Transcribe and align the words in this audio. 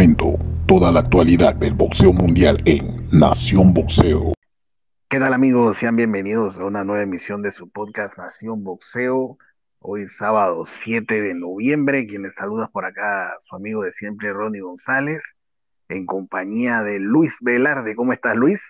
Momento, 0.00 0.38
toda 0.66 0.90
la 0.90 1.00
actualidad 1.00 1.54
del 1.56 1.74
boxeo 1.74 2.10
mundial 2.14 2.56
en 2.64 3.06
Nación 3.12 3.74
Boxeo. 3.74 4.32
¿Qué 5.10 5.18
tal 5.18 5.34
amigos? 5.34 5.76
Sean 5.76 5.94
bienvenidos 5.94 6.56
a 6.56 6.64
una 6.64 6.84
nueva 6.84 7.02
emisión 7.02 7.42
de 7.42 7.52
su 7.52 7.68
podcast 7.68 8.16
Nación 8.16 8.64
Boxeo. 8.64 9.36
Hoy 9.78 10.08
sábado 10.08 10.64
7 10.64 11.20
de 11.20 11.34
noviembre, 11.34 12.06
quien 12.06 12.22
les 12.22 12.34
saluda 12.34 12.70
por 12.72 12.86
acá 12.86 13.36
su 13.42 13.54
amigo 13.54 13.82
de 13.82 13.92
siempre 13.92 14.32
Ronnie 14.32 14.62
González, 14.62 15.22
en 15.90 16.06
compañía 16.06 16.82
de 16.82 16.98
Luis 16.98 17.34
Velarde. 17.42 17.94
¿Cómo 17.94 18.14
estás 18.14 18.36
Luis? 18.36 18.62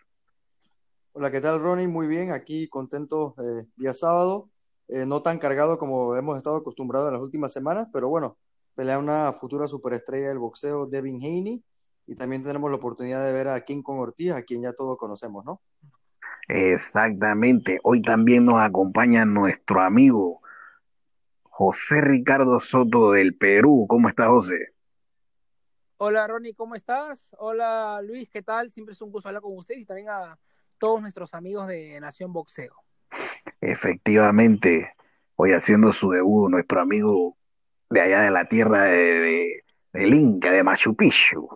Hola, 1.13 1.31
¿qué 1.31 1.41
tal 1.41 1.61
Ronnie? 1.61 1.87
Muy 1.87 2.09
bien, 2.09 2.33
aquí 2.33 2.67
contento 2.67 3.37
eh, 3.39 3.69
día 3.77 3.95
sábado, 3.95 4.51
eh, 4.89 5.07
no 5.07 5.23
tan 5.23 5.39
cargado 5.39 5.79
como 5.79 6.17
hemos 6.17 6.37
estado 6.37 6.57
acostumbrados 6.57 7.07
en 7.11 7.15
las 7.15 7.23
últimas 7.23 7.53
semanas, 7.53 7.87
pero 7.93 8.09
bueno, 8.09 8.37
pelea 8.75 8.99
una 8.99 9.33
futura 9.33 9.67
superestrella 9.67 10.29
del 10.29 10.39
boxeo, 10.39 10.87
Devin 10.87 11.17
Haney, 11.17 11.63
y 12.07 12.15
también 12.15 12.43
tenemos 12.43 12.71
la 12.71 12.77
oportunidad 12.77 13.25
de 13.25 13.33
ver 13.33 13.49
a 13.49 13.61
King 13.65 13.83
Kong 13.83 14.01
Ortiz, 14.01 14.33
a 14.33 14.43
quien 14.43 14.63
ya 14.63 14.73
todos 14.73 14.99
conocemos, 14.99 15.45
¿no? 15.45 15.61
Exactamente, 16.49 17.79
hoy 17.85 18.03
también 18.03 18.45
nos 18.45 18.59
acompaña 18.59 19.25
nuestro 19.25 19.83
amigo 19.83 20.41
José 21.45 22.01
Ricardo 22.01 22.59
Soto 22.59 23.13
del 23.13 23.37
Perú. 23.37 23.85
¿Cómo 23.87 24.09
estás, 24.09 24.29
José? 24.29 24.75
Hola, 25.99 26.27
Ronnie, 26.27 26.55
¿cómo 26.55 26.75
estás? 26.75 27.37
Hola, 27.39 28.01
Luis, 28.03 28.31
¿qué 28.31 28.41
tal? 28.41 28.71
Siempre 28.71 28.95
es 28.95 29.03
un 29.03 29.13
gusto 29.13 29.29
hablar 29.29 29.43
con 29.43 29.55
ustedes 29.55 29.83
y 29.83 29.85
también 29.85 30.09
a 30.09 30.39
todos 30.79 31.03
nuestros 31.03 31.35
amigos 31.35 31.67
de 31.67 32.01
Nación 32.01 32.33
Boxeo. 32.33 32.75
Efectivamente, 33.61 34.95
hoy 35.37 35.53
haciendo 35.53 35.93
su 35.93 36.11
debut 36.11 36.51
nuestro 36.51 36.81
amigo 36.81 37.37
de 37.91 38.01
allá 38.01 38.21
de 38.23 38.31
la 38.31 38.45
tierra 38.45 38.85
de, 38.85 39.65
del 39.93 40.15
Inca, 40.15 40.53
de 40.53 40.63
Machu 40.63 40.95
Picchu, 40.95 41.49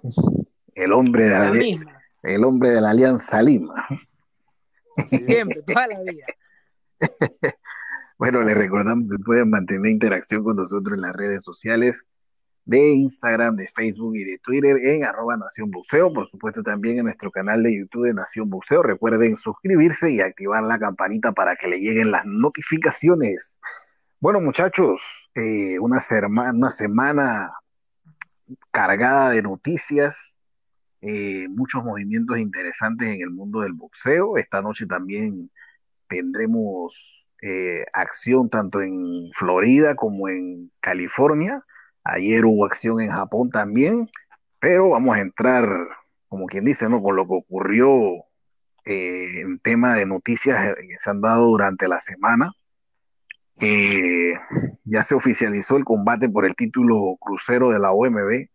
el 0.74 0.92
hombre 0.92 1.24
de 1.24 1.30
la, 1.30 1.52
el 2.22 2.44
hombre 2.44 2.70
de 2.70 2.80
la 2.80 2.90
Alianza 2.90 3.40
Lima. 3.40 3.86
Siempre, 5.06 5.56
toda 5.66 5.86
la 5.86 6.00
vida. 6.02 6.26
bueno, 8.18 8.40
les 8.40 8.54
recordamos 8.54 9.08
que 9.10 9.18
pueden 9.24 9.50
mantener 9.50 9.90
interacción 9.90 10.42
con 10.42 10.56
nosotros 10.56 10.96
en 10.96 11.02
las 11.02 11.14
redes 11.14 11.44
sociales 11.44 12.06
de 12.64 12.92
Instagram, 12.94 13.56
de 13.56 13.68
Facebook 13.68 14.16
y 14.16 14.24
de 14.24 14.38
Twitter 14.38 14.76
en 14.78 15.04
arroba 15.04 15.36
Nación 15.36 15.70
Buceo, 15.70 16.12
por 16.12 16.28
supuesto 16.28 16.62
también 16.62 16.98
en 16.98 17.04
nuestro 17.04 17.30
canal 17.30 17.62
de 17.62 17.76
YouTube 17.76 18.06
de 18.06 18.14
Nación 18.14 18.48
Buceo. 18.48 18.82
Recuerden 18.82 19.36
suscribirse 19.36 20.10
y 20.10 20.20
activar 20.20 20.62
la 20.64 20.78
campanita 20.78 21.32
para 21.32 21.56
que 21.56 21.68
le 21.68 21.78
lleguen 21.78 22.10
las 22.10 22.24
notificaciones 22.24 23.56
bueno, 24.24 24.40
muchachos, 24.40 25.30
eh, 25.34 25.78
una, 25.78 25.98
una, 26.54 26.70
semana 26.70 27.52
cargada 28.70 29.28
de 29.28 29.42
noticias, 29.42 30.40
eh, 31.02 31.46
muchos 31.50 31.84
movimientos 31.84 32.38
interesantes 32.38 33.06
en 33.06 33.20
el 33.20 33.28
mundo 33.28 33.60
del 33.60 33.74
boxeo. 33.74 34.38
Esta 34.38 34.62
noche 34.62 34.86
también 34.86 35.50
tendremos 36.08 37.26
eh, 37.42 37.84
acción 37.92 38.48
tanto 38.48 38.80
en 38.80 39.28
Florida 39.34 39.94
como 39.94 40.30
en 40.30 40.72
California. 40.80 41.62
Ayer 42.02 42.46
hubo 42.46 42.64
acción 42.64 43.02
en 43.02 43.10
Japón 43.10 43.50
también, 43.50 44.08
pero 44.58 44.88
vamos 44.88 45.18
a 45.18 45.20
entrar, 45.20 45.68
como 46.28 46.46
quien 46.46 46.64
dice, 46.64 46.88
¿no? 46.88 47.02
con 47.02 47.14
lo 47.14 47.26
que 47.26 47.34
ocurrió 47.34 48.24
en 48.86 49.58
tema 49.58 49.96
de 49.96 50.06
noticias 50.06 50.76
que 50.76 50.96
se 50.98 51.10
han 51.10 51.20
dado 51.20 51.44
durante 51.44 51.88
la 51.88 51.98
semana. 51.98 52.54
Ya 53.56 55.02
se 55.02 55.14
oficializó 55.14 55.76
el 55.76 55.84
combate 55.84 56.28
por 56.28 56.44
el 56.44 56.54
título 56.54 57.16
crucero 57.20 57.70
de 57.70 57.78
la 57.78 57.92
OMB, 57.92 58.48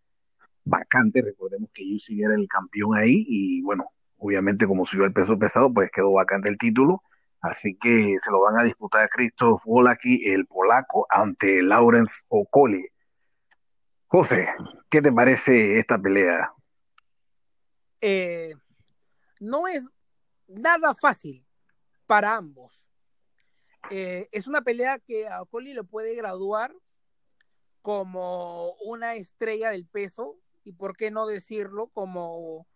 vacante, 0.66 1.22
recordemos 1.22 1.70
que 1.74 1.84
UC 1.84 2.20
era 2.20 2.36
el 2.36 2.48
campeón 2.48 2.98
ahí 2.98 3.26
y 3.28 3.62
bueno, 3.62 3.92
obviamente 4.18 4.68
como 4.68 4.86
subió 4.86 5.06
el 5.06 5.14
peso 5.14 5.38
pesado, 5.38 5.74
pues 5.74 5.90
quedó 5.92 6.14
vacante 6.14 6.50
el 6.50 6.58
título, 6.58 7.02
así 7.42 7.76
que 7.78 8.18
se 8.24 8.32
lo 8.32 8.42
van 8.42 8.58
a 8.58 8.64
disputar 8.64 9.10
Christoph 9.10 9.64
Wolaki, 9.66 10.30
el 10.30 10.46
polaco, 10.46 11.08
ante 11.10 11.62
Lawrence 11.62 12.24
Okoli. 12.28 12.86
José, 14.08 14.48
¿qué 14.90 15.02
te 15.02 15.12
parece 15.12 15.80
esta 15.80 15.98
pelea? 15.98 16.52
Eh, 18.02 18.54
no 19.40 19.68
es 19.68 19.88
nada 20.48 20.96
fácil 20.96 21.46
para 22.08 22.36
ambos 22.36 22.89
eh, 23.90 24.30
es 24.32 24.48
una 24.48 24.62
pelea 24.62 25.00
que 25.00 25.28
a 25.28 25.42
Ocoli 25.42 25.74
le 25.74 25.84
puede 25.84 26.16
graduar 26.16 26.74
como 27.82 28.74
una 28.86 29.16
estrella 29.16 29.72
del 29.72 29.86
peso 29.86 30.38
y 30.64 30.74
por 30.74 30.96
qué 30.96 31.12
no 31.12 31.26
decirlo 31.26 31.88
como 31.88 32.68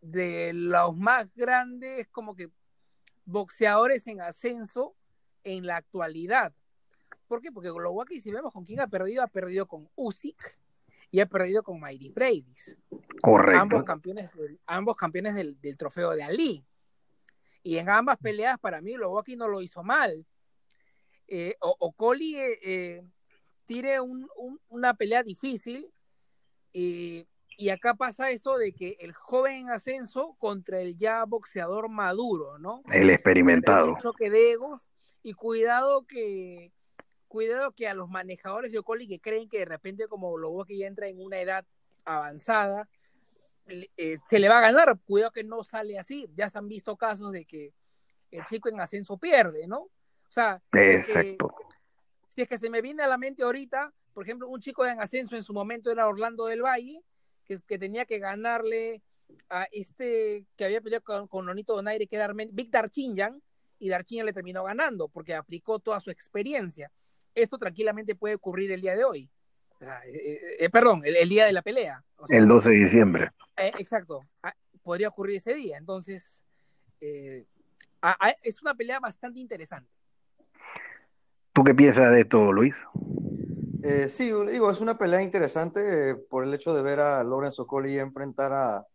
de 0.00 0.52
los 0.54 0.96
más 0.96 1.32
grandes 1.34 2.08
como 2.08 2.34
que 2.34 2.50
boxeadores 3.24 4.06
en 4.06 4.20
ascenso 4.20 4.96
en 5.44 5.66
la 5.66 5.76
actualidad. 5.76 6.54
¿Por 7.26 7.42
qué? 7.42 7.52
Porque 7.52 7.70
Glowacki, 7.70 8.20
si 8.20 8.30
vemos 8.30 8.52
con 8.52 8.64
quién 8.64 8.80
ha 8.80 8.86
perdido, 8.86 9.22
ha 9.22 9.28
perdido 9.28 9.66
con 9.66 9.88
Usyk 9.94 10.58
y 11.10 11.20
ha 11.20 11.26
perdido 11.26 11.62
con 11.62 11.78
Mighty 11.78 12.08
Brady's. 12.08 12.78
Correcto. 13.22 13.60
Ambos 13.60 13.84
campeones, 13.84 14.32
del, 14.34 14.58
ambos 14.66 14.96
campeones 14.96 15.34
del, 15.34 15.76
trofeo 15.76 16.12
de 16.12 16.22
Ali. 16.22 16.64
Y 17.62 17.76
en 17.76 17.90
ambas 17.90 18.16
peleas, 18.16 18.58
para 18.58 18.80
mí, 18.80 18.94
Glowacki 18.94 19.36
no 19.36 19.46
lo 19.46 19.60
hizo 19.60 19.82
mal 19.82 20.26
eh, 21.28 21.56
o, 21.60 21.92
Coli 21.92 22.36
eh, 22.36 22.58
eh, 22.62 23.04
tire 23.66 23.98
una 24.68 24.94
pelea 24.94 25.22
difícil 25.22 25.92
y 26.72 27.68
acá 27.70 27.94
pasa 27.94 28.30
eso 28.30 28.56
de 28.56 28.72
que 28.72 28.96
el 29.00 29.12
joven 29.12 29.56
en 29.56 29.70
ascenso 29.70 30.36
contra 30.38 30.80
el 30.80 30.96
ya 30.96 31.24
boxeador 31.24 31.88
maduro, 31.88 32.58
¿no? 32.58 32.82
El 32.92 33.10
experimentado. 33.10 33.88
Un 33.88 33.98
choque 33.98 34.30
de 34.30 34.52
egos 34.52 34.88
y 35.22 35.34
cuidado 35.34 36.06
que 36.06 36.72
cuidado 37.26 37.72
que 37.72 37.88
a 37.88 37.94
los 37.94 38.08
manejadores 38.08 38.72
de 38.72 38.78
Ocoli 38.78 39.06
que 39.06 39.20
creen 39.20 39.50
que 39.50 39.58
de 39.58 39.64
repente 39.66 40.08
como 40.08 40.38
lo 40.38 40.64
que 40.64 40.78
ya 40.78 40.86
entra 40.86 41.08
en 41.08 41.20
una 41.20 41.38
edad 41.40 41.66
avanzada 42.06 42.88
se 43.66 44.38
le 44.38 44.48
va 44.48 44.58
a 44.58 44.62
ganar, 44.62 44.98
cuidado 45.04 45.30
que 45.30 45.44
no 45.44 45.62
sale 45.62 45.98
así, 45.98 46.26
ya 46.34 46.48
se 46.48 46.56
han 46.56 46.68
visto 46.68 46.96
casos 46.96 47.32
de 47.32 47.44
que 47.44 47.74
el 48.30 48.42
chico 48.44 48.70
en 48.70 48.80
ascenso 48.80 49.18
pierde, 49.18 49.66
¿no? 49.66 49.90
O 50.28 50.32
sea, 50.32 50.62
Exacto. 50.72 51.54
si 52.28 52.42
es 52.42 52.48
que 52.48 52.58
se 52.58 52.70
me 52.70 52.82
viene 52.82 53.02
a 53.02 53.08
la 53.08 53.18
mente 53.18 53.42
ahorita, 53.42 53.92
por 54.12 54.24
ejemplo, 54.24 54.48
un 54.48 54.60
chico 54.60 54.84
en 54.84 55.00
ascenso 55.00 55.36
en 55.36 55.42
su 55.42 55.52
momento 55.52 55.90
era 55.90 56.06
Orlando 56.06 56.46
del 56.46 56.62
Valle, 56.62 57.02
que, 57.44 57.58
que 57.66 57.78
tenía 57.78 58.04
que 58.04 58.18
ganarle 58.18 59.02
a 59.48 59.66
este 59.72 60.46
que 60.56 60.64
había 60.64 60.80
peleado 60.80 61.04
con, 61.04 61.28
con 61.28 61.46
Nonito 61.46 61.74
Donaire, 61.74 62.06
que 62.06 62.16
era 62.16 62.32
Big 62.32 62.70
Darkinjan, 62.70 63.42
y 63.78 63.88
Darkinjan 63.88 64.26
le 64.26 64.32
terminó 64.32 64.64
ganando 64.64 65.08
porque 65.08 65.34
aplicó 65.34 65.78
toda 65.78 66.00
su 66.00 66.10
experiencia. 66.10 66.90
Esto 67.34 67.58
tranquilamente 67.58 68.14
puede 68.14 68.34
ocurrir 68.34 68.72
el 68.72 68.80
día 68.80 68.96
de 68.96 69.04
hoy. 69.04 69.30
Eh, 69.80 69.86
eh, 70.12 70.56
eh, 70.60 70.70
perdón, 70.70 71.02
el, 71.04 71.28
día 71.28 71.46
de 71.46 71.52
la 71.52 71.62
pelea. 71.62 72.04
el 72.28 72.48
12 72.48 72.70
de 72.70 72.74
diciembre. 72.74 73.30
exacto. 73.56 74.26
Ah, 74.42 74.54
podría 74.82 75.08
ocurrir 75.08 75.36
ese 75.36 75.54
día. 75.54 75.76
Entonces, 75.78 76.44
es 77.00 77.46
una 78.62 78.74
pelea 78.74 78.98
bastante 78.98 79.38
interesante. 79.38 79.90
¿Tú 81.58 81.64
qué 81.64 81.74
piensas 81.74 82.12
de 82.12 82.20
esto, 82.20 82.52
Luis? 82.52 82.76
Eh, 83.82 84.06
sí, 84.06 84.30
digo, 84.48 84.70
es 84.70 84.80
una 84.80 84.96
pelea 84.96 85.22
interesante 85.22 86.10
eh, 86.10 86.14
por 86.14 86.44
el 86.44 86.54
hecho 86.54 86.72
de 86.72 86.82
ver 86.82 87.00
a 87.00 87.24
Lorenzo 87.24 87.66
Colli 87.66 87.98
enfrentar 87.98 88.52
a, 88.52 88.86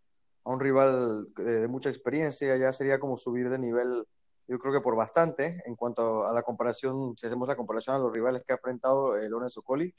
un 0.46 0.62
rival 0.62 1.28
eh, 1.40 1.42
de 1.42 1.68
mucha 1.68 1.90
experiencia, 1.90 2.56
ya 2.56 2.72
sería 2.72 3.02
como 3.02 3.18
subir 3.18 3.50
de 3.50 3.60
nivel, 3.60 4.06
yo 4.48 4.58
creo 4.60 4.72
que 4.72 4.80
por 4.80 4.96
bastante, 4.96 5.62
en 5.66 5.76
cuanto 5.76 6.26
a 6.26 6.32
la 6.32 6.42
comparación, 6.42 7.18
si 7.18 7.28
hacemos 7.28 7.50
la 7.50 7.58
comparación 7.58 7.98
a 7.98 8.00
los 8.00 8.14
rivales 8.14 8.44
que 8.48 8.54
ha 8.54 8.56
enfrentado 8.56 9.18
Lorenzo 9.28 9.62
Colli. 9.62 9.94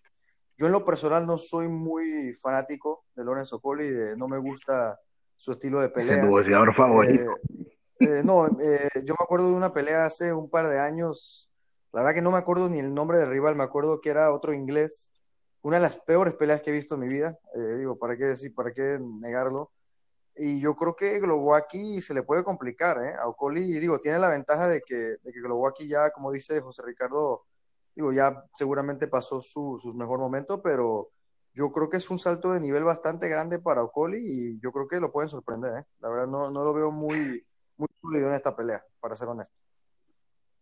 Yo 0.56 0.64
en 0.64 0.72
lo 0.72 0.86
personal 0.86 1.26
no 1.26 1.36
soy 1.36 1.68
muy 1.68 2.32
fanático 2.32 3.04
de 3.14 3.24
Lorenzo 3.24 3.60
Colli, 3.60 4.16
no 4.16 4.26
me 4.26 4.38
gusta 4.38 4.98
su 5.36 5.52
estilo 5.52 5.82
de 5.82 5.90
pelea. 5.90 6.22
Es 6.22 6.26
boxeador 6.26 6.74
favorito. 6.74 7.36
no, 8.24 8.48
yo 8.48 9.14
me 9.18 9.22
acuerdo 9.22 9.48
de 9.48 9.54
una 9.54 9.70
pelea 9.70 10.06
hace 10.06 10.32
un 10.32 10.48
par 10.48 10.66
de 10.68 10.80
años 10.80 11.50
la 11.94 12.02
verdad 12.02 12.14
que 12.14 12.22
no 12.22 12.32
me 12.32 12.38
acuerdo 12.38 12.68
ni 12.68 12.80
el 12.80 12.92
nombre 12.92 13.18
del 13.18 13.30
rival, 13.30 13.54
me 13.54 13.62
acuerdo 13.62 14.00
que 14.00 14.10
era 14.10 14.32
otro 14.32 14.52
inglés. 14.52 15.12
Una 15.62 15.76
de 15.76 15.82
las 15.82 15.96
peores 15.96 16.34
peleas 16.34 16.60
que 16.60 16.70
he 16.70 16.72
visto 16.72 16.96
en 16.96 17.00
mi 17.02 17.08
vida. 17.08 17.38
Eh, 17.54 17.76
digo, 17.76 17.96
¿para 17.96 18.16
qué 18.16 18.24
decir, 18.24 18.52
para 18.54 18.72
qué 18.72 18.98
negarlo? 19.00 19.70
Y 20.36 20.60
yo 20.60 20.74
creo 20.76 20.96
que 20.96 21.20
Glowacki 21.20 22.00
se 22.00 22.14
le 22.14 22.24
puede 22.24 22.42
complicar, 22.42 23.00
¿eh? 23.02 23.14
A 23.14 23.28
Ocoli, 23.28 23.62
digo, 23.78 24.00
tiene 24.00 24.18
la 24.18 24.28
ventaja 24.28 24.66
de 24.66 24.80
que, 24.82 24.96
de 24.96 25.32
que 25.32 25.40
Glowacki 25.40 25.88
ya, 25.88 26.10
como 26.10 26.32
dice 26.32 26.60
José 26.60 26.82
Ricardo, 26.84 27.44
digo, 27.94 28.12
ya 28.12 28.44
seguramente 28.54 29.06
pasó 29.06 29.40
su, 29.40 29.78
su 29.80 29.94
mejor 29.94 30.18
momento, 30.18 30.60
pero 30.62 31.10
yo 31.54 31.70
creo 31.72 31.88
que 31.88 31.98
es 31.98 32.10
un 32.10 32.18
salto 32.18 32.52
de 32.52 32.60
nivel 32.60 32.82
bastante 32.84 33.28
grande 33.28 33.60
para 33.60 33.82
Ocoli 33.84 34.18
y 34.26 34.60
yo 34.60 34.72
creo 34.72 34.88
que 34.88 35.00
lo 35.00 35.12
pueden 35.12 35.28
sorprender, 35.28 35.78
¿eh? 35.78 35.84
La 36.00 36.08
verdad 36.08 36.26
no, 36.26 36.50
no 36.50 36.64
lo 36.64 36.74
veo 36.74 36.90
muy, 36.90 37.46
muy 37.76 37.88
sólido 38.00 38.28
en 38.28 38.34
esta 38.34 38.56
pelea, 38.56 38.84
para 39.00 39.14
ser 39.14 39.28
honesto. 39.28 39.63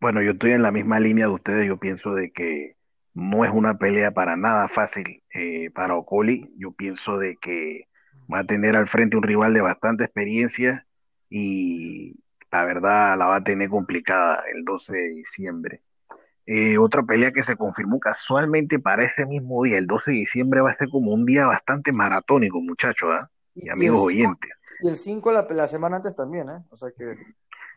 Bueno, 0.02 0.20
yo 0.20 0.32
estoy 0.32 0.50
en 0.52 0.62
la 0.62 0.72
misma 0.72 0.98
línea 1.00 1.26
de 1.28 1.32
ustedes. 1.32 1.68
Yo 1.68 1.78
pienso 1.78 2.14
de 2.14 2.32
que 2.32 2.76
No 3.14 3.44
es 3.44 3.52
una 3.52 3.78
pelea 3.78 4.12
para 4.12 4.36
nada 4.36 4.68
fácil 4.68 5.22
eh, 5.32 5.70
para 5.70 5.96
Ocoli. 5.96 6.52
Yo 6.58 6.72
pienso 6.72 7.18
de 7.18 7.36
que 7.38 7.88
va 8.32 8.40
a 8.40 8.44
tener 8.46 8.76
al 8.76 8.88
frente 8.88 9.16
un 9.16 9.22
rival 9.22 9.54
de 9.54 9.60
bastante 9.62 10.04
experiencia 10.04 10.86
y 11.30 12.16
la 12.50 12.64
verdad 12.64 13.16
la 13.18 13.26
va 13.26 13.36
a 13.36 13.44
tener 13.44 13.68
complicada 13.70 14.42
el 14.54 14.64
12 14.64 14.96
de 14.96 15.08
diciembre. 15.10 15.82
Eh, 16.46 16.78
otra 16.78 17.04
pelea 17.04 17.32
que 17.32 17.44
se 17.44 17.56
confirmó 17.56 18.00
casualmente 18.00 18.80
para 18.80 19.04
ese 19.04 19.26
mismo 19.26 19.62
día, 19.64 19.78
el 19.78 19.86
12 19.86 20.10
de 20.12 20.18
diciembre, 20.18 20.60
va 20.62 20.70
a 20.70 20.74
ser 20.74 20.88
como 20.90 21.12
un 21.12 21.24
día 21.26 21.46
bastante 21.46 21.92
maratónico, 21.92 22.60
muchachos, 22.60 23.10
¿ah? 23.12 23.30
Y, 23.54 23.68
Y, 23.68 23.68
y 23.68 23.70
amigos 23.70 24.00
el 24.00 24.04
5, 24.04 24.06
oyentes. 24.08 24.50
y 24.80 24.88
el 24.88 24.96
5 24.96 25.32
la, 25.32 25.46
la 25.50 25.66
semana 25.68 25.96
antes 25.96 26.16
también, 26.16 26.48
¿eh? 26.50 26.64
O 26.70 26.76
sea 26.76 26.90
que 26.96 27.16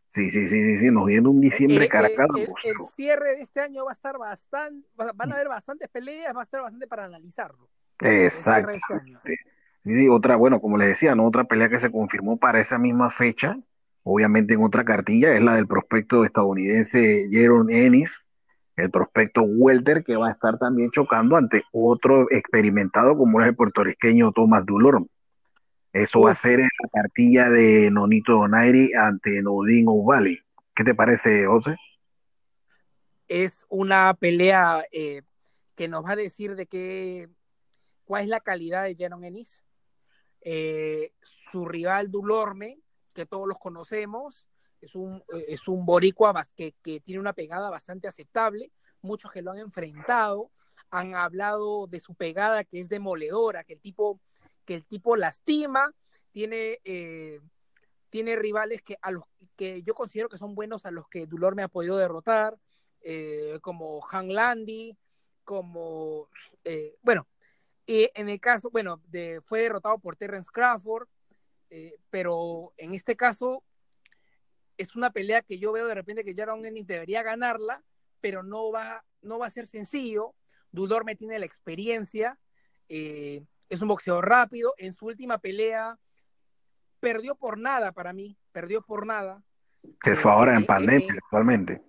Sí, 0.08 0.30
sí, 0.30 0.48
sí, 0.48 0.64
sí, 0.64 0.78
sí, 0.78 0.92
nos 0.92 1.06
viene 1.06 1.28
un 1.28 1.42
diciembre 1.42 1.84
Eh, 1.84 1.88
eh, 1.88 1.90
cargado. 1.90 2.38
el, 2.38 2.48
el 2.64 2.76
cierre 2.96 3.36
de 3.36 3.42
este 3.42 3.60
año 3.60 3.84
va 3.86 3.92
a 3.92 3.94
estar 3.94 4.18
bastante, 4.18 4.88
va- 5.00 5.12
van 5.14 5.32
a 5.32 5.36
haber 5.36 5.50
bastantes 5.50 5.90
peleas, 5.90 6.34
va 6.36 6.40
a 6.40 6.44
estar 6.44 6.62
bastante 6.62 6.88
para 6.88 7.06
analizarlo. 7.06 7.70
Este. 8.00 8.16
Exactamente. 8.16 9.38
Sí, 9.84 9.98
sí, 9.98 10.08
otra, 10.10 10.36
bueno, 10.38 10.62
como 10.62 10.78
les 10.78 10.88
decía, 10.88 11.16
¿no? 11.16 11.28
Otra 11.28 11.44
pelea 11.44 11.70
que 11.70 11.80
se 11.80 11.92
confirmó 11.92 12.38
para 12.38 12.60
esa 12.60 12.78
misma 12.80 13.12
fecha, 13.12 13.58
obviamente 14.04 14.54
en 14.54 14.64
otra 14.64 14.84
cartilla, 14.86 15.36
es 15.36 15.42
la 15.42 15.56
del 15.56 15.68
prospecto 15.68 16.24
estadounidense 16.26 17.28
Jaron 17.32 17.70
Ennis, 17.72 18.26
el 18.78 18.90
prospecto 18.92 19.42
welter 19.44 20.04
que 20.04 20.16
va 20.16 20.30
a 20.30 20.32
estar 20.32 20.58
también 20.58 20.92
chocando 20.92 21.36
ante 21.38 21.64
otro 21.72 22.28
experimentado 22.32 23.18
como 23.18 23.42
es 23.42 23.48
el 23.48 23.56
puertorriqueño 23.56 24.32
Tomás 24.32 24.66
Dulorme. 24.66 25.08
Eso 25.96 26.22
va 26.22 26.32
a 26.32 26.36
ser 26.36 26.60
en 26.60 26.70
la 26.84 26.90
cartilla 26.90 27.50
de 27.50 27.90
Nonito 27.90 28.34
Donaire 28.34 28.92
ante 28.98 29.42
Nodin 29.42 29.86
O'Malley. 29.88 30.40
¿Qué 30.76 30.84
te 30.84 30.94
parece, 30.94 31.46
José? 31.48 31.76
es 33.28 33.66
una 33.70 34.14
pelea 34.14 34.86
eh, 34.92 35.24
que 35.76 35.88
nos 35.88 36.06
va 36.06 36.12
a 36.12 36.16
decir 36.16 36.56
de 36.56 36.68
qué, 36.68 37.30
cuál 38.06 38.24
es 38.24 38.30
la 38.30 38.40
calidad 38.40 38.84
de 38.84 38.96
Jaron 38.98 39.24
Ennis. 39.24 39.64
Eh, 40.42 41.14
su 41.22 41.66
rival 41.66 42.12
Dulorme, 42.12 42.80
que 43.14 43.26
todos 43.26 43.48
los 43.48 43.58
conocemos, 43.58 44.46
es 44.82 44.96
un, 44.96 45.24
eh, 45.34 45.46
es 45.48 45.68
un 45.68 45.86
boricua 45.86 46.44
que, 46.56 46.74
que 46.84 47.00
tiene 47.00 47.20
una 47.20 47.34
pegada 47.34 47.70
bastante 47.70 48.08
aceptable. 48.08 48.72
Muchos 49.02 49.32
que 49.32 49.42
lo 49.42 49.52
han 49.52 49.60
enfrentado 49.60 50.52
han 50.92 51.16
hablado 51.16 51.88
de 51.88 52.00
su 52.00 52.14
pegada 52.16 52.64
que 52.64 52.80
es 52.80 52.90
demoledora, 52.90 53.64
que 53.64 53.74
el 53.74 53.82
tipo, 53.82 54.20
que 54.66 54.76
el 54.76 54.86
tipo 54.86 55.16
lastima, 55.16 55.92
tiene, 56.32 56.80
eh, 56.84 57.40
tiene 58.10 58.36
rivales 58.36 58.82
que, 58.82 58.98
a 59.02 59.12
los, 59.12 59.24
que 59.56 59.84
yo 59.84 59.94
considero 59.94 60.30
que 60.30 60.38
son 60.38 60.56
buenos 60.56 60.86
a 60.86 60.92
los 60.92 61.08
que 61.08 61.28
Dulorme 61.28 61.64
ha 61.64 61.68
podido 61.68 61.98
derrotar, 61.98 62.58
eh, 63.02 63.60
como 63.62 64.06
Han 64.12 64.34
Landy, 64.34 64.98
como, 65.44 66.30
eh, 66.64 66.98
bueno, 67.02 67.28
en 67.88 68.30
el 68.30 68.40
caso, 68.40 68.70
bueno, 68.72 69.02
de, 69.08 69.42
fue 69.46 69.62
derrotado 69.62 70.00
por 70.00 70.16
Terrence 70.16 70.50
Crawford, 70.52 71.08
eh, 71.70 71.98
pero 72.10 72.74
en 72.78 72.94
este 72.94 73.16
caso 73.16 73.64
es 74.78 74.96
una 74.96 75.12
pelea 75.12 75.42
que 75.42 75.60
yo 75.60 75.72
veo 75.72 75.88
de 75.88 75.96
repente 75.96 76.24
que 76.24 76.36
Jaron 76.36 76.66
Ennis 76.66 76.88
debería 76.88 77.24
ganarla, 77.24 77.84
pero 78.22 78.44
no 78.44 78.72
va, 78.72 79.06
no 79.22 79.40
va 79.40 79.48
a 79.48 79.52
ser 79.52 79.68
sencillo. 79.68 80.34
Dudorme 80.72 81.16
tiene 81.16 81.40
la 81.40 81.46
experiencia, 81.46 82.40
eh, 82.90 83.44
es 83.70 83.82
un 83.82 83.88
boxeador 83.88 84.28
rápido. 84.28 84.74
En 84.78 84.94
su 84.94 85.06
última 85.06 85.38
pelea 85.38 85.98
perdió 87.00 87.36
por 87.36 87.58
nada 87.58 87.92
para 87.92 88.14
mí, 88.14 88.38
perdió 88.52 88.82
por 88.82 89.06
nada. 89.06 89.44
Se 90.04 90.16
fue 90.16 90.32
ahora 90.32 90.54
eh, 90.54 90.58
en 90.58 90.64
eh, 90.64 90.66
pandemia 90.66 91.14
eh, 91.14 91.20
actualmente. 91.24 91.82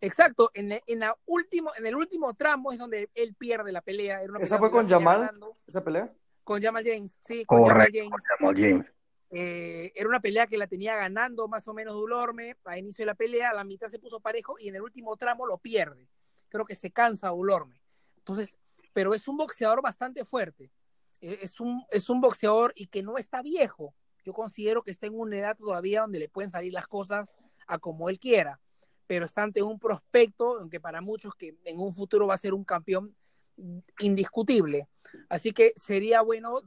exacto, 0.00 0.50
en, 0.54 0.80
en, 0.86 0.98
la 1.00 1.16
último, 1.26 1.72
en 1.76 1.86
el 1.86 1.96
último 1.96 2.34
tramo 2.34 2.72
es 2.72 2.78
donde 2.78 3.10
él 3.14 3.34
pierde 3.34 3.72
la 3.72 3.80
pelea. 3.80 4.22
Era 4.22 4.32
una 4.32 4.38
esa 4.40 4.56
pelea 4.56 4.70
fue 4.70 4.70
con 4.70 4.88
Jamal, 4.88 5.20
ganando 5.20 5.56
esa 5.66 5.82
pelea. 5.82 6.12
con 6.44 6.62
Jamal 6.62 6.84
James, 6.84 7.18
sí, 7.24 7.44
con 7.44 7.58
Jamal 7.58 7.74
Correcto, 7.74 7.98
James. 7.98 8.24
Jamal 8.38 8.54
James. 8.56 8.94
Eh, 9.34 9.92
era 9.94 10.08
una 10.10 10.20
pelea 10.20 10.46
que 10.46 10.58
la 10.58 10.66
tenía 10.66 10.94
ganando 10.94 11.48
más 11.48 11.66
o 11.66 11.72
menos 11.72 11.94
Dulorme 11.94 12.58
a 12.66 12.76
inicio 12.76 13.02
de 13.02 13.06
la 13.06 13.14
pelea, 13.14 13.48
a 13.48 13.54
la 13.54 13.64
mitad 13.64 13.88
se 13.88 13.98
puso 13.98 14.20
parejo 14.20 14.56
y 14.58 14.68
en 14.68 14.74
el 14.74 14.82
último 14.82 15.16
tramo 15.16 15.46
lo 15.46 15.56
pierde. 15.56 16.06
Creo 16.50 16.66
que 16.66 16.74
se 16.74 16.90
cansa 16.90 17.30
Dulorme. 17.30 17.80
Entonces, 18.18 18.58
pero 18.92 19.14
es 19.14 19.28
un 19.28 19.36
boxeador 19.36 19.82
bastante 19.82 20.24
fuerte. 20.24 20.70
Eh, 21.20 21.38
Es 21.42 21.60
un, 21.60 21.84
es 21.90 22.08
un 22.10 22.20
boxeador 22.20 22.72
y 22.74 22.86
que 22.86 23.02
no 23.02 23.16
está 23.16 23.42
viejo. 23.42 23.94
Yo 24.24 24.32
considero 24.32 24.82
que 24.82 24.90
está 24.90 25.06
en 25.06 25.18
una 25.18 25.36
edad 25.36 25.56
todavía 25.56 26.02
donde 26.02 26.18
le 26.18 26.28
pueden 26.28 26.50
salir 26.50 26.72
las 26.72 26.86
cosas 26.86 27.34
a 27.66 27.78
como 27.78 28.08
él 28.08 28.18
quiera, 28.18 28.60
pero 29.06 29.26
está 29.26 29.42
ante 29.42 29.62
un 29.62 29.78
prospecto, 29.78 30.58
aunque 30.58 30.80
para 30.80 31.00
muchos 31.00 31.34
que 31.34 31.56
en 31.64 31.78
un 31.78 31.94
futuro 31.94 32.26
va 32.26 32.34
a 32.34 32.38
ser 32.38 32.54
un 32.54 32.64
campeón 32.64 33.14
indiscutible. 33.98 34.88
Así 35.28 35.52
que 35.52 35.72
sería 35.76 36.22
bueno 36.22 36.60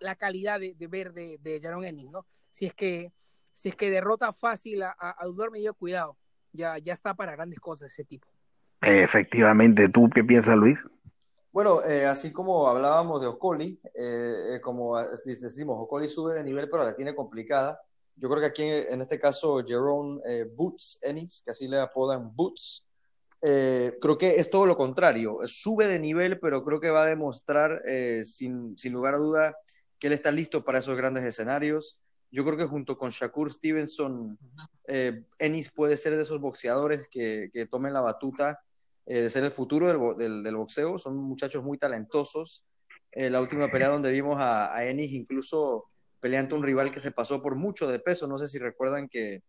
la 0.00 0.16
calidad 0.16 0.60
de, 0.60 0.74
ver 0.88 1.12
de, 1.12 1.38
de 1.40 1.60
Jaron 1.60 1.84
Ennis, 1.84 2.10
¿no? 2.10 2.26
Si 2.50 2.66
es 2.66 2.74
que, 2.74 3.12
si 3.52 3.68
es 3.68 3.76
que 3.76 3.90
derrota 3.90 4.32
fácil 4.32 4.82
a, 4.82 4.94
a, 4.98 5.22
a 5.22 5.26
Dudor, 5.26 5.52
cuidado. 5.76 6.16
Ya, 6.52 6.78
ya 6.78 6.92
está 6.92 7.14
para 7.14 7.32
grandes 7.32 7.60
cosas 7.60 7.92
ese 7.92 8.04
tipo. 8.04 8.28
Efectivamente, 8.80 9.88
¿tú 9.88 10.08
qué 10.08 10.22
piensas, 10.22 10.56
Luis? 10.56 10.78
Bueno, 11.54 11.84
eh, 11.84 12.04
así 12.04 12.32
como 12.32 12.66
hablábamos 12.66 13.20
de 13.20 13.28
Ocoli, 13.28 13.80
eh, 13.94 14.58
como 14.60 15.00
decimos, 15.24 15.76
Ocoli 15.78 16.08
sube 16.08 16.34
de 16.34 16.42
nivel, 16.42 16.68
pero 16.68 16.82
la 16.82 16.96
tiene 16.96 17.14
complicada. 17.14 17.80
Yo 18.16 18.28
creo 18.28 18.40
que 18.40 18.48
aquí 18.48 18.64
en, 18.64 19.00
este 19.00 19.20
caso, 19.20 19.62
Jerome 19.64 20.20
eh, 20.26 20.50
Boots 20.52 20.98
Ennis, 21.02 21.42
que 21.44 21.52
así 21.52 21.68
le 21.68 21.78
apodan 21.78 22.34
Boots, 22.34 22.88
eh, 23.40 23.96
creo 24.00 24.18
que 24.18 24.40
es 24.40 24.50
todo 24.50 24.66
lo 24.66 24.76
contrario. 24.76 25.38
Sube 25.44 25.86
de 25.86 26.00
nivel, 26.00 26.40
pero 26.40 26.64
creo 26.64 26.80
que 26.80 26.90
va 26.90 27.04
a 27.04 27.06
demostrar, 27.06 27.82
eh, 27.86 28.24
sin, 28.24 28.76
sin, 28.76 28.92
lugar 28.92 29.14
a 29.14 29.18
duda, 29.18 29.56
que 30.00 30.08
él 30.08 30.12
está 30.12 30.32
listo 30.32 30.64
para 30.64 30.80
esos 30.80 30.96
grandes 30.96 31.22
escenarios. 31.22 32.00
Yo 32.32 32.44
creo 32.44 32.58
que 32.58 32.66
junto 32.66 32.98
con 32.98 33.10
Shakur 33.10 33.52
Stevenson, 33.52 34.36
eh, 34.88 35.22
Ennis 35.38 35.70
puede 35.70 35.96
ser 35.96 36.16
de 36.16 36.22
esos 36.22 36.40
boxeadores 36.40 37.06
que, 37.08 37.48
que 37.52 37.66
tomen 37.66 37.92
la 37.92 38.00
batuta 38.00 38.60
eh, 39.06 39.20
de 39.20 39.30
ser 39.30 39.44
el 39.44 39.50
futuro 39.50 39.88
del, 39.88 40.16
del, 40.16 40.42
del, 40.42 40.56
boxeo. 40.56 40.96
Son 40.96 41.16
muchachos 41.16 41.62
muy 41.62 41.76
talentosos. 41.76 42.64
Eh, 43.12 43.28
la 43.30 43.40
última 43.40 43.70
pelea 43.70 43.88
donde 43.88 44.10
vimos 44.10 44.40
a, 44.40 44.74
a, 44.74 44.84
Ennis 44.84 45.12
incluso 45.12 45.86
peleando 46.20 46.56
un 46.56 46.62
rival 46.62 46.90
que 46.90 47.00
se 47.00 47.12
pasó 47.12 47.42
por 47.42 47.54
mucho 47.54 47.86
de 47.86 47.98
peso. 47.98 48.26
No 48.26 48.38
sé 48.38 48.48
si 48.48 48.58
recuerdan 48.58 49.08
que, 49.08 49.42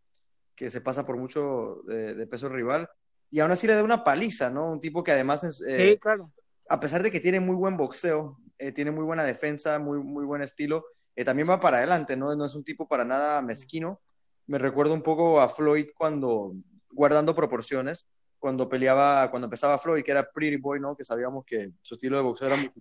que 0.56 0.70
se 0.70 0.82
pasa 0.82 1.06
por 1.06 1.18
mucho 1.18 1.82
de, 1.88 2.16
de 2.16 2.28
peso 2.28 2.50
rival. 2.50 2.90
Y 3.32 3.40
aún 3.40 3.52
así 3.52 3.66
le 3.66 3.76
da 3.76 3.84
una 3.84 4.04
paliza, 4.04 4.50
¿no? 4.50 4.72
Un 4.72 4.80
tipo 4.80 5.04
que 5.04 5.14
además, 5.14 5.44
es, 5.44 5.64
eh, 5.68 5.92
sí, 5.94 6.00
claro. 6.00 6.32
a 6.70 6.80
pesar 6.80 7.02
de 7.02 7.10
que 7.10 7.20
tiene 7.20 7.40
muy 7.40 7.56
buen 7.56 7.78
boxeo, 7.78 8.38
tiene 8.74 8.92
muy 8.92 9.04
buena 9.04 9.26
defensa, 9.26 9.80
muy, 9.80 10.00
muy 10.00 10.24
buen 10.24 10.42
estilo, 10.42 10.86
también 11.26 11.50
va 11.50 11.60
para 11.60 11.78
adelante, 11.78 12.16
¿no? 12.16 12.34
No 12.36 12.46
es 12.46 12.56
un 12.56 12.64
tipo 12.64 12.88
para 12.88 13.04
nada 13.04 13.42
mezquino. 13.42 14.00
Me 14.48 14.60
recuerdo 14.60 14.94
un 14.94 15.02
poco 15.02 15.42
a 15.42 15.50
Floyd 15.50 15.88
cuando, 15.98 16.54
guardando 16.90 17.36
proporciones, 17.36 18.08
cuando 18.46 18.70
peleaba, 18.70 19.32
cuando 19.32 19.48
empezaba 19.48 19.80
Floyd, 19.80 20.04
que 20.04 20.12
era 20.12 20.30
Pretty 20.32 20.58
Boy, 20.58 20.80
¿no? 20.80 20.96
Que 20.96 21.04
sabíamos 21.04 21.44
que 21.44 21.72
su 21.82 21.96
estilo 21.96 22.16
de 22.16 22.22
boxeo 22.22 22.50
era 22.50 22.58
muy 22.58 22.72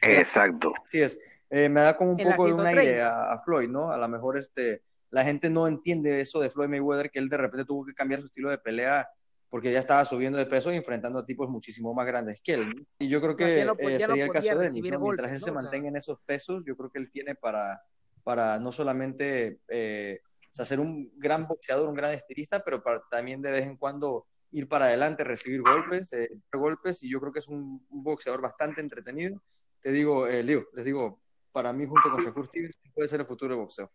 Exacto. 0.00 0.72
Así 0.82 1.00
es. 1.00 1.16
Eh, 1.48 1.68
me 1.68 1.82
da 1.82 1.96
como 1.96 2.10
un 2.10 2.18
en 2.18 2.30
poco 2.30 2.48
de 2.48 2.52
un 2.52 2.66
aire 2.66 3.00
a, 3.00 3.32
a, 3.32 3.38
Floyd, 3.38 3.68
¿no? 3.68 3.92
A 3.92 3.96
lo 3.96 4.08
mejor 4.08 4.38
este, 4.38 4.82
la 5.10 5.22
gente 5.22 5.50
no 5.50 5.68
entiende 5.68 6.20
eso 6.20 6.40
de 6.40 6.50
Floyd 6.50 6.68
Mayweather, 6.68 7.12
que 7.12 7.20
él 7.20 7.28
de 7.28 7.36
repente 7.36 7.64
tuvo 7.64 7.86
que 7.86 7.94
cambiar 7.94 8.18
su 8.18 8.26
estilo 8.26 8.50
de 8.50 8.58
pelea 8.58 9.08
porque 9.48 9.70
ya 9.70 9.78
estaba 9.78 10.04
subiendo 10.04 10.36
de 10.36 10.46
peso 10.46 10.72
y 10.72 10.76
enfrentando 10.76 11.20
a 11.20 11.24
tipos 11.24 11.48
muchísimo 11.48 11.94
más 11.94 12.04
grandes 12.04 12.40
que 12.42 12.54
él. 12.54 12.74
¿no? 12.74 12.82
Y 12.98 13.08
yo 13.08 13.20
creo 13.20 13.36
que 13.36 13.64
no, 13.64 13.76
eh, 13.78 14.00
sería 14.00 14.26
no 14.26 14.32
el 14.32 14.36
caso 14.36 14.58
de 14.58 14.66
él. 14.66 14.82
¿no? 14.82 14.98
Mientras 14.98 15.30
él 15.30 15.40
se 15.40 15.52
mantenga 15.52 15.86
en 15.86 15.94
esos 15.94 16.18
pesos, 16.26 16.64
yo 16.66 16.76
creo 16.76 16.90
que 16.90 16.98
él 16.98 17.08
tiene 17.08 17.36
para, 17.36 17.80
para 18.24 18.58
no 18.58 18.72
solamente 18.72 19.60
eh, 19.68 20.22
sea, 20.54 20.64
ser 20.64 20.80
un 20.80 21.12
gran 21.16 21.46
boxeador, 21.46 21.88
un 21.88 21.94
gran 21.94 22.12
estilista, 22.12 22.62
pero 22.64 22.82
para, 22.82 23.02
también 23.10 23.42
de 23.42 23.52
vez 23.52 23.64
en 23.64 23.76
cuando 23.76 24.26
ir 24.52 24.68
para 24.68 24.86
adelante, 24.86 25.24
recibir 25.24 25.62
golpes, 25.62 26.12
eh, 26.12 26.30
golpes, 26.52 27.02
y 27.02 27.10
yo 27.10 27.20
creo 27.20 27.32
que 27.32 27.38
es 27.38 27.48
un, 27.48 27.84
un 27.88 28.02
boxeador 28.02 28.42
bastante 28.42 28.80
entretenido. 28.80 29.40
Te 29.80 29.92
digo, 29.92 30.28
eh, 30.28 30.42
digo, 30.42 30.64
les 30.74 30.84
digo, 30.84 31.20
para 31.52 31.72
mí 31.72 31.86
junto 31.86 32.10
con 32.10 32.20
Shakur 32.20 32.46
Stevens 32.46 32.78
puede 32.94 33.08
ser 33.08 33.20
el 33.20 33.26
futuro 33.26 33.54
del 33.54 33.62
boxeo. 33.62 33.90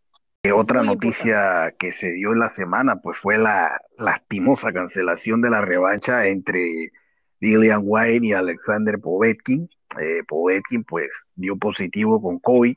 Otra 0.54 0.84
noticia 0.84 1.76
que 1.78 1.92
se 1.92 2.12
dio 2.12 2.32
en 2.32 2.40
la 2.40 2.50
semana 2.50 3.02
pues 3.02 3.18
fue 3.18 3.38
la 3.38 3.82
lastimosa 3.98 4.72
cancelación 4.72 5.42
de 5.42 5.50
la 5.50 5.62
revancha 5.62 6.28
entre 6.28 6.92
Dillian 7.42 7.82
White 7.84 8.26
y 8.26 8.34
Alexander 8.34 9.00
Povetkin. 9.00 9.70
Eh, 10.00 10.24
Povetkin 10.28 10.84
pues 10.84 11.10
dio 11.36 11.58
positivo 11.58 12.22
con 12.22 12.40
COVID. 12.40 12.76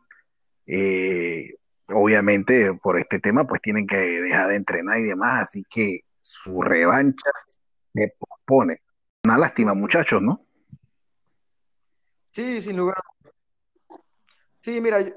Eh, 0.66 1.54
obviamente 1.92 2.72
por 2.74 2.98
este 2.98 3.18
tema 3.20 3.46
pues 3.46 3.60
tienen 3.60 3.86
que 3.86 3.96
dejar 3.96 4.48
de 4.48 4.56
entrenar 4.56 4.98
y 4.98 5.04
demás, 5.04 5.48
así 5.48 5.64
que 5.68 6.00
su 6.20 6.62
revancha 6.62 7.30
se 7.94 8.14
pospone. 8.18 8.82
Una 9.24 9.38
lástima 9.38 9.74
muchachos, 9.74 10.22
¿no? 10.22 10.46
Sí, 12.30 12.60
sin 12.60 12.76
lugar. 12.76 12.96
Sí, 14.56 14.80
mira, 14.80 14.98
era, 14.98 15.16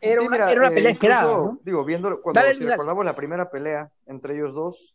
sí, 0.00 0.26
una, 0.26 0.30
mira, 0.30 0.50
era 0.50 0.60
una 0.60 0.70
pelea 0.70 0.90
eh, 0.90 0.94
incluso, 0.94 1.14
esperada. 1.14 1.34
¿no? 1.34 1.60
Digo, 1.62 1.84
viendo 1.84 2.22
cuando 2.22 2.40
dale, 2.40 2.54
si 2.54 2.64
dale. 2.64 2.74
recordamos 2.74 3.04
la 3.04 3.14
primera 3.14 3.50
pelea 3.50 3.90
entre 4.06 4.34
ellos 4.34 4.54
dos, 4.54 4.94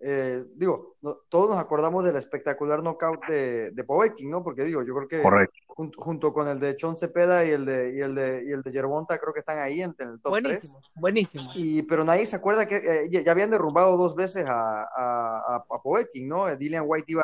eh, 0.00 0.44
digo, 0.54 0.96
no, 1.02 1.18
todos 1.28 1.50
nos 1.50 1.58
acordamos 1.58 2.04
del 2.04 2.16
espectacular 2.16 2.82
knockout 2.82 3.26
de, 3.26 3.70
de 3.72 3.84
Povetkin, 3.84 4.30
¿no? 4.30 4.42
Porque 4.42 4.64
digo, 4.64 4.82
yo 4.82 4.94
creo 4.94 5.08
que 5.08 5.22
Correcto. 5.22 5.54
jun- 5.68 5.92
junto 5.96 6.32
con 6.32 6.48
el 6.48 6.58
de 6.58 6.74
Chon 6.76 6.96
Cepeda 6.96 7.44
y 7.44 7.50
el 7.50 7.64
de, 7.66 7.94
y 7.94 8.00
el 8.00 8.14
de, 8.14 8.44
y 8.46 8.52
el 8.52 8.62
de 8.62 8.72
Yerbonta, 8.72 9.18
creo 9.18 9.32
que 9.34 9.40
están 9.40 9.58
ahí 9.58 9.82
en, 9.82 9.94
en 9.98 10.08
el 10.08 10.20
top 10.22 10.32
3. 10.42 10.42
Buenísimo, 10.42 10.82
buenísimo. 10.94 11.52
Y, 11.54 11.82
pero 11.82 12.04
nadie 12.04 12.24
se 12.26 12.36
acuerda 12.36 12.66
que 12.66 12.76
eh, 12.76 13.08
ya, 13.10 13.20
ya 13.22 13.32
habían 13.32 13.50
derrumbado 13.50 13.96
dos 13.96 14.14
veces 14.14 14.46
a, 14.46 14.82
a, 14.82 14.86
a, 14.96 15.56
a 15.68 15.82
Povetkin, 15.82 16.28
¿no? 16.28 16.48
Eh, 16.48 16.56
Dillian 16.56 16.84
White 16.86 17.12
iba, 17.12 17.22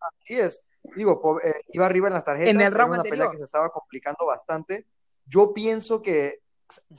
así 0.00 0.38
es, 0.38 0.64
digo, 0.96 1.20
Po- 1.20 1.40
eh, 1.40 1.62
iba 1.72 1.86
arriba 1.86 2.08
en 2.08 2.14
las 2.14 2.24
tarjetas, 2.24 2.54
En 2.54 2.60
el 2.60 2.68
era 2.68 2.76
round 2.78 2.88
una 2.92 2.96
anterior. 2.98 3.18
pelea 3.26 3.32
que 3.32 3.38
se 3.38 3.44
estaba 3.44 3.70
complicando 3.70 4.26
bastante. 4.26 4.86
Yo 5.26 5.52
pienso 5.54 6.02
que 6.02 6.40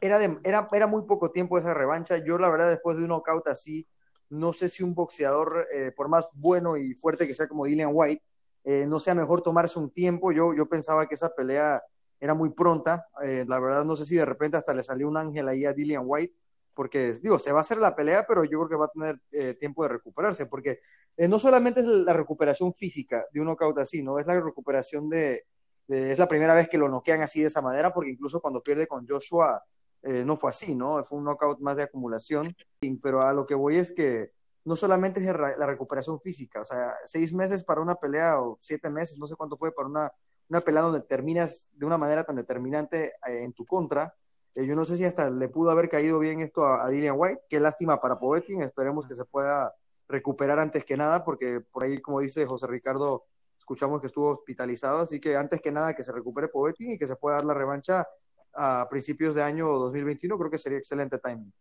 era, 0.01 0.17
de, 0.19 0.39
era, 0.43 0.67
era 0.73 0.87
muy 0.87 1.03
poco 1.03 1.31
tiempo 1.31 1.57
esa 1.57 1.73
revancha. 1.73 2.17
Yo, 2.17 2.37
la 2.37 2.49
verdad, 2.49 2.69
después 2.69 2.97
de 2.97 3.03
un 3.03 3.09
knockout 3.09 3.47
así, 3.47 3.87
no 4.29 4.53
sé 4.53 4.69
si 4.69 4.83
un 4.83 4.93
boxeador, 4.95 5.67
eh, 5.73 5.91
por 5.95 6.09
más 6.09 6.29
bueno 6.33 6.77
y 6.77 6.93
fuerte 6.93 7.27
que 7.27 7.33
sea 7.35 7.47
como 7.47 7.65
Dillian 7.65 7.91
White, 7.93 8.23
eh, 8.63 8.85
no 8.87 8.99
sea 8.99 9.15
mejor 9.15 9.41
tomarse 9.41 9.79
un 9.79 9.91
tiempo. 9.91 10.31
Yo, 10.31 10.53
yo 10.55 10.67
pensaba 10.67 11.05
que 11.07 11.15
esa 11.15 11.29
pelea 11.29 11.81
era 12.19 12.33
muy 12.33 12.49
pronta. 12.51 13.07
Eh, 13.23 13.45
la 13.47 13.59
verdad, 13.59 13.85
no 13.85 13.95
sé 13.95 14.05
si 14.05 14.15
de 14.15 14.25
repente 14.25 14.57
hasta 14.57 14.73
le 14.73 14.83
salió 14.83 15.07
un 15.07 15.17
ángel 15.17 15.47
ahí 15.47 15.65
a 15.65 15.73
Dillian 15.73 16.03
White, 16.05 16.33
porque 16.73 17.13
digo, 17.21 17.39
se 17.39 17.51
va 17.51 17.59
a 17.59 17.61
hacer 17.61 17.77
la 17.77 17.95
pelea, 17.95 18.25
pero 18.27 18.43
yo 18.43 18.59
creo 18.59 18.69
que 18.69 18.75
va 18.75 18.85
a 18.85 18.89
tener 18.89 19.21
eh, 19.31 19.53
tiempo 19.55 19.83
de 19.83 19.89
recuperarse, 19.89 20.47
porque 20.47 20.79
no 21.17 21.39
solamente 21.39 21.79
es 21.81 21.85
la 21.85 22.13
recuperación 22.13 22.73
física 22.73 23.25
de 23.31 23.39
un 23.39 23.47
knockout 23.47 23.77
así, 23.79 24.03
¿no? 24.03 24.19
Es 24.19 24.27
la 24.27 24.39
recuperación 24.41 25.09
de- 25.09 25.43
es 25.87 26.17
la 26.19 26.27
primera 26.27 26.53
vez 26.55 26.67
que 26.67 26.77
lo 26.77 26.89
noquean 26.89 27.21
así 27.21 27.41
de 27.41 27.47
esa 27.47 27.61
manera, 27.61 27.91
porque 27.93 28.09
incluso 28.11 28.41
cuando 28.41 28.61
pierde 28.63 28.87
con 28.87 29.05
Joshua 29.07 29.63
eh, 30.05 30.23
no 30.23 30.37
fue 30.37 30.51
así, 30.51 30.75
¿no? 30.75 31.03
Fue 31.03 31.17
un 31.17 31.25
knockout 31.25 31.59
más 31.61 31.77
de 31.77 31.83
acumulación, 31.83 32.55
pero 33.01 33.21
a 33.21 33.33
lo 33.33 33.47
que 33.47 33.55
voy 33.55 33.77
es 33.77 33.91
que 33.91 34.31
no 34.63 34.75
solamente 34.75 35.19
es 35.19 35.25
la 35.27 35.65
recuperación 35.65 36.19
física, 36.21 36.61
o 36.61 36.65
sea, 36.65 36.93
seis 37.05 37.33
meses 37.33 37.63
para 37.63 37.81
una 37.81 37.95
pelea 37.95 38.39
o 38.39 38.55
siete 38.59 38.89
meses, 38.89 39.17
no 39.17 39.25
sé 39.27 39.35
cuánto 39.35 39.57
fue, 39.57 39.71
para 39.71 39.87
una, 39.87 40.11
una 40.49 40.61
pelea 40.61 40.83
donde 40.83 41.01
terminas 41.01 41.69
de 41.73 41.85
una 41.87 41.97
manera 41.97 42.23
tan 42.23 42.35
determinante 42.35 43.13
eh, 43.27 43.43
en 43.43 43.53
tu 43.53 43.65
contra. 43.65 44.13
Eh, 44.53 44.65
yo 44.67 44.75
no 44.75 44.85
sé 44.85 44.95
si 44.97 45.05
hasta 45.05 45.29
le 45.31 45.49
pudo 45.49 45.71
haber 45.71 45.89
caído 45.89 46.19
bien 46.19 46.41
esto 46.41 46.65
a, 46.65 46.83
a 46.83 47.13
White, 47.13 47.41
qué 47.49 47.59
lástima 47.59 47.99
para 47.99 48.19
Povetkin, 48.19 48.61
esperemos 48.61 49.07
que 49.07 49.15
se 49.15 49.25
pueda 49.25 49.73
recuperar 50.07 50.59
antes 50.59 50.85
que 50.85 50.97
nada, 50.97 51.23
porque 51.25 51.61
por 51.71 51.83
ahí, 51.83 51.99
como 51.99 52.19
dice 52.19 52.45
José 52.45 52.67
Ricardo, 52.67 53.25
escuchamos 53.57 54.01
que 54.01 54.07
estuvo 54.07 54.29
hospitalizado, 54.29 54.99
así 54.99 55.19
que 55.19 55.35
antes 55.35 55.61
que 55.61 55.71
nada 55.71 55.95
que 55.95 56.03
se 56.03 56.11
recupere 56.11 56.47
Povetkin 56.47 56.91
y 56.91 56.97
que 56.99 57.07
se 57.07 57.15
pueda 57.15 57.37
dar 57.37 57.45
la 57.45 57.55
revancha 57.55 58.07
a 58.55 58.87
principios 58.89 59.35
de 59.35 59.43
año 59.43 59.67
2021, 59.67 60.37
creo 60.37 60.51
que 60.51 60.57
sería 60.57 60.77
excelente 60.77 61.17
timing. 61.19 61.53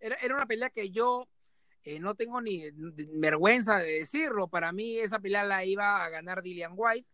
Era, 0.00 0.16
era 0.22 0.34
una 0.34 0.46
pelea 0.46 0.70
que 0.70 0.90
yo 0.90 1.26
eh, 1.84 2.00
no 2.00 2.14
tengo 2.14 2.40
ni 2.40 2.64
vergüenza 3.14 3.78
de 3.78 4.00
decirlo. 4.00 4.48
Para 4.48 4.72
mí 4.72 4.98
esa 4.98 5.18
pelea 5.18 5.44
la 5.44 5.64
iba 5.64 6.04
a 6.04 6.08
ganar 6.08 6.42
Dillian 6.42 6.72
White 6.74 7.08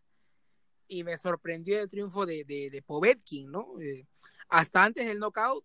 y 0.89 1.05
me 1.05 1.17
sorprendió 1.17 1.81
el 1.81 1.89
triunfo 1.89 2.27
de, 2.27 2.45
de, 2.45 2.71
de 2.71 2.83
Povetkin, 2.83 3.51
¿no? 3.51 3.81
Eh, 3.81 4.07
hasta 4.49 4.85
antes 4.85 5.07
del 5.07 5.19
knockout, 5.19 5.65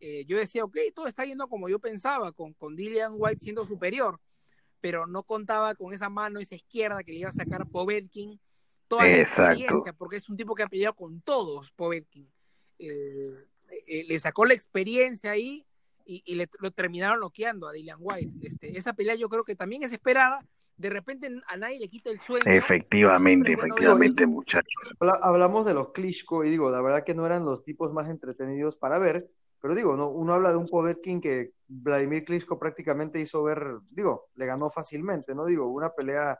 eh, 0.00 0.24
yo 0.26 0.38
decía, 0.38 0.64
ok, 0.64 0.76
todo 0.94 1.06
está 1.06 1.24
yendo 1.24 1.48
como 1.48 1.68
yo 1.68 1.78
pensaba, 1.78 2.32
con, 2.32 2.54
con 2.54 2.76
Dillian 2.76 3.14
White 3.16 3.40
siendo 3.40 3.64
superior, 3.64 4.20
pero 4.80 5.06
no 5.06 5.22
contaba 5.22 5.74
con 5.74 5.92
esa 5.92 6.08
mano, 6.08 6.40
esa 6.40 6.54
izquierda 6.54 7.02
que 7.02 7.12
le 7.12 7.18
iba 7.20 7.30
a 7.30 7.32
sacar 7.32 7.66
Povetkin 7.68 8.40
toda 8.88 9.04
la 9.04 9.18
experiencia, 9.18 9.92
porque 9.92 10.16
es 10.16 10.28
un 10.28 10.36
tipo 10.36 10.54
que 10.54 10.62
ha 10.62 10.68
peleado 10.68 10.94
con 10.94 11.20
todos, 11.20 11.70
Povetkin. 11.72 12.30
Eh, 12.78 13.34
eh, 13.86 14.04
le 14.06 14.18
sacó 14.18 14.44
la 14.44 14.54
experiencia 14.54 15.30
ahí 15.30 15.64
y, 16.04 16.22
y 16.24 16.34
le, 16.36 16.48
lo 16.60 16.70
terminaron 16.70 17.20
noqueando 17.20 17.68
a 17.68 17.72
Dillian 17.72 17.98
White. 18.00 18.46
Este, 18.46 18.76
esa 18.78 18.92
pelea 18.92 19.14
yo 19.14 19.28
creo 19.28 19.44
que 19.44 19.56
también 19.56 19.82
es 19.82 19.92
esperada. 19.92 20.44
De 20.76 20.90
repente 20.90 21.30
a 21.48 21.56
nadie 21.56 21.80
le 21.80 21.88
quita 21.88 22.10
el 22.10 22.20
sueño. 22.20 22.44
Efectivamente, 22.46 23.56
bueno 23.56 23.74
efectivamente, 23.76 24.26
muchachos. 24.26 24.68
Habla- 25.00 25.18
hablamos 25.22 25.64
de 25.64 25.72
los 25.72 25.92
Klitschko 25.92 26.44
y 26.44 26.50
digo, 26.50 26.70
la 26.70 26.82
verdad 26.82 27.02
que 27.02 27.14
no 27.14 27.24
eran 27.24 27.44
los 27.46 27.64
tipos 27.64 27.92
más 27.92 28.10
entretenidos 28.10 28.76
para 28.76 28.98
ver, 28.98 29.26
pero 29.62 29.74
digo, 29.74 29.96
no, 29.96 30.10
uno 30.10 30.34
habla 30.34 30.50
de 30.50 30.58
un 30.58 30.68
Povetkin 30.68 31.20
que 31.22 31.52
Vladimir 31.66 32.24
Klitschko 32.26 32.58
prácticamente 32.58 33.18
hizo 33.18 33.42
ver, 33.42 33.78
digo, 33.90 34.26
le 34.34 34.44
ganó 34.44 34.68
fácilmente, 34.68 35.34
¿no? 35.34 35.46
Digo, 35.46 35.66
una 35.66 35.90
pelea, 35.90 36.38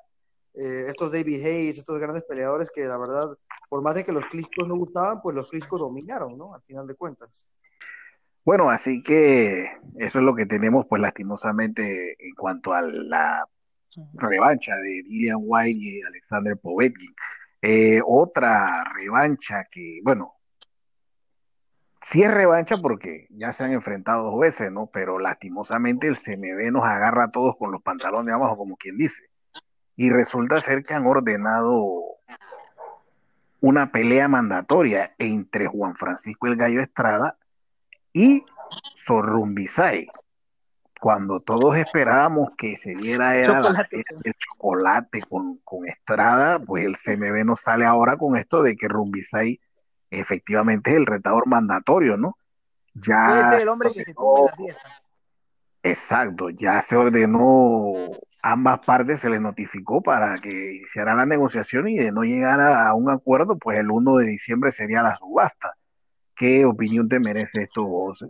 eh, 0.57 0.87
estos 0.89 1.13
David 1.13 1.45
Hayes, 1.45 1.79
estos 1.79 1.99
grandes 1.99 2.25
peleadores 2.25 2.71
que 2.71 2.85
la 2.85 2.97
verdad, 2.97 3.37
por 3.69 3.83
más 3.83 3.95
de 3.95 4.05
que 4.05 4.13
los 4.13 4.27
Klitschko 4.27 4.67
no 4.67 4.77
gustaban, 4.77 5.21
pues 5.21 5.37
los 5.37 5.51
Klitschko 5.51 5.79
dominaron, 5.79 6.37
¿no? 6.39 6.55
Al 6.55 6.63
final 6.63 6.87
de 6.87 6.95
cuentas. 6.95 7.47
Bueno, 8.45 8.71
así 8.71 9.03
que 9.03 9.65
eso 9.97 10.19
es 10.19 10.25
lo 10.25 10.35
que 10.35 10.47
tenemos, 10.47 10.87
pues 10.89 11.03
lastimosamente, 11.03 12.17
en 12.19 12.35
cuanto 12.35 12.73
a 12.73 12.81
la 12.83 13.45
revancha 14.15 14.77
de 14.77 15.03
Dillian 15.03 15.39
White 15.41 15.79
y 15.79 16.03
Alexander 16.03 16.57
Povetkin. 16.57 17.15
Eh, 17.61 18.01
otra 18.07 18.85
revancha 18.95 19.67
que, 19.71 20.01
bueno, 20.05 20.35
sí 22.03 22.23
es 22.23 22.33
revancha 22.33 22.77
porque 22.77 23.27
ya 23.31 23.53
se 23.53 23.65
han 23.65 23.73
enfrentado 23.73 24.31
dos 24.31 24.41
veces, 24.41 24.71
¿no? 24.71 24.89
Pero 24.93 25.19
lastimosamente 25.19 26.07
el 26.07 26.17
CMB 26.17 26.71
nos 26.73 26.85
agarra 26.85 27.25
a 27.25 27.31
todos 27.31 27.57
con 27.59 27.73
los 27.73 27.83
pantalones 27.83 28.27
de 28.27 28.33
abajo, 28.33 28.57
como 28.57 28.77
quien 28.77 28.97
dice. 28.97 29.25
Y 29.97 30.11
resulta 30.11 30.61
ser 30.61 30.83
que 30.83 30.95
han 30.95 31.07
ordenado 31.07 32.03
una 33.61 33.91
pelea 33.91 34.29
mandatoria 34.29 35.15
entre 35.19 35.67
Juan 35.67 35.97
Francisco 35.97 36.47
el 36.47 36.57
Gallo 36.57 36.81
Estrada 36.81 37.37
y 38.13 38.45
Sorrumbisay. 38.95 40.09
Cuando 41.01 41.41
todos 41.41 41.77
esperábamos 41.77 42.51
que 42.57 42.77
se 42.77 42.95
diera 42.95 43.37
era 43.37 43.55
la 43.55 43.63
Chocolate. 43.63 43.89
pelea 43.91 44.21
de 44.23 44.33
chocolate 44.35 45.21
con, 45.29 45.59
con 45.59 45.87
Estrada, 45.87 46.59
pues 46.59 46.87
el 46.87 46.97
CMB 46.97 47.45
nos 47.45 47.61
sale 47.61 47.85
ahora 47.85 48.17
con 48.17 48.37
esto 48.37 48.63
de 48.63 48.77
que 48.77 48.89
Rumbisay 48.89 49.61
efectivamente 50.11 50.91
es 50.91 50.97
el 50.97 51.07
retador 51.07 51.47
mandatorio, 51.47 52.17
¿no? 52.17 52.39
Ya 52.95 53.27
Puede 53.27 53.43
ser 53.43 53.61
el 53.61 53.69
hombre 53.69 53.93
que 53.93 54.05
se 54.05 54.15
la 54.15 54.57
fiesta. 54.57 55.03
Exacto, 55.83 56.51
ya 56.51 56.83
se 56.83 56.97
ordenó, 56.97 57.95
ambas 58.43 58.85
partes 58.85 59.21
se 59.21 59.31
les 59.31 59.41
notificó 59.41 60.03
para 60.03 60.39
que 60.41 60.77
iniciaran 60.77 61.17
la 61.17 61.27
negociación 61.27 61.89
y 61.89 61.97
de 61.97 62.13
no 62.13 62.23
llegar 62.23 62.61
a, 62.61 62.95
un 62.95 63.11
acuerdo, 63.11 63.59
pues 63.59 63.79
el 63.79 63.91
1 63.91 64.17
de 64.17 64.27
diciembre 64.27 64.73
sería 64.73 65.03
la 65.03 65.15
subasta. 65.15 65.77
¿Qué 66.35 66.65
opinión 66.65 67.09
te 67.09 67.19
merece 67.19 67.63
esto, 67.63 67.85
vos? 67.85 68.25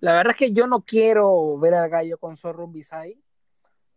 La 0.00 0.14
verdad 0.14 0.32
es 0.32 0.36
que 0.36 0.52
yo 0.52 0.66
no 0.66 0.80
quiero 0.80 1.58
ver 1.58 1.74
al 1.74 1.90
gallo 1.90 2.18
con 2.18 2.36
Zorro 2.36 2.66
Bisay, 2.66 3.22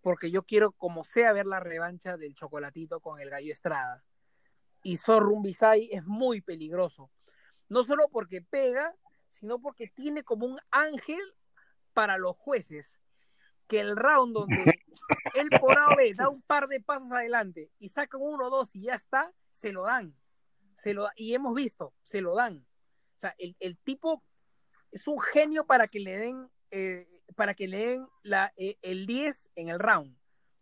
porque 0.02 0.30
yo 0.30 0.44
quiero, 0.44 0.72
como 0.72 1.04
sea, 1.04 1.32
ver 1.32 1.46
la 1.46 1.62
revancha 1.62 2.18
del 2.18 2.36
chocolatito 2.36 3.00
con 3.00 3.20
el 3.22 3.30
gallo 3.30 3.52
Estrada. 3.52 4.04
Y 4.84 4.98
Zorro 4.98 5.42
Bisay 5.42 5.90
es 5.92 6.04
muy 6.04 6.42
peligroso. 6.42 7.10
No 7.70 7.86
solo 7.86 8.10
porque 8.12 8.42
pega, 8.42 8.94
sino 9.30 9.60
porque 9.60 9.88
tiene 9.88 10.24
como 10.24 10.46
un 10.46 10.60
ángel 10.72 11.22
para 11.94 12.18
los 12.18 12.36
jueces. 12.36 13.00
Que 13.68 13.80
el 13.80 13.96
round 13.96 14.34
donde 14.36 14.80
él 15.36 15.50
por 15.60 15.78
A 15.78 15.90
o 15.90 15.96
B 15.96 16.14
da 16.16 16.30
un 16.30 16.42
par 16.42 16.68
de 16.68 16.80
pasos 16.82 17.12
adelante 17.12 17.72
y 17.80 17.90
sacan 17.90 18.22
uno 18.22 18.48
o 18.48 18.50
dos 18.50 18.76
y 18.76 18.82
ya 18.82 18.96
está, 18.96 19.34
se 19.52 19.72
lo 19.72 19.84
dan. 19.84 20.16
Se 20.76 20.94
lo, 20.94 21.08
y 21.16 21.34
hemos 21.34 21.54
visto, 21.56 21.94
se 22.04 22.22
lo 22.22 22.36
dan. 22.36 22.66
O 23.16 23.20
sea, 23.20 23.34
el, 23.38 23.56
el 23.60 23.78
tipo 23.78 24.24
es 24.92 25.08
un 25.08 25.20
genio 25.20 25.66
para 25.66 25.88
que 25.88 26.00
le 26.00 26.18
den, 26.18 26.50
eh, 26.72 27.08
para 27.36 27.54
que 27.54 27.68
le 27.68 27.86
den 27.86 28.08
la, 28.22 28.52
eh, 28.58 28.78
el 28.82 29.06
10 29.08 29.50
en 29.56 29.70
el 29.70 29.80
round. 29.80 30.14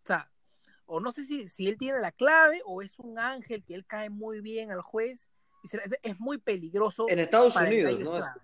O 0.03 0.07
sea, 0.07 0.31
o 0.85 0.99
no 0.99 1.11
sé 1.11 1.25
si, 1.25 1.47
si 1.47 1.67
él 1.67 1.77
tiene 1.77 1.99
la 1.99 2.11
clave 2.11 2.61
o 2.65 2.81
es 2.81 2.99
un 2.99 3.17
ángel 3.17 3.63
que 3.65 3.73
él 3.73 3.85
cae 3.85 4.09
muy 4.09 4.41
bien 4.41 4.71
al 4.71 4.81
juez. 4.81 5.29
Y 5.63 5.67
se- 5.69 5.81
es 6.03 6.19
muy 6.19 6.37
peligroso. 6.37 7.05
En 7.09 7.19
Estados 7.19 7.55
Unidos, 7.85 7.99
¿no? 7.99 8.17
Estrada. 8.17 8.41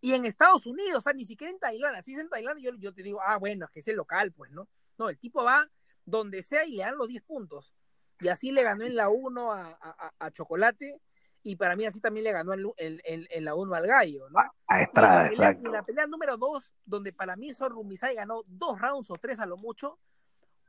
Y 0.00 0.12
en 0.14 0.24
Estados 0.24 0.66
Unidos, 0.66 0.98
o 0.98 1.02
sea, 1.02 1.12
ni 1.12 1.24
siquiera 1.24 1.50
en 1.50 1.58
Tailandia. 1.58 2.02
Si 2.02 2.14
es 2.14 2.20
en 2.20 2.28
Tailandia, 2.28 2.70
yo, 2.70 2.76
yo 2.78 2.92
te 2.94 3.02
digo, 3.02 3.20
ah, 3.22 3.36
bueno, 3.38 3.66
es 3.66 3.70
que 3.72 3.80
es 3.80 3.88
el 3.88 3.96
local, 3.96 4.32
pues, 4.32 4.50
¿no? 4.52 4.68
No, 4.98 5.08
el 5.08 5.18
tipo 5.18 5.42
va 5.44 5.68
donde 6.04 6.42
sea 6.42 6.64
y 6.64 6.72
le 6.76 6.82
dan 6.82 6.96
los 6.96 7.08
10 7.08 7.22
puntos. 7.24 7.74
Y 8.20 8.28
así 8.28 8.50
le 8.52 8.62
ganó 8.62 8.84
en 8.84 8.96
la 8.96 9.08
1 9.08 9.52
a, 9.52 9.78
a- 9.80 10.12
a 10.18 10.30
Chocolate. 10.30 11.00
Y 11.42 11.54
para 11.56 11.76
mí 11.76 11.84
así 11.84 12.00
también 12.00 12.24
le 12.24 12.32
ganó 12.32 12.52
en, 12.76 13.44
la 13.44 13.54
1 13.54 13.74
al 13.74 13.86
Gallo, 13.86 14.28
¿no? 14.30 14.40
A 14.66 14.80
Y 14.80 14.82
Estrada, 14.84 15.22
la 15.24 15.28
pelea, 15.28 15.48
exacto. 15.48 15.62
y 15.62 15.66
en 15.66 15.72
la 15.72 15.82
pelea 15.84 16.06
número 16.08 16.36
2, 16.36 16.72
donde 16.84 17.12
para 17.12 17.36
mí 17.36 17.52
Sor 17.54 17.70
Rumisai 17.72 18.16
ganó 18.16 18.42
dos 18.46 18.80
rounds 18.80 19.10
o 19.10 19.14
tres 19.14 19.38
a 19.38 19.46
lo 19.46 19.56
mucho, 19.56 19.98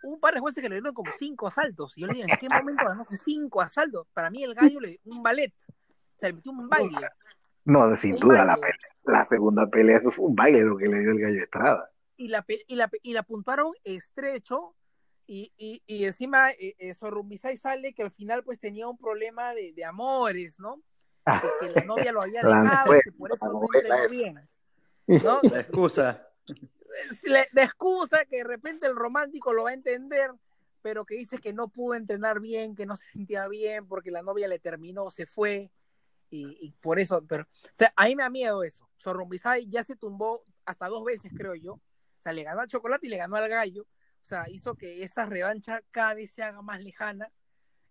un 0.04 0.20
par 0.20 0.36
de 0.36 0.40
jueces 0.40 0.62
que 0.62 0.70
le 0.70 0.76
dieron 0.76 0.94
como 0.94 1.12
cinco 1.18 1.48
asaltos. 1.48 1.98
Y 1.98 2.02
yo 2.02 2.08
le 2.08 2.14
digo, 2.14 2.28
¿en 2.30 2.38
qué 2.38 2.48
momento 2.48 2.84
ganó 2.86 3.04
cinco 3.06 3.60
asaltos? 3.62 4.06
Para 4.14 4.30
mí 4.30 4.44
el 4.44 4.54
gallo 4.54 4.80
le 4.80 4.90
dio 4.90 5.00
un 5.06 5.24
ballet. 5.24 5.52
O 5.68 6.20
sea, 6.20 6.30
le 6.30 6.34
metió 6.34 6.52
un 6.52 6.70
baile. 6.70 7.08
No, 7.68 7.96
sin 7.98 8.14
Un 8.14 8.20
duda, 8.22 8.46
la, 8.46 8.56
baile. 8.56 8.68
pelea- 8.78 8.94
la 9.04 9.24
segunda 9.26 9.68
pelea, 9.70 9.98
eso 9.98 10.10
fue 10.12 10.26
un 10.26 10.36
baile 10.36 10.62
lo 10.62 10.78
que 10.78 10.88
le 10.88 11.00
dio 11.00 11.12
el 11.12 11.20
Gallo 11.20 11.42
Estrada. 11.44 11.92
Y 12.16 12.30
la, 12.30 12.46
y 12.68 12.76
la, 12.76 12.90
y 13.04 13.14
la 13.14 13.24
puntuaron 13.24 13.74
estrecho. 13.84 14.74
Y, 15.28 15.52
y, 15.58 15.84
y 15.86 16.06
encima 16.06 16.52
eh, 16.52 16.76
eh, 16.80 16.94
sale 17.58 17.94
que 17.94 18.02
al 18.04 18.12
final 18.12 18.44
pues 18.46 18.58
tenía 18.60 18.88
un 18.88 18.98
problema 18.98 19.54
de, 19.54 19.74
de 19.74 19.84
amores, 19.84 20.58
¿no? 20.58 20.82
Que, 21.26 21.68
que 21.68 21.74
la 21.74 21.84
novia 21.84 22.14
lo 22.14 22.22
había 22.22 22.42
La 22.44 22.62
dejado, 22.62 22.94
que 23.04 23.12
por 23.12 23.34
eso 23.34 23.46
la 23.46 23.52
no 23.52 23.60
esa. 23.98 24.08
bien. 24.08 24.50
¿no? 25.08 25.40
La 25.52 25.60
excusa. 25.60 26.26
la 27.24 27.64
excusa 27.64 28.24
que 28.26 28.38
de 28.38 28.44
repente 28.46 28.88
el 28.88 28.96
romántico 28.96 29.52
lo 29.52 29.64
va 29.64 29.72
a 29.72 29.74
entender, 29.74 30.32
pero 30.82 31.04
que 31.06 31.16
dice 31.16 31.38
que 31.40 31.52
no 31.52 31.68
pudo 31.68 31.96
entrenar 31.96 32.40
bien, 32.40 32.76
que 32.76 32.86
no 32.86 32.96
se 32.96 33.12
sentía 33.12 33.48
bien 33.50 33.86
porque 33.88 34.10
la 34.12 34.22
novia 34.22 34.48
le 34.48 34.60
terminó, 34.60 35.10
se 35.10 35.26
fue. 35.26 35.70
Y, 36.30 36.72
por 36.82 37.00
eso, 37.00 37.24
pero 37.26 37.48
a 37.96 38.06
mí 38.06 38.16
me 38.16 38.24
da 38.24 38.30
miedo 38.30 38.64
eso. 38.64 38.90
Sorrumbisay 38.98 39.68
ya 39.68 39.84
se 39.84 39.96
tumbó 39.96 40.44
hasta 40.66 40.88
dos 40.90 41.04
veces, 41.06 41.32
creo 41.36 41.56
yo. 41.56 41.74
O 41.74 42.22
sea, 42.22 42.34
le 42.34 42.44
ganó 42.44 42.62
al 42.62 42.68
chocolate 42.68 43.08
y 43.08 43.10
le 43.10 43.18
ganó 43.18 43.38
al 43.38 43.48
gallo. 43.48 43.84
O 43.84 44.26
sea, 44.26 44.46
hizo 44.50 44.76
que 44.76 45.04
esa 45.04 45.26
revancha 45.26 45.82
cada 45.92 46.16
vez 46.16 46.32
se 46.32 46.44
haga 46.44 46.62
más 46.62 46.82
lejana. 46.82 47.32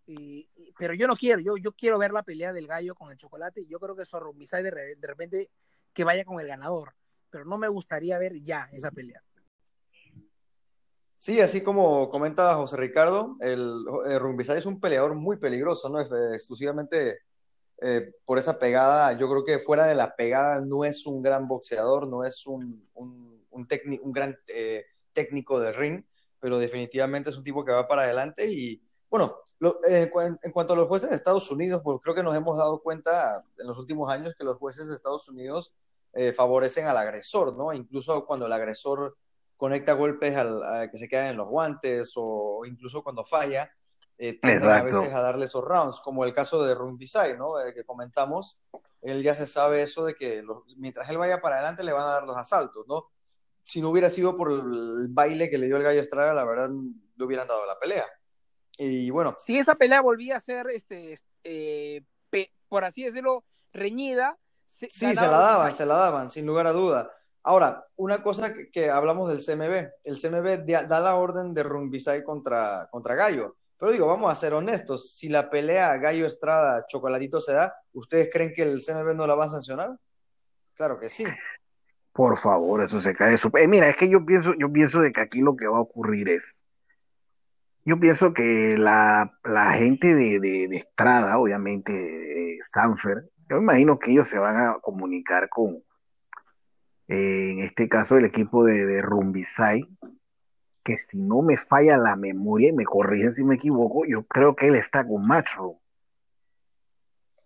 Y, 0.06 0.48
pero 0.78 0.92
yo 0.94 1.06
no 1.06 1.16
quiero, 1.16 1.40
yo, 1.40 1.56
yo 1.56 1.72
quiero 1.72 1.98
ver 1.98 2.12
la 2.12 2.22
pelea 2.22 2.52
del 2.52 2.66
gallo 2.66 2.94
con 2.94 3.10
el 3.10 3.16
chocolate. 3.16 3.62
Y 3.62 3.68
yo 3.68 3.78
creo 3.80 3.96
que 3.96 4.04
Sorrumbisay 4.04 4.62
de, 4.62 4.98
repente 5.00 5.50
que 5.94 6.04
vaya 6.04 6.24
con 6.24 6.38
el 6.38 6.46
ganador. 6.46 6.94
Pero 7.30 7.46
no 7.46 7.56
me 7.56 7.68
gustaría 7.68 8.18
ver 8.18 8.34
ya 8.42 8.68
esa 8.72 8.90
pelea. 8.90 9.22
Sí, 11.18 11.40
así 11.40 11.64
como 11.64 12.10
comenta 12.10 12.54
José 12.54 12.76
Ricardo, 12.76 13.36
el, 13.40 13.84
el 14.06 14.40
es 14.40 14.66
un 14.66 14.78
peleador 14.78 15.14
muy 15.14 15.38
peligroso, 15.38 15.88
¿no? 15.88 16.00
Exclusivamente 16.00 17.20
eh, 17.82 18.14
por 18.24 18.38
esa 18.38 18.58
pegada, 18.58 19.12
yo 19.12 19.28
creo 19.28 19.44
que 19.44 19.58
fuera 19.58 19.86
de 19.86 19.94
la 19.94 20.16
pegada 20.16 20.60
no 20.60 20.84
es 20.84 21.06
un 21.06 21.22
gran 21.22 21.46
boxeador, 21.46 22.08
no 22.08 22.24
es 22.24 22.46
un, 22.46 22.88
un, 22.94 24.12
gran 24.12 24.38
eh, 24.48 24.86
técnico 25.12 25.60
de 25.60 25.72
ring, 25.72 26.04
pero 26.40 26.58
definitivamente 26.58 27.30
es 27.30 27.36
un 27.36 27.44
tipo 27.44 27.64
que 27.64 27.72
va 27.72 27.86
para 27.86 28.02
adelante 28.02 28.50
y 28.50 28.80
bueno, 29.10 29.36
eh, 29.88 30.10
en 30.42 30.52
cuanto 30.52 30.72
a 30.72 30.76
los 30.76 30.88
jueces 30.88 31.10
de 31.10 31.16
Estados 31.16 31.50
Unidos, 31.50 31.82
pues 31.84 32.00
creo 32.02 32.14
que 32.14 32.22
nos 32.22 32.34
hemos 32.34 32.58
dado 32.58 32.80
cuenta 32.82 33.44
en 33.58 33.66
los 33.66 33.78
últimos 33.78 34.10
años 34.10 34.34
que 34.36 34.44
los 34.44 34.56
jueces 34.58 34.88
de 34.88 34.94
Estados 34.94 35.28
Unidos 35.28 35.74
favorecen 36.34 36.86
al 36.86 36.96
agresor, 36.96 37.54
¿no? 37.58 37.74
Incluso 37.74 38.24
cuando 38.24 38.46
el 38.46 38.52
agresor 38.52 39.18
conecta 39.58 39.92
golpes 39.92 40.34
al, 40.34 40.90
que 40.90 40.96
se 40.96 41.08
quedan 41.08 41.26
en 41.28 41.36
los 41.36 41.46
guantes 41.46 42.12
o 42.16 42.64
incluso 42.64 43.02
cuando 43.02 43.22
falla, 43.22 43.70
eh, 44.18 44.38
a 44.42 44.82
veces 44.82 45.12
a 45.12 45.20
darle 45.20 45.44
esos 45.44 45.62
rounds, 45.62 46.00
como 46.00 46.24
el 46.24 46.32
caso 46.32 46.62
de 46.64 46.74
Rumbisai, 46.74 47.36
¿no? 47.36 47.60
Eh, 47.60 47.74
que 47.74 47.84
comentamos, 47.84 48.58
él 49.02 49.22
ya 49.22 49.34
se 49.34 49.46
sabe 49.46 49.82
eso 49.82 50.04
de 50.04 50.14
que 50.14 50.42
mientras 50.76 51.08
él 51.10 51.18
vaya 51.18 51.40
para 51.40 51.56
adelante 51.56 51.84
le 51.84 51.92
van 51.92 52.08
a 52.08 52.12
dar 52.12 52.24
los 52.24 52.36
asaltos, 52.36 52.86
¿no? 52.88 53.10
Si 53.64 53.80
no 53.80 53.90
hubiera 53.90 54.08
sido 54.08 54.36
por 54.36 54.52
el 54.52 55.08
baile 55.08 55.50
que 55.50 55.58
le 55.58 55.66
dio 55.66 55.76
el 55.76 55.82
Gallo 55.82 56.00
Estrada, 56.00 56.32
la 56.32 56.44
verdad 56.44 56.70
le 56.70 57.24
hubieran 57.24 57.48
dado 57.48 57.66
la 57.66 57.78
pelea. 57.78 58.04
Y 58.78 59.10
bueno. 59.10 59.36
Si 59.38 59.58
esa 59.58 59.74
pelea 59.74 60.00
volvía 60.00 60.36
a 60.36 60.40
ser, 60.40 60.68
este, 60.70 61.18
eh, 61.44 62.02
por 62.68 62.84
así 62.84 63.04
decirlo, 63.04 63.44
reñida. 63.72 64.38
sí, 64.64 64.88
se 64.90 65.14
la 65.14 65.38
daban, 65.38 65.74
se 65.74 65.86
la 65.86 65.96
daban, 65.96 66.30
sin 66.30 66.46
lugar 66.46 66.66
a 66.66 66.72
duda. 66.72 67.10
Ahora, 67.42 67.86
una 67.94 68.22
cosa 68.22 68.52
que, 68.72 68.90
hablamos 68.90 69.28
del 69.28 69.38
CMB, 69.38 69.90
el 70.02 70.20
CMB 70.20 70.88
da 70.88 71.00
la 71.00 71.14
orden 71.14 71.54
de 71.54 71.62
Rumbisay 71.62 72.24
contra, 72.24 72.88
contra 72.90 73.14
Gallo, 73.14 73.56
pero 73.78 73.92
digo, 73.92 74.06
vamos 74.06 74.32
a 74.32 74.34
ser 74.34 74.54
honestos, 74.54 75.12
si 75.14 75.28
la 75.28 75.50
pelea 75.50 75.96
Gallo 75.98 76.26
Estrada 76.26 76.86
Chocolatito 76.88 77.40
se 77.40 77.52
da, 77.52 77.74
¿ustedes 77.92 78.30
creen 78.32 78.52
que 78.54 78.62
el 78.62 78.80
CMB 78.80 79.14
no 79.14 79.26
la 79.26 79.34
va 79.34 79.44
a 79.44 79.50
sancionar? 79.50 79.96
Claro 80.74 80.98
que 80.98 81.10
sí. 81.10 81.24
Por 82.12 82.38
favor, 82.38 82.82
eso 82.82 83.00
se 83.00 83.14
cae 83.14 83.36
su... 83.36 83.48
Eh, 83.48 83.68
mira, 83.68 83.88
es 83.88 83.96
que 83.96 84.08
yo 84.08 84.24
pienso, 84.24 84.54
yo 84.58 84.72
pienso 84.72 85.00
de 85.00 85.12
que 85.12 85.20
aquí 85.20 85.42
lo 85.42 85.56
que 85.56 85.66
va 85.66 85.76
a 85.76 85.82
ocurrir 85.82 86.30
es, 86.30 86.62
yo 87.84 88.00
pienso 88.00 88.32
que 88.32 88.76
la, 88.78 89.30
gente 89.74 90.14
de, 90.14 90.64
Estrada, 90.72 91.38
obviamente, 91.38 92.58
Sanfer, 92.62 93.28
yo 93.48 93.58
imagino 93.58 93.98
que 93.98 94.10
ellos 94.12 94.26
se 94.26 94.38
van 94.38 94.56
a 94.56 94.78
comunicar 94.80 95.48
con, 95.50 95.82
en 97.06 97.60
este 97.60 97.88
caso 97.88 98.16
el 98.16 98.24
equipo 98.24 98.64
de, 98.64 98.86
de 98.86 99.02
Rumbisai, 99.02 99.86
que 100.86 100.98
si 100.98 101.18
no 101.18 101.42
me 101.42 101.56
falla 101.56 101.96
la 101.96 102.14
memoria 102.14 102.68
y 102.68 102.72
me 102.72 102.84
corrigen 102.84 103.32
si 103.32 103.42
me 103.42 103.56
equivoco, 103.56 104.04
yo 104.06 104.22
creo 104.24 104.54
que 104.54 104.68
él 104.68 104.76
está 104.76 105.04
con 105.04 105.26
Macho. 105.26 105.80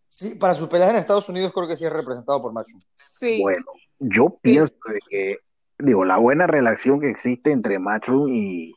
Sí, 0.09 0.35
para 0.35 0.55
sus 0.55 0.69
peleas 0.69 0.91
en 0.91 0.97
Estados 0.97 1.29
Unidos 1.31 1.53
creo 1.55 1.67
que 1.67 1.77
sí 1.77 1.87
es 1.87 1.93
representado 1.93 2.43
por 2.43 2.53
Macho. 2.53 2.77
Sí. 3.19 3.41
Bueno, 3.41 3.65
yo 3.99 4.39
pienso 4.43 4.75
que, 5.09 5.39
digo, 5.79 6.05
la 6.05 6.19
buena 6.19 6.47
relación 6.47 7.01
que 7.01 7.09
existe 7.09 7.51
entre 7.51 7.79
Macho 7.79 8.29
y, 8.29 8.75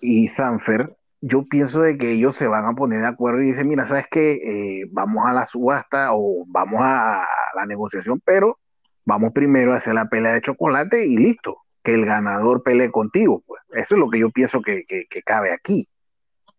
y 0.00 0.28
Sanfer, 0.28 0.96
yo 1.20 1.44
pienso 1.44 1.82
de 1.82 1.98
que 1.98 2.12
ellos 2.12 2.36
se 2.36 2.46
van 2.46 2.64
a 2.64 2.72
poner 2.72 3.00
de 3.00 3.08
acuerdo 3.08 3.42
y 3.42 3.48
dicen, 3.48 3.68
mira, 3.68 3.84
¿sabes 3.84 4.06
qué? 4.10 4.32
Eh, 4.32 4.88
vamos 4.90 5.26
a 5.26 5.34
la 5.34 5.44
subasta 5.44 6.14
o 6.14 6.44
vamos 6.46 6.80
a 6.82 7.26
la 7.54 7.66
negociación, 7.66 8.22
pero 8.24 8.58
Vamos 9.04 9.32
primero 9.32 9.72
a 9.72 9.76
hacer 9.78 9.94
la 9.94 10.08
pelea 10.08 10.34
de 10.34 10.42
chocolate 10.42 11.06
y 11.06 11.16
listo, 11.16 11.56
que 11.82 11.94
el 11.94 12.04
ganador 12.04 12.62
pelee 12.62 12.90
contigo. 12.90 13.42
Pues. 13.46 13.62
Eso 13.70 13.94
es 13.94 14.00
lo 14.00 14.10
que 14.10 14.18
yo 14.18 14.30
pienso 14.30 14.60
que, 14.60 14.84
cabe 15.24 15.52
aquí. 15.52 15.88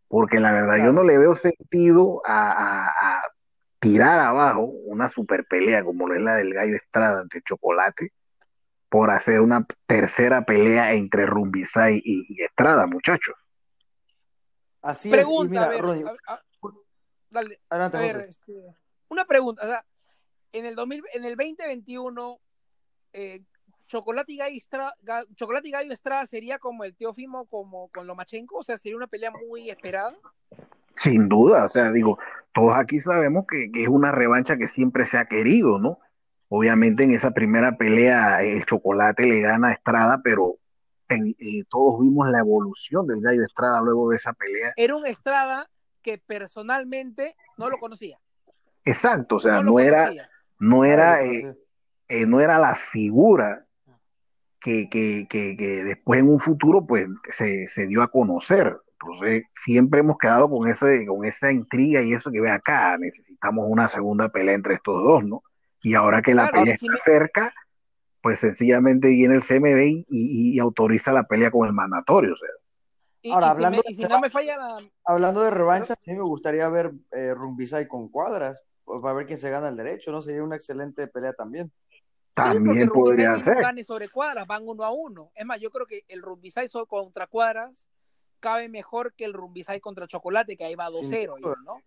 Porque 0.08 0.40
la 0.40 0.52
verdad 0.52 0.78
yo 0.84 0.92
no 0.92 1.04
le 1.04 1.18
veo 1.18 1.36
sentido 1.36 2.22
a, 2.26 3.22
tirar 3.80 4.20
abajo 4.20 4.62
una 4.62 5.10
super 5.10 5.44
pelea 5.46 5.84
como 5.84 6.08
lo 6.08 6.14
es 6.14 6.22
la 6.22 6.36
del 6.36 6.54
gallo 6.54 6.76
Estrada 6.76 7.22
ante 7.22 7.42
Chocolate 7.42 8.14
por 8.90 9.10
hacer 9.10 9.42
una 9.42 9.66
tercera 9.88 10.46
pelea 10.46 10.94
entre 10.94 11.26
Rumbisay 11.26 12.00
y, 12.04 12.44
Estrada, 12.44 12.86
muchachos. 12.86 13.34
Así 14.84 15.12
es. 15.12 15.28
mira, 15.50 15.68
una 19.08 19.26
pregunta, 19.26 19.64
o 19.64 19.68
sea, 19.68 19.86
en 20.52 20.66
el, 20.66 20.76
2000, 20.76 21.04
en 21.14 21.26
el 21.26 21.36
2021, 21.36 22.40
eh, 23.14 23.42
Chocolate, 23.92 24.32
y 24.32 24.38
Gallo 24.38 24.56
Estrada, 24.56 24.96
Chocolate 25.36 25.68
y 25.68 25.72
Gallo 25.72 25.92
Estrada 25.92 26.26
sería 26.26 26.60
como 26.60 26.86
el 26.86 26.96
Teófimo 26.96 27.46
como 27.48 27.90
con 27.90 28.08
Lomachenko, 28.08 28.60
o 28.60 28.64
sea, 28.64 28.78
sería 28.78 28.96
una 28.96 29.08
pelea 29.08 29.32
muy 29.32 29.70
esperada. 29.70 30.16
Sin 30.96 31.28
duda, 31.28 31.66
o 31.66 31.68
sea, 31.68 31.92
digo, 31.92 32.18
todos 32.54 32.74
aquí 32.78 33.02
sabemos 33.02 33.46
que, 33.46 33.70
es 33.74 33.90
una 33.90 34.14
revancha 34.14 34.56
que 34.56 34.68
siempre 34.68 35.04
se 35.04 35.18
ha 35.18 35.26
querido, 35.26 35.78
¿no? 35.78 36.00
Obviamente 36.48 37.04
en 37.04 37.14
esa 37.14 37.32
primera 37.32 37.76
pelea 37.78 38.42
el 38.44 38.66
Chocolate 38.66 39.26
le 39.26 39.42
gana 39.42 39.68
a 39.70 39.74
Estrada, 39.74 40.22
pero 40.24 40.56
eh, 41.10 41.66
todos 41.70 42.00
vimos 42.00 42.30
la 42.30 42.40
evolución 42.40 43.06
del 43.08 43.20
Gallo 43.20 43.44
Estrada 43.44 43.82
luego 43.82 44.10
de 44.10 44.16
esa 44.16 44.32
pelea. 44.32 44.72
Era 44.78 44.96
un 44.96 45.06
Estrada 45.06 45.70
que 46.02 46.18
personalmente 46.18 47.36
no 47.58 47.70
lo 47.70 47.78
conocía. 47.78 48.18
Exacto, 48.86 49.36
o 49.36 49.40
sea, 49.40 49.62
no, 49.62 49.80
era, 49.80 50.12
no 50.60 50.86
era, 50.86 51.26
eh, 51.26 51.58
eh, 52.08 52.26
no 52.26 52.40
era 52.40 52.58
la 52.58 52.74
figura 52.74 53.66
que, 54.62 54.90
que, 54.90 55.28
que, 55.30 55.58
que, 55.58 55.84
después 55.84 56.20
en 56.20 56.30
un 56.30 56.40
futuro 56.40 56.86
pues 56.86 57.08
se, 57.30 57.68
se, 57.68 57.88
dio 57.88 58.02
a 58.02 58.10
conocer. 58.10 58.78
Entonces 59.02 59.44
siempre 59.54 60.02
hemos 60.02 60.18
quedado 60.18 60.50
con, 60.50 60.70
ese, 60.70 61.06
con 61.08 61.26
esa 61.26 61.52
intriga 61.52 62.02
y 62.04 62.14
eso 62.14 62.32
que 62.32 62.40
ve 62.40 62.52
acá, 62.52 62.98
necesitamos 62.98 63.66
una 63.68 63.90
segunda 63.90 64.30
pelea 64.30 64.54
entre 64.54 64.76
estos 64.76 65.04
dos, 65.04 65.26
¿no? 65.26 65.44
Y 65.82 65.96
ahora 65.96 66.22
que 66.22 66.36
la 66.36 66.50
pelea 66.50 66.76
está 66.76 66.98
cerca, 67.04 67.54
pues 68.22 68.40
sencillamente 68.40 69.08
viene 69.08 69.36
el 69.36 69.42
CMB 69.42 70.06
y, 70.08 70.60
autoriza 70.60 71.12
la 71.12 71.24
pelea 71.24 71.50
con 71.50 71.68
el 71.68 71.74
mandatorio, 71.74 72.34
o 72.34 72.38
sea. 72.38 72.50
Ahora, 73.34 73.52
hablando, 73.52 73.82
de, 73.88 74.08
no 74.08 74.20
me 74.20 74.32
falla 74.32 74.58
hablando 75.06 75.44
de 75.44 75.52
revancha, 75.52 75.94
a 75.94 75.98
mí 76.06 76.16
me 76.16 76.24
gustaría 76.24 76.68
ver 76.70 76.92
eh, 77.12 77.34
Rumbisay 77.36 77.88
con 77.88 78.10
cuadras, 78.10 78.64
para 78.86 79.14
ver 79.14 79.26
quién 79.28 79.38
se 79.38 79.50
gana 79.50 79.70
el 79.70 79.78
derecho, 79.78 80.12
¿no? 80.12 80.22
Sería 80.22 80.44
una 80.44 80.56
excelente 80.56 81.08
pelea 81.08 81.34
también. 81.34 81.72
También 82.34 82.90
podría 82.90 83.38
ser. 83.40 83.62
Gane 83.62 83.84
sobre 83.84 84.10
cuadras, 84.10 84.48
van 84.48 84.68
uno 84.68 84.84
a 84.84 84.92
uno. 84.92 85.32
Es 85.36 85.46
más, 85.46 85.60
yo 85.60 85.70
creo 85.70 85.86
que 85.86 86.06
el 86.08 86.22
Rumbisay 86.22 86.68
contra 86.88 87.28
cuadras 87.28 87.88
cabe 88.40 88.70
mejor 88.70 89.14
que 89.14 89.26
el 89.26 89.34
Rumbisay 89.34 89.80
contra 89.80 90.08
Chocolate, 90.08 90.58
que 90.58 90.66
ahí 90.66 90.76
va 90.76 90.90
2-0, 90.90 91.40
¿no? 91.64 91.82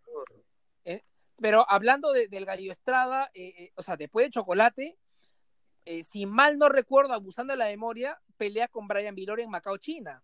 Eh, 0.84 1.02
pero 1.40 1.64
hablando 1.68 2.12
del 2.12 2.44
Gallo 2.44 2.70
Estrada, 2.70 3.30
eh, 3.34 3.54
eh, 3.58 3.72
o 3.74 3.82
sea, 3.82 3.96
después 3.96 4.26
de 4.26 4.30
Chocolate, 4.30 4.98
si 6.04 6.26
mal 6.26 6.56
no 6.58 6.68
recuerdo, 6.68 7.12
abusando 7.12 7.52
de 7.52 7.58
la 7.58 7.66
memoria, 7.66 8.18
pelea 8.36 8.68
con 8.68 8.86
Brian 8.86 9.14
Viloria 9.14 9.44
en 9.44 9.50
Macao, 9.50 9.76
China. 9.78 10.22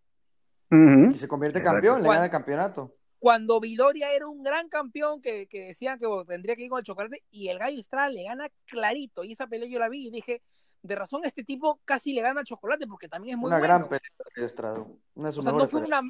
Y 0.71 1.15
se 1.15 1.29
convierte 1.29 1.63
campeón, 1.63 2.03
le 2.03 2.09
gana 2.09 2.27
el 2.27 2.31
campeonato 2.31 2.95
cuando 3.21 3.61
Viloria 3.61 4.13
era 4.13 4.27
un 4.27 4.43
gran 4.43 4.69
campeón 4.69 5.21
que, 5.21 5.47
decían 5.53 5.99
que 5.99 6.07
tendría 6.27 6.57
que 6.57 6.65
ir 6.65 6.71
con 6.71 6.79
el 6.79 6.85
chocolate 6.85 7.23
y 7.31 7.49
el 7.49 7.59
Gallo 7.59 7.79
Estrada 7.79 8.09
le 8.09 8.25
gana 8.25 8.49
clarito 8.65 9.23
y 9.23 9.33
esa 9.33 9.47
pelea 9.47 9.69
yo 9.69 9.79
la 9.79 9.91
vi 9.91 10.09
y 10.09 10.11
dije 10.11 10.43
de 10.83 10.95
razón 10.95 11.21
este 11.25 11.45
tipo 11.45 11.81
casi 11.85 12.15
le 12.15 12.23
gana 12.23 12.41
al 12.41 12.47
chocolate 12.47 12.87
porque 12.87 13.09
también 13.09 13.35
es 13.35 13.39
muy 13.39 13.49
una 13.49 13.61
gran 13.61 13.85
pelea 13.85 14.01
de 14.35 14.45
Estrada 14.47 14.87
no, 15.15 15.69
fue 15.69 15.83
una, 15.83 16.01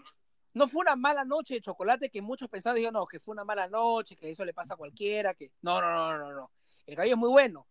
no 0.54 0.68
fue 0.68 0.82
una 0.82 0.94
mala 0.94 1.24
noche 1.24 1.54
de 1.54 1.60
chocolate 1.60 2.10
que 2.10 2.22
muchos 2.22 2.48
pensaban 2.48 2.76
dijeron 2.76 2.94
no 2.94 3.06
que 3.06 3.18
fue 3.18 3.32
una 3.32 3.44
mala 3.44 3.66
noche 3.66 4.14
que 4.14 4.30
eso 4.30 4.44
le 4.44 4.54
pasa 4.54 4.74
a 4.74 4.76
cualquiera 4.76 5.34
que 5.34 5.50
no 5.62 5.80
no 5.80 5.90
no 5.90 6.16
no 6.16 6.32
no. 6.32 6.50
El 6.86 6.94
Gallo 6.94 7.14
es 7.14 7.18
muy 7.18 7.30
bueno 7.30 7.66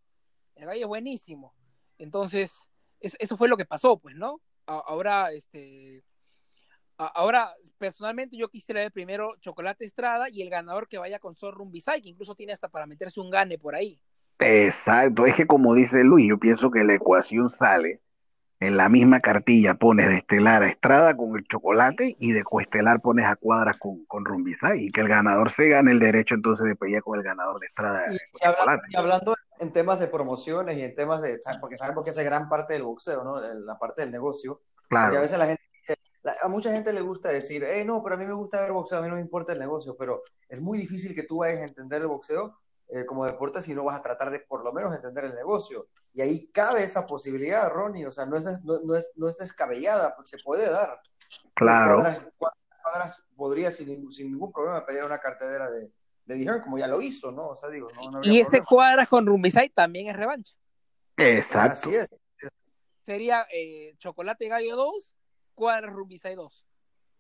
el 0.56 0.66
Gallo 0.66 0.82
es 0.82 0.88
buenísimo. 0.88 1.54
Entonces 1.98 2.68
eso 3.00 3.38
fue 3.38 3.48
lo 3.48 3.56
que 3.56 3.66
pasó 3.66 3.98
pues 3.98 4.18
no 4.18 4.42
ahora 4.66 5.32
este 5.32 6.04
Ahora, 7.00 7.54
personalmente 7.78 8.36
yo 8.36 8.50
quisiera 8.50 8.82
ver 8.82 8.92
primero 8.92 9.36
Chocolate 9.40 9.86
Estrada 9.86 10.30
y 10.30 10.42
el 10.42 10.50
ganador 10.50 10.90
que 10.90 10.98
vaya 10.98 11.18
con 11.18 11.34
Zorrum 11.34 11.72
Bisay, 11.72 12.02
que 12.02 12.10
incluso 12.10 12.36
tiene 12.36 12.52
hasta 12.52 12.68
para 12.68 12.86
meterse 12.86 13.22
un 13.22 13.30
gane 13.30 13.58
por 13.58 13.74
ahí. 13.74 14.02
Exacto, 14.38 15.26
es 15.26 15.36
que 15.36 15.48
como 15.48 15.74
dice 15.74 16.04
Luis, 16.04 16.28
yo 16.28 16.38
pienso 16.38 16.70
que 16.72 16.84
la 16.84 16.96
ecuación 16.96 17.50
sale 17.50 18.02
en 18.60 18.76
la 18.76 18.90
misma 18.90 19.22
cartilla 19.22 19.76
pones 19.76 20.10
de 20.10 20.18
estelar 20.18 20.64
a 20.64 20.68
Estrada 20.68 21.16
con 21.16 21.38
el 21.38 21.46
chocolate 21.46 22.18
y 22.20 22.34
de 22.34 22.44
coestelar 22.44 23.00
pones 23.00 23.26
a 23.26 23.38
Cuadras 23.38 23.78
con, 23.80 24.04
con 24.06 24.26
Rumbisay 24.26 24.88
y 24.88 24.92
que 24.92 25.00
el 25.00 25.08
ganador 25.08 25.52
se 25.52 25.70
gane 25.70 25.92
el 25.92 26.00
derecho 26.00 26.36
entonces 26.36 26.68
de 26.68 26.76
pelear 26.76 27.02
con 27.02 27.18
el 27.18 27.24
ganador 27.24 27.62
de 27.62 27.68
Estrada. 27.68 28.04
Y, 28.10 28.16
y, 28.16 28.46
hablando, 28.46 28.84
y, 28.90 28.98
hablando, 28.98 29.36
en 29.60 29.72
temas 29.72 30.02
de 30.02 30.08
promociones 30.08 30.78
y 30.78 30.84
en 30.84 30.94
temas 30.94 31.22
de, 31.22 31.40
porque 31.62 31.78
sabemos 31.78 32.04
que 32.04 32.10
esa 32.10 32.22
es 32.22 32.28
gran 32.28 32.50
parte 32.50 32.74
del 32.74 32.84
boxeo, 32.84 33.24
¿no? 33.24 33.40
La 33.40 33.80
parte 33.80 34.02
del 34.02 34.12
negocio. 34.12 34.62
Claro. 34.90 35.14
Y 35.14 35.18
a 35.18 35.22
veces 35.22 35.40
la 35.40 35.46
gente 35.46 35.69
a 36.42 36.48
mucha 36.48 36.72
gente 36.72 36.92
le 36.94 37.02
gusta 37.02 37.30
decir, 37.30 37.66
hey, 37.68 37.84
no, 37.86 38.04
pero 38.04 38.16
a 38.16 38.18
mí 38.18 38.26
me 38.26 38.34
gusta 38.34 38.60
ver 38.60 38.72
boxeo, 38.72 39.00
a 39.00 39.02
mí 39.02 39.10
no 39.10 39.16
me 39.16 39.22
importa 39.22 39.54
el 39.54 39.60
negocio, 39.60 39.96
pero 39.98 40.24
es 40.48 40.60
muy 40.60 40.78
difícil 40.78 41.16
que 41.16 41.24
tú 41.24 41.38
vayas 41.38 41.62
a 41.62 41.66
entender 41.66 42.02
el 42.02 42.08
boxeo 42.08 42.60
eh, 42.90 43.06
como 43.06 43.26
deporte 43.26 43.62
si 43.62 43.76
no 43.76 43.86
vas 43.86 44.00
a 44.00 44.02
tratar 44.02 44.32
de 44.32 44.40
por 44.40 44.64
lo 44.64 44.74
menos 44.74 44.94
entender 44.96 45.26
el 45.26 45.36
negocio. 45.36 45.88
Y 46.14 46.22
ahí 46.22 46.48
cabe 46.48 46.84
esa 46.84 47.06
posibilidad, 47.06 47.70
Ronnie, 47.70 48.06
o 48.06 48.12
sea, 48.12 48.26
no 48.26 48.36
es, 48.36 48.64
no, 48.64 48.80
no 48.80 48.96
es, 48.96 49.12
no 49.16 49.28
es 49.28 49.38
descabellada, 49.38 50.16
pues 50.16 50.30
se 50.30 50.40
puede 50.44 50.70
dar. 50.70 51.00
Claro. 51.54 51.96
Cuadras, 51.96 52.24
cuadras 52.82 53.24
podría 53.36 53.72
sin, 53.72 54.12
sin, 54.12 54.32
ningún 54.32 54.52
problema 54.52 54.86
pelear 54.86 55.06
una 55.06 55.20
cartelera 55.20 55.70
de, 55.70 55.92
de 56.26 56.36
Dijon, 56.36 56.62
como 56.62 56.78
ya 56.78 56.88
lo 56.88 57.02
hizo, 57.02 57.32
¿no? 57.32 57.50
O 57.50 57.56
sea, 57.56 57.70
digo, 57.70 57.90
no, 57.92 58.12
no 58.12 58.20
y 58.24 58.40
ese 58.40 58.50
problema. 58.50 58.66
cuadras 58.68 59.08
con 59.08 59.26
Rumbisay 59.26 59.70
también 59.70 60.10
es 60.10 60.16
revancha. 60.16 60.56
Exacto. 61.16 61.74
Así 61.74 61.96
es. 61.96 62.10
Sería 63.06 63.46
eh, 63.54 63.96
Chocolate 63.98 64.48
Gallo 64.48 64.76
2, 64.76 65.16
cuadras 65.60 65.94
Rumbisay 65.94 66.36
2. 66.36 66.66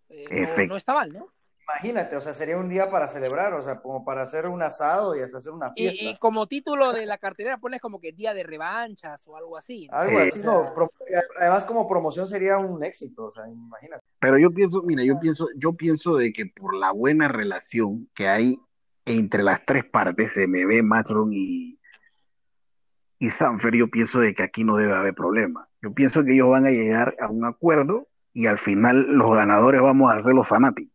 Eh, 0.07 0.47
no, 0.57 0.65
no 0.67 0.77
está 0.77 0.93
mal, 0.93 1.11
¿no? 1.11 1.27
Imagínate, 1.63 2.15
o 2.15 2.21
sea, 2.21 2.33
sería 2.33 2.57
un 2.57 2.69
día 2.69 2.89
para 2.89 3.07
celebrar, 3.07 3.53
o 3.53 3.61
sea, 3.61 3.79
como 3.79 4.03
para 4.03 4.23
hacer 4.23 4.47
un 4.47 4.61
asado 4.63 5.15
y 5.15 5.19
hasta 5.19 5.37
hacer 5.37 5.51
una 5.51 5.71
fiesta. 5.71 6.03
Y, 6.03 6.07
y 6.07 6.17
como 6.17 6.47
título 6.47 6.93
de 6.93 7.05
la 7.05 7.19
cartelera 7.19 7.59
pones 7.59 7.79
como 7.79 7.99
que 7.99 8.13
día 8.13 8.33
de 8.33 8.43
revanchas 8.43 9.27
o 9.27 9.35
algo 9.35 9.55
así. 9.55 9.87
¿no? 9.87 9.97
Algo 9.97 10.17
así, 10.17 10.41
no. 10.43 10.73
Además, 11.37 11.65
como 11.65 11.85
promoción 11.85 12.27
sería 12.27 12.57
un 12.57 12.83
éxito, 12.83 13.25
o 13.25 13.31
sea, 13.31 13.47
imagínate. 13.47 14.03
Pero 14.19 14.39
yo 14.39 14.51
pienso, 14.51 14.81
mira, 14.83 15.03
yo 15.03 15.19
pienso, 15.19 15.47
yo 15.57 15.73
pienso 15.73 16.15
de 16.15 16.31
que 16.31 16.47
por 16.47 16.75
la 16.75 16.91
buena 16.91 17.27
relación 17.27 18.09
que 18.15 18.29
hay 18.29 18.57
entre 19.05 19.43
las 19.43 19.63
tres 19.65 19.83
partes, 19.85 20.37
MB, 20.37 20.81
Matron 20.81 21.33
y, 21.33 21.77
y 23.19 23.29
Sanfer, 23.29 23.75
yo 23.75 23.89
pienso 23.89 24.21
de 24.21 24.33
que 24.33 24.43
aquí 24.43 24.63
no 24.63 24.77
debe 24.77 24.95
haber 24.95 25.13
problema. 25.13 25.69
Yo 25.83 25.93
pienso 25.93 26.23
que 26.23 26.33
ellos 26.33 26.49
van 26.49 26.65
a 26.65 26.71
llegar 26.71 27.15
a 27.19 27.27
un 27.27 27.45
acuerdo 27.45 28.07
y 28.33 28.45
al 28.45 28.57
final 28.57 29.07
los 29.07 29.35
ganadores 29.35 29.81
vamos 29.81 30.13
a 30.13 30.21
ser 30.21 30.33
los 30.33 30.47
fanáticos. 30.47 30.93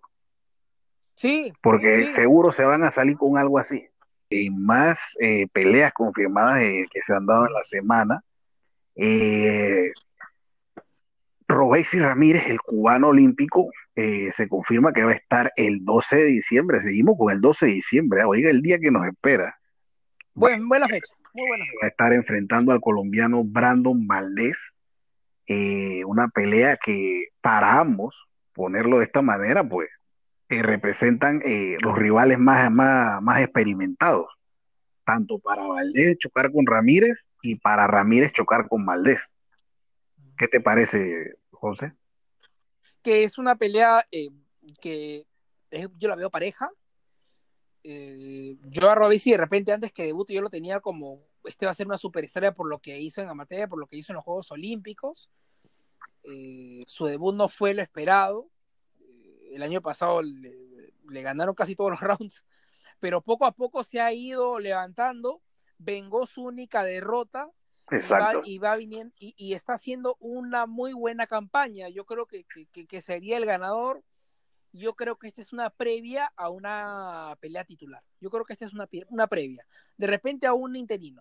Sí. 1.14 1.52
Porque 1.62 2.06
sí. 2.06 2.14
seguro 2.14 2.52
se 2.52 2.64
van 2.64 2.82
a 2.84 2.90
salir 2.90 3.16
con 3.16 3.38
algo 3.38 3.58
así. 3.58 3.86
Y 4.28 4.50
más 4.50 5.16
eh, 5.20 5.46
peleas 5.52 5.92
confirmadas 5.92 6.62
eh, 6.62 6.86
que 6.90 7.00
se 7.00 7.14
han 7.14 7.26
dado 7.26 7.46
en 7.46 7.52
la 7.52 7.62
semana. 7.62 8.24
Eh, 8.96 9.92
Robesi 11.46 12.00
Ramírez, 12.00 12.48
el 12.48 12.60
cubano 12.60 13.08
olímpico, 13.08 13.70
eh, 13.94 14.30
se 14.32 14.48
confirma 14.48 14.92
que 14.92 15.04
va 15.04 15.12
a 15.12 15.14
estar 15.14 15.52
el 15.56 15.84
12 15.84 16.16
de 16.16 16.24
diciembre. 16.24 16.80
Seguimos 16.80 17.16
con 17.18 17.32
el 17.32 17.40
12 17.40 17.66
de 17.66 17.72
diciembre. 17.72 18.24
Oiga, 18.24 18.50
el 18.50 18.62
día 18.62 18.78
que 18.78 18.90
nos 18.90 19.06
espera. 19.06 19.56
Buen, 20.34 20.68
buena 20.68 20.88
fecha. 20.88 21.12
Muy 21.34 21.46
buena 21.46 21.64
fecha. 21.64 21.76
Va 21.82 21.86
a 21.86 21.90
estar 21.90 22.12
enfrentando 22.12 22.72
al 22.72 22.80
colombiano 22.80 23.44
Brandon 23.44 24.06
Valdés. 24.06 24.56
Eh, 25.46 26.04
una 26.06 26.28
pelea 26.28 26.78
que 26.78 27.28
para 27.40 27.78
ambos, 27.78 28.26
ponerlo 28.52 28.98
de 28.98 29.04
esta 29.04 29.20
manera, 29.20 29.68
pues 29.68 29.90
eh, 30.48 30.62
representan 30.62 31.42
eh, 31.44 31.76
los 31.82 31.96
rivales 31.96 32.38
más, 32.38 32.70
más, 32.70 33.20
más 33.20 33.42
experimentados, 33.42 34.26
tanto 35.04 35.38
para 35.38 35.66
Valdés 35.66 36.16
chocar 36.18 36.50
con 36.50 36.66
Ramírez 36.66 37.18
y 37.42 37.56
para 37.56 37.86
Ramírez 37.86 38.32
chocar 38.32 38.68
con 38.68 38.86
Valdés. 38.86 39.34
¿Qué 40.38 40.48
te 40.48 40.60
parece, 40.60 41.34
José? 41.50 41.92
Que 43.02 43.24
es 43.24 43.36
una 43.36 43.56
pelea 43.56 44.06
que 44.80 45.26
yo 45.98 46.08
la 46.08 46.16
veo 46.16 46.30
pareja. 46.30 46.70
Yo 47.82 48.90
a 48.90 48.94
Robesi 48.94 49.32
de 49.32 49.36
repente 49.36 49.72
antes 49.72 49.92
que 49.92 50.04
debute 50.04 50.32
yo 50.32 50.40
lo 50.40 50.48
tenía 50.48 50.80
como 50.80 51.20
este 51.44 51.66
va 51.66 51.72
a 51.72 51.74
ser 51.74 51.86
una 51.86 51.96
superestrella 51.96 52.54
por 52.54 52.68
lo 52.68 52.78
que 52.78 52.98
hizo 52.98 53.20
en 53.20 53.28
amateur, 53.28 53.68
por 53.68 53.78
lo 53.78 53.86
que 53.86 53.96
hizo 53.96 54.12
en 54.12 54.16
los 54.16 54.24
Juegos 54.24 54.50
Olímpicos. 54.50 55.30
Eh, 56.24 56.84
su 56.86 57.06
debut 57.06 57.34
no 57.34 57.48
fue 57.48 57.74
lo 57.74 57.82
esperado 57.82 58.48
el 59.54 59.62
año 59.62 59.80
pasado 59.80 60.22
le, 60.22 60.92
le, 61.08 61.22
ganaron 61.22 61.54
casi 61.54 61.76
todos 61.76 61.90
los 61.90 62.00
rounds, 62.00 62.44
pero 63.00 63.22
poco 63.22 63.46
a 63.46 63.52
poco 63.52 63.84
se 63.84 64.00
ha 64.00 64.12
ido 64.12 64.58
levantando, 64.58 65.40
vengó 65.78 66.26
su 66.26 66.42
única 66.42 66.84
derrota 66.84 67.50
Exacto. 67.90 68.40
Y, 68.44 68.56
va, 68.58 68.68
y 68.68 68.72
va 68.72 68.76
viniendo 68.76 69.14
y, 69.18 69.34
y, 69.36 69.52
está 69.52 69.74
haciendo 69.74 70.16
una 70.18 70.64
muy 70.64 70.94
buena 70.94 71.26
campaña. 71.26 71.90
Yo 71.90 72.06
creo 72.06 72.24
que, 72.24 72.44
que, 72.44 72.86
que, 72.86 73.02
sería 73.02 73.36
el 73.36 73.44
ganador. 73.44 74.02
Yo 74.72 74.94
creo 74.94 75.18
que 75.18 75.28
esta 75.28 75.42
es 75.42 75.52
una 75.52 75.68
previa 75.68 76.32
a 76.34 76.48
una 76.48 77.36
pelea 77.40 77.64
titular. 77.64 78.02
Yo 78.20 78.30
creo 78.30 78.46
que 78.46 78.54
esta 78.54 78.64
es 78.64 78.72
una, 78.72 78.88
una 79.10 79.26
previa. 79.26 79.66
De 79.98 80.06
repente 80.06 80.46
a 80.46 80.54
un 80.54 80.76
interino. 80.76 81.20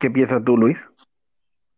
¿Qué 0.00 0.10
piensas 0.10 0.42
tú, 0.42 0.56
Luis? 0.56 0.78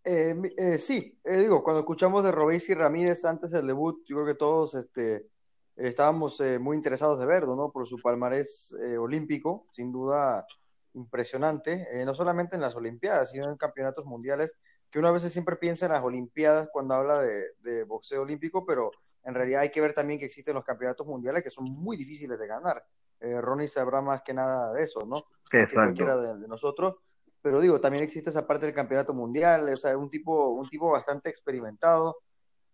Eh, 0.05 0.41
eh, 0.57 0.79
sí, 0.79 1.19
eh, 1.25 1.39
digo, 1.39 1.65
cuando 1.65 1.81
escuchamos 1.81 2.23
de 2.23 2.31
Robesi 2.31 2.73
Ramírez 2.73 3.25
antes 3.25 3.51
del 3.51 3.67
debut, 3.67 4.05
yo 4.07 4.15
creo 4.15 4.27
que 4.27 4.35
todos 4.37 4.75
este, 4.75 5.27
estábamos 5.75 6.41
eh, 6.41 6.61
muy 6.61 6.77
interesados 6.77 7.19
de 7.19 7.27
verlo, 7.27 7.57
¿no? 7.57 7.73
Por 7.73 7.89
su 7.89 8.01
palmarés 8.01 8.77
eh, 8.81 8.97
olímpico, 8.97 9.67
sin 9.71 9.91
duda 9.91 10.47
impresionante, 10.95 11.89
no 12.05 12.15
solamente 12.15 12.55
en 12.55 12.61
las 12.63 12.77
Olimpiadas, 12.77 13.31
sino 13.31 13.49
en 13.49 13.57
campeonatos 13.57 14.05
mundiales, 14.05 14.59
que 14.91 14.99
uno 14.99 15.09
a 15.09 15.13
veces 15.13 15.33
siempre 15.33 15.57
piensa 15.57 15.87
en 15.87 15.93
las 15.93 16.05
Olimpiadas 16.05 16.69
cuando 16.71 16.95
habla 16.95 17.19
de, 17.23 17.45
de 17.61 17.83
boxeo 17.85 18.23
olímpico, 18.23 18.67
pero 18.67 18.91
en 19.25 19.35
realidad 19.35 19.63
hay 19.63 19.71
que 19.71 19.81
ver 19.81 19.95
también 19.95 20.21
que 20.21 20.27
existen 20.27 20.55
los 20.55 20.65
campeonatos 20.65 21.07
mundiales 21.07 21.43
que 21.43 21.49
son 21.51 21.65
muy 21.65 21.97
difíciles 21.97 22.39
de 22.39 22.47
ganar. 22.47 22.85
Ronnie 23.21 23.69
sabrá 23.69 24.03
más 24.03 24.21
que 24.23 24.35
nada 24.35 24.75
de 24.75 24.83
eso, 24.83 25.07
¿no? 25.07 25.25
Exacto. 25.51 25.51
Que 25.51 25.75
cualquiera 25.75 26.17
de, 26.19 26.41
de 26.41 26.49
nosotros 26.49 26.97
pero 27.43 27.61
digo, 27.61 27.81
también 27.81 28.05
existe 28.05 28.31
esa 28.31 28.47
parte 28.47 28.67
del 28.67 28.75
campeonato 28.75 29.13
mundial, 29.13 29.69
o 29.69 29.77
sea, 29.77 29.97
un 29.99 30.09
tipo, 30.09 30.51
un 30.51 30.69
tipo 30.69 30.91
bastante 30.91 31.29
experimentado, 31.29 32.19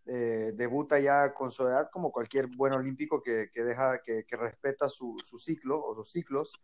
eh, 0.07 0.53
debuta 0.55 0.99
ya 1.01 1.35
con 1.35 1.51
su 1.51 1.67
edad 1.67 1.89
como 1.91 2.13
cualquier 2.13 2.47
buen 2.49 2.73
olímpico 2.75 3.23
que, 3.23 3.49
que 3.53 3.63
deja, 3.63 4.01
que, 4.03 4.25
que 4.25 4.37
respeta 4.37 4.89
su, 4.89 5.17
su, 5.23 5.39
ciclo 5.39 5.83
o 5.83 5.95
sus 5.95 6.11
ciclos. 6.11 6.61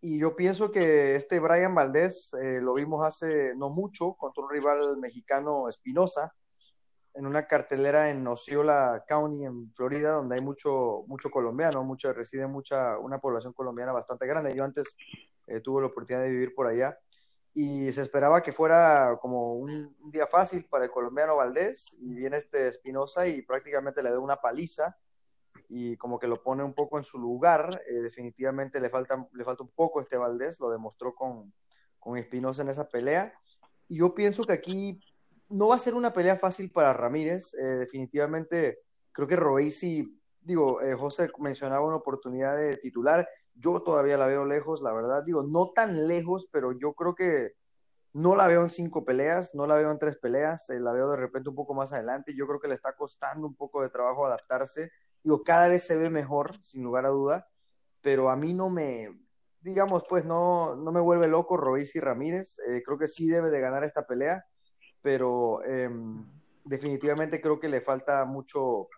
Y 0.00 0.18
yo 0.18 0.36
pienso 0.36 0.70
que 0.70 1.16
este 1.16 1.40
Brian 1.40 1.74
Valdés 1.74 2.34
eh, 2.34 2.60
lo 2.60 2.74
vimos 2.74 3.04
hace 3.06 3.54
no 3.56 3.70
mucho 3.70 4.14
contra 4.14 4.44
un 4.44 4.50
rival 4.50 4.98
mexicano 4.98 5.68
Espinosa 5.68 6.34
en 7.14 7.26
una 7.26 7.46
cartelera 7.46 8.10
en 8.10 8.26
Osceola 8.26 9.04
County 9.08 9.46
en 9.46 9.72
Florida 9.72 10.10
donde 10.12 10.36
hay 10.36 10.42
mucho 10.42 11.04
mucho 11.08 11.30
colombiano, 11.30 11.82
mucho 11.82 12.12
reside 12.12 12.46
mucha 12.46 12.98
una 12.98 13.18
población 13.18 13.52
colombiana 13.52 13.92
bastante 13.92 14.26
grande. 14.26 14.54
Yo 14.54 14.64
antes 14.64 14.96
eh, 15.46 15.60
tuve 15.60 15.80
la 15.80 15.88
oportunidad 15.88 16.24
de 16.24 16.30
vivir 16.30 16.52
por 16.54 16.66
allá 16.66 16.96
y 17.58 17.90
se 17.90 18.02
esperaba 18.02 18.42
que 18.42 18.52
fuera 18.52 19.18
como 19.18 19.54
un, 19.54 19.96
día 20.12 20.26
fácil 20.26 20.66
para 20.68 20.84
el 20.84 20.90
colombiano 20.90 21.36
Valdés 21.36 21.96
y 22.02 22.12
viene 22.12 22.36
este 22.36 22.68
Espinosa 22.68 23.26
y 23.26 23.40
prácticamente 23.40 24.02
le 24.02 24.10
da 24.10 24.18
una 24.18 24.36
paliza 24.36 24.94
y 25.70 25.96
como 25.96 26.18
que 26.18 26.26
lo 26.26 26.42
pone 26.42 26.62
un 26.62 26.74
poco 26.74 26.98
en 26.98 27.04
su 27.04 27.18
lugar, 27.18 27.80
eh, 27.88 27.94
definitivamente 27.94 28.78
le 28.78 28.90
falta, 28.90 29.26
le 29.32 29.42
falta 29.42 29.62
un 29.62 29.70
poco 29.70 30.02
este 30.02 30.18
Valdés, 30.18 30.60
lo 30.60 30.68
demostró 30.68 31.14
con, 31.14 31.50
con 31.98 32.18
Espinosa 32.18 32.60
en 32.60 32.68
esa 32.68 32.90
pelea. 32.90 33.32
Y 33.88 34.00
yo 34.00 34.14
pienso 34.14 34.44
que 34.44 34.52
aquí 34.52 35.00
no 35.48 35.68
va 35.68 35.76
a 35.76 35.78
ser 35.78 35.94
una 35.94 36.12
pelea 36.12 36.36
fácil 36.36 36.70
para 36.70 36.92
Ramírez, 36.92 37.54
eh, 37.54 37.64
definitivamente 37.64 38.80
creo 39.12 39.26
que 39.26 39.36
Roisi, 39.36 40.20
digo, 40.42 40.82
eh, 40.82 40.94
José 40.94 41.30
mencionaba 41.38 41.86
una 41.86 41.96
oportunidad 41.96 42.54
de 42.54 42.76
titular, 42.76 43.26
yo 43.56 43.80
todavía 43.80 44.18
la 44.18 44.26
veo 44.26 44.44
lejos, 44.44 44.82
la 44.82 44.92
verdad, 44.92 45.24
digo, 45.24 45.42
no 45.42 45.72
tan 45.74 46.06
lejos, 46.06 46.48
pero 46.52 46.72
yo 46.72 46.92
creo 46.94 47.14
que 47.14 47.52
no 48.14 48.36
la 48.36 48.46
veo 48.46 48.62
en 48.62 48.70
cinco 48.70 49.04
peleas, 49.04 49.54
no 49.54 49.66
la 49.66 49.76
veo 49.76 49.90
en 49.90 49.98
tres 49.98 50.16
peleas, 50.16 50.70
eh, 50.70 50.80
la 50.80 50.92
veo 50.92 51.10
de 51.10 51.16
repente 51.16 51.48
un 51.48 51.54
poco 51.54 51.74
más 51.74 51.92
adelante, 51.92 52.34
yo 52.36 52.46
creo 52.46 52.60
que 52.60 52.68
le 52.68 52.74
está 52.74 52.94
costando 52.94 53.46
un 53.46 53.54
poco 53.54 53.82
de 53.82 53.90
trabajo 53.90 54.26
adaptarse, 54.26 54.90
digo, 55.22 55.42
cada 55.42 55.68
vez 55.68 55.86
se 55.86 55.96
ve 55.96 56.10
mejor, 56.10 56.56
sin 56.62 56.82
lugar 56.82 57.06
a 57.06 57.10
duda, 57.10 57.48
pero 58.00 58.30
a 58.30 58.36
mí 58.36 58.54
no 58.54 58.70
me, 58.70 59.10
digamos, 59.60 60.04
pues 60.08 60.24
no, 60.24 60.76
no 60.76 60.92
me 60.92 61.00
vuelve 61.00 61.28
loco 61.28 61.56
Royce 61.56 61.98
y 61.98 62.00
Ramírez, 62.00 62.58
eh, 62.70 62.82
creo 62.84 62.98
que 62.98 63.08
sí 63.08 63.26
debe 63.28 63.50
de 63.50 63.60
ganar 63.60 63.84
esta 63.84 64.06
pelea, 64.06 64.46
pero 65.02 65.62
eh, 65.64 65.90
definitivamente 66.64 67.40
creo 67.40 67.60
que 67.60 67.68
le 67.68 67.80
falta 67.80 68.24
mucho 68.24 68.88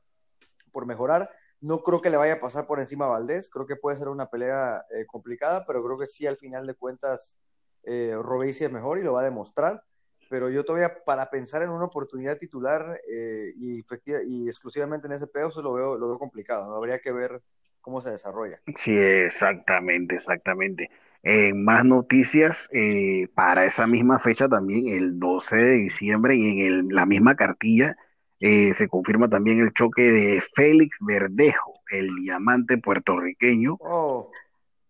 por 0.72 0.86
mejorar. 0.86 1.30
No 1.60 1.80
creo 1.82 2.00
que 2.00 2.10
le 2.10 2.16
vaya 2.16 2.34
a 2.34 2.40
pasar 2.40 2.66
por 2.66 2.78
encima 2.80 3.06
a 3.06 3.08
Valdés, 3.08 3.50
creo 3.50 3.66
que 3.66 3.76
puede 3.76 3.96
ser 3.96 4.08
una 4.08 4.30
pelea 4.30 4.84
eh, 4.94 5.06
complicada, 5.06 5.64
pero 5.66 5.82
creo 5.84 5.98
que 5.98 6.06
sí 6.06 6.26
al 6.26 6.36
final 6.36 6.66
de 6.66 6.74
cuentas 6.74 7.36
eh, 7.84 8.14
es 8.40 8.72
mejor 8.72 8.98
y 8.98 9.02
lo 9.02 9.14
va 9.14 9.22
a 9.22 9.24
demostrar. 9.24 9.82
Pero 10.30 10.50
yo 10.50 10.64
todavía 10.64 10.92
para 11.06 11.30
pensar 11.30 11.62
en 11.62 11.70
una 11.70 11.86
oportunidad 11.86 12.36
titular 12.38 13.00
eh, 13.10 13.52
y, 13.56 13.80
efectiva, 13.80 14.20
y 14.24 14.46
exclusivamente 14.48 15.06
en 15.06 15.14
ese 15.14 15.26
pedazo 15.26 15.62
lo 15.62 15.72
veo, 15.72 15.96
lo 15.98 16.08
veo 16.08 16.18
complicado, 16.18 16.68
¿no? 16.68 16.76
habría 16.76 16.98
que 16.98 17.12
ver 17.12 17.42
cómo 17.80 18.00
se 18.00 18.10
desarrolla. 18.10 18.60
Sí, 18.76 18.92
exactamente, 18.96 20.16
exactamente. 20.16 20.90
En 21.22 21.64
más 21.64 21.84
noticias, 21.84 22.68
eh, 22.72 23.28
para 23.34 23.64
esa 23.64 23.86
misma 23.86 24.18
fecha 24.18 24.48
también, 24.48 24.88
el 24.88 25.18
12 25.18 25.56
de 25.56 25.72
diciembre, 25.78 26.36
y 26.36 26.48
en 26.50 26.58
el- 26.60 26.88
la 26.90 27.06
misma 27.06 27.34
cartilla, 27.36 27.96
eh, 28.40 28.72
se 28.74 28.88
confirma 28.88 29.28
también 29.28 29.60
el 29.60 29.72
choque 29.72 30.02
de 30.12 30.40
Félix 30.40 30.98
Verdejo, 31.00 31.80
el 31.90 32.14
diamante 32.16 32.78
puertorriqueño, 32.78 33.76
Oh, 33.80 34.30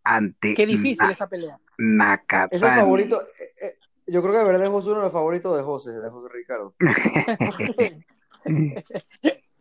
ante 0.04 0.54
Qué 0.54 0.66
difícil 0.66 1.06
Na- 1.06 1.12
esa 1.12 1.28
pelea. 1.28 1.54
es 1.56 1.78
el 1.78 1.96
Nakatani. 1.96 2.60
favorito. 2.80 3.20
eh, 3.20 3.66
eh, 3.66 3.78
yo 4.06 4.22
creo 4.22 4.34
que 4.34 4.44
Verdejo 4.44 4.78
es 4.78 4.86
uno 4.86 4.96
de 4.96 5.02
los 5.02 5.12
favoritos 5.12 5.56
de 5.56 5.62
José, 5.62 5.92
de 5.92 6.08
José 6.10 6.28
Ricardo. 6.32 6.74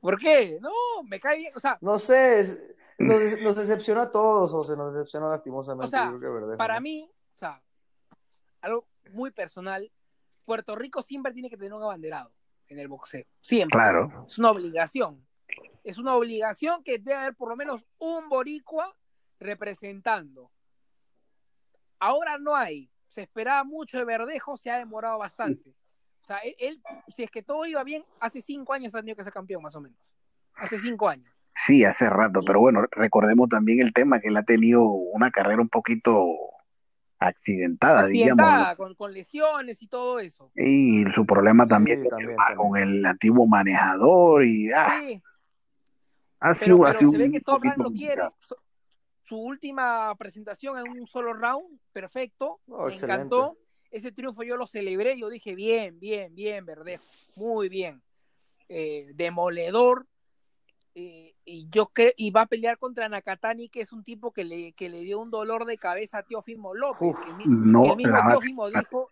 ¿Por 0.01 0.17
qué? 0.19 0.57
No, 0.61 0.71
me 1.07 1.19
cae 1.19 1.37
bien. 1.37 1.51
O 1.55 1.59
sea, 1.59 1.77
No 1.81 1.99
sé, 1.99 2.39
es- 2.39 2.63
nos, 2.99 3.41
nos 3.41 3.55
decepciona 3.55 4.03
a 4.03 4.11
todos, 4.11 4.51
José, 4.51 4.75
nos 4.77 4.93
decepciona 4.93 5.29
lastimosamente. 5.29 5.85
O 5.87 5.89
sea, 5.89 6.05
yo 6.11 6.17
creo 6.17 6.31
que 6.33 6.39
Verdejo, 6.39 6.57
para 6.57 6.75
¿no? 6.75 6.81
mí, 6.81 7.09
o 7.35 7.37
sea, 7.37 7.61
algo 8.61 8.87
muy 9.11 9.31
personal, 9.31 9.91
Puerto 10.45 10.75
Rico 10.75 11.01
siempre 11.01 11.33
tiene 11.33 11.49
que 11.49 11.57
tener 11.57 11.73
un 11.73 11.83
abanderado 11.83 12.31
en 12.67 12.79
el 12.79 12.87
boxeo. 12.87 13.25
Siempre. 13.41 13.77
Claro, 13.77 14.25
Es 14.27 14.37
una 14.37 14.51
obligación. 14.51 15.25
Es 15.83 15.97
una 15.97 16.15
obligación 16.15 16.83
que 16.83 16.99
debe 16.99 17.15
haber 17.15 17.35
por 17.35 17.49
lo 17.49 17.55
menos 17.55 17.85
un 17.97 18.27
boricua 18.29 18.95
representando. 19.39 20.51
Ahora 21.99 22.37
no 22.37 22.55
hay. 22.55 22.89
Se 23.09 23.21
esperaba 23.21 23.63
mucho 23.63 23.97
de 23.97 24.05
Verdejo, 24.05 24.57
se 24.57 24.69
ha 24.69 24.77
demorado 24.77 25.17
bastante. 25.17 25.73
O 26.21 26.25
sea, 26.27 26.37
él, 26.39 26.55
él, 26.59 26.83
si 27.15 27.23
es 27.23 27.31
que 27.31 27.41
todo 27.41 27.65
iba 27.65 27.83
bien, 27.83 28.03
hace 28.19 28.41
cinco 28.41 28.73
años 28.73 28.93
ha 28.93 28.99
tenido 28.99 29.15
que 29.15 29.23
ser 29.23 29.33
campeón, 29.33 29.63
más 29.63 29.75
o 29.75 29.81
menos. 29.81 29.97
Hace 30.55 30.77
cinco 30.77 31.07
años. 31.07 31.33
sí, 31.55 31.85
hace 31.85 32.09
rato, 32.09 32.41
pero 32.45 32.59
bueno, 32.59 32.83
recordemos 32.91 33.49
también 33.49 33.81
el 33.81 33.93
tema 33.93 34.19
que 34.19 34.27
él 34.27 34.37
ha 34.37 34.43
tenido 34.43 34.83
una 34.83 35.31
carrera 35.31 35.61
un 35.61 35.69
poquito 35.69 36.25
accidentada, 37.19 38.03
Accidentada, 38.03 38.53
digamos, 38.53 38.77
con, 38.77 38.95
con 38.95 39.13
lesiones 39.13 39.81
y 39.81 39.87
todo 39.87 40.19
eso. 40.19 40.51
y 40.55 41.03
su 41.13 41.25
problema 41.25 41.65
Sí, 41.65 41.69
también, 41.69 42.01
con, 42.01 42.09
también, 42.09 42.29
el, 42.31 42.35
también. 42.37 42.57
con 42.57 42.77
el 42.77 43.05
antiguo 43.05 43.47
manejador, 43.47 44.43
y 44.43 44.71
ah, 44.71 45.01
Sí, 45.01 45.21
ha 46.39 46.53
pero, 46.53 46.65
sido, 46.75 46.85
ha 46.85 46.87
pero 46.89 46.99
sido 46.99 47.11
se 47.11 47.17
ve 47.17 47.31
que 47.31 47.41
Top 47.41 47.63
lo 47.77 47.91
quiere. 47.91 48.21
Su- 48.39 48.55
Su 49.23 49.37
última 49.39 50.15
presentación 50.15 50.77
en 50.77 51.01
un 51.01 51.05
solo 51.05 51.33
round, 51.33 51.79
perfecto. 51.91 52.61
Oh, 52.69 52.85
me 52.87 52.93
excelente. 52.93 53.23
encantó. 53.23 53.57
Ese 53.91 54.11
triunfo 54.11 54.43
yo 54.43 54.55
lo 54.55 54.67
celebré. 54.67 55.17
Yo 55.19 55.29
dije, 55.29 55.53
bien, 55.53 55.99
bien, 55.99 56.33
bien, 56.33 56.65
Verdejo. 56.65 57.03
Muy 57.35 57.67
bien. 57.67 58.01
Eh, 58.69 59.11
demoledor. 59.15 60.05
Eh, 60.99 61.35
y 61.45 61.69
yo 61.69 61.89
creo, 61.89 62.11
y 62.17 62.31
va 62.31 62.41
a 62.41 62.45
pelear 62.47 62.79
contra 62.79 63.07
Nakatani, 63.07 63.69
que 63.69 63.81
es 63.81 63.93
un 63.93 64.03
tipo 64.03 64.31
que 64.31 64.43
le, 64.43 64.71
que 64.71 64.89
le 64.89 65.01
dio 65.01 65.19
un 65.19 65.29
dolor 65.29 65.65
de 65.65 65.77
cabeza 65.77 66.17
a 66.17 66.23
Teófimo 66.23 66.73
López. 66.73 67.11
Uf, 67.11 67.23
que 67.23 67.43
el, 67.43 67.71
No, 67.71 67.85
el 67.85 67.97
mismo 67.97 68.17
Teófimo 68.27 68.67
dijo, 68.67 69.07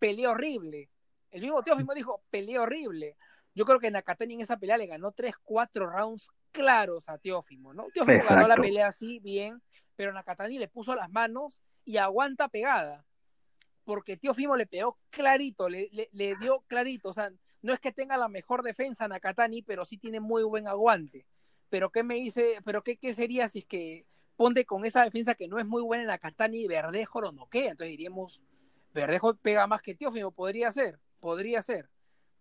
pelea 0.00 0.30
horrible. 0.30 0.90
El 1.30 1.42
mismo 1.42 1.62
Teófimo 1.62 1.94
dijo, 1.94 2.24
pelea 2.28 2.62
horrible. 2.62 3.16
Yo 3.54 3.64
creo 3.64 3.78
que 3.78 3.92
Nakatani 3.92 4.34
en 4.34 4.40
esa 4.40 4.56
pelea 4.56 4.76
le 4.76 4.88
ganó 4.88 5.12
3, 5.12 5.32
4 5.44 5.90
rounds 5.90 6.28
claros 6.50 7.08
a 7.08 7.18
Teófimo, 7.18 7.72
¿no? 7.72 7.84
Teófimo 7.94 8.18
ganó 8.18 8.40
la 8.40 8.54
Exacto. 8.54 8.62
pelea 8.62 8.88
así, 8.88 9.20
bien, 9.20 9.62
pero 9.94 10.12
Nakatani 10.12 10.58
le 10.58 10.66
puso 10.66 10.96
las 10.96 11.08
manos 11.08 11.60
y 11.84 11.98
aguanta 11.98 12.48
pegada. 12.48 13.06
Porque 13.84 14.16
Teófimo 14.16 14.56
le 14.56 14.66
pegó 14.66 14.98
clarito, 15.10 15.68
le, 15.68 15.88
le, 15.92 16.08
le 16.10 16.34
dio 16.34 16.64
clarito. 16.66 17.10
O 17.10 17.12
sea, 17.12 17.30
no 17.62 17.72
es 17.72 17.80
que 17.80 17.92
tenga 17.92 18.16
la 18.16 18.28
mejor 18.28 18.62
defensa 18.62 19.08
Nakatani, 19.08 19.62
pero 19.62 19.84
sí 19.84 19.96
tiene 19.96 20.20
muy 20.20 20.42
buen 20.42 20.68
aguante. 20.68 21.26
Pero 21.70 21.90
¿qué 21.90 22.02
me 22.02 22.16
dice? 22.16 22.58
¿Pero 22.64 22.82
qué, 22.82 22.96
qué 22.96 23.14
sería 23.14 23.48
si 23.48 23.60
es 23.60 23.64
que 23.64 24.06
ponte 24.36 24.64
con 24.64 24.84
esa 24.84 25.04
defensa 25.04 25.34
que 25.34 25.48
no 25.48 25.58
es 25.58 25.66
muy 25.66 25.82
buena 25.82 26.02
en 26.02 26.08
Nakatani 26.08 26.64
y 26.64 26.68
Verdejo 26.68 27.20
lo 27.20 27.32
noquea? 27.32 27.70
Entonces 27.70 27.90
diríamos, 27.92 28.42
Verdejo 28.92 29.34
pega 29.36 29.66
más 29.66 29.80
que 29.80 29.94
Teófimo, 29.94 30.32
podría 30.32 30.70
ser, 30.70 30.98
podría 31.20 31.62
ser. 31.62 31.88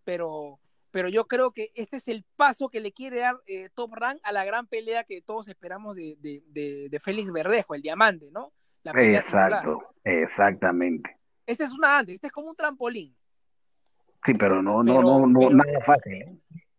Pero, 0.03 0.59
pero 0.89 1.07
yo 1.07 1.27
creo 1.27 1.51
que 1.51 1.71
este 1.75 1.97
es 1.97 2.07
el 2.07 2.25
paso 2.35 2.69
que 2.69 2.81
le 2.81 2.91
quiere 2.91 3.19
dar 3.19 3.35
eh, 3.45 3.69
Top 3.73 3.93
Rank 3.93 4.19
a 4.23 4.31
la 4.33 4.43
gran 4.43 4.67
pelea 4.67 5.03
que 5.03 5.21
todos 5.21 5.47
esperamos 5.47 5.95
de, 5.95 6.17
de, 6.19 6.43
de, 6.47 6.89
de 6.89 6.99
Félix 6.99 7.31
Verdejo, 7.31 7.75
el 7.75 7.83
diamante, 7.83 8.31
¿no? 8.31 8.51
La 8.83 8.91
pelea 8.91 9.21
titular. 9.21 9.51
Exacto, 9.51 9.95
exactamente. 10.03 11.17
Este 11.45 11.63
es 11.63 11.71
una 11.71 11.99
antes, 11.99 12.15
este 12.15 12.27
es 12.27 12.33
como 12.33 12.49
un 12.49 12.55
trampolín. 12.55 13.15
Sí, 14.25 14.33
pero 14.35 14.61
no, 14.61 14.83
no, 14.83 14.95
Pero- 14.97 15.01
no, 15.03 15.27
no, 15.27 15.39
pero- 15.39 15.51
nada 15.55 15.81
fácil. 15.81 16.13
¿eh? 16.13 16.37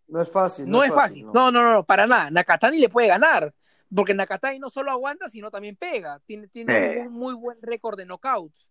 No 0.08 0.20
es 0.20 0.32
fácil. 0.32 0.70
No, 0.70 0.84
es 0.84 0.94
fácil. 0.94 1.24
No. 1.26 1.50
no, 1.50 1.62
no, 1.62 1.72
no, 1.72 1.84
para 1.84 2.06
nada. 2.06 2.30
Nakatani 2.30 2.78
le 2.78 2.88
puede 2.88 3.08
ganar. 3.08 3.54
Porque 3.94 4.14
Nakatani 4.14 4.58
no 4.58 4.70
solo 4.70 4.90
aguanta, 4.90 5.28
sino 5.28 5.50
también 5.50 5.76
pega. 5.76 6.18
Tiene, 6.26 6.48
tiene 6.48 6.76
Eh. 6.94 7.06
un 7.06 7.12
muy 7.12 7.34
buen 7.34 7.58
récord 7.62 7.96
de 7.96 8.04
knockouts. 8.06 8.70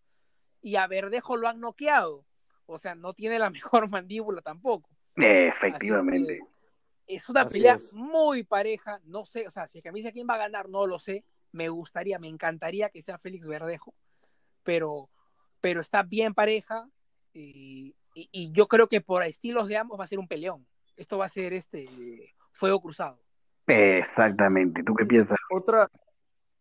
Y 0.62 0.75
a 0.75 0.88
Verdejo 0.88 1.36
lo 1.38 1.47
han 1.47 1.60
noqueado. 1.60 2.25
O 2.67 2.77
sea, 2.77 2.95
no 2.95 3.13
tiene 3.13 3.39
la 3.39 3.49
mejor 3.73 3.89
mandíbula 3.89 4.41
tampoco. 4.41 4.89
Eh, 5.17 5.47
efectivamente. 5.47 6.39
que 7.07 7.15
es 7.15 7.27
una 7.27 7.41
Así 7.41 7.60
pelea 7.60 7.73
es. 7.75 7.93
muy 7.93 8.43
pareja. 8.43 8.99
No 9.05 9.25
sé, 9.25 9.47
o 9.47 9.51
sea, 9.51 9.67
si 9.67 9.79
es 9.79 9.84
que 9.84 9.89
a 9.89 9.91
mí 9.91 9.99
dice 9.99 10.13
quién 10.13 10.27
va 10.29 10.36
a 10.36 10.39
ganar, 10.39 10.69
no 10.69 10.86
lo 10.88 10.97
sé. 10.99 11.25
Me 11.51 11.67
gustaría, 11.69 12.17
me 12.19 12.27
encantaría 12.29 12.89
que 12.89 13.01
sea 13.01 13.17
Félix 13.17 13.47
Verdejo. 13.47 13.93
Pero, 14.63 15.10
pero 15.60 15.81
está 15.81 16.03
bien 16.03 16.34
pareja. 16.34 16.88
Y, 17.34 17.95
y- 18.13 18.30
y 18.32 18.52
yo 18.52 18.67
creo 18.67 18.88
que 18.88 19.02
por 19.02 19.24
estilos 19.24 19.67
de 19.67 19.78
ambos 19.78 20.00
va 20.00 20.04
a 20.04 20.08
ser 20.08 20.19
un 20.19 20.28
peleón. 20.28 20.65
Esto 20.97 21.17
va 21.17 21.26
a 21.26 21.30
ser 21.30 21.54
este 21.54 21.86
fuego 22.52 22.80
cruzado. 22.82 23.19
Exactamente. 23.67 24.84
¿Tú 24.84 24.93
qué 24.95 25.06
piensas? 25.06 25.38
Otra, 25.52 25.88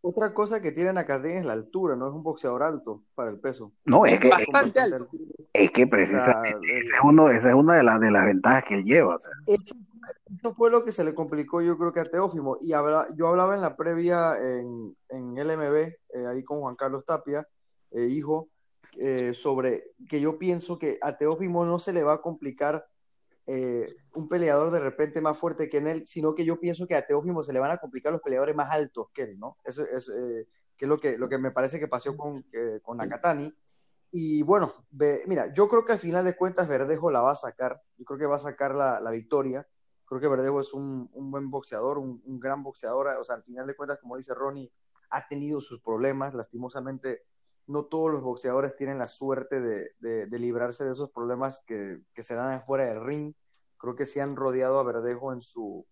otra 0.00 0.32
cosa 0.32 0.60
que 0.62 0.72
tiene 0.72 0.92
Nakatani 0.92 1.34
es 1.34 1.46
la 1.46 1.52
altura, 1.54 1.96
no 1.96 2.08
es 2.08 2.14
un 2.14 2.22
boxeador 2.22 2.62
alto 2.62 3.02
para 3.14 3.30
el 3.30 3.38
peso. 3.40 3.72
No, 3.84 4.06
es 4.06 4.14
Es 4.14 4.20
que, 4.20 4.28
bastante 4.28 4.80
alto. 4.80 5.08
es 5.52 5.70
que 5.72 5.86
precisamente 5.86 6.66
ese 6.78 6.88
es 6.94 7.00
uno, 7.02 7.28
esa 7.30 7.48
es 7.50 7.54
una 7.54 7.74
de 7.76 7.82
las 7.82 8.00
de 8.00 8.10
las 8.10 8.24
ventajas 8.24 8.64
que 8.64 8.74
él 8.74 8.84
lleva. 8.84 9.16
o 9.16 9.20
sea. 9.20 9.32
Eso, 9.46 9.74
eso 10.38 10.54
fue 10.54 10.70
lo 10.70 10.84
que 10.84 10.92
se 10.92 11.04
le 11.04 11.14
complicó, 11.14 11.60
yo 11.60 11.76
creo 11.76 11.92
que 11.92 12.00
a 12.00 12.04
Teófimo. 12.04 12.56
Y 12.60 12.72
habla- 12.72 13.06
yo 13.16 13.26
hablaba 13.28 13.54
en 13.54 13.60
la 13.62 13.76
previa 13.76 14.36
en, 14.40 14.96
en 15.08 15.36
LMB, 15.38 15.76
eh, 16.14 16.26
ahí 16.30 16.42
con 16.44 16.60
Juan 16.60 16.76
Carlos 16.76 17.04
Tapia, 17.04 17.46
eh, 17.90 18.06
hijo, 18.06 18.48
eh, 18.98 19.32
sobre 19.34 19.92
que 20.08 20.20
yo 20.20 20.38
pienso 20.38 20.78
que 20.78 20.98
a 21.02 21.16
Teófimo 21.16 21.64
no 21.64 21.78
se 21.78 21.92
le 21.92 22.02
va 22.02 22.14
a 22.14 22.20
complicar 22.22 22.86
eh, 23.46 23.92
un 24.14 24.28
peleador 24.28 24.70
de 24.70 24.80
repente 24.80 25.20
más 25.20 25.36
fuerte 25.38 25.68
que 25.68 25.78
en 25.78 25.86
él, 25.88 26.06
sino 26.06 26.34
que 26.34 26.44
yo 26.44 26.60
pienso 26.60 26.86
que 26.86 26.94
a 26.94 27.06
Teófimo 27.06 27.42
se 27.42 27.52
le 27.52 27.58
van 27.58 27.70
a 27.72 27.78
complicar 27.78 28.12
los 28.12 28.22
peleadores 28.22 28.54
más 28.54 28.70
altos 28.70 29.08
que 29.12 29.22
él, 29.22 29.38
¿no? 29.38 29.56
Eso 29.64 29.82
es, 29.82 30.08
eh, 30.08 30.46
que 30.76 30.84
es 30.84 30.88
lo 30.88 30.98
que, 30.98 31.18
lo 31.18 31.28
que 31.28 31.38
me 31.38 31.50
parece 31.50 31.80
que 31.80 31.88
pasó 31.88 32.16
con, 32.16 32.44
eh, 32.52 32.80
con 32.82 32.98
Nakatani. 32.98 33.52
Y 34.12 34.42
bueno, 34.42 34.72
ve- 34.90 35.22
mira, 35.26 35.52
yo 35.52 35.68
creo 35.68 35.84
que 35.84 35.92
al 35.92 35.98
final 35.98 36.24
de 36.24 36.36
cuentas 36.36 36.68
Verdejo 36.68 37.10
la 37.10 37.20
va 37.22 37.32
a 37.32 37.36
sacar. 37.36 37.80
Yo 37.96 38.04
creo 38.04 38.18
que 38.18 38.26
va 38.26 38.36
a 38.36 38.40
sacar 38.40 38.74
la, 38.74 39.00
la 39.00 39.10
victoria. 39.10 39.66
Creo 40.04 40.20
que 40.20 40.28
Verdejo 40.28 40.60
es 40.60 40.72
un, 40.74 41.08
un 41.12 41.30
buen 41.30 41.48
boxeador, 41.50 41.98
un, 41.98 42.20
un 42.24 42.40
gran 42.40 42.62
boxeador. 42.62 43.06
O 43.20 43.24
sea, 43.24 43.36
al 43.36 43.44
final 43.44 43.66
de 43.66 43.74
cuentas, 43.76 43.98
como 44.00 44.16
dice 44.16 44.34
Ronnie, 44.34 44.72
ha 45.10 45.28
tenido 45.28 45.60
sus 45.60 45.80
problemas. 45.80 46.34
Lastimosamente, 46.34 47.22
no 47.70 47.84
todos 47.84 48.10
los 48.10 48.22
boxeadores 48.22 48.74
tienen 48.76 48.98
la 48.98 49.06
suerte 49.06 49.60
de, 49.60 49.90
de- 50.00 50.26
de 50.26 50.38
librarse 50.38 50.84
de 50.84 50.90
esos 50.92 51.10
problemas 51.10 51.62
que, 51.66 52.00
que 52.14 52.22
se 52.22 52.34
dan 52.34 52.64
fuera 52.64 52.84
del 52.86 53.04
ring. 53.04 53.34
Creo 53.78 53.94
que 53.96 54.06
se 54.06 54.20
han 54.20 54.36
rodeado 54.36 54.78
a 54.78 54.82
Verdejo 54.82 55.32
en 55.32 55.40
su, 55.42 55.86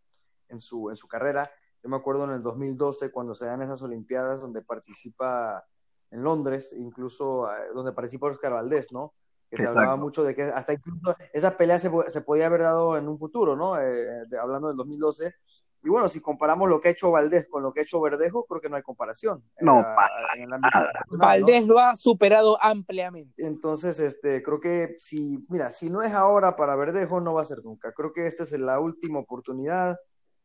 en 0.48 0.60
su, 0.60 0.90
en 0.90 0.96
su 0.96 1.08
carrera. 1.08 1.50
Yo 1.82 1.88
me 1.88 1.96
acuerdo 1.96 2.24
en 2.24 2.30
el 2.30 2.42
2012 2.42 3.10
cuando 3.12 3.34
se 3.34 3.46
dan 3.46 3.62
esas 3.62 3.80
Olimpiadas 3.82 4.40
donde 4.40 4.62
participa 4.62 5.64
en 6.10 6.22
Londres, 6.22 6.72
incluso 6.76 7.50
eh, 7.52 7.68
donde 7.74 7.92
participa 7.92 8.26
Oscar 8.30 8.52
Valdés, 8.54 8.90
¿no? 8.92 9.14
Que 9.48 9.56
se 9.56 9.62
Exacto. 9.62 9.78
hablaba 9.80 9.96
mucho 9.96 10.22
de 10.24 10.34
que 10.34 10.42
hasta 10.42 10.72
incluso 10.74 11.16
esa 11.32 11.56
pelea 11.56 11.78
se, 11.78 11.90
se 12.08 12.20
podía 12.22 12.46
haber 12.46 12.62
dado 12.62 12.96
en 12.98 13.08
un 13.08 13.16
futuro, 13.18 13.56
¿no? 13.56 13.80
Eh, 13.80 14.24
de- 14.28 14.38
hablando 14.38 14.68
del 14.68 14.76
2012. 14.76 15.34
Y 15.82 15.88
bueno, 15.88 16.08
si 16.08 16.20
comparamos 16.20 16.68
lo 16.68 16.80
que 16.80 16.88
ha 16.88 16.92
hecho 16.92 17.10
Valdés 17.10 17.46
con 17.48 17.62
lo 17.62 17.72
que 17.72 17.80
ha 17.80 17.82
hecho 17.84 18.00
Verdejo, 18.00 18.44
creo 18.44 18.60
que 18.60 18.68
no 18.68 18.76
hay 18.76 18.82
comparación. 18.82 19.44
No, 19.60 19.74
para 19.74 20.34
en 20.34 20.42
el 20.42 20.52
ámbito 20.52 20.70
nada. 20.74 20.86
internacional, 20.86 21.18
¿no? 21.18 21.18
Valdés 21.18 21.66
lo 21.66 21.78
ha 21.78 21.96
superado 21.96 22.62
ampliamente. 22.62 23.46
Entonces, 23.46 24.00
este, 24.00 24.42
creo 24.42 24.60
que 24.60 24.94
si, 24.98 25.46
mira, 25.48 25.70
si 25.70 25.88
no 25.88 26.02
es 26.02 26.12
ahora 26.12 26.56
para 26.56 26.74
Verdejo, 26.74 27.20
no 27.20 27.34
va 27.34 27.42
a 27.42 27.46
ser 27.46 27.64
nunca. 27.64 27.92
Creo 27.92 28.12
que 28.12 28.26
esta 28.26 28.42
es 28.42 28.52
la 28.58 28.80
última 28.80 29.20
oportunidad. 29.20 29.96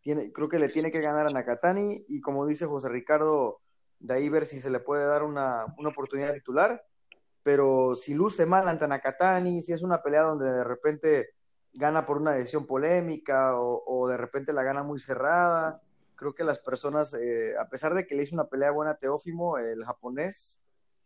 Tiene, 0.01 0.31
creo 0.31 0.49
que 0.49 0.59
le 0.59 0.69
tiene 0.69 0.91
que 0.91 1.01
ganar 1.01 1.25
a 1.25 1.31
Nakatani 1.31 2.05
y 2.07 2.21
como 2.21 2.45
dice 2.45 2.65
José 2.65 2.89
Ricardo, 2.89 3.61
de 3.99 4.13
ahí 4.13 4.29
ver 4.29 4.45
si 4.45 4.59
se 4.59 4.69
le 4.69 4.81
puede 4.81 5.05
dar 5.05 5.23
una, 5.23 5.65
una 5.77 5.89
oportunidad 5.89 6.33
titular. 6.33 6.83
Pero 7.41 7.95
si 7.95 8.13
luce 8.13 8.45
mal 8.45 8.67
ante 8.67 8.87
Nakatani, 8.87 9.61
si 9.61 9.73
es 9.73 9.81
una 9.81 10.01
pelea 10.01 10.21
donde 10.21 10.51
de 10.51 10.63
repente 10.63 11.29
gana 11.73 12.05
por 12.05 12.17
una 12.17 12.31
decisión 12.31 12.65
polémica 12.65 13.57
o, 13.59 13.83
o 13.85 14.07
de 14.07 14.17
repente 14.17 14.53
la 14.53 14.63
gana 14.63 14.83
muy 14.83 14.99
cerrada, 14.99 15.81
creo 16.15 16.33
que 16.33 16.43
las 16.43 16.59
personas, 16.59 17.13
eh, 17.15 17.57
a 17.57 17.67
pesar 17.69 17.93
de 17.93 18.05
que 18.05 18.15
le 18.15 18.23
hizo 18.23 18.35
una 18.35 18.47
pelea 18.47 18.71
buena 18.71 18.91
a 18.91 18.97
Teófimo, 18.97 19.57
el 19.57 19.83
japonés, 19.83 20.63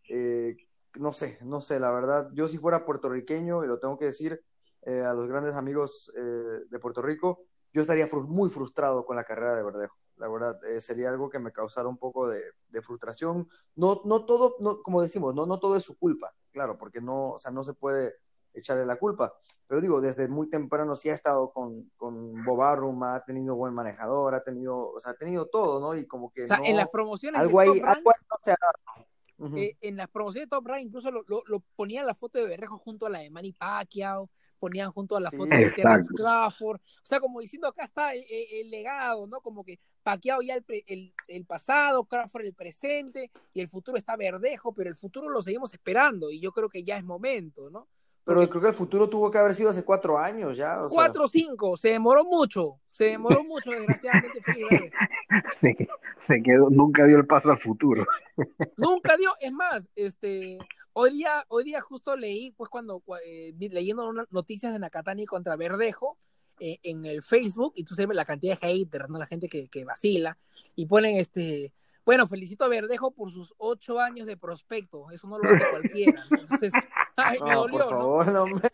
eh, 0.09 0.55
no 0.99 1.13
sé, 1.13 1.39
no 1.41 1.61
sé, 1.61 1.79
la 1.79 1.91
verdad, 1.91 2.27
yo 2.33 2.47
si 2.47 2.57
fuera 2.57 2.85
puertorriqueño, 2.85 3.63
y 3.63 3.67
lo 3.67 3.79
tengo 3.79 3.97
que 3.97 4.05
decir 4.05 4.43
eh, 4.83 5.01
a 5.01 5.13
los 5.13 5.27
grandes 5.27 5.55
amigos 5.55 6.11
eh, 6.15 6.65
de 6.69 6.79
Puerto 6.79 7.01
Rico, 7.01 7.45
yo 7.73 7.81
estaría 7.81 8.07
muy 8.27 8.49
frustrado 8.49 9.05
con 9.05 9.15
la 9.15 9.23
carrera 9.23 9.55
de 9.55 9.63
Verdejo. 9.63 9.97
la 10.17 10.29
verdad, 10.29 10.57
eh, 10.65 10.81
sería 10.81 11.09
algo 11.09 11.29
que 11.29 11.39
me 11.39 11.51
causara 11.51 11.87
un 11.87 11.97
poco 11.97 12.27
de, 12.27 12.39
de 12.69 12.81
frustración. 12.81 13.47
No, 13.75 14.01
no 14.05 14.25
todo, 14.25 14.55
no, 14.59 14.81
como 14.81 15.01
decimos, 15.01 15.35
no, 15.35 15.45
no 15.45 15.59
todo 15.59 15.75
es 15.75 15.83
su 15.83 15.97
culpa, 15.97 16.33
claro, 16.51 16.77
porque 16.77 17.01
no, 17.01 17.31
o 17.31 17.37
sea, 17.37 17.51
no 17.51 17.63
se 17.63 17.73
puede 17.73 18.15
echarle 18.59 18.85
la 18.85 18.97
culpa. 18.97 19.33
Pero 19.67 19.81
digo, 19.81 20.01
desde 20.01 20.27
muy 20.27 20.49
temprano 20.49 20.95
sí 20.95 21.09
ha 21.09 21.13
estado 21.13 21.51
con, 21.51 21.91
con 21.97 22.43
Bob 22.45 22.61
Arum, 22.61 23.03
ha 23.03 23.23
tenido 23.25 23.55
buen 23.55 23.73
manejador, 23.73 24.35
ha 24.35 24.43
tenido, 24.43 24.91
o 24.91 24.99
sea, 24.99 25.11
ha 25.11 25.15
tenido 25.15 25.45
todo, 25.47 25.79
¿no? 25.79 25.95
Y 25.97 26.05
como 26.07 26.31
que 26.31 26.43
O 26.43 26.47
sea, 26.47 26.57
no- 26.57 26.65
en 26.65 26.75
las 26.77 26.89
promociones 26.89 27.39
algo 27.41 27.59
ahí, 27.59 27.79
Rank, 27.79 27.97
algo 27.97 28.09
ahí 28.11 28.25
no 28.29 28.37
se 28.41 28.51
ha 28.51 28.55
dado. 28.61 29.07
Ujú. 29.39 29.55
eh, 29.55 29.77
en 29.81 29.97
las 29.97 30.09
promociones 30.09 30.47
de 30.49 30.55
Top 30.55 30.65
Rank 30.65 30.81
incluso 30.81 31.11
lo, 31.11 31.21
lo, 31.27 31.43
lo 31.45 31.59
ponían 31.75 32.07
la 32.07 32.15
foto 32.15 32.39
de 32.39 32.47
Berrejo 32.47 32.79
junto 32.79 33.05
a 33.05 33.09
la 33.11 33.19
de 33.19 33.29
Manny 33.29 33.53
Pacquiao, 33.53 34.31
ponían 34.57 34.91
junto 34.91 35.15
a 35.15 35.19
la 35.19 35.29
Sí. 35.29 35.37
foto 35.37 35.51
de. 35.55 35.69
Terence 35.69 36.09
Crawford, 36.15 36.77
o 36.77 37.05
sea, 37.05 37.19
como 37.19 37.39
diciendo 37.39 37.67
acá 37.67 37.83
está 37.83 38.13
el, 38.15 38.25
el- 38.27 38.47
el 38.65 38.71
legado, 38.71 39.27
¿no? 39.27 39.39
Como 39.41 39.63
que 39.63 39.79
Pacquiao 40.01 40.41
ya 40.41 40.55
el, 40.55 40.63
pre- 40.63 40.83
el, 40.87 41.13
el 41.27 41.45
pasado, 41.45 42.05
Crawford 42.05 42.45
el 42.45 42.55
presente 42.55 43.29
y 43.53 43.61
el 43.61 43.67
futuro 43.69 43.95
está 43.95 44.15
Verdejo, 44.15 44.73
pero 44.73 44.89
el 44.89 44.95
futuro 44.95 45.29
lo 45.29 45.43
seguimos 45.43 45.71
esperando 45.71 46.31
y 46.31 46.39
yo 46.39 46.51
creo 46.51 46.69
que 46.69 46.83
ya 46.83 46.97
es 46.97 47.03
momento, 47.03 47.69
¿no? 47.69 47.87
Pero 48.27 48.47
creo 48.49 48.61
que 48.61 48.67
el 48.67 48.73
futuro 48.73 49.09
tuvo 49.09 49.31
que 49.31 49.37
haber 49.37 49.53
sido 49.55 49.69
hace 49.69 49.85
cuatro 49.85 50.19
años 50.19 50.57
ya. 50.57 50.83
O 50.83 50.89
cuatro 50.89 51.23
o 51.23 51.27
cinco, 51.29 51.77
se 51.77 51.89
demoró 51.91 52.25
mucho, 52.25 52.81
se 52.85 53.05
demoró 53.05 53.41
mucho, 53.45 53.71
desgraciadamente. 53.71 54.41
Se, 55.51 55.75
se 56.19 56.43
quedó, 56.43 56.69
nunca 56.69 57.05
dio 57.05 57.17
el 57.17 57.25
paso 57.25 57.49
al 57.51 57.57
futuro. 57.59 58.05
Nunca 58.77 59.15
dio, 59.17 59.31
es 59.39 59.51
más, 59.51 59.89
este, 59.95 60.57
hoy 60.93 61.11
día, 61.13 61.45
hoy 61.47 61.63
día 61.63 61.79
justo 61.81 62.15
leí, 62.17 62.51
pues 62.51 62.69
cuando, 62.69 62.99
cua- 62.99 63.19
eh, 63.25 63.53
leyendo 63.57 64.07
unas 64.07 64.27
noticias 64.31 64.73
de 64.73 64.79
Nakatani 64.79 65.25
contra 65.25 65.55
Verdejo 65.55 66.17
eh, 66.59 66.79
en 66.83 67.05
el 67.05 67.23
Facebook, 67.23 67.73
y 67.75 67.83
tú 67.83 67.95
sabes 67.95 68.15
la 68.15 68.25
cantidad 68.25 68.59
de 68.59 68.67
haters, 68.67 69.09
¿no? 69.09 69.17
La 69.19 69.25
gente 69.25 69.47
que, 69.47 69.67
que 69.69 69.85
vacila, 69.85 70.37
y 70.75 70.85
ponen 70.85 71.15
este, 71.17 71.71
bueno, 72.07 72.25
felicito 72.25 72.63
a 72.63 72.69
Verdejo 72.69 73.11
por 73.11 73.33
sus 73.33 73.53
ocho 73.57 73.99
años 73.99 74.25
de 74.27 74.37
prospecto, 74.37 75.11
eso 75.11 75.27
no 75.27 75.37
lo 75.37 75.49
hace 75.49 75.65
cualquiera. 75.69 76.23
Entonces, 76.23 76.73
ay, 77.17 77.37
me 77.41 77.51
no, 77.51 77.57
dolió, 77.57 77.79
por 77.79 77.91
¿no? 77.91 77.97
favor, 77.97 78.31
no 78.31 78.47
me- 78.47 78.61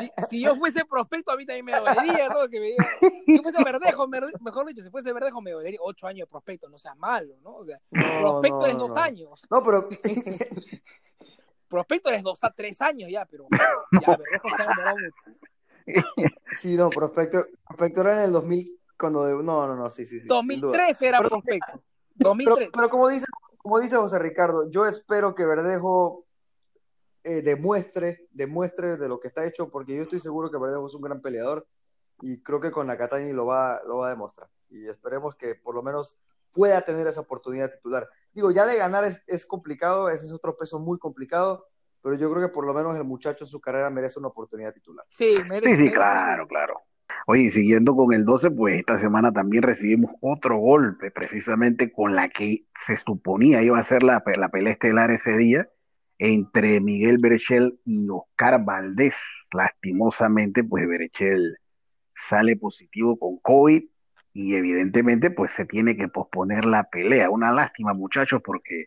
Si, 0.00 0.10
si 0.28 0.40
yo 0.42 0.56
fuese 0.56 0.84
prospecto, 0.84 1.30
a 1.30 1.36
mí 1.36 1.46
también 1.46 1.64
me 1.66 1.72
dolería, 1.72 2.28
¿no? 2.28 2.48
Que 2.48 2.58
me 2.58 2.66
diga, 2.66 2.82
si 3.26 3.38
fuese 3.38 3.62
Verdejo, 3.62 4.08
me- 4.08 4.20
mejor 4.40 4.66
dicho, 4.66 4.82
si 4.82 4.90
fuese 4.90 5.12
Verdejo, 5.12 5.40
me 5.40 5.52
dolería 5.52 5.78
ocho 5.82 6.08
años 6.08 6.26
de 6.26 6.30
prospecto, 6.30 6.68
no 6.68 6.76
sea 6.78 6.96
malo, 6.96 7.36
¿no? 7.44 7.58
O 7.58 7.64
sea, 7.64 7.80
prospecto 7.90 8.66
es 8.66 8.76
dos 8.76 8.96
años. 8.96 9.40
No, 9.48 9.62
pero 9.62 9.88
Prospecto 11.68 12.10
es 12.10 12.24
dos 12.24 12.40
a 12.42 12.50
tres 12.52 12.80
años 12.82 13.08
ya, 13.08 13.24
pero 13.24 13.46
ya, 14.00 14.16
Verdejo 14.16 14.48
se 14.50 14.62
ha 14.62 14.66
demorado 14.68 14.96
mucho. 14.96 15.14
sí, 16.50 16.76
no, 16.76 16.90
Prospector, 16.90 17.48
Prospector 17.68 18.06
era 18.08 18.18
en 18.18 18.24
el 18.24 18.32
2000, 18.32 18.80
cuando 18.98 19.24
de, 19.24 19.34
no, 19.44 19.66
no, 19.68 19.76
no, 19.76 19.90
sí, 19.92 20.04
sí, 20.06 20.18
sí. 20.18 20.22
sin 20.22 20.28
duda. 20.28 20.36
2013 20.38 21.06
era 21.06 21.18
prospecto. 21.22 21.84
Pero, 22.18 22.30
2003. 22.30 22.70
pero 22.72 22.88
como 22.88 23.08
dice, 23.08 23.26
como 23.58 23.80
dice 23.80 23.96
José 23.96 24.18
Ricardo, 24.18 24.70
yo 24.70 24.86
espero 24.86 25.34
que 25.34 25.46
Verdejo 25.46 26.26
eh, 27.24 27.42
demuestre, 27.42 28.28
demuestre 28.30 28.96
de 28.96 29.08
lo 29.08 29.18
que 29.18 29.28
está 29.28 29.46
hecho, 29.46 29.70
porque 29.70 29.96
yo 29.96 30.02
estoy 30.02 30.20
seguro 30.20 30.50
que 30.50 30.58
Verdejo 30.58 30.86
es 30.86 30.94
un 30.94 31.02
gran 31.02 31.20
peleador 31.20 31.66
y 32.20 32.42
creo 32.42 32.60
que 32.60 32.70
con 32.70 32.86
Nakatani 32.86 33.32
lo 33.32 33.46
va, 33.46 33.80
lo 33.86 33.98
va 33.98 34.08
a 34.08 34.10
demostrar. 34.10 34.48
Y 34.70 34.86
esperemos 34.86 35.34
que 35.34 35.54
por 35.54 35.74
lo 35.74 35.82
menos 35.82 36.18
pueda 36.52 36.80
tener 36.82 37.06
esa 37.06 37.22
oportunidad 37.22 37.70
titular. 37.70 38.08
Digo, 38.32 38.50
ya 38.50 38.64
de 38.64 38.76
ganar 38.76 39.04
es, 39.04 39.22
es 39.26 39.46
complicado, 39.46 40.08
ese 40.08 40.26
es 40.26 40.32
otro 40.32 40.56
peso 40.56 40.78
muy 40.78 40.98
complicado, 40.98 41.66
pero 42.02 42.16
yo 42.16 42.30
creo 42.30 42.46
que 42.46 42.52
por 42.52 42.66
lo 42.66 42.74
menos 42.74 42.94
el 42.96 43.04
muchacho 43.04 43.44
en 43.44 43.48
su 43.48 43.60
carrera 43.60 43.90
merece 43.90 44.18
una 44.18 44.28
oportunidad 44.28 44.72
titular. 44.72 45.06
Sí, 45.08 45.34
merece. 45.48 45.76
Sí, 45.76 45.76
sí, 45.76 45.82
merece 45.82 45.92
claro, 45.92 46.46
claro. 46.46 46.76
Oye, 47.26 47.50
siguiendo 47.50 47.96
con 47.96 48.12
el 48.12 48.24
12, 48.24 48.50
pues 48.50 48.78
esta 48.78 48.98
semana 48.98 49.32
también 49.32 49.62
recibimos 49.62 50.12
otro 50.20 50.58
golpe, 50.58 51.10
precisamente 51.10 51.90
con 51.92 52.14
la 52.14 52.28
que 52.28 52.66
se 52.74 52.96
suponía 52.96 53.62
iba 53.62 53.78
a 53.78 53.82
ser 53.82 54.02
la, 54.02 54.22
la 54.36 54.48
pelea 54.50 54.72
estelar 54.72 55.10
ese 55.10 55.36
día, 55.36 55.68
entre 56.18 56.80
Miguel 56.80 57.18
Berechel 57.18 57.80
y 57.84 58.08
Oscar 58.10 58.64
Valdés. 58.64 59.16
Lastimosamente, 59.52 60.64
pues 60.64 60.86
Berechel 60.86 61.58
sale 62.14 62.56
positivo 62.56 63.18
con 63.18 63.38
COVID 63.38 63.84
y 64.32 64.54
evidentemente 64.56 65.30
pues 65.30 65.52
se 65.52 65.64
tiene 65.64 65.96
que 65.96 66.08
posponer 66.08 66.64
la 66.64 66.84
pelea. 66.84 67.30
Una 67.30 67.52
lástima, 67.52 67.94
muchachos, 67.94 68.42
porque 68.44 68.86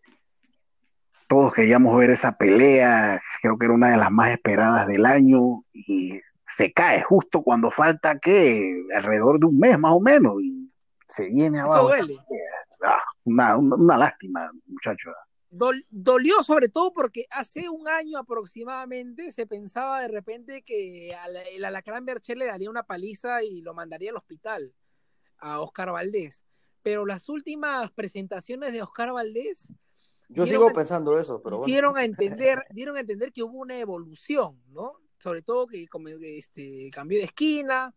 todos 1.28 1.54
queríamos 1.54 1.98
ver 1.98 2.10
esa 2.10 2.38
pelea, 2.38 3.22
creo 3.42 3.58
que 3.58 3.66
era 3.66 3.74
una 3.74 3.92
de 3.92 3.98
las 3.98 4.12
más 4.12 4.32
esperadas 4.32 4.88
del 4.88 5.06
año 5.06 5.64
y 5.74 6.22
se 6.48 6.72
cae 6.74 7.02
justo 7.04 7.42
cuando 7.44 7.72
falta 7.72 8.20
que 8.20 8.84
alrededor 8.96 9.40
de 9.40 9.46
un 9.48 9.60
mes 9.60 9.78
más 9.78 9.92
o 9.94 10.00
menos 10.00 10.42
y 10.42 10.72
se 11.06 11.26
viene 11.26 11.60
Eso 11.60 11.68
abajo. 11.74 11.88
duele. 11.88 12.18
Ah, 12.84 13.02
una, 13.24 13.58
una, 13.58 13.76
una 13.76 13.98
lástima, 13.98 14.52
muchachos. 14.66 15.14
Dol- 15.50 15.86
dolió 15.90 16.44
sobre 16.44 16.68
todo 16.70 16.92
porque 16.94 17.26
hace 17.32 17.70
un 17.70 17.88
año 17.88 18.20
aproximadamente 18.20 19.32
se 19.32 19.48
pensaba 19.48 20.02
de 20.02 20.10
repente 20.10 20.62
que 20.62 21.16
al- 21.16 21.38
el 21.54 21.64
Alacrán 21.66 22.06
Berchel 22.06 22.40
le 22.40 22.48
daría 22.48 22.70
una 22.70 22.84
paliza 22.84 23.44
y 23.44 23.62
lo 23.62 23.74
mandaría 23.74 24.12
al 24.12 24.18
hospital 24.18 24.74
a 25.40 25.60
Oscar 25.62 25.92
Valdés. 25.92 26.44
Pero 26.84 27.06
las 27.06 27.30
últimas 27.30 27.92
presentaciones 27.92 28.72
de 28.74 28.82
Oscar 28.82 29.12
Valdés 29.14 29.70
Yo 30.30 30.46
sigo 30.46 30.68
a- 30.70 30.74
pensando 30.74 31.18
eso, 31.18 31.42
pero 31.42 31.58
bueno. 31.60 31.68
dieron 31.72 31.98
a 31.98 32.04
entender, 32.06 32.64
dieron 32.72 32.96
a 32.98 33.00
entender 33.02 33.32
que 33.32 33.44
hubo 33.44 33.60
una 33.60 33.78
evolución, 33.80 34.62
¿no? 34.70 34.94
Sobre 35.18 35.42
todo 35.42 35.68
que 35.68 35.88
como, 35.88 36.10
este, 36.10 36.90
cambió 36.92 37.18
de 37.20 37.26
esquina, 37.26 37.94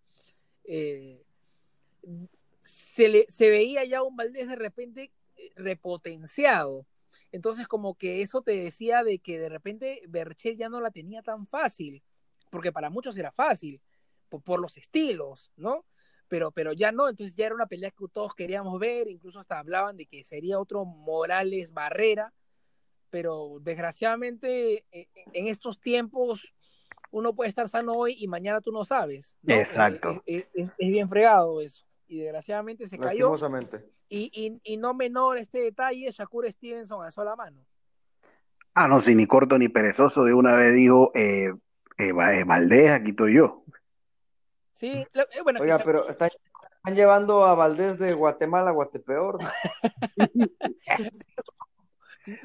eh, 0.64 1.22
se, 2.62 3.08
le, 3.08 3.26
se 3.28 3.48
veía 3.48 3.84
ya 3.84 4.02
un 4.02 4.16
Valdés 4.16 4.48
de 4.48 4.56
repente 4.56 5.12
eh, 5.36 5.50
repotenciado. 5.56 6.86
Entonces 7.32 7.68
como 7.68 7.94
que 7.94 8.22
eso 8.22 8.42
te 8.42 8.52
decía 8.52 9.04
de 9.04 9.18
que 9.18 9.38
de 9.38 9.48
repente 9.48 10.02
Berchel 10.08 10.56
ya 10.56 10.68
no 10.68 10.80
la 10.80 10.90
tenía 10.90 11.22
tan 11.22 11.46
fácil, 11.46 12.02
porque 12.50 12.72
para 12.72 12.90
muchos 12.90 13.16
era 13.16 13.30
fácil, 13.30 13.80
por, 14.28 14.42
por 14.42 14.60
los 14.60 14.76
estilos, 14.76 15.52
¿no? 15.56 15.84
Pero, 16.28 16.52
pero 16.52 16.72
ya 16.72 16.92
no, 16.92 17.08
entonces 17.08 17.36
ya 17.36 17.46
era 17.46 17.54
una 17.54 17.66
pelea 17.66 17.90
que 17.90 18.06
todos 18.12 18.34
queríamos 18.34 18.78
ver, 18.78 19.08
incluso 19.08 19.40
hasta 19.40 19.58
hablaban 19.58 19.96
de 19.96 20.06
que 20.06 20.22
sería 20.22 20.60
otro 20.60 20.84
Morales 20.84 21.72
Barrera, 21.72 22.32
pero 23.10 23.58
desgraciadamente 23.60 24.84
eh, 24.92 25.08
en 25.32 25.48
estos 25.48 25.80
tiempos 25.80 26.54
uno 27.10 27.34
puede 27.34 27.48
estar 27.48 27.68
sano 27.68 27.92
hoy 27.92 28.16
y 28.18 28.28
mañana 28.28 28.60
tú 28.60 28.72
no 28.72 28.84
sabes. 28.84 29.36
¿no? 29.42 29.54
Exacto. 29.54 30.10
Eh, 30.26 30.38
eh, 30.38 30.48
es, 30.54 30.70
es 30.78 30.90
bien 30.90 31.08
fregado 31.08 31.60
eso. 31.60 31.84
Y 32.06 32.20
desgraciadamente 32.20 32.88
se 32.88 32.98
cayó. 32.98 33.30
Lastimosamente. 33.30 33.88
Y, 34.08 34.30
y, 34.34 34.72
y 34.72 34.76
no 34.76 34.94
menor 34.94 35.38
este 35.38 35.60
detalle, 35.60 36.10
Shakur 36.10 36.50
Stevenson 36.50 37.04
alzó 37.04 37.22
la 37.24 37.36
mano. 37.36 37.64
Ah, 38.74 38.88
no, 38.88 39.00
si 39.00 39.14
ni 39.14 39.26
corto 39.26 39.58
ni 39.58 39.68
perezoso, 39.68 40.24
de 40.24 40.32
una 40.34 40.54
vez 40.54 40.74
dijo, 40.74 41.12
eh, 41.14 41.52
eh, 41.98 42.12
Va- 42.12 42.34
eh, 42.34 42.44
Valdés, 42.44 42.90
aquí 42.90 43.10
estoy 43.10 43.34
yo. 43.36 43.64
Sí, 44.72 45.04
lo- 45.14 45.22
eh, 45.22 45.42
bueno, 45.42 45.60
Oiga, 45.60 45.78
que- 45.78 45.84
pero 45.84 46.08
están, 46.08 46.30
están 46.76 46.94
llevando 46.96 47.44
a 47.44 47.54
Valdés 47.54 47.98
de 47.98 48.12
Guatemala 48.14 48.70
a 48.70 48.72
Guatepeor. 48.72 49.38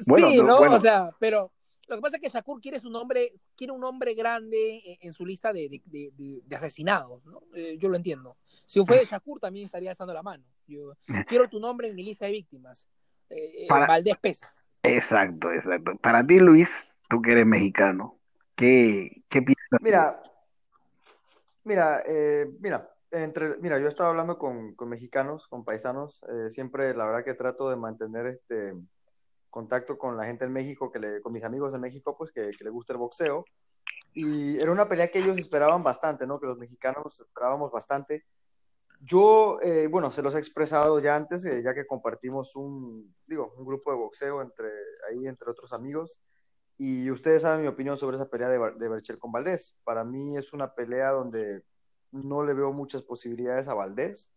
Bueno, 0.06 0.28
sí, 0.28 0.36
no, 0.38 0.44
¿no? 0.44 0.58
bueno. 0.58 0.76
O 0.76 0.78
sea, 0.80 1.10
pero 1.18 1.52
lo 1.88 1.96
que 1.96 2.02
pasa 2.02 2.16
es 2.16 2.22
que 2.22 2.28
Shakur 2.28 2.60
quiere 2.60 2.80
su 2.80 2.90
nombre, 2.90 3.32
quiere 3.56 3.72
un 3.72 3.80
nombre 3.80 4.14
grande 4.14 4.82
en, 4.84 4.96
en 5.00 5.12
su 5.12 5.24
lista 5.24 5.52
de, 5.52 5.68
de, 5.68 5.82
de- 5.84 6.10
de- 6.16 6.42
de 6.44 6.56
asesinados, 6.56 7.24
¿no? 7.24 7.42
Eh, 7.54 7.76
yo 7.78 7.88
lo 7.88 7.96
entiendo. 7.96 8.36
Si 8.64 8.84
fuera 8.84 9.02
Shakur 9.04 9.38
también 9.40 9.66
estaría 9.66 9.90
alzando 9.90 10.12
la 10.12 10.22
mano. 10.22 10.44
Yo 10.66 10.96
quiero 11.28 11.48
tu 11.48 11.60
nombre 11.60 11.88
en 11.88 11.94
mi 11.94 12.02
lista 12.02 12.26
de 12.26 12.32
víctimas. 12.32 12.88
Eh, 13.30 13.64
eh, 13.64 13.66
Para- 13.68 13.86
Valdés 13.86 14.16
pesa. 14.18 14.52
Exacto, 14.82 15.52
exacto. 15.52 15.96
Para 15.96 16.26
ti, 16.26 16.38
Luis, 16.38 16.92
tú 17.08 17.20
que 17.22 17.32
eres 17.32 17.46
mexicano, 17.46 18.18
¿qué, 18.54 19.22
qué 19.28 19.42
piensas? 19.42 19.80
Mira, 19.80 20.22
mira, 21.64 22.00
eh, 22.06 22.46
mira, 22.60 22.92
entre, 23.10 23.58
mira, 23.58 23.78
yo 23.78 23.88
estaba 23.88 24.10
hablando 24.10 24.38
con, 24.38 24.74
con 24.74 24.88
mexicanos, 24.88 25.46
con 25.48 25.64
paisanos, 25.64 26.20
eh, 26.24 26.50
siempre 26.50 26.94
la 26.94 27.04
verdad 27.06 27.24
que 27.24 27.34
trato 27.34 27.70
de 27.70 27.76
mantener 27.76 28.26
este 28.26 28.74
contacto 29.56 29.96
con 29.96 30.18
la 30.18 30.26
gente 30.26 30.44
en 30.44 30.52
México, 30.52 30.92
que 30.92 30.98
le, 30.98 31.22
con 31.22 31.32
mis 31.32 31.42
amigos 31.42 31.72
en 31.72 31.80
México, 31.80 32.14
pues 32.14 32.30
que, 32.30 32.50
le 32.60 32.70
gusta 32.70 32.92
el 32.92 32.98
boxeo. 32.98 33.46
Y 34.12 34.58
era 34.58 34.70
una 34.70 34.86
pelea 34.86 35.08
que 35.08 35.20
ellos 35.20 35.38
esperaban 35.38 35.82
bastante, 35.82 36.26
¿no? 36.26 36.38
Que 36.38 36.46
los 36.46 36.58
mexicanos 36.58 37.22
esperábamos 37.22 37.72
bastante. 37.72 38.26
Yo, 39.00 39.58
eh, 39.62 39.86
bueno, 39.86 40.12
se 40.12 40.20
los 40.20 40.34
he 40.34 40.38
expresado 40.38 41.00
ya 41.00 41.16
antes, 41.16 41.46
eh, 41.46 41.62
ya 41.64 41.72
que 41.72 41.86
compartimos 41.86 42.54
un, 42.54 43.14
digo, 43.26 43.54
un 43.56 43.64
grupo 43.64 43.90
de 43.92 43.96
boxeo 43.96 44.42
entre, 44.42 44.68
ahí 45.08 45.26
entre 45.26 45.50
otros 45.50 45.72
amigos. 45.72 46.20
Y 46.76 47.10
ustedes 47.10 47.40
saben 47.40 47.62
mi 47.62 47.68
opinión 47.68 47.96
sobre 47.96 48.16
esa 48.18 48.28
pelea 48.28 48.50
de, 48.50 48.58
de 48.76 48.88
Berchel 48.90 49.18
con 49.18 49.32
Valdés. 49.32 49.80
Para 49.84 50.04
mí 50.04 50.36
es 50.36 50.52
una 50.52 50.74
pelea 50.74 51.12
donde 51.12 51.62
no 52.12 52.44
le 52.44 52.52
veo 52.52 52.74
muchas 52.74 53.00
posibilidades 53.00 53.68
a 53.68 53.74
Valdés. 53.74 54.30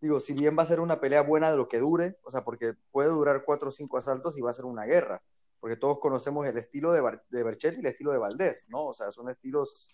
Digo, 0.00 0.20
si 0.20 0.34
bien 0.34 0.56
va 0.58 0.62
a 0.62 0.66
ser 0.66 0.80
una 0.80 1.00
pelea 1.00 1.22
buena 1.22 1.50
de 1.50 1.56
lo 1.56 1.68
que 1.68 1.78
dure, 1.78 2.18
o 2.22 2.30
sea, 2.30 2.44
porque 2.44 2.74
puede 2.90 3.08
durar 3.08 3.44
cuatro 3.44 3.68
o 3.68 3.72
cinco 3.72 3.96
asaltos 3.98 4.36
y 4.38 4.42
va 4.42 4.50
a 4.50 4.54
ser 4.54 4.66
una 4.66 4.84
guerra, 4.84 5.22
porque 5.58 5.76
todos 5.76 5.98
conocemos 6.00 6.46
el 6.46 6.56
estilo 6.58 6.92
de, 6.92 7.00
Bar- 7.00 7.24
y 7.30 7.36
el 7.36 7.86
estilo 7.86 8.12
de 8.12 8.18
Valdés, 8.18 8.66
¿no? 8.68 8.86
O 8.86 8.92
sea, 8.92 9.10
son 9.10 9.30
estilos 9.30 9.88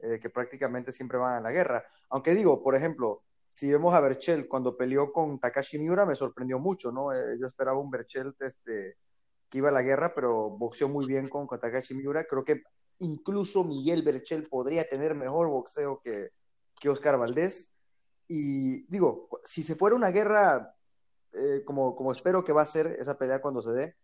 eh, 0.00 0.20
que 0.20 0.28
prácticamente 0.30 0.92
siempre 0.92 1.18
van 1.18 1.34
a 1.34 1.40
la 1.40 1.52
guerra. 1.52 1.84
Aunque 2.10 2.34
digo, 2.34 2.62
por 2.62 2.74
ejemplo, 2.74 3.22
si 3.54 3.72
vemos 3.72 3.94
a 3.94 4.00
Berchel 4.00 4.46
cuando 4.46 4.76
peleó 4.76 5.10
con 5.12 5.40
Takashi 5.40 5.78
Miura, 5.78 6.04
me 6.04 6.14
sorprendió 6.14 6.58
mucho, 6.58 6.92
¿no? 6.92 7.12
Eh, 7.14 7.38
yo 7.40 7.46
esperaba 7.46 7.78
un 7.78 7.90
Berchel 7.90 8.34
este, 8.40 8.98
que 9.48 9.58
iba 9.58 9.70
a 9.70 9.72
la 9.72 9.82
guerra, 9.82 10.12
pero 10.14 10.50
boxeó 10.50 10.88
muy 10.90 11.06
bien 11.06 11.28
con, 11.30 11.46
con 11.46 11.58
Takashi 11.58 11.94
Miura. 11.94 12.24
Creo 12.28 12.44
que 12.44 12.62
incluso 12.98 13.64
Miguel 13.64 14.02
Berchel 14.02 14.46
podría 14.48 14.84
tener 14.84 15.14
mejor 15.14 15.48
boxeo 15.48 16.00
que, 16.04 16.28
que 16.78 16.90
Oscar 16.90 17.18
Valdés. 17.18 17.75
Y 18.28 18.82
digo, 18.86 19.28
si 19.44 19.62
se 19.62 19.74
fuera 19.74 19.96
una 19.96 20.10
guerra, 20.10 20.74
eh, 21.32 21.62
como, 21.64 21.94
como 21.96 22.12
espero 22.12 22.44
que 22.44 22.52
va 22.52 22.62
a 22.62 22.66
ser 22.66 22.86
esa 22.98 23.18
pelea 23.18 23.40
cuando 23.40 23.62
se 23.62 23.72
dé, 23.72 23.96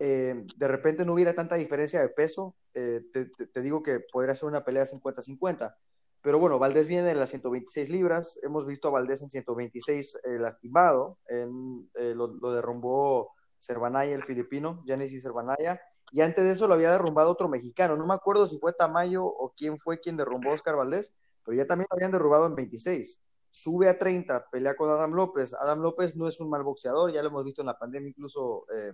eh, 0.00 0.46
de 0.56 0.68
repente 0.68 1.04
no 1.04 1.14
hubiera 1.14 1.34
tanta 1.34 1.54
diferencia 1.54 2.00
de 2.00 2.08
peso, 2.08 2.56
te, 2.72 3.00
te, 3.00 3.26
te, 3.26 3.62
digo 3.62 3.82
que 3.82 4.00
podría 4.00 4.34
ser 4.34 4.48
una 4.48 4.64
pelea 4.64 4.84
50-50. 4.84 5.76
Pero 6.24 6.38
bueno, 6.38 6.58
Valdés 6.58 6.88
viene 6.88 7.06
de 7.06 7.14
las 7.14 7.28
126 7.28 7.90
libras. 7.90 8.40
Hemos 8.42 8.64
visto 8.64 8.88
a 8.88 8.92
Valdés 8.92 9.20
en 9.20 9.28
126 9.28 10.20
eh, 10.24 10.38
lastimado. 10.38 11.18
En, 11.28 11.90
eh, 11.96 12.14
lo, 12.16 12.28
lo, 12.28 12.50
derrumbó 12.50 13.34
Cervanaya, 13.58 14.14
el 14.14 14.24
filipino, 14.24 14.82
Genesis 14.86 15.22
Cervanaya. 15.22 15.82
Y 16.12 16.22
antes 16.22 16.42
de 16.46 16.52
eso 16.52 16.66
lo 16.66 16.72
había 16.72 16.90
derrumbado 16.90 17.30
otro 17.30 17.50
mexicano. 17.50 17.94
No 17.94 18.06
me 18.06 18.14
acuerdo 18.14 18.46
si 18.46 18.58
fue 18.58 18.72
Tamayo 18.72 19.22
o 19.22 19.52
quién 19.54 19.78
fue 19.78 20.00
quien 20.00 20.16
derrumbó 20.16 20.50
a 20.50 20.54
Oscar 20.54 20.76
Valdés, 20.76 21.12
pero 21.44 21.58
ya 21.58 21.66
también 21.66 21.88
lo 21.90 21.96
habían 21.96 22.10
derrubado 22.10 22.46
en 22.46 22.54
26. 22.54 23.20
Sube 23.56 23.88
a 23.88 23.96
30, 23.96 24.50
pelea 24.50 24.74
con 24.74 24.90
Adam 24.90 25.12
López. 25.12 25.54
Adam 25.54 25.80
López 25.80 26.16
no 26.16 26.26
es 26.26 26.40
un 26.40 26.50
mal 26.50 26.64
boxeador, 26.64 27.12
ya 27.12 27.22
lo 27.22 27.28
hemos 27.28 27.44
visto 27.44 27.62
en 27.62 27.66
la 27.66 27.78
pandemia 27.78 28.08
incluso 28.08 28.66
eh, 28.74 28.92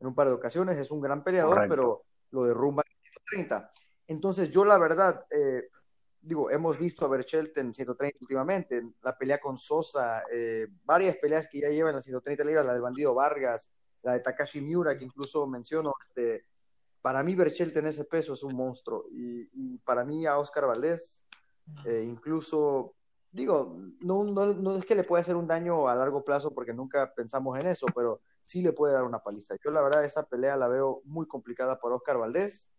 en 0.00 0.06
un 0.06 0.14
par 0.14 0.26
de 0.28 0.34
ocasiones. 0.34 0.76
Es 0.76 0.90
un 0.90 1.00
gran 1.00 1.24
peleador, 1.24 1.54
Correcto. 1.54 1.74
pero 1.74 2.02
lo 2.32 2.44
derrumba 2.44 2.82
en 2.86 3.22
30. 3.24 3.72
Entonces 4.08 4.50
yo 4.50 4.66
la 4.66 4.76
verdad, 4.76 5.26
eh, 5.30 5.70
digo, 6.20 6.50
hemos 6.50 6.78
visto 6.78 7.06
a 7.06 7.08
Berchelt 7.08 7.56
en 7.56 7.72
130 7.72 8.18
últimamente, 8.20 8.82
la 9.02 9.16
pelea 9.16 9.38
con 9.38 9.56
Sosa, 9.56 10.24
eh, 10.30 10.66
varias 10.84 11.16
peleas 11.16 11.48
que 11.48 11.60
ya 11.60 11.70
llevan 11.70 11.94
las 11.94 12.04
130 12.04 12.44
libras, 12.44 12.66
la 12.66 12.74
del 12.74 12.82
bandido 12.82 13.14
Vargas, 13.14 13.74
la 14.02 14.12
de 14.12 14.20
Takashi 14.20 14.60
Miura, 14.60 14.98
que 14.98 15.06
incluso 15.06 15.46
menciono, 15.46 15.94
este, 16.02 16.44
para 17.00 17.22
mí 17.22 17.34
Berchelt 17.34 17.74
en 17.78 17.86
ese 17.86 18.04
peso 18.04 18.34
es 18.34 18.42
un 18.42 18.54
monstruo, 18.54 19.06
y, 19.10 19.48
y 19.54 19.78
para 19.78 20.04
mí 20.04 20.26
a 20.26 20.36
Oscar 20.36 20.66
Valdés, 20.66 21.24
eh, 21.86 22.04
incluso, 22.06 22.94
digo, 23.32 23.76
no, 24.00 24.24
no, 24.24 24.46
no, 24.54 24.76
es 24.76 24.86
que 24.86 24.94
le 24.94 25.04
pueda 25.04 25.20
hacer 25.20 25.36
un 25.36 25.46
daño 25.46 25.88
a 25.88 25.94
largo 25.94 26.24
plazo, 26.24 26.54
porque 26.54 26.72
nunca 26.72 27.12
pensamos 27.14 27.58
en 27.58 27.68
eso, 27.68 27.86
pero 27.94 28.20
sí 28.42 28.62
le 28.62 28.72
puede 28.72 28.94
dar 28.94 29.04
una 29.04 29.18
paliza. 29.18 29.56
Yo 29.64 29.70
la 29.70 29.82
verdad 29.82 30.04
esa 30.04 30.24
pelea 30.24 30.56
la 30.56 30.68
veo 30.68 31.02
muy 31.04 31.26
complicada 31.26 31.78
para 31.78 31.96
Oscar 31.96 32.18
Valdés, 32.18 32.72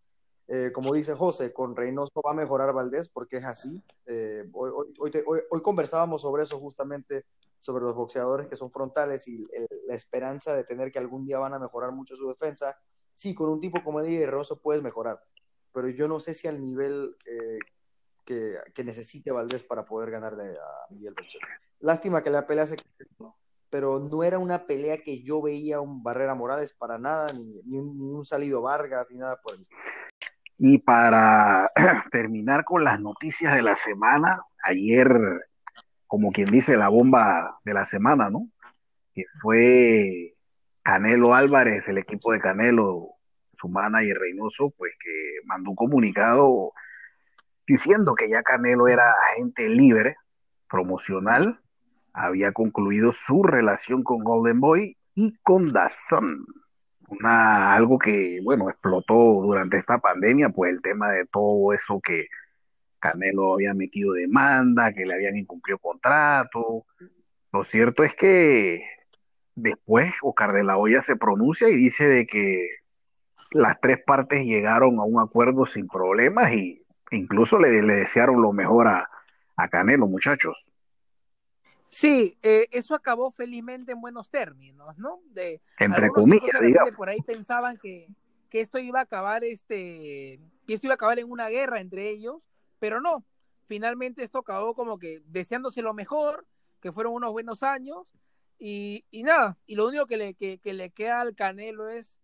eh, 0.47 0.71
como 0.73 0.93
dice 0.93 1.13
José, 1.13 1.51
con 1.51 1.75
Reynoso 1.75 2.21
va 2.25 2.31
a 2.31 2.33
mejorar 2.33 2.73
Valdés 2.73 3.09
porque 3.09 3.37
es 3.37 3.45
así. 3.45 3.83
Eh, 4.05 4.49
hoy, 4.53 4.71
hoy, 4.99 5.11
hoy, 5.49 5.61
conversábamos 5.61 6.21
sobre 6.21 6.43
eso 6.43 6.57
justamente, 6.59 7.25
sobre 7.59 7.83
los 7.83 7.95
boxeadores 7.95 8.47
que 8.47 8.55
son 8.55 8.71
frontales 8.71 9.27
y 9.27 9.45
la 9.87 9.95
esperanza 9.95 10.55
de 10.55 10.63
tener 10.63 10.91
que 10.91 10.99
algún 10.99 11.25
día 11.25 11.39
van 11.39 11.53
a 11.53 11.59
mejorar 11.59 11.91
mucho 11.91 12.15
su 12.15 12.29
defensa. 12.29 12.77
Sí, 13.13 13.35
con 13.35 13.49
un 13.49 13.59
tipo 13.59 13.83
como 13.83 13.99
Eddie 13.99 14.25
Reynoso 14.25 14.61
puedes 14.61 14.81
mejorar, 14.81 15.21
pero 15.73 15.89
yo 15.89 16.07
no 16.07 16.19
sé 16.19 16.33
si 16.33 16.47
al 16.47 16.63
nivel 16.63 17.17
eh, 17.25 17.59
que, 18.27 18.83
necesite 18.83 19.31
Valdés 19.31 19.63
para 19.63 19.85
poder 19.85 20.11
ganarle 20.11 20.43
a 20.43 20.93
Miguel 20.93 21.13
Berchel. 21.15 21.41
Lástima 21.79 22.21
que 22.21 22.29
la 22.29 22.45
pelea 22.45 22.67
se 22.67 22.75
pero 23.69 23.99
no 23.99 24.23
era 24.23 24.39
una 24.39 24.65
pelea 24.65 24.97
que 24.99 25.21
yo 25.21 25.41
veía 25.41 25.81
un 25.81 26.01
Barrera 26.01 26.35
Morales 26.35 26.73
para 26.73 26.97
nada, 26.97 27.33
ni, 27.33 27.61
ni, 27.65 27.77
un, 27.77 27.97
ni 27.97 28.05
un 28.05 28.23
salido 28.23 28.61
Vargas, 28.61 29.11
ni 29.11 29.19
nada 29.19 29.37
por 29.43 29.55
el 29.55 29.61
estilo. 29.61 29.81
Y 30.57 30.77
para 30.77 31.69
terminar 32.11 32.63
con 32.63 32.83
las 32.85 32.99
noticias 32.99 33.53
de 33.55 33.61
la 33.61 33.75
semana, 33.75 34.41
ayer, 34.63 35.09
como 36.07 36.31
quien 36.31 36.49
dice, 36.49 36.77
la 36.77 36.87
bomba 36.87 37.59
de 37.65 37.73
la 37.73 37.85
semana, 37.85 38.29
¿no? 38.29 38.47
Que 39.13 39.25
fue 39.41 40.33
Canelo 40.81 41.35
Álvarez, 41.35 41.83
el 41.87 41.97
equipo 41.97 42.31
de 42.31 42.39
Canelo, 42.39 43.09
su 43.53 43.67
manager 43.67 44.17
Reynoso, 44.17 44.73
pues 44.77 44.93
que 44.97 45.39
mandó 45.45 45.71
un 45.71 45.75
comunicado 45.75 46.71
diciendo 47.67 48.15
que 48.15 48.29
ya 48.29 48.43
Canelo 48.43 48.87
era 48.87 49.11
agente 49.31 49.69
libre, 49.69 50.15
promocional, 50.69 51.59
había 52.13 52.51
concluido 52.51 53.11
su 53.11 53.43
relación 53.43 54.03
con 54.03 54.23
Golden 54.23 54.59
Boy 54.59 54.97
y 55.13 55.35
con 55.43 55.71
Dazón 55.71 56.45
una, 57.07 57.73
algo 57.73 57.97
que, 57.97 58.39
bueno, 58.43 58.69
explotó 58.69 59.13
durante 59.13 59.77
esta 59.77 59.97
pandemia, 59.97 60.49
pues 60.49 60.73
el 60.73 60.81
tema 60.81 61.11
de 61.11 61.25
todo 61.25 61.73
eso 61.73 61.99
que 62.01 62.27
Canelo 62.99 63.53
había 63.53 63.73
metido 63.73 64.13
demanda, 64.13 64.93
que 64.93 65.05
le 65.05 65.13
habían 65.13 65.37
incumplido 65.37 65.77
contrato. 65.79 66.85
Lo 67.53 67.63
cierto 67.63 68.03
es 68.03 68.13
que 68.15 68.83
después 69.55 70.13
Oscar 70.21 70.51
de 70.51 70.63
la 70.63 70.77
Hoya 70.77 71.01
se 71.01 71.15
pronuncia 71.15 71.69
y 71.69 71.77
dice 71.77 72.05
de 72.07 72.27
que 72.27 72.67
las 73.51 73.79
tres 73.79 73.99
partes 74.05 74.43
llegaron 74.43 74.99
a 74.99 75.03
un 75.03 75.21
acuerdo 75.21 75.65
sin 75.65 75.87
problemas 75.87 76.51
y 76.53 76.83
incluso 77.11 77.59
le, 77.59 77.81
le 77.81 77.95
desearon 77.95 78.41
lo 78.41 78.51
mejor 78.53 78.87
a, 78.87 79.09
a 79.55 79.67
Canelo, 79.67 80.07
muchachos. 80.07 80.65
Sí, 81.89 82.37
eh, 82.43 82.67
eso 82.71 82.95
acabó 82.95 83.31
felizmente 83.31 83.93
en 83.93 84.01
buenos 84.01 84.29
términos, 84.29 84.97
¿no? 84.97 85.21
De, 85.29 85.61
Entre 85.79 86.09
comillas, 86.09 86.61
digamos. 86.61 86.93
Por 86.95 87.09
ahí 87.09 87.21
pensaban 87.21 87.77
que, 87.77 88.07
que, 88.49 88.61
esto 88.61 88.77
iba 88.77 88.99
a 88.99 89.03
acabar, 89.03 89.43
este, 89.43 90.39
que 90.67 90.73
esto 90.73 90.87
iba 90.87 90.93
a 90.93 90.95
acabar 90.95 91.17
en 91.19 91.31
una 91.31 91.49
guerra 91.49 91.79
entre 91.79 92.09
ellos, 92.09 92.47
pero 92.79 93.01
no. 93.01 93.25
Finalmente 93.65 94.23
esto 94.23 94.39
acabó 94.39 94.73
como 94.75 94.99
que 94.99 95.21
deseándose 95.25 95.81
lo 95.81 95.93
mejor, 95.93 96.45
que 96.81 96.91
fueron 96.91 97.13
unos 97.13 97.31
buenos 97.31 97.63
años, 97.63 98.13
y, 98.59 99.05
y 99.11 99.23
nada, 99.23 99.57
y 99.65 99.75
lo 99.75 99.87
único 99.87 100.07
que 100.07 100.17
le, 100.17 100.33
que, 100.33 100.57
que 100.59 100.73
le 100.73 100.89
queda 100.89 101.21
al 101.21 101.35
Canelo 101.35 101.89
es 101.89 102.17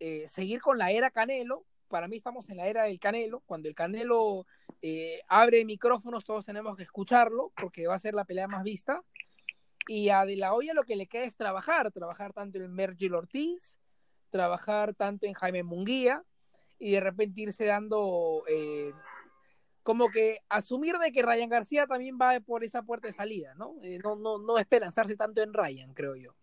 eh, 0.00 0.26
seguir 0.28 0.60
con 0.60 0.78
la 0.78 0.90
era 0.90 1.10
Canelo. 1.10 1.64
Para 1.88 2.08
mí 2.08 2.16
estamos 2.16 2.48
en 2.50 2.58
la 2.58 2.68
era 2.68 2.84
del 2.84 3.00
Canelo. 3.00 3.40
Cuando 3.40 3.68
el 3.68 3.74
Canelo 3.74 4.46
eh, 4.82 5.20
abre 5.28 5.64
micrófonos, 5.64 6.24
todos 6.24 6.44
tenemos 6.44 6.76
que 6.76 6.82
escucharlo, 6.84 7.52
porque 7.56 7.86
va 7.86 7.94
a 7.94 7.98
ser 7.98 8.14
la 8.14 8.24
pelea 8.24 8.48
más 8.48 8.62
vista. 8.62 9.02
Y 9.86 10.10
a 10.10 10.24
De 10.24 10.36
La 10.36 10.54
Hoya 10.54 10.74
lo 10.74 10.82
que 10.82 10.96
le 10.96 11.06
queda 11.06 11.24
es 11.24 11.36
trabajar, 11.36 11.90
trabajar 11.90 12.32
tanto 12.32 12.58
en 12.58 12.72
Mergil 12.72 13.14
Ortiz, 13.14 13.78
trabajar 14.30 14.94
tanto 14.94 15.26
en 15.26 15.32
Jaime 15.32 15.62
Munguía, 15.62 16.22
y 16.78 16.92
de 16.92 17.00
repente 17.00 17.40
irse 17.40 17.64
dando 17.64 18.44
eh, 18.46 18.92
como 19.82 20.10
que 20.10 20.40
asumir 20.48 20.98
de 20.98 21.10
que 21.12 21.22
Ryan 21.22 21.48
García 21.48 21.86
también 21.86 22.18
va 22.20 22.38
por 22.40 22.62
esa 22.62 22.82
puerta 22.82 23.08
de 23.08 23.14
salida, 23.14 23.54
¿no? 23.54 23.76
Eh, 23.82 23.98
no, 24.04 24.16
no, 24.16 24.38
no 24.38 24.58
esperanzarse 24.58 25.16
tanto 25.16 25.42
en 25.42 25.54
Ryan, 25.54 25.94
creo 25.94 26.14
yo. 26.14 26.34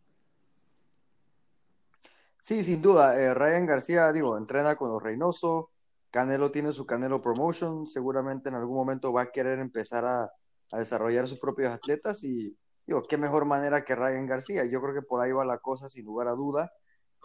Sí, 2.45 2.61
sin 2.61 2.79
duda. 2.79 3.19
Eh, 3.19 3.33
Ryan 3.33 3.65
García, 3.65 4.11
digo, 4.13 4.37
entrena 4.37 4.75
con 4.75 4.89
los 4.89 5.01
Reynoso. 5.01 5.71
Canelo 6.11 6.51
tiene 6.51 6.73
su 6.73 6.85
Canelo 6.85 7.19
Promotion. 7.19 7.87
Seguramente 7.87 8.49
en 8.49 8.55
algún 8.55 8.75
momento 8.75 9.11
va 9.11 9.23
a 9.23 9.31
querer 9.31 9.57
empezar 9.57 10.05
a, 10.05 10.31
desarrollar 10.71 11.27
sus 11.27 11.39
propios 11.39 11.73
atletas. 11.73 12.23
Y 12.23 12.55
digo, 12.85 13.01
qué 13.09 13.17
mejor 13.17 13.45
manera 13.45 13.83
que 13.83 13.95
Ryan 13.95 14.27
García. 14.27 14.63
Yo 14.65 14.79
creo 14.79 14.93
que 14.93 15.01
por 15.01 15.21
ahí 15.21 15.31
va 15.31 15.43
la 15.43 15.57
cosa, 15.57 15.89
sin 15.89 16.05
lugar 16.05 16.27
a 16.27 16.33
duda. 16.33 16.71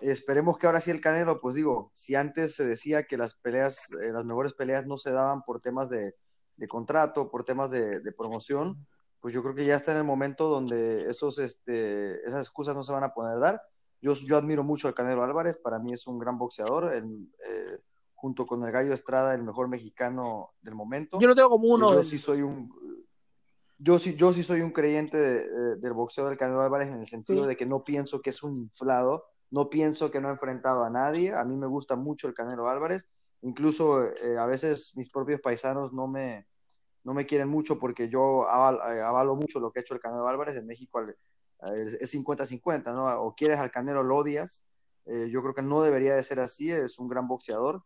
Esperemos 0.00 0.56
que 0.56 0.66
ahora 0.66 0.80
sí 0.80 0.90
el 0.90 1.02
Canelo, 1.02 1.38
pues 1.38 1.54
digo, 1.54 1.90
si 1.94 2.14
antes 2.14 2.54
se 2.54 2.64
decía 2.64 3.02
que 3.02 3.18
las 3.18 3.34
peleas, 3.34 3.92
eh, 4.02 4.12
las 4.12 4.24
mejores 4.24 4.54
peleas 4.54 4.86
no 4.86 4.96
se 4.96 5.12
daban 5.12 5.42
por 5.42 5.60
temas 5.60 5.90
de, 5.90 6.14
de 6.56 6.68
contrato, 6.68 7.30
por 7.30 7.44
temas 7.44 7.70
de, 7.70 8.00
de, 8.00 8.12
promoción, 8.12 8.86
pues 9.20 9.34
yo 9.34 9.42
creo 9.42 9.54
que 9.54 9.66
ya 9.66 9.76
está 9.76 9.92
en 9.92 9.98
el 9.98 10.04
momento 10.04 10.48
donde 10.48 11.10
esos, 11.10 11.38
este, 11.38 12.26
esas 12.26 12.40
excusas 12.46 12.74
no 12.74 12.82
se 12.82 12.92
van 12.92 13.04
a 13.04 13.12
poder 13.12 13.38
dar 13.38 13.60
yo, 14.00 14.14
yo 14.14 14.36
admiro 14.36 14.64
mucho 14.64 14.88
al 14.88 14.94
Canelo 14.94 15.22
Álvarez, 15.22 15.56
para 15.56 15.78
mí 15.78 15.92
es 15.92 16.06
un 16.06 16.18
gran 16.18 16.38
boxeador, 16.38 16.92
el, 16.92 17.04
eh, 17.04 17.78
junto 18.14 18.46
con 18.46 18.62
el 18.64 18.72
Gallo 18.72 18.92
Estrada, 18.92 19.34
el 19.34 19.42
mejor 19.42 19.68
mexicano 19.68 20.50
del 20.60 20.74
momento. 20.74 21.18
Yo 21.20 21.28
lo 21.28 21.34
tengo 21.34 21.50
como 21.50 21.68
uno. 21.68 21.92
Yo 21.92 22.02
sí 22.02 22.18
soy 22.18 22.42
un, 22.42 22.70
yo 23.78 23.98
sí, 23.98 24.14
yo 24.14 24.32
sí 24.32 24.42
soy 24.42 24.60
un 24.60 24.72
creyente 24.72 25.16
de, 25.16 25.48
de, 25.48 25.76
del 25.76 25.92
boxeo 25.92 26.26
del 26.26 26.36
Canelo 26.36 26.60
Álvarez 26.60 26.88
en 26.88 27.00
el 27.00 27.06
sentido 27.06 27.42
sí. 27.42 27.48
de 27.48 27.56
que 27.56 27.66
no 27.66 27.80
pienso 27.80 28.20
que 28.20 28.30
es 28.30 28.42
un 28.42 28.58
inflado, 28.58 29.24
no 29.50 29.70
pienso 29.70 30.10
que 30.10 30.20
no 30.20 30.28
ha 30.28 30.32
enfrentado 30.32 30.84
a 30.84 30.90
nadie, 30.90 31.32
a 31.32 31.44
mí 31.44 31.56
me 31.56 31.66
gusta 31.66 31.96
mucho 31.96 32.28
el 32.28 32.34
Canelo 32.34 32.68
Álvarez, 32.68 33.08
incluso 33.42 34.04
eh, 34.04 34.38
a 34.38 34.46
veces 34.46 34.92
mis 34.96 35.10
propios 35.10 35.40
paisanos 35.40 35.92
no 35.92 36.06
me, 36.06 36.46
no 37.04 37.14
me 37.14 37.26
quieren 37.26 37.48
mucho 37.48 37.78
porque 37.78 38.08
yo 38.08 38.48
avalo, 38.48 38.78
eh, 38.92 39.02
avalo 39.02 39.34
mucho 39.34 39.60
lo 39.60 39.72
que 39.72 39.80
ha 39.80 39.82
hecho 39.82 39.94
el 39.94 40.00
Canelo 40.00 40.28
Álvarez 40.28 40.56
en 40.56 40.66
México 40.66 41.00
es 41.74 42.14
50-50, 42.14 42.94
¿no? 42.94 43.06
O 43.22 43.34
quieres 43.34 43.58
al 43.58 43.70
Canelo, 43.70 44.02
lo 44.02 44.16
odias. 44.16 44.66
Eh, 45.06 45.28
yo 45.30 45.42
creo 45.42 45.54
que 45.54 45.62
no 45.62 45.82
debería 45.82 46.14
de 46.14 46.22
ser 46.22 46.40
así, 46.40 46.70
es 46.70 46.98
un 46.98 47.08
gran 47.08 47.28
boxeador. 47.28 47.82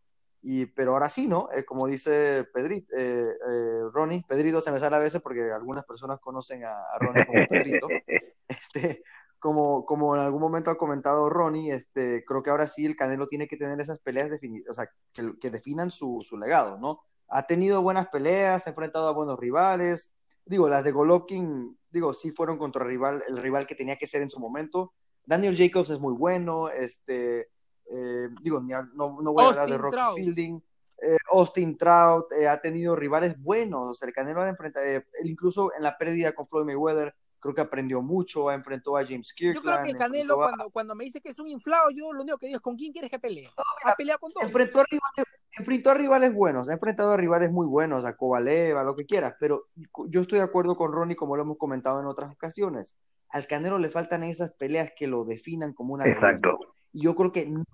Y, 0.47 0.67
pero 0.67 0.93
ahora 0.93 1.09
sí, 1.09 1.27
¿no? 1.27 1.49
Eh, 1.55 1.65
como 1.65 1.87
dice 1.87 2.45
Pedrito, 2.53 2.95
eh, 2.95 3.35
eh, 3.51 3.81
Ronnie, 3.91 4.27
Pedrito 4.29 4.61
se 4.61 4.71
me 4.73 4.79
sale 4.79 4.97
a 4.97 4.99
veces 4.99 5.23
porque 5.23 5.51
algunas 5.51 5.87
personas 5.87 6.21
conocen 6.21 6.65
a, 6.67 6.69
a 6.71 6.99
Ronnie 6.99 7.25
como 7.25 7.47
Pedrito. 7.49 7.89
este, 8.49 9.03
como, 9.39 9.87
como 9.87 10.15
en 10.15 10.21
algún 10.21 10.43
momento 10.43 10.71
ha 10.71 10.77
comentado 10.77 11.31
Ronnie, 11.31 11.73
este, 11.73 12.25
creo 12.27 12.43
que 12.43 12.51
ahora 12.51 12.67
sí 12.67 12.85
el 12.85 12.95
Canelo 12.95 13.27
tiene 13.27 13.49
que 13.49 13.57
tener 13.57 13.81
esas 13.81 13.99
peleas 14.01 14.29
definidas, 14.29 14.69
o 14.71 14.75
sea, 14.75 14.91
que, 15.15 15.39
que 15.41 15.51
definan 15.51 15.91
su, 15.91 16.21
su, 16.21 16.37
legado, 16.37 16.79
¿no? 16.79 17.01
Ha 17.29 17.47
tenido 17.47 17.81
buenas 17.81 18.09
peleas, 18.09 18.67
ha 18.67 18.71
enfrentado 18.71 19.09
a 19.09 19.13
buenos 19.13 19.39
rivales. 19.39 20.15
Digo, 20.45 20.69
las 20.69 20.85
de 20.85 20.93
Golovkin 20.93 21.79
digo, 21.95 22.13
sí 22.13 22.33
fueron 22.33 22.59
contra 22.59 22.83
el 22.83 22.89
rival, 22.89 23.23
el 23.29 23.39
rival 23.39 23.67
que 23.67 23.77
tenía 23.77 23.97
que 23.97 24.07
ser 24.07 24.21
en 24.21 24.29
su 24.29 24.41
momento. 24.41 24.93
Daniel 25.25 25.57
Jacobs 25.57 25.91
es 25.91 26.01
muy 26.01 26.13
bueno, 26.13 26.69
este, 26.69 27.49
eh, 27.91 28.29
digo, 28.43 28.61
no, 28.61 29.21
no, 29.23 29.33
voy 29.33 29.45
a 29.45 29.49
hablar 29.49 29.71
de 29.71 29.79
Rocky 29.79 29.97
Fielding. 30.17 30.63
Eh, 31.01 31.17
Austin 31.33 31.77
Trout 31.79 32.33
eh, 32.33 32.49
ha 32.49 32.61
tenido 32.61 32.97
rivales 32.97 33.41
buenos, 33.41 33.91
o 33.91 33.95
sea, 33.95 34.09
el 34.09 34.15
Canelo 34.15 34.43
ha 34.43 34.49
enfrentado, 34.49 34.87
incluso 35.23 35.73
en 35.77 35.83
la 35.83 35.97
pérdida 35.97 36.33
con 36.33 36.47
Floyd 36.47 36.67
Mayweather, 36.67 37.15
creo 37.45 37.55
que 37.55 37.61
aprendió 37.61 38.01
mucho, 38.01 38.51
enfrentó 38.51 38.97
a 38.97 39.05
James 39.05 39.31
Kirkland. 39.35 39.67
Yo 39.67 39.71
creo 39.71 39.85
que 39.85 39.99
Canelo, 39.99 40.37
cuando, 40.37 40.71
cuando 40.71 40.95
me 40.95 41.05
dice 41.05 41.21
que 41.21 41.29
es 41.29 41.39
un 41.39 41.47
inflado, 41.47 41.91
yo 41.91 42.11
lo 42.11 42.23
único 42.23 42.39
que 42.39 42.47
digo 42.47 42.57
es 42.57 42.63
¿con 42.63 42.75
quién 42.75 42.91
quieres 42.91 43.11
que 43.11 43.19
pelee? 43.19 43.51
ha 43.85 43.95
peleado 43.95 44.19
con 44.19 44.33
todos. 44.33 44.47
Enfrentó 44.47 44.81
a, 44.81 44.85
rivales, 44.91 45.27
enfrentó 45.53 45.91
a 45.91 45.95
rivales 45.95 46.33
buenos, 46.33 46.71
ha 46.71 46.73
enfrentado 46.73 47.13
a 47.13 47.19
rivales 47.19 47.53
muy 47.53 47.67
buenos, 47.67 48.07
a 48.07 48.17
Kovalev, 48.17 48.79
a 48.79 48.85
lo 48.85 48.97
que 48.97 49.05
quieras, 49.05 49.35
pero 49.39 49.69
yo 50.09 50.23
estoy 50.23 50.39
de 50.39 50.45
acuerdo 50.45 50.75
con 50.75 50.91
Ronnie, 50.91 51.17
como 51.17 51.37
lo 51.37 51.43
hemos 51.43 51.59
comentado 51.59 52.01
en 52.01 52.07
otras 52.07 52.33
ocasiones. 52.33 52.97
Al 53.29 53.47
Canelo 53.47 53.79
le 53.79 53.91
faltan 53.91 54.25
esas 54.25 54.55
peleas 54.55 54.93
que 54.97 55.07
lo 55.07 55.27
definan 55.27 55.75
como 55.75 55.93
una. 55.93 56.07
Exacto. 56.07 56.59
Y 56.95 57.03
yo 57.03 57.15
creo 57.15 57.31
que 57.31 57.45
no 57.45 57.65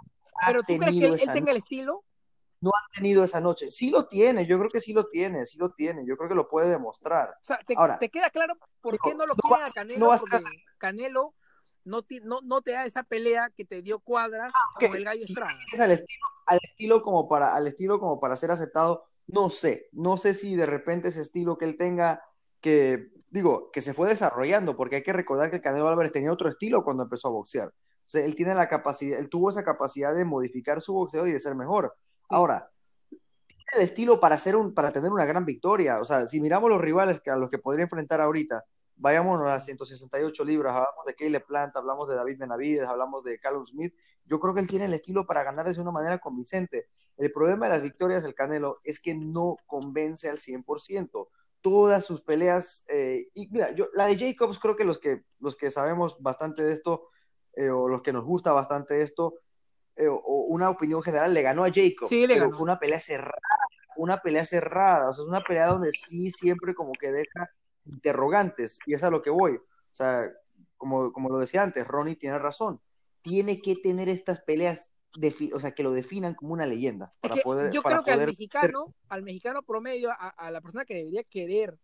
¿Pero 0.46 0.62
tú 0.62 0.78
crees 0.78 0.98
que 0.98 1.06
él, 1.06 1.32
tenga 1.32 1.50
el 1.52 1.58
estilo? 1.58 2.02
No 2.60 2.70
ha 2.70 2.94
tenido 2.94 3.24
esa 3.24 3.40
noche. 3.40 3.70
Sí 3.70 3.90
lo 3.90 4.06
tiene, 4.06 4.46
yo 4.46 4.58
creo 4.58 4.70
que 4.70 4.80
sí 4.80 4.92
lo 4.92 5.08
tiene, 5.08 5.46
sí 5.46 5.58
lo 5.58 5.72
tiene, 5.72 6.04
yo 6.06 6.16
creo 6.16 6.28
que 6.28 6.34
lo 6.34 6.48
puede 6.48 6.68
demostrar. 6.68 7.30
O 7.30 7.44
sea, 7.44 7.58
¿te, 7.66 7.74
Ahora, 7.76 7.98
¿te 7.98 8.08
queda 8.08 8.30
claro 8.30 8.54
por 8.80 8.98
qué 8.98 9.14
no 9.14 9.26
lo 9.26 9.34
no 9.34 9.54
a 9.54 9.70
Canelo? 9.74 10.08
Porque 10.18 10.44
Canelo 10.78 11.34
no, 11.84 12.04
no, 12.22 12.40
no, 12.42 12.62
te 12.62 12.72
da 12.72 12.84
esa 12.84 13.02
pelea 13.02 13.50
que 13.56 13.64
te 13.64 13.82
dio 13.82 13.98
cuadras 14.00 14.52
ah, 14.54 14.78
con 14.78 14.94
el 14.94 15.04
gallo 15.04 15.24
Estrada. 15.24 15.58
Es 15.72 15.80
al 15.80 15.90
estilo, 15.92 16.26
al 16.46 16.58
estilo, 16.62 17.02
como 17.02 17.28
para, 17.28 17.54
al 17.54 17.66
estilo 17.66 17.98
como 17.98 18.20
para 18.20 18.36
ser 18.36 18.50
aceptado, 18.50 19.06
no 19.26 19.48
sé, 19.48 19.88
no 19.92 20.16
sé 20.16 20.34
si 20.34 20.56
de 20.56 20.66
repente 20.66 21.08
ese 21.08 21.22
estilo 21.22 21.56
que 21.56 21.64
él 21.64 21.78
tenga, 21.78 22.22
que 22.60 23.10
digo, 23.30 23.70
que 23.70 23.80
se 23.80 23.94
fue 23.94 24.08
desarrollando, 24.08 24.76
porque 24.76 24.96
hay 24.96 25.02
que 25.02 25.12
recordar 25.12 25.50
que 25.50 25.56
el 25.56 25.62
Canelo 25.62 25.88
Álvarez 25.88 26.12
tenía 26.12 26.32
otro 26.32 26.48
estilo 26.48 26.84
cuando 26.84 27.04
empezó 27.04 27.28
a 27.28 27.32
boxear. 27.32 27.68
O 27.68 28.12
sea, 28.12 28.24
él 28.24 28.34
tiene 28.34 28.54
la 28.54 28.68
capacidad, 28.68 29.18
él 29.18 29.30
tuvo 29.30 29.50
esa 29.50 29.64
capacidad 29.64 30.14
de 30.14 30.24
modificar 30.24 30.82
su 30.82 30.92
boxeo 30.92 31.26
y 31.26 31.32
de 31.32 31.38
ser 31.38 31.54
mejor. 31.54 31.94
Ahora, 32.30 32.70
tiene 33.08 33.64
el 33.74 33.82
estilo 33.82 34.20
para, 34.20 34.36
hacer 34.36 34.56
un, 34.56 34.72
para 34.72 34.92
tener 34.92 35.10
una 35.10 35.24
gran 35.24 35.44
victoria. 35.44 35.98
O 36.00 36.04
sea, 36.04 36.26
si 36.26 36.40
miramos 36.40 36.70
los 36.70 36.80
rivales 36.80 37.20
que 37.20 37.30
a 37.30 37.36
los 37.36 37.50
que 37.50 37.58
podría 37.58 37.84
enfrentar 37.84 38.20
ahorita, 38.20 38.64
vayámonos 38.94 39.52
a 39.52 39.58
168 39.58 40.44
libras, 40.44 40.74
hablamos 40.74 41.06
de 41.06 41.14
Caleb 41.14 41.46
Plant, 41.46 41.76
hablamos 41.76 42.08
de 42.08 42.16
David 42.16 42.38
Benavides, 42.38 42.86
hablamos 42.86 43.24
de 43.24 43.38
Callum 43.40 43.66
Smith. 43.66 43.94
Yo 44.24 44.38
creo 44.38 44.54
que 44.54 44.60
él 44.60 44.68
tiene 44.68 44.84
el 44.84 44.94
estilo 44.94 45.26
para 45.26 45.42
ganar 45.42 45.72
de 45.72 45.80
una 45.80 45.90
manera 45.90 46.18
convincente. 46.18 46.86
El 47.16 47.32
problema 47.32 47.66
de 47.66 47.72
las 47.72 47.82
victorias 47.82 48.22
del 48.22 48.34
Canelo 48.34 48.80
es 48.84 49.00
que 49.00 49.14
no 49.14 49.56
convence 49.66 50.28
al 50.28 50.38
100%. 50.38 51.28
Todas 51.62 52.04
sus 52.04 52.22
peleas, 52.22 52.84
eh, 52.88 53.28
y 53.34 53.48
mira, 53.48 53.72
yo, 53.72 53.88
la 53.92 54.06
de 54.06 54.16
Jacobs, 54.16 54.58
creo 54.58 54.76
que 54.76 54.84
los 54.84 54.98
que, 54.98 55.24
los 55.40 55.56
que 55.56 55.70
sabemos 55.70 56.16
bastante 56.20 56.62
de 56.62 56.72
esto, 56.72 57.08
eh, 57.54 57.70
o 57.70 57.88
los 57.88 58.02
que 58.02 58.12
nos 58.12 58.24
gusta 58.24 58.52
bastante 58.52 59.02
esto, 59.02 59.34
eh, 60.00 60.08
o 60.08 60.46
una 60.48 60.70
opinión 60.70 61.02
general, 61.02 61.34
le 61.34 61.42
ganó 61.42 61.64
a 61.64 61.70
Jacob, 61.70 62.08
pero 62.08 62.50
fue 62.50 62.62
una 62.62 62.78
pelea 62.78 62.98
cerrada, 62.98 63.38
fue 63.94 64.04
una 64.04 64.16
pelea 64.18 64.46
cerrada, 64.46 65.10
o 65.10 65.14
sea, 65.14 65.24
es 65.24 65.28
una 65.28 65.42
pelea 65.42 65.66
donde 65.66 65.92
sí 65.92 66.30
siempre 66.30 66.74
como 66.74 66.92
que 66.92 67.12
deja 67.12 67.50
interrogantes, 67.84 68.78
y 68.86 68.94
es 68.94 69.04
a 69.04 69.10
lo 69.10 69.20
que 69.20 69.28
voy. 69.28 69.56
O 69.56 69.94
sea, 69.94 70.26
como, 70.78 71.12
como 71.12 71.28
lo 71.28 71.38
decía 71.38 71.62
antes, 71.62 71.86
Ronnie 71.86 72.16
tiene 72.16 72.38
razón, 72.38 72.80
tiene 73.20 73.60
que 73.60 73.76
tener 73.76 74.08
estas 74.08 74.40
peleas, 74.40 74.94
o 75.52 75.60
sea, 75.60 75.72
que 75.72 75.82
lo 75.82 75.92
definan 75.92 76.34
como 76.34 76.54
una 76.54 76.64
leyenda. 76.64 77.12
Para 77.20 77.36
poder, 77.36 77.70
yo 77.70 77.82
creo 77.82 78.02
que 78.02 78.12
al 78.12 78.24
mexicano, 78.24 78.94
al 79.10 79.22
mexicano 79.22 79.62
promedio, 79.62 80.12
a, 80.12 80.28
a, 80.28 80.50
la 80.50 80.62
persona 80.62 80.86
que 80.86 80.94
debería 80.94 81.24
querer 81.24 81.78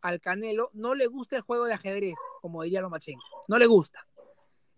al 0.00 0.22
Canelo, 0.22 0.70
no 0.72 0.94
le 0.94 1.06
gusta 1.06 1.36
el 1.36 1.42
juego 1.42 1.66
de 1.66 1.74
ajedrez, 1.74 2.14
como 2.40 2.62
diría 2.62 2.80
Lomachenko, 2.80 3.44
no 3.46 3.58
le 3.58 3.66
gusta 3.66 4.06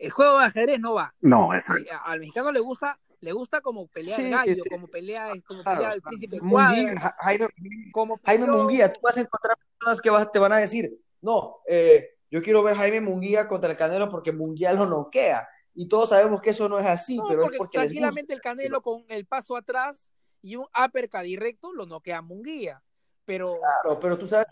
el 0.01 0.11
juego 0.11 0.39
de 0.39 0.47
ajedrez 0.47 0.81
no 0.81 0.95
va. 0.95 1.15
No, 1.21 1.55
exacto. 1.55 1.93
Al 2.05 2.21
mexicano 2.21 2.51
le 2.51 2.61
gusta, 2.61 2.99
le 3.21 3.33
gusta 3.33 3.61
como 3.61 3.87
pelear 3.87 4.19
el 4.19 4.31
gallo, 4.31 4.63
como 4.71 4.89
pelea, 4.89 5.31
como 5.47 5.63
pelea 5.63 5.93
el 5.93 6.03
príncipe 6.03 6.41
Munguía, 6.41 7.15
Jaime, 7.19 7.49
como 7.93 8.19
Jaime 8.25 8.47
Munguía, 8.47 8.93
tú 8.93 9.01
vas 9.03 9.19
a 9.19 9.21
encontrar 9.21 9.57
personas 9.79 10.01
que 10.01 10.31
te 10.33 10.39
van 10.39 10.53
a 10.53 10.57
decir, 10.57 10.91
no, 11.21 11.59
eh, 11.69 12.17
yo 12.31 12.43
quiero 12.43 12.63
ver 12.63 12.77
Jaime 12.77 13.03
Munguía 13.03 13.47
contra 13.47 13.71
el 13.71 13.77
Canelo 13.77 14.09
porque 14.09 14.33
Munguía 14.33 14.73
lo 14.73 14.87
noquea. 14.87 15.47
Y 15.75 15.87
todos 15.87 16.09
sabemos 16.09 16.41
que 16.41 16.51
eso 16.51 16.69
no 16.69 16.79
es 16.79 16.87
así, 16.87 17.21
pero 17.29 17.45
es 17.45 17.57
porque 17.57 17.79
tranquilamente 17.79 18.33
el 18.33 18.41
Canelo 18.41 18.83
con 18.83 19.05
el 19.09 19.27
paso 19.27 19.57
atrás 19.57 20.11
y 20.41 20.57
un 20.57 20.67
uppercut 20.85 21.21
directo 21.21 21.73
lo 21.73 21.87
noquea 21.87 22.19
a 22.19 22.23
Munguía. 22.23 22.83
Pero... 23.27 23.59
Claro, 23.59 24.01
pero 24.01 24.19
tú 24.19 24.27
sabes 24.27 24.47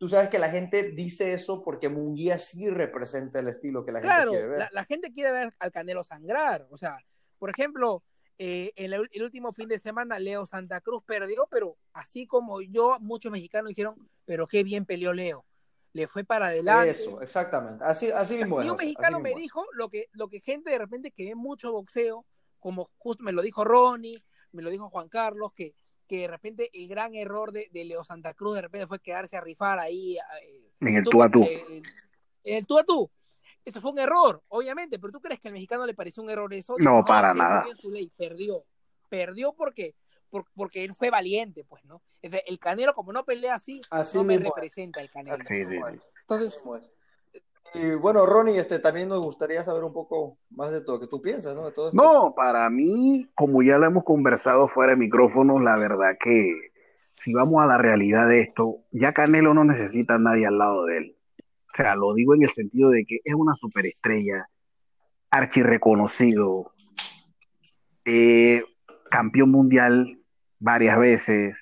tú 0.00 0.08
sabes 0.08 0.30
que 0.30 0.38
la 0.38 0.48
gente 0.48 0.92
dice 0.92 1.34
eso 1.34 1.62
porque 1.62 1.90
Munguía 1.90 2.38
sí 2.38 2.70
representa 2.70 3.38
el 3.40 3.48
estilo 3.48 3.84
que 3.84 3.92
la 3.92 4.00
gente 4.00 4.30
quiere 4.30 4.46
ver. 4.46 4.58
La, 4.58 4.68
la 4.72 4.84
gente 4.86 5.12
quiere 5.12 5.30
ver 5.30 5.52
al 5.58 5.70
Canelo 5.70 6.02
sangrar. 6.02 6.66
O 6.70 6.78
sea, 6.78 6.96
por 7.38 7.50
ejemplo, 7.50 8.02
eh, 8.38 8.72
el, 8.76 8.94
el, 8.94 9.22
último 9.22 9.52
fin 9.52 9.68
de 9.68 9.78
semana 9.78 10.18
Leo 10.18 10.46
Santa 10.46 10.80
Cruz 10.80 11.02
perdió, 11.04 11.46
pero 11.50 11.76
así 11.92 12.26
como 12.26 12.62
yo, 12.62 12.96
muchos 12.98 13.30
mexicanos 13.30 13.68
dijeron, 13.68 14.08
pero 14.24 14.46
qué 14.46 14.64
bien 14.64 14.86
peleó 14.86 15.12
Leo. 15.12 15.44
Le 15.92 16.08
fue 16.08 16.24
para 16.24 16.46
adelante. 16.46 16.88
Eso, 16.88 17.20
exactamente. 17.20 17.84
Así, 17.84 18.10
así 18.10 18.38
mismo. 18.38 18.62
Y 18.62 18.70
un 18.70 18.76
mexicano 18.76 19.20
me 19.20 19.34
dijo 19.34 19.66
lo 19.74 19.90
que, 19.90 20.06
lo 20.12 20.28
que 20.28 20.40
gente 20.40 20.70
de 20.70 20.78
repente 20.78 21.10
que 21.10 21.26
ve 21.26 21.34
mucho 21.34 21.72
boxeo, 21.72 22.24
como 22.58 22.88
justo 22.96 23.22
me 23.22 23.32
lo 23.32 23.42
dijo 23.42 23.64
Ronnie, 23.64 24.24
me 24.52 24.62
lo 24.62 24.70
dijo 24.70 24.88
Juan 24.88 25.10
Carlos, 25.10 25.52
que 25.54 25.74
que 26.10 26.22
de 26.22 26.26
repente 26.26 26.70
el 26.72 26.88
gran 26.88 27.14
error 27.14 27.52
de, 27.52 27.68
Leo 27.72 28.02
Santa 28.02 28.34
Cruz 28.34 28.56
de 28.56 28.62
repente 28.62 28.88
fue 28.88 28.98
quedarse 28.98 29.36
a 29.36 29.40
rifar 29.40 29.78
ahí. 29.78 30.16
Eh, 30.42 30.72
en 30.80 30.96
el 30.96 31.04
tú 31.04 31.22
a 31.22 31.30
tú. 31.30 31.44
en 31.44 31.84
el 32.42 32.66
tú 32.66 32.80
a 32.80 32.82
tú. 32.82 33.08
Eso 33.64 33.80
fue 33.80 33.92
un 33.92 34.00
error, 34.00 34.42
obviamente, 34.48 34.98
pero 34.98 35.12
¿tú 35.12 35.20
crees 35.20 35.38
que 35.38 35.46
al 35.46 35.54
mexicano 35.54 35.86
le 35.86 35.94
pareció 35.94 36.20
un 36.20 36.30
error 36.30 36.52
eso? 36.52 36.74
No, 36.78 37.04
para 37.04 37.32
nada. 37.32 37.64
Su 37.76 37.92
ley, 37.92 38.10
perdió. 38.16 38.64
Perdió 39.08 39.52
porque, 39.52 39.94
porque 40.56 40.82
él 40.82 40.94
fue 40.94 41.10
valiente, 41.10 41.62
pues, 41.62 41.84
¿no? 41.84 42.02
El 42.22 42.58
Canelo, 42.58 42.92
como 42.92 43.12
no 43.12 43.24
pelea 43.24 43.54
así, 43.54 43.80
no 44.14 44.24
me 44.24 44.38
representa 44.38 45.00
el 45.00 45.12
Canelo. 45.12 45.36
Sí, 45.44 45.64
sí, 45.64 45.78
sí. 45.80 46.00
Entonces, 46.22 46.58
y 47.74 47.94
bueno, 47.94 48.26
Ronnie, 48.26 48.58
este, 48.58 48.78
también 48.78 49.08
nos 49.08 49.20
gustaría 49.20 49.62
saber 49.62 49.84
un 49.84 49.92
poco 49.92 50.38
más 50.50 50.72
de 50.72 50.82
todo, 50.82 50.98
que 50.98 51.06
tú 51.06 51.22
piensas, 51.22 51.54
¿no? 51.54 51.66
De 51.66 51.72
todo. 51.72 51.90
No, 51.92 52.34
para 52.34 52.68
mí, 52.68 53.28
como 53.34 53.62
ya 53.62 53.78
lo 53.78 53.86
hemos 53.86 54.04
conversado 54.04 54.68
fuera 54.68 54.92
de 54.92 54.98
micrófonos, 54.98 55.62
la 55.62 55.76
verdad 55.76 56.16
que 56.18 56.52
si 57.12 57.34
vamos 57.34 57.62
a 57.62 57.66
la 57.66 57.78
realidad 57.78 58.28
de 58.28 58.40
esto, 58.40 58.78
ya 58.90 59.12
Canelo 59.12 59.54
no 59.54 59.64
necesita 59.64 60.14
a 60.14 60.18
nadie 60.18 60.46
al 60.46 60.58
lado 60.58 60.84
de 60.86 60.98
él. 60.98 61.16
O 61.72 61.76
sea, 61.76 61.94
lo 61.94 62.14
digo 62.14 62.34
en 62.34 62.42
el 62.42 62.50
sentido 62.50 62.90
de 62.90 63.04
que 63.04 63.20
es 63.22 63.34
una 63.34 63.54
superestrella, 63.54 64.48
archirreconocido, 65.30 66.72
eh, 68.04 68.64
campeón 69.10 69.50
mundial 69.50 70.18
varias 70.58 70.98
veces. 70.98 71.56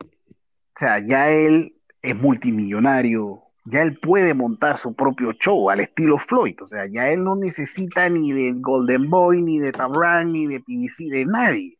O 0.00 0.78
sea, 0.78 1.04
ya 1.04 1.30
él 1.30 1.74
es 2.00 2.16
multimillonario, 2.16 3.42
ya 3.70 3.82
él 3.82 3.98
puede 3.98 4.34
montar 4.34 4.78
su 4.78 4.94
propio 4.94 5.32
show 5.32 5.70
al 5.70 5.80
estilo 5.80 6.18
Floyd, 6.18 6.56
o 6.62 6.66
sea, 6.66 6.86
ya 6.86 7.10
él 7.10 7.22
no 7.22 7.36
necesita 7.36 8.08
ni 8.08 8.32
de 8.32 8.52
Golden 8.56 9.10
Boy, 9.10 9.42
ni 9.42 9.58
de 9.58 9.72
Tabran, 9.72 10.32
ni 10.32 10.46
de 10.46 10.60
PVC, 10.60 11.10
de 11.10 11.26
nadie. 11.26 11.78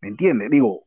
¿Me 0.00 0.08
entiendes? 0.08 0.50
Digo, 0.50 0.86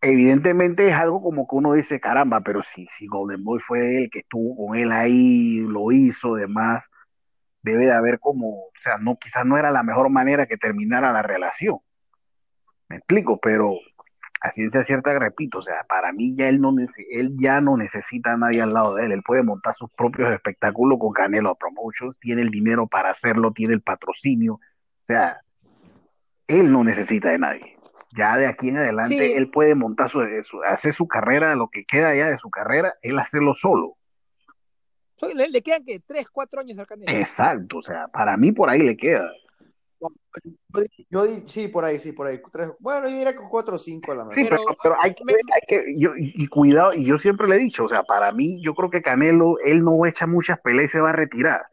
evidentemente 0.00 0.88
es 0.88 0.94
algo 0.94 1.22
como 1.22 1.46
que 1.48 1.56
uno 1.56 1.72
dice, 1.72 1.98
caramba, 1.98 2.40
pero 2.42 2.62
si, 2.62 2.86
si 2.88 3.06
Golden 3.06 3.42
Boy 3.42 3.60
fue 3.60 3.98
él 3.98 4.10
que 4.10 4.20
estuvo 4.20 4.66
con 4.66 4.76
él 4.76 4.92
ahí, 4.92 5.60
lo 5.60 5.92
hizo, 5.92 6.34
demás, 6.34 6.84
debe 7.62 7.86
de 7.86 7.92
haber 7.92 8.18
como, 8.20 8.66
o 8.66 8.72
sea, 8.80 8.98
no, 8.98 9.16
quizás 9.16 9.46
no 9.46 9.56
era 9.56 9.70
la 9.70 9.82
mejor 9.82 10.10
manera 10.10 10.46
que 10.46 10.58
terminara 10.58 11.12
la 11.12 11.22
relación. 11.22 11.78
Me 12.88 12.96
explico, 12.96 13.40
pero 13.40 13.78
a 14.44 14.50
ciencia 14.50 14.84
cierta, 14.84 15.18
repito, 15.18 15.58
o 15.58 15.62
sea, 15.62 15.86
para 15.88 16.12
mí 16.12 16.36
ya 16.36 16.50
él, 16.50 16.60
no 16.60 16.74
él 17.10 17.32
ya 17.38 17.62
no 17.62 17.78
necesita 17.78 18.34
a 18.34 18.36
nadie 18.36 18.60
al 18.60 18.74
lado 18.74 18.94
de 18.94 19.06
él, 19.06 19.12
él 19.12 19.22
puede 19.22 19.42
montar 19.42 19.72
sus 19.72 19.90
propios 19.90 20.30
espectáculos 20.34 20.98
con 21.00 21.14
Canelo 21.14 21.54
Promotions, 21.54 22.18
tiene 22.20 22.42
el 22.42 22.50
dinero 22.50 22.86
para 22.86 23.08
hacerlo, 23.08 23.52
tiene 23.52 23.72
el 23.72 23.80
patrocinio, 23.80 24.56
o 24.56 25.06
sea, 25.06 25.40
él 26.46 26.70
no 26.70 26.84
necesita 26.84 27.30
de 27.30 27.38
nadie. 27.38 27.78
Ya 28.14 28.36
de 28.36 28.46
aquí 28.46 28.68
en 28.68 28.76
adelante 28.76 29.38
él 29.38 29.50
puede 29.50 29.74
montar 29.74 30.10
su, 30.10 30.20
hacer 30.68 30.92
su 30.92 31.08
carrera, 31.08 31.56
lo 31.56 31.68
que 31.68 31.86
queda 31.86 32.14
ya 32.14 32.28
de 32.28 32.36
su 32.36 32.50
carrera, 32.50 32.92
él 33.00 33.18
hacerlo 33.18 33.54
solo. 33.54 33.96
Le, 35.34 35.48
le 35.48 35.62
quedan 35.62 35.86
que 35.86 36.00
tres, 36.00 36.28
cuatro 36.28 36.60
años 36.60 36.78
al 36.78 36.86
Canelo. 36.86 37.10
Exacto, 37.10 37.78
o 37.78 37.82
sea, 37.82 38.08
para 38.08 38.36
mí 38.36 38.52
por 38.52 38.68
ahí 38.68 38.82
le 38.82 38.94
queda. 38.94 39.32
Yo, 41.10 41.22
sí, 41.46 41.68
por 41.68 41.84
ahí, 41.84 41.98
sí, 41.98 42.12
por 42.12 42.26
ahí. 42.26 42.40
bueno, 42.80 43.08
yo 43.08 43.16
diría 43.16 43.36
con 43.36 43.48
4 43.48 43.76
o 43.76 43.78
5 43.78 44.12
a 44.12 44.14
la 44.14 44.24
mejor. 44.24 44.34
Sí, 44.34 44.48
pero, 44.82 44.96
hay, 45.00 45.14
que, 45.14 45.22
hay 45.28 45.60
que 45.66 45.94
yo, 45.96 46.12
y 46.16 46.46
cuidado, 46.48 46.92
y 46.92 47.04
yo 47.04 47.16
siempre 47.18 47.48
le 47.48 47.56
he 47.56 47.58
dicho, 47.58 47.84
o 47.84 47.88
sea, 47.88 48.02
para 48.02 48.32
mí, 48.32 48.60
yo 48.62 48.74
creo 48.74 48.90
que 48.90 49.02
Canelo, 49.02 49.58
él 49.64 49.82
no 49.82 50.04
echa 50.06 50.26
muchas 50.26 50.58
peleas 50.60 50.90
y 50.90 50.92
se 50.92 51.00
va 51.00 51.10
a 51.10 51.14
retirar. 51.14 51.66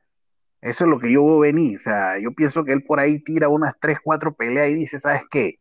Eso 0.62 0.84
es 0.84 0.90
lo 0.90 1.00
que 1.00 1.12
yo 1.12 1.26
veo 1.26 1.40
venir. 1.40 1.78
O 1.78 1.82
sea, 1.82 2.20
yo 2.20 2.32
pienso 2.34 2.64
que 2.64 2.74
él 2.74 2.84
por 2.84 3.00
ahí 3.00 3.20
tira 3.20 3.50
unas 3.50 3.74
3, 3.80 3.98
4 4.04 4.34
peleas 4.36 4.70
y 4.70 4.76
dice, 4.76 5.00
¿sabes 5.00 5.24
qué? 5.30 5.60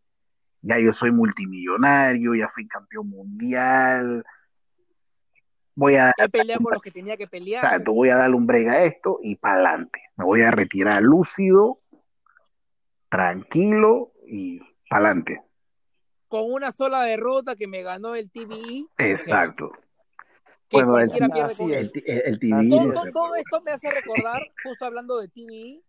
Ya 0.63 0.79
yo 0.79 0.93
soy 0.93 1.11
multimillonario, 1.11 2.35
ya 2.35 2.49
fui 2.49 2.69
campeón 2.69 3.09
mundial. 3.09 4.23
voy 5.75 5.97
a, 5.97 6.13
He 6.19 6.29
peleado 6.29 6.63
con 6.63 6.75
los 6.75 6.83
que 6.83 6.91
tenía 6.91 7.17
que 7.17 7.27
pelear. 7.27 7.65
exacto, 7.65 7.93
voy 7.93 8.11
a 8.11 8.19
darle 8.19 8.37
un 8.37 8.47
break 8.47 8.69
a 8.69 8.85
esto 8.85 9.19
y 9.23 9.37
para 9.37 9.55
adelante. 9.55 10.01
Me 10.17 10.27
voy 10.27 10.43
a 10.43 10.51
retirar 10.51 11.01
lúcido, 11.01 11.80
tranquilo 13.11 14.13
y 14.27 14.61
para 14.89 15.07
adelante. 15.07 15.43
Con 16.29 16.53
una 16.53 16.73
sola 16.73 17.03
derrota 17.03 17.57
que 17.57 17.67
me 17.67 17.83
ganó 17.83 18.15
el 18.15 18.31
TBE. 18.31 18.87
Exacto. 18.99 19.73
Que 20.69 20.85
Bueno, 20.85 20.99
el- 20.99 21.11
así 21.43 21.73
es. 21.75 21.93
El, 22.07 22.39
el, 22.43 22.53
Así 22.55 22.71
todo, 22.71 22.89
es. 22.89 22.95
todo- 22.95 23.13
todo 23.13 23.35
esto 23.35 23.61
me 23.63 23.73
hace 23.73 23.91
recordar, 23.91 24.41
justo 24.63 24.85
hablando 24.85 25.19
de 25.19 25.29
TV, 25.29 25.83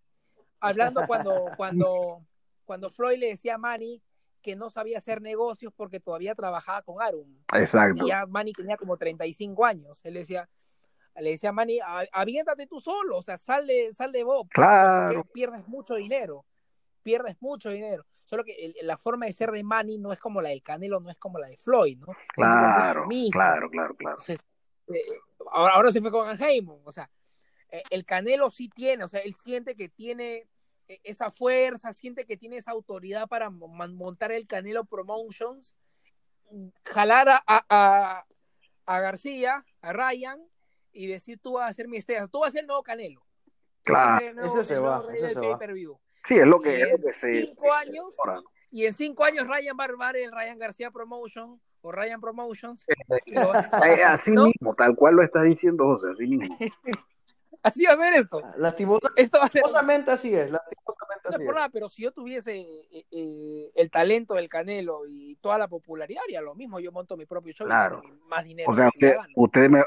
hablando 0.60 1.02
cuando, 1.06 1.30
cuando, 1.56 2.26
cuando 2.66 2.90
Floyd 2.90 3.20
le 3.20 3.28
decía 3.28 3.56
a 3.56 3.58
Manny 3.60 4.02
que 4.42 4.56
no 4.56 4.72
sabía 4.72 4.98
hacer 4.98 5.22
negocios 5.22 5.72
porque 5.76 6.00
todavía 6.00 6.34
trabajaba 6.34 6.82
con 6.82 7.00
Arum. 7.00 7.32
Exacto. 7.54 8.04
Y 8.06 8.10
ya 8.10 8.26
Manny 8.26 8.54
tenía 8.54 8.76
como 8.76 8.98
35 8.98 9.66
años. 9.66 10.04
Él 10.04 10.16
decía, 10.16 10.50
le 11.16 11.30
decía 11.30 11.50
a 11.50 11.54
Manny, 11.54 11.80
"A- 11.80 12.08
aviéntate 12.12 12.66
tú 12.66 12.80
solo, 12.80 13.18
o 13.18 13.22
sea, 13.22 13.38
sal 13.38 13.68
de, 13.68 13.94
sal 13.94 14.12
de 14.12 14.24
Bob, 14.24 14.50
Claro. 14.50 15.24
pierdes 15.26 15.68
mucho 15.68 15.94
dinero, 15.94 16.44
pierdes 17.02 17.36
mucho 17.42 17.70
dinero. 17.70 18.06
Solo 18.26 18.44
que 18.46 18.54
el- 18.54 18.76
la 18.88 18.98
forma 18.98 19.26
de 19.26 19.34
ser 19.34 19.52
de 19.52 19.64
Manny 19.64 19.98
no 19.98 20.14
es 20.14 20.20
como 20.20 20.42
la 20.42 20.50
del 20.50 20.64
Canelo, 20.64 21.00
no 21.00 21.10
es 21.10 21.18
como 21.18 21.38
la 21.40 21.48
de 21.48 21.58
Floyd, 21.58 21.98
¿no? 21.98 22.08
Claro, 22.34 23.08
claro, 23.32 23.70
claro, 23.70 23.96
claro. 23.96 24.18
Entonces, 24.18 24.40
eh, 24.88 25.02
ahora, 25.52 25.74
ahora 25.74 25.92
se 25.92 26.00
fue 26.02 26.12
con 26.12 26.30
Heyman, 26.42 26.80
o 26.84 26.92
sea, 26.92 27.10
eh, 27.70 27.84
el 27.90 28.06
Canelo 28.06 28.50
sí 28.50 28.70
tiene, 28.70 29.04
o 29.04 29.08
sea, 29.08 29.20
él 29.22 29.36
siente 29.36 29.76
que 29.76 29.90
tiene 29.90 30.48
eh, 30.88 31.00
esa 31.04 31.32
fuerza, 31.32 31.94
siente 31.94 32.26
que 32.26 32.36
tiene 32.38 32.58
esa 32.58 32.72
autoridad 32.72 33.28
para 33.28 33.50
mon- 33.50 33.96
montar 33.96 34.32
el 34.34 34.46
Canelo 34.48 34.84
Promotions, 34.86 35.76
jalar 36.86 37.30
a, 37.30 37.44
a, 37.48 38.26
a- 38.86 39.00
García, 39.00 39.66
a 39.82 39.94
Ryan, 39.94 40.42
y 40.92 41.08
decir 41.08 41.40
tú 41.40 41.54
vas 41.54 41.70
a 41.70 41.74
ser 41.74 41.88
mi 41.88 41.98
estrella, 41.98 42.28
tú 42.28 42.40
vas 42.42 42.50
a 42.50 42.52
ser 42.52 42.62
el 42.62 42.68
nuevo 42.68 42.84
Canelo. 42.84 43.24
Claro. 43.84 44.26
Ese 44.46 44.64
se 44.66 44.80
va, 44.80 44.98
ese 45.14 45.28
se 45.34 45.40
va. 45.52 45.58
Sí, 46.26 46.36
es 46.38 46.48
lo 46.48 46.58
Y 46.58 46.64
que, 46.64 46.82
es 46.82 46.90
lo 46.90 46.96
en 46.96 47.02
que 47.02 47.14
se. 47.14 47.34
cinco 47.46 47.74
años, 47.74 48.16
ahora. 48.20 48.42
y 48.70 48.86
en 48.86 48.94
cinco 48.94 49.24
años 49.24 49.48
Ryan 49.48 49.76
va 49.80 49.84
a 49.84 49.88
armar 49.88 50.16
el 50.16 50.32
Ryan 50.32 50.58
García 50.60 50.92
Promotion, 50.92 51.60
o 51.82 51.92
Ryan 51.92 52.22
Promotions, 52.22 52.86
lo- 53.08 53.86
Eh, 53.86 54.04
Así 54.04 54.32
¿No? 54.32 54.46
mismo, 54.46 54.76
tal 54.76 54.96
cual 54.96 55.16
lo 55.16 55.24
estás 55.24 55.44
diciendo, 55.44 55.86
José, 55.86 56.10
así 56.14 56.28
mismo. 56.28 56.56
así 57.64 57.86
va 57.86 57.94
a 57.94 57.98
ser 57.98 58.14
esto. 58.16 58.40
Lastimosa- 58.58 59.10
Esto 59.16 59.40
va 59.40 59.46
a 59.46 59.50
ser 59.50 59.62
lastimosamente 59.62 60.12
así 60.12 60.34
es, 60.34 60.52
lastimosamente 60.52 61.22
No 61.26 61.30
así 61.30 61.42
es 61.42 61.46
por 61.48 61.54
es. 61.54 61.56
nada, 61.56 61.70
pero 61.70 61.90
si 61.90 62.04
yo 62.04 62.12
tuviese 62.12 62.60
eh, 62.60 63.06
eh, 63.12 63.72
el 63.76 63.90
talento 63.90 64.36
del 64.36 64.48
Canelo 64.48 65.02
y 65.08 65.36
toda 65.38 65.58
la 65.58 65.68
popularidad, 65.68 66.22
haría 66.24 66.42
lo 66.42 66.54
mismo. 66.56 66.80
Yo 66.80 66.92
monto 66.92 67.18
mi 67.18 67.26
propio 67.26 67.54
show 67.54 67.66
Claro. 67.66 68.02
y 68.04 68.16
más 68.30 68.44
dinero. 68.44 68.70
O 68.70 68.74
sea, 68.76 68.90
usted, 69.36 69.70
me. 69.70 69.84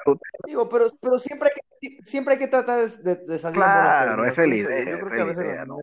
Digo, 0.47 0.69
pero, 0.69 0.87
pero 1.01 1.19
siempre, 1.19 1.51
hay 1.55 1.91
que, 1.97 1.99
siempre 2.05 2.35
hay 2.35 2.41
que 2.41 2.49
tratar 2.49 2.81
de, 2.81 3.17
de 3.17 3.39
salir 3.39 3.57
Claro, 3.57 4.25
es 4.25 4.37
idea, 4.37 4.91
Yo 4.91 4.99
creo 5.05 5.11
que 5.13 5.21
a 5.21 5.25
veces 5.25 5.45
idea, 5.45 5.65
¿no? 5.65 5.79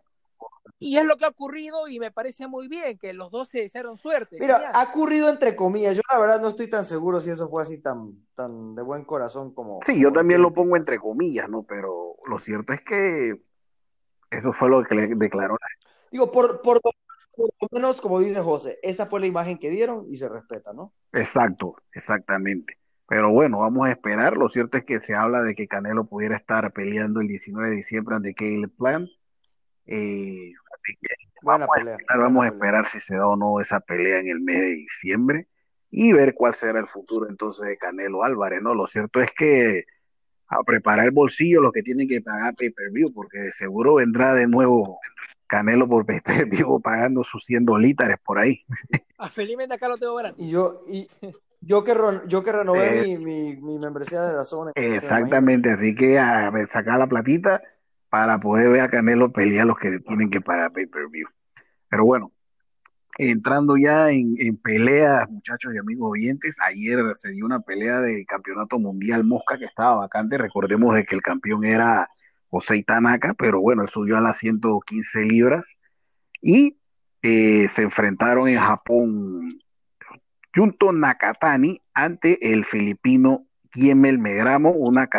Y 0.84 0.98
es 0.98 1.06
lo 1.06 1.16
que 1.16 1.26
ha 1.26 1.30
ocurrido 1.30 1.88
y 1.88 2.00
me 2.00 2.10
parece 2.10 2.48
muy 2.48 2.68
bien 2.68 2.98
que 2.98 3.14
los 3.14 3.30
dos 3.30 3.50
se 3.50 3.60
desearon 3.60 3.98
suerte. 3.98 4.38
Mira, 4.40 4.56
genial. 4.56 4.72
ha 4.74 4.84
ocurrido 4.90 5.30
entre 5.30 5.56
comillas. 5.56 5.96
Yo 5.96 6.02
la 6.12 6.20
verdad 6.20 6.42
no 6.42 6.48
estoy 6.48 6.68
tan 6.68 6.86
seguro 6.86 7.22
si 7.22 7.30
eso 7.30 7.48
fue 7.50 7.62
así 7.62 7.80
tan, 7.80 8.26
tan 8.34 8.74
de 8.74 8.82
buen 8.82 9.06
corazón 9.06 9.54
como. 9.54 9.80
Sí, 9.86 10.02
yo 10.02 10.12
también 10.12 10.42
lo 10.42 10.56
pongo 10.56 10.76
entre 10.76 10.98
comillas, 10.98 11.48
¿no? 11.48 11.62
Pero 11.62 12.16
lo 12.26 12.40
cierto 12.40 12.74
es 12.74 12.82
que 12.82 13.40
eso 14.32 14.54
fue 14.54 14.70
lo 14.70 14.84
que 14.84 14.96
le 14.96 15.08
declaró. 15.16 15.56
Digo, 16.12 16.32
por, 16.32 16.64
por, 16.64 16.82
por 16.82 17.50
lo 17.62 17.68
menos, 17.72 18.02
como 18.02 18.20
dice 18.20 18.42
José, 18.42 18.80
esa 18.82 19.06
fue 19.06 19.20
la 19.20 19.28
imagen 19.28 19.60
que 19.60 19.70
dieron 19.70 20.06
y 20.08 20.18
se 20.18 20.30
respeta, 20.30 20.74
¿no? 20.74 20.96
Exacto, 21.14 21.76
exactamente. 21.94 22.80
Pero 23.08 23.30
bueno, 23.30 23.60
vamos 23.60 23.88
a 23.88 23.92
esperar. 23.92 24.36
Lo 24.36 24.50
cierto 24.50 24.80
es 24.80 24.84
que 24.84 25.00
se 25.00 25.14
habla 25.14 25.44
de 25.44 25.54
que 25.54 25.68
Canelo 25.68 26.06
pudiera 26.06 26.38
estar 26.38 26.74
peleando 26.74 27.22
el 27.22 27.28
19 27.28 27.70
de 27.70 27.76
diciembre 27.76 28.16
ante 28.16 28.34
Caleb 28.34 28.72
Plant. 28.76 29.10
Eh, 29.86 30.54
así 30.82 30.98
que 31.02 31.16
Buena 31.42 31.66
vamos 31.66 31.88
a 31.88 31.92
esperar, 31.92 32.20
vamos 32.20 32.46
a 32.46 32.48
esperar 32.48 32.86
si 32.86 33.00
se 33.00 33.16
da 33.16 33.28
o 33.28 33.36
no 33.36 33.60
esa 33.60 33.80
pelea 33.80 34.20
en 34.20 34.30
el 34.30 34.40
mes 34.42 34.60
de 34.60 34.76
diciembre 34.76 35.48
y 35.90 36.14
ver 36.14 36.34
cuál 36.36 36.54
será 36.54 36.80
el 36.80 36.88
futuro 36.88 37.28
entonces 37.28 37.68
de 37.68 37.78
Canelo 37.78 38.24
Álvarez, 38.24 38.62
¿no? 38.62 38.74
Lo 38.74 38.88
cierto 38.88 39.22
es 39.22 39.32
que 39.32 39.86
a 40.48 40.64
preparar 40.64 41.06
el 41.06 41.12
bolsillo 41.12 41.62
los 41.62 41.72
que 41.72 41.82
tienen 41.82 42.08
que 42.08 42.22
pagar 42.22 42.56
pay-per-view, 42.56 43.14
porque 43.14 43.40
de 43.40 43.52
seguro 43.52 43.96
vendrá 43.96 44.34
de 44.34 44.48
nuevo 44.48 45.00
Canelo 45.48 45.88
por 45.88 46.06
pay-per-view 46.06 46.82
pagando 46.84 47.24
sus 47.24 47.46
100 47.46 47.66
dólares 47.66 48.18
por 48.24 48.40
ahí. 48.40 48.62
A 49.18 49.30
felizmente 49.30 49.76
acá 49.76 49.88
lo 49.88 49.98
tengo 49.98 50.16
gratis. 50.16 50.46
Y 50.46 50.52
yo, 50.52 50.74
y 50.88 51.08
yo 51.62 51.84
que, 51.84 51.96
yo 52.28 52.44
que 52.44 52.52
renové 52.52 53.02
Eh, 53.02 53.18
mi, 53.18 53.26
mi, 53.26 53.56
mi 53.58 53.80
membresía 53.80 54.22
de 54.22 54.34
Dazón, 54.34 54.72
Exactamente, 54.76 55.72
así 55.72 55.96
que 55.96 56.20
a 56.20 56.50
ver, 56.50 56.68
sacar 56.68 57.00
la 57.00 57.08
platita 57.08 57.62
para 58.12 58.42
poder 58.42 58.70
ver 58.70 58.82
a 58.82 58.90
Canelo 58.90 59.32
pelear 59.32 59.66
los 59.66 59.80
que 59.80 60.00
tienen 60.00 60.30
que 60.30 60.42
pagar 60.42 60.74
pay-per-view. 60.74 61.30
Pero 61.90 62.04
bueno, 62.04 62.34
entrando 63.18 63.78
ya 63.78 64.12
en, 64.12 64.36
en 64.38 64.58
peleas, 64.58 65.30
muchachos 65.30 65.74
y 65.74 65.78
amigos 65.78 66.12
oyentes, 66.12 66.58
ayer 66.60 67.00
se 67.16 67.32
dio 67.32 67.46
una 67.46 67.62
pelea 67.62 68.02
de 68.02 68.26
campeonato 68.26 68.80
mundial 68.80 69.24
mosca 69.24 69.58
que 69.58 69.64
estaba 69.64 69.96
vacante. 69.96 70.38
Recordemos 70.38 70.94
de 70.94 71.06
que 71.06 71.16
el 71.16 71.22
campeón 71.22 71.64
era 71.64 72.10
José 72.50 72.84
Tanaka, 72.84 73.34
pero 73.34 73.62
bueno, 73.62 73.84
él 73.84 73.88
subió 73.88 74.18
a 74.18 74.22
las 74.22 74.38
115 74.40 75.22
libras 75.22 75.78
y 76.42 76.78
eh, 77.22 77.70
se 77.70 77.84
enfrentaron 77.84 78.50
en 78.50 78.60
Japón 78.60 79.62
Junto 80.54 80.92
Nakatani 80.92 81.82
ante 81.94 82.52
el 82.52 82.66
filipino 82.66 83.48
Kiemel 83.72 84.20
Megramo, 84.20 84.72
una 84.72 85.10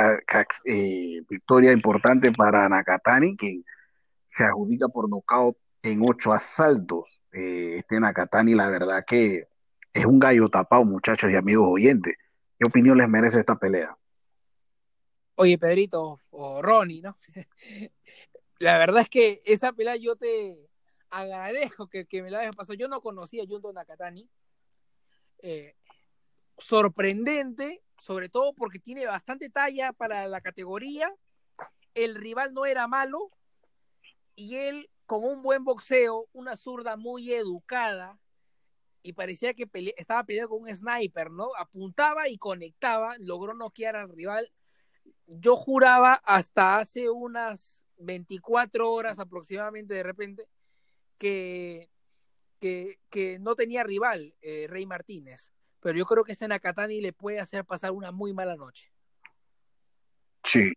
eh, 0.64 1.22
victoria 1.28 1.72
importante 1.72 2.32
para 2.32 2.68
Nakatani, 2.68 3.36
quien 3.36 3.64
se 4.26 4.44
adjudica 4.44 4.88
por 4.88 5.08
nocaut 5.08 5.56
en 5.82 6.02
ocho 6.06 6.32
asaltos. 6.32 7.20
Eh, 7.32 7.76
este 7.78 7.98
Nakatani, 7.98 8.54
la 8.54 8.68
verdad 8.68 9.04
que 9.06 9.48
es 9.92 10.06
un 10.06 10.18
gallo 10.18 10.48
tapado, 10.48 10.84
muchachos 10.84 11.30
y 11.30 11.36
amigos 11.36 11.66
oyentes. 11.68 12.14
¿Qué 12.58 12.68
opinión 12.68 12.98
les 12.98 13.08
merece 13.08 13.40
esta 13.40 13.56
pelea? 13.56 13.96
Oye, 15.34 15.58
Pedrito 15.58 16.20
o 16.30 16.62
Ronnie, 16.62 17.02
¿no? 17.02 17.18
La 18.58 18.78
verdad 18.78 19.02
es 19.02 19.08
que 19.08 19.42
esa 19.44 19.72
pelea 19.72 19.96
yo 19.96 20.14
te 20.14 20.56
agradezco 21.10 21.88
que, 21.88 22.06
me 22.22 22.30
la 22.30 22.40
hayas 22.40 22.54
pasado. 22.54 22.74
Yo 22.74 22.86
no 22.86 23.00
conocía 23.00 23.42
a 23.42 23.46
Junto 23.46 23.72
Nakatani. 23.72 24.28
Eh, 25.42 25.74
sorprendente, 26.62 27.82
sobre 27.98 28.28
todo 28.28 28.54
porque 28.54 28.78
tiene 28.78 29.06
bastante 29.06 29.50
talla 29.50 29.92
para 29.92 30.26
la 30.28 30.40
categoría. 30.40 31.12
El 31.94 32.14
rival 32.14 32.54
no 32.54 32.66
era 32.66 32.86
malo 32.86 33.30
y 34.34 34.56
él 34.56 34.90
con 35.06 35.24
un 35.24 35.42
buen 35.42 35.64
boxeo, 35.64 36.28
una 36.32 36.56
zurda 36.56 36.96
muy 36.96 37.32
educada 37.32 38.18
y 39.02 39.12
parecía 39.12 39.52
que 39.52 39.68
estaba 39.96 40.24
peleando 40.24 40.50
con 40.50 40.62
un 40.62 40.74
sniper, 40.74 41.30
¿no? 41.30 41.50
Apuntaba 41.58 42.28
y 42.28 42.38
conectaba, 42.38 43.16
logró 43.18 43.52
noquear 43.52 43.96
al 43.96 44.08
rival. 44.08 44.50
Yo 45.26 45.56
juraba 45.56 46.14
hasta 46.24 46.78
hace 46.78 47.10
unas 47.10 47.84
24 47.98 48.90
horas 48.90 49.18
aproximadamente 49.18 49.94
de 49.94 50.02
repente 50.02 50.48
que, 51.18 51.90
que, 52.60 52.98
que 53.10 53.38
no 53.38 53.54
tenía 53.54 53.82
rival 53.82 54.34
eh, 54.40 54.66
Rey 54.68 54.86
Martínez 54.86 55.52
pero 55.82 55.98
yo 55.98 56.06
creo 56.06 56.24
que 56.24 56.32
este 56.32 56.48
Nakatani 56.48 57.00
le 57.00 57.12
puede 57.12 57.40
hacer 57.40 57.64
pasar 57.64 57.90
una 57.90 58.12
muy 58.12 58.32
mala 58.32 58.56
noche. 58.56 58.90
Sí. 60.44 60.72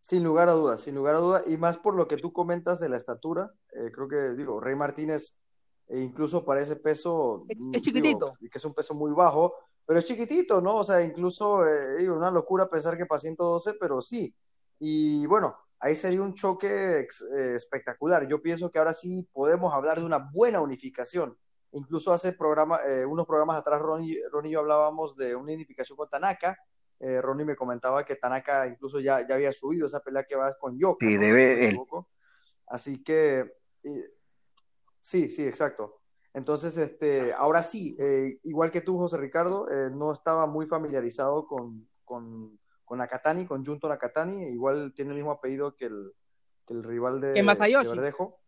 Sin 0.00 0.24
lugar 0.24 0.48
a 0.48 0.52
dudas, 0.52 0.80
sin 0.80 0.94
lugar 0.94 1.14
a 1.14 1.18
dudas, 1.18 1.44
y 1.48 1.56
más 1.56 1.78
por 1.78 1.94
lo 1.94 2.08
que 2.08 2.16
tú 2.16 2.32
comentas 2.32 2.80
de 2.80 2.88
la 2.88 2.96
estatura, 2.96 3.52
eh, 3.72 3.90
creo 3.92 4.08
que, 4.08 4.30
digo, 4.36 4.60
Rey 4.60 4.74
Martínez, 4.74 5.42
eh, 5.88 6.00
incluso 6.00 6.44
para 6.44 6.60
ese 6.60 6.76
peso, 6.76 7.44
es, 7.48 7.56
es 7.72 7.82
chiquitito. 7.82 8.34
Digo, 8.40 8.50
que 8.50 8.58
es 8.58 8.64
un 8.64 8.74
peso 8.74 8.94
muy 8.94 9.12
bajo, 9.12 9.54
pero 9.86 10.00
es 10.00 10.06
chiquitito, 10.06 10.60
¿no? 10.60 10.76
O 10.76 10.84
sea, 10.84 11.02
incluso, 11.02 11.64
eh, 11.66 11.98
digo, 11.98 12.16
una 12.16 12.30
locura 12.30 12.68
pensar 12.68 12.96
que 12.96 13.06
para 13.06 13.20
112, 13.20 13.74
pero 13.78 14.00
sí. 14.00 14.34
Y 14.78 15.26
bueno, 15.26 15.56
ahí 15.80 15.94
sería 15.94 16.22
un 16.22 16.34
choque 16.34 17.00
ex, 17.00 17.22
eh, 17.22 17.54
espectacular. 17.54 18.26
Yo 18.28 18.42
pienso 18.42 18.70
que 18.70 18.78
ahora 18.78 18.94
sí 18.94 19.28
podemos 19.32 19.72
hablar 19.72 19.98
de 19.98 20.04
una 20.04 20.18
buena 20.32 20.60
unificación 20.60 21.36
Incluso 21.72 22.12
hace 22.12 22.32
programa, 22.32 22.78
eh, 22.88 23.04
unos 23.04 23.26
programas 23.26 23.58
atrás, 23.58 23.80
Ronnie, 23.80 24.18
Ronnie 24.30 24.50
y 24.50 24.54
yo 24.54 24.60
hablábamos 24.60 25.16
de 25.16 25.36
una 25.36 25.52
identificación 25.52 25.96
con 25.96 26.08
Tanaka. 26.08 26.56
Eh, 27.00 27.20
Ronnie 27.20 27.44
me 27.44 27.56
comentaba 27.56 28.04
que 28.04 28.16
Tanaka 28.16 28.66
incluso 28.66 29.00
ya, 29.00 29.26
ya 29.26 29.34
había 29.34 29.52
subido 29.52 29.86
esa 29.86 30.00
pelea 30.00 30.24
que 30.24 30.36
va 30.36 30.52
con 30.58 30.78
Yoka. 30.78 31.06
Sí, 31.06 31.14
¿no? 31.14 31.20
debe 31.20 31.84
Así 32.66 33.02
que, 33.02 33.50
y, 33.82 34.02
sí, 35.00 35.30
sí, 35.30 35.46
exacto. 35.46 36.00
Entonces, 36.34 36.76
este, 36.76 37.32
ahora 37.32 37.62
sí, 37.62 37.96
eh, 37.98 38.38
igual 38.44 38.70
que 38.70 38.80
tú, 38.80 38.98
José 38.98 39.16
Ricardo, 39.16 39.68
eh, 39.70 39.90
no 39.90 40.12
estaba 40.12 40.46
muy 40.46 40.66
familiarizado 40.66 41.46
con, 41.46 41.88
con, 42.04 42.58
con 42.84 42.98
Nakatani, 42.98 43.46
con 43.46 43.64
Junto 43.64 43.88
Nakatani. 43.88 44.44
Igual 44.48 44.92
tiene 44.94 45.12
el 45.12 45.16
mismo 45.16 45.32
apellido 45.32 45.74
que 45.74 45.86
el, 45.86 46.12
que 46.66 46.74
el 46.74 46.84
rival 46.84 47.20
de, 47.20 47.32
de 47.32 47.42
Verdejo. 47.42 48.38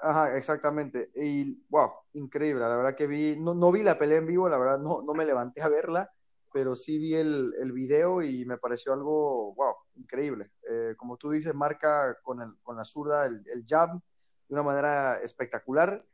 Ajá, 0.00 0.36
exactamente. 0.36 1.10
Y 1.16 1.64
wow, 1.68 1.90
increíble. 2.12 2.60
La 2.60 2.76
verdad 2.76 2.94
que 2.94 3.06
vi, 3.06 3.36
no, 3.38 3.54
no 3.54 3.72
vi 3.72 3.82
la 3.82 3.98
pelea 3.98 4.18
en 4.18 4.26
vivo, 4.26 4.48
la 4.48 4.58
verdad 4.58 4.78
no, 4.78 5.02
no 5.02 5.12
me 5.14 5.24
levanté 5.24 5.60
a 5.62 5.68
verla, 5.68 6.10
pero 6.52 6.74
sí 6.76 6.98
vi 6.98 7.14
el, 7.14 7.52
el 7.60 7.72
video 7.72 8.22
y 8.22 8.44
me 8.44 8.58
pareció 8.58 8.92
algo, 8.92 9.54
wow, 9.54 9.74
increíble. 9.96 10.52
Eh, 10.70 10.94
como 10.96 11.16
tú 11.16 11.30
dices, 11.30 11.54
marca 11.54 12.16
con, 12.22 12.40
el, 12.42 12.54
con 12.62 12.76
la 12.76 12.84
zurda 12.84 13.26
el, 13.26 13.42
el 13.52 13.64
jab 13.66 13.90
de 13.92 14.54
una 14.54 14.62
manera 14.62 15.16
espectacular. 15.20 16.04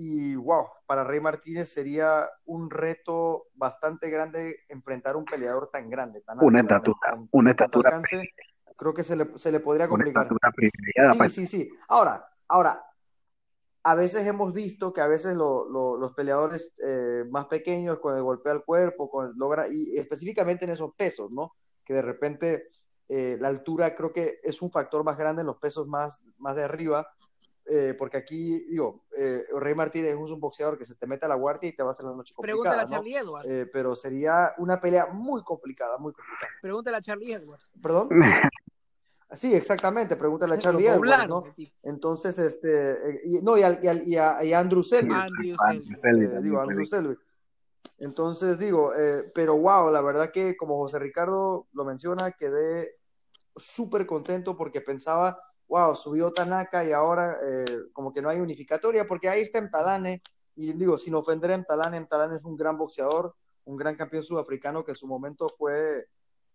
Y 0.00 0.36
wow, 0.36 0.64
para 0.86 1.02
Rey 1.02 1.20
Martínez 1.20 1.72
sería 1.72 2.28
un 2.44 2.70
reto 2.70 3.46
bastante 3.54 4.08
grande 4.10 4.56
enfrentar 4.68 5.16
a 5.16 5.18
un 5.18 5.24
peleador 5.24 5.70
tan 5.72 5.90
grande, 5.90 6.20
tan 6.20 6.38
una 6.40 6.60
alto, 6.60 6.74
estatura, 6.74 7.10
con- 7.10 7.28
una 7.32 7.50
estatura, 7.50 7.88
alcance. 7.90 8.22
Creo 8.76 8.94
que 8.94 9.02
se 9.02 9.16
le, 9.16 9.36
se 9.36 9.50
le 9.50 9.58
podría 9.58 9.86
una 9.86 9.90
complicar. 9.96 10.22
estatura 10.22 10.52
privilegiada. 10.54 11.10
Sí, 11.10 11.18
pues. 11.18 11.34
sí, 11.34 11.46
sí. 11.46 11.72
Ahora, 11.88 12.24
ahora, 12.46 12.80
a 13.90 13.94
veces 13.94 14.26
hemos 14.26 14.52
visto 14.52 14.92
que 14.92 15.00
a 15.00 15.06
veces 15.08 15.34
lo- 15.34 15.68
lo- 15.68 15.96
los 15.96 16.12
peleadores 16.14 16.72
eh, 16.86 17.24
más 17.30 17.46
pequeños 17.46 17.98
con 18.00 18.14
el 18.16 18.22
golpe 18.22 18.50
al 18.50 18.64
cuerpo, 18.64 19.10
con 19.10 19.26
el 19.26 19.32
logra, 19.36 19.66
y 19.68 19.96
específicamente 19.96 20.64
en 20.66 20.72
esos 20.72 20.94
pesos, 20.94 21.30
¿no? 21.30 21.54
Que 21.84 21.94
de 21.94 22.02
repente 22.02 22.70
eh, 23.08 23.38
la 23.40 23.48
altura 23.48 23.94
creo 23.94 24.12
que 24.12 24.40
es 24.42 24.60
un 24.60 24.70
factor 24.70 25.02
más 25.04 25.16
grande 25.16 25.40
en 25.40 25.46
los 25.46 25.56
pesos 25.56 25.86
más, 25.86 26.22
más 26.38 26.56
de 26.56 26.64
arriba, 26.64 27.08
eh, 27.70 27.94
porque 27.98 28.18
aquí, 28.18 28.60
digo, 28.68 29.04
eh, 29.16 29.42
Rey 29.58 29.74
Martínez 29.74 30.12
es 30.12 30.30
un 30.30 30.40
boxeador 30.40 30.76
que 30.78 30.84
se 30.84 30.94
te 30.94 31.06
mete 31.06 31.24
a 31.24 31.28
la 31.30 31.34
guardia 31.34 31.68
y 31.70 31.72
te 31.76 31.82
va 31.82 31.90
a 31.90 31.92
hacer 31.92 32.04
la 32.06 32.12
noche 32.14 32.34
Pregúntale 32.38 32.76
complicada, 32.76 32.82
a 32.82 32.84
¿no? 32.84 32.90
Charlie 32.96 33.16
Edwards. 33.16 33.48
Eh, 33.50 33.66
pero 33.72 33.94
sería 33.96 34.52
una 34.58 34.80
pelea 34.80 35.06
muy 35.12 35.42
complicada, 35.42 35.96
muy 35.98 36.12
complicada. 36.12 36.52
Pregúntale 36.60 36.96
a 36.98 37.00
Charlie 37.02 37.32
Edwards. 37.32 37.70
¿Perdón? 37.82 38.08
Sí, 39.30 39.54
exactamente, 39.54 40.16
pregúntale 40.16 40.54
a 40.54 40.58
Charlie 40.58 40.86
Edwards, 40.86 41.28
¿no? 41.28 41.44
Entonces, 41.82 42.38
este, 42.38 42.92
eh, 43.10 43.20
y- 43.24 43.42
no, 43.42 43.58
y, 43.58 43.62
al- 43.62 43.78
y, 43.82 43.88
al- 43.88 44.08
y 44.08 44.16
a, 44.16 44.42
y 44.42 44.52
a 44.54 44.60
Andrew 44.60 44.82
Selby, 44.82 45.12
Andrew 45.14 45.56
Andrew 45.60 45.96
Selby. 45.98 46.24
Eh, 46.24 46.42
digo, 46.42 46.60
Andrew 46.60 46.76
bien. 46.78 46.86
Selby. 46.86 47.18
Entonces, 47.98 48.58
digo, 48.58 48.94
eh, 48.94 49.30
pero 49.34 49.56
wow, 49.56 49.90
la 49.90 50.00
verdad 50.00 50.30
que 50.32 50.56
como 50.56 50.78
José 50.78 50.98
Ricardo 50.98 51.66
lo 51.72 51.84
menciona, 51.84 52.30
quedé 52.32 52.96
súper 53.56 54.06
contento 54.06 54.56
porque 54.56 54.80
pensaba, 54.80 55.38
wow, 55.66 55.94
subió 55.96 56.32
Tanaka 56.32 56.84
y 56.84 56.92
ahora 56.92 57.38
eh, 57.44 57.64
como 57.92 58.12
que 58.12 58.22
no 58.22 58.30
hay 58.30 58.40
unificatoria, 58.40 59.06
porque 59.06 59.28
ahí 59.28 59.42
está 59.42 59.58
Emtalane, 59.58 60.22
y 60.56 60.72
digo, 60.72 60.96
sin 60.96 61.14
ofender 61.14 61.50
a 61.50 61.54
Emtalane, 61.54 61.96
Emtalane 61.98 62.36
es 62.36 62.44
un 62.44 62.56
gran 62.56 62.78
boxeador, 62.78 63.34
un 63.64 63.76
gran 63.76 63.96
campeón 63.96 64.22
sudafricano 64.22 64.84
que 64.84 64.92
en 64.92 64.96
su 64.96 65.06
momento 65.06 65.48
fue, 65.48 66.06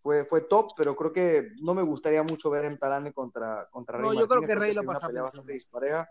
fue, 0.03 0.25
fue 0.25 0.41
top, 0.41 0.71
pero 0.75 0.95
creo 0.97 1.13
que 1.13 1.51
no 1.61 1.73
me 1.73 1.81
gustaría 1.81 2.21
mucho 2.23 2.49
ver 2.49 2.65
a 2.65 2.67
Emtalane 2.67 3.13
contra, 3.13 3.69
contra 3.71 3.97
No, 3.97 4.09
Rey 4.09 4.19
yo 4.19 4.27
creo 4.27 4.41
Martínez, 4.41 4.47
que 4.49 4.55
Rey 4.59 4.69
lo 4.69 4.73
sería 4.75 4.89
una 4.89 4.99
pasa 4.99 5.07
pelea 5.07 5.23
bastante 5.23 5.53
dispareja. 5.53 6.09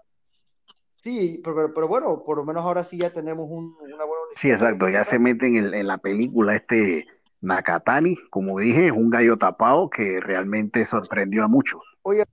Sí, 1.00 1.40
pero, 1.44 1.54
pero, 1.56 1.74
pero 1.74 1.88
bueno, 1.88 2.22
por 2.24 2.38
lo 2.38 2.44
menos 2.44 2.64
ahora 2.64 2.84
sí 2.84 2.96
ya 2.98 3.10
tenemos 3.10 3.46
un- 3.50 3.76
una 3.82 4.04
buena 4.04 4.22
Sí, 4.36 4.50
exacto, 4.50 4.88
ya 4.88 5.04
se 5.04 5.18
mete 5.18 5.46
en, 5.46 5.56
el- 5.56 5.74
en 5.74 5.86
la 5.86 5.98
película 5.98 6.54
este 6.54 7.06
Nakatani, 7.42 8.16
como 8.30 8.58
dije, 8.60 8.86
es 8.86 8.92
un 8.92 9.10
gallo 9.10 9.36
tapado 9.36 9.90
que 9.90 10.20
realmente 10.20 10.86
sorprendió 10.86 11.44
a 11.44 11.48
muchos. 11.48 11.98
Oye, 12.02 12.24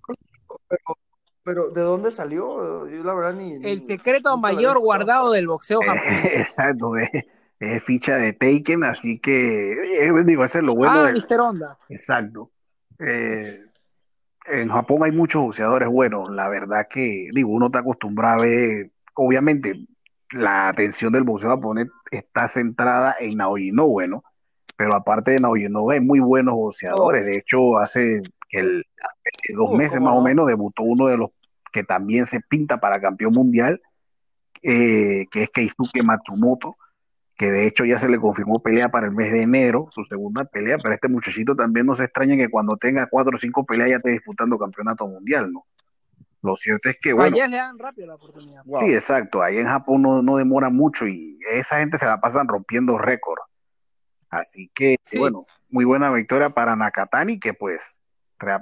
pero, 0.70 0.82
pero 1.43 1.70
¿de 1.72 1.82
dónde 1.82 2.12
salió? 2.12 2.88
Yo 2.88 3.03
la 3.03 3.14
verdad 3.14 3.34
ni... 3.34 3.53
El 3.55 3.82
secreto 3.82 4.38
mayor 4.38 4.80
guardado 4.80 5.32
del 5.32 5.47
boxeo 5.47 5.82
Eh, 5.82 5.86
japonés. 5.88 6.32
exacto, 6.36 6.95
es, 6.95 7.10
es 7.60 7.84
ficha 7.84 8.16
de 8.18 8.34
Taken, 8.34 8.84
así 8.84 9.20
que, 9.20 9.74
eh, 9.74 10.12
digo, 10.26 10.43
ese 10.45 10.60
es 10.60 10.64
lo 10.64 10.76
bueno 10.76 10.93
Ah. 11.05 11.12
Mr. 11.12 11.39
Honda. 11.39 11.78
Exacto. 11.89 12.51
Eh, 12.99 13.60
en 14.45 14.70
Japón 14.70 15.03
hay 15.03 15.12
muchos 15.12 15.41
boxeadores 15.41 15.89
buenos, 15.89 16.30
la 16.32 16.49
verdad 16.49 16.88
que, 16.89 17.30
digo, 17.34 17.49
uno 17.51 17.68
está 17.68 17.80
acostumbrado 17.80 18.41
a 18.41 18.45
ver, 18.45 18.91
obviamente, 19.16 19.74
la 20.32 20.70
atención 20.70 21.12
del 21.14 21.24
boxeo 21.24 21.49
japonés 21.49 21.88
está 22.12 22.47
centrada 22.47 23.16
en 23.20 23.38
Naoya 23.38 23.66
Inoue, 23.66 24.07
¿no? 24.07 24.24
Pero 24.78 24.95
aparte 24.95 25.32
de 25.32 25.39
Naoya 25.39 25.68
Inoue 25.68 25.95
hay 25.95 25.99
muy 25.99 26.20
buenos 26.20 26.55
boxeadores, 26.55 27.24
Oh, 27.24 27.26
de 27.26 27.38
hecho, 27.38 27.78
hace 27.78 28.22
el, 28.51 28.86
hace 29.01 29.53
dos 29.53 29.72
uh, 29.72 29.76
meses 29.76 29.99
más 29.99 30.14
o 30.14 30.18
no. 30.18 30.22
menos 30.24 30.47
debutó 30.47 30.84
uno 30.84 31.07
de 31.07 31.18
los 31.18 31.32
que 31.72 31.84
también 31.84 32.26
se 32.26 32.39
pinta 32.41 32.80
para 32.80 32.99
campeón 33.01 33.34
mundial, 33.34 33.82
eh, 34.62 35.26
que 35.30 35.43
es 35.43 35.49
Keisuke 35.51 36.03
Matsumoto, 36.03 36.78
que 37.40 37.52
de 37.52 37.66
hecho 37.66 37.86
ya 37.86 37.98
se 37.98 38.10
le 38.10 38.20
confirmó 38.20 38.62
pelea 38.62 38.90
para 38.90 39.08
el 39.08 39.14
mes 39.14 39.32
de 39.32 39.44
enero, 39.44 39.88
su 39.92 40.04
segunda 40.04 40.44
pelea, 40.44 40.78
pero 40.78 40.94
este 40.94 41.08
muchachito 41.08 41.56
también 41.56 41.86
no 41.86 41.96
se 41.96 42.04
extraña 42.04 42.36
que 42.36 42.50
cuando 42.50 42.76
tenga 42.76 43.08
cuatro 43.08 43.38
o 43.38 43.40
cinco 43.40 43.66
peleas 43.66 43.90
ya 43.92 43.96
esté 43.96 44.12
disputando 44.12 44.60
campeonato 44.60 45.08
mundial, 45.08 45.50
¿no? 45.54 45.66
Lo 46.42 46.58
cierto 46.58 46.90
es 46.90 46.98
que, 47.00 47.14
bueno, 47.14 47.38
Allá 47.38 47.48
le 47.48 47.56
dan 47.56 47.80
rápido 47.80 48.08
la 48.08 48.16
oportunidad. 48.16 48.62
Wow. 48.66 48.82
sí, 48.82 48.94
exacto, 48.94 49.42
ahí 49.42 49.58
en 49.58 49.68
Japón 49.68 50.02
no, 50.02 50.22
no 50.22 50.36
demora 50.36 50.70
mucho 50.70 51.08
y 51.08 51.40
esa 51.50 51.80
gente 51.80 51.98
se 51.98 52.08
la 52.08 52.20
pasan 52.20 52.46
rompiendo 52.46 52.98
récords. 52.98 53.42
Así 54.30 54.70
que, 54.76 54.98
Sí. 55.06 55.18
bueno, 55.18 55.46
muy 55.72 55.86
buena 55.86 56.12
victoria 56.12 56.50
para 56.50 56.76
Nakatani, 56.76 57.40
que 57.40 57.54
pues 57.54 58.02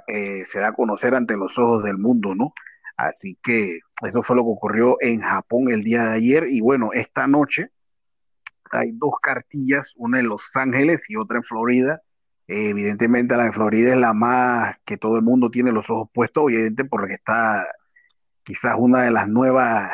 eh, 0.06 0.44
se 0.44 0.60
da 0.60 0.68
a 0.68 0.72
conocer 0.72 1.16
ante 1.16 1.36
los 1.36 1.58
ojos 1.58 1.82
del 1.82 1.98
mundo, 1.98 2.36
¿no? 2.36 2.52
Así 2.96 3.36
que 3.42 3.80
eso 4.06 4.22
fue 4.22 4.36
lo 4.36 4.44
que 4.44 4.50
ocurrió 4.50 4.98
en 5.00 5.20
Japón 5.20 5.72
el 5.72 5.82
día 5.82 6.04
de 6.04 6.14
ayer 6.14 6.44
y 6.48 6.60
bueno, 6.60 6.90
esta 6.92 7.26
noche 7.26 7.72
hay 8.72 8.92
dos 8.92 9.14
cartillas, 9.22 9.94
una 9.96 10.20
en 10.20 10.28
Los 10.28 10.54
Ángeles 10.54 11.08
y 11.08 11.16
otra 11.16 11.38
en 11.38 11.44
Florida. 11.44 12.02
Eh, 12.46 12.70
evidentemente 12.70 13.36
la 13.36 13.44
de 13.44 13.52
Florida 13.52 13.90
es 13.90 13.98
la 13.98 14.14
más 14.14 14.76
que 14.84 14.96
todo 14.96 15.16
el 15.16 15.22
mundo 15.22 15.50
tiene 15.50 15.72
los 15.72 15.90
ojos 15.90 16.08
puestos, 16.12 16.44
evidente 16.50 16.84
porque 16.84 17.14
está 17.14 17.66
quizás 18.42 18.76
una 18.78 19.02
de 19.02 19.10
las 19.10 19.28
nuevas 19.28 19.90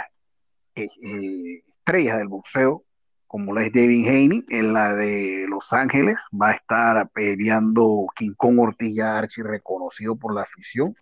eh, 0.77 0.87
eh, 1.03 1.64
estrellas 1.68 2.18
del 2.18 2.29
boxeo, 2.29 2.85
como 3.27 3.53
lo 3.53 3.61
es 3.61 3.72
Devin 3.72 4.07
Haney, 4.07 4.45
en 4.49 4.72
la 4.72 4.95
de 4.95 5.47
Los 5.49 5.72
Ángeles 5.72 6.18
va 6.33 6.51
a 6.51 6.53
estar 6.53 7.11
peleando 7.11 8.07
King 8.14 8.35
Kong 8.37 8.61
Ortiz 8.61 9.01
archi 9.01 9.43
reconocido 9.43 10.14
por 10.14 10.33
la 10.35 10.43
afición. 10.43 10.95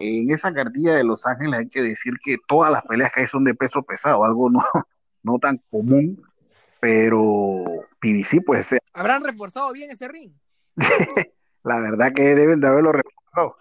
En 0.00 0.32
esa 0.32 0.52
cartilla 0.52 0.94
de 0.96 1.04
Los 1.04 1.26
Ángeles 1.26 1.60
hay 1.60 1.68
que 1.68 1.82
decir 1.82 2.14
que 2.20 2.38
todas 2.48 2.72
las 2.72 2.82
peleas 2.82 3.12
que 3.12 3.20
hay 3.20 3.26
son 3.28 3.44
de 3.44 3.54
peso 3.54 3.82
pesado, 3.82 4.24
algo 4.24 4.50
no, 4.50 4.64
no 5.22 5.38
tan 5.38 5.58
común, 5.70 6.20
pero 6.80 7.64
PBC 8.00 8.42
pues 8.44 8.66
se- 8.66 8.78
¿Habrán 8.92 9.22
reforzado 9.24 9.72
bien 9.72 9.90
ese 9.90 10.08
ring? 10.08 10.32
la 11.62 11.78
verdad 11.80 12.12
que 12.14 12.34
deben 12.34 12.60
de 12.60 12.66
haberlo 12.68 12.92
reforzado 12.92 13.56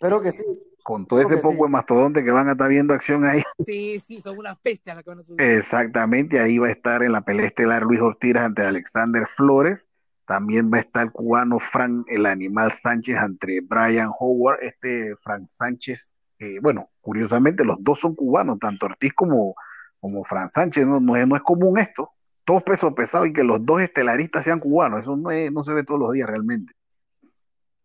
Espero 0.00 0.20
que 0.22 0.30
sí. 0.30 0.44
con 0.82 1.06
todo 1.06 1.20
Creo 1.22 1.36
ese 1.38 1.42
poco 1.42 1.56
sí. 1.56 1.62
de 1.62 1.68
mastodonte 1.68 2.24
que 2.24 2.30
van 2.30 2.48
a 2.48 2.52
estar 2.52 2.68
viendo 2.68 2.94
acción 2.94 3.24
ahí. 3.24 3.42
Sí, 3.66 4.00
sí, 4.00 4.20
son 4.20 4.38
unas 4.38 4.56
bestias 4.62 4.96
las 4.96 5.04
que 5.04 5.10
van 5.10 5.20
a 5.20 5.22
subir. 5.22 5.40
Exactamente, 5.40 6.40
ahí 6.40 6.58
va 6.58 6.68
a 6.68 6.72
estar 6.72 7.02
en 7.02 7.12
la 7.12 7.20
pelea 7.20 7.46
estelar 7.46 7.82
Luis 7.82 8.00
Ortiz 8.00 8.34
ante 8.36 8.62
Alexander 8.62 9.26
Flores. 9.36 9.86
También 10.26 10.72
va 10.72 10.78
a 10.78 10.80
estar 10.80 11.04
el 11.04 11.12
cubano 11.12 11.58
Frank 11.60 12.06
el 12.08 12.26
Animal 12.26 12.72
Sánchez 12.72 13.16
ante 13.16 13.60
Brian 13.60 14.10
Howard. 14.18 14.58
Este 14.62 15.14
Frank 15.22 15.46
Sánchez, 15.46 16.14
eh, 16.38 16.58
bueno, 16.60 16.90
curiosamente 17.00 17.64
los 17.64 17.76
dos 17.80 18.00
son 18.00 18.14
cubanos, 18.14 18.58
tanto 18.58 18.86
Ortiz 18.86 19.12
como, 19.14 19.54
como 20.00 20.24
Frank 20.24 20.48
Sánchez. 20.48 20.86
No, 20.86 21.00
no 21.00 21.16
es, 21.16 21.26
no 21.28 21.36
es 21.36 21.42
común 21.42 21.78
esto, 21.78 22.10
todos 22.44 22.62
pesos 22.62 22.92
pesados 22.94 23.28
y 23.28 23.32
que 23.32 23.44
los 23.44 23.64
dos 23.64 23.80
estelaristas 23.80 24.44
sean 24.44 24.60
cubanos. 24.60 25.00
Eso 25.00 25.16
no, 25.16 25.30
es- 25.30 25.52
no 25.52 25.62
se 25.62 25.72
ve 25.72 25.84
todos 25.84 26.00
los 26.00 26.12
días 26.12 26.28
realmente. 26.28 26.72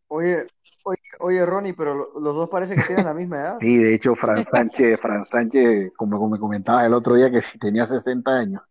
Oye, 0.08 0.38
oye, 0.84 0.98
oye, 1.20 1.46
Ronnie, 1.46 1.74
pero 1.74 1.94
lo- 1.94 2.20
los 2.20 2.36
dos 2.36 2.50
parece 2.50 2.76
que 2.76 2.84
tienen 2.84 3.06
la 3.06 3.14
misma 3.14 3.38
edad. 3.38 3.58
Sí, 3.60 3.78
de 3.78 3.94
hecho, 3.94 4.16
Frank 4.16 4.46
Sánchez, 4.46 5.00
Frank 5.00 5.26
Sánchez, 5.26 5.92
como, 5.98 6.18
como 6.18 6.30
me 6.36 6.40
comentabas 6.40 6.86
el 6.86 6.94
otro 6.94 7.16
día, 7.16 7.30
que 7.30 7.42
tenía 7.60 7.86
60 7.86 8.32
años. 8.32 8.62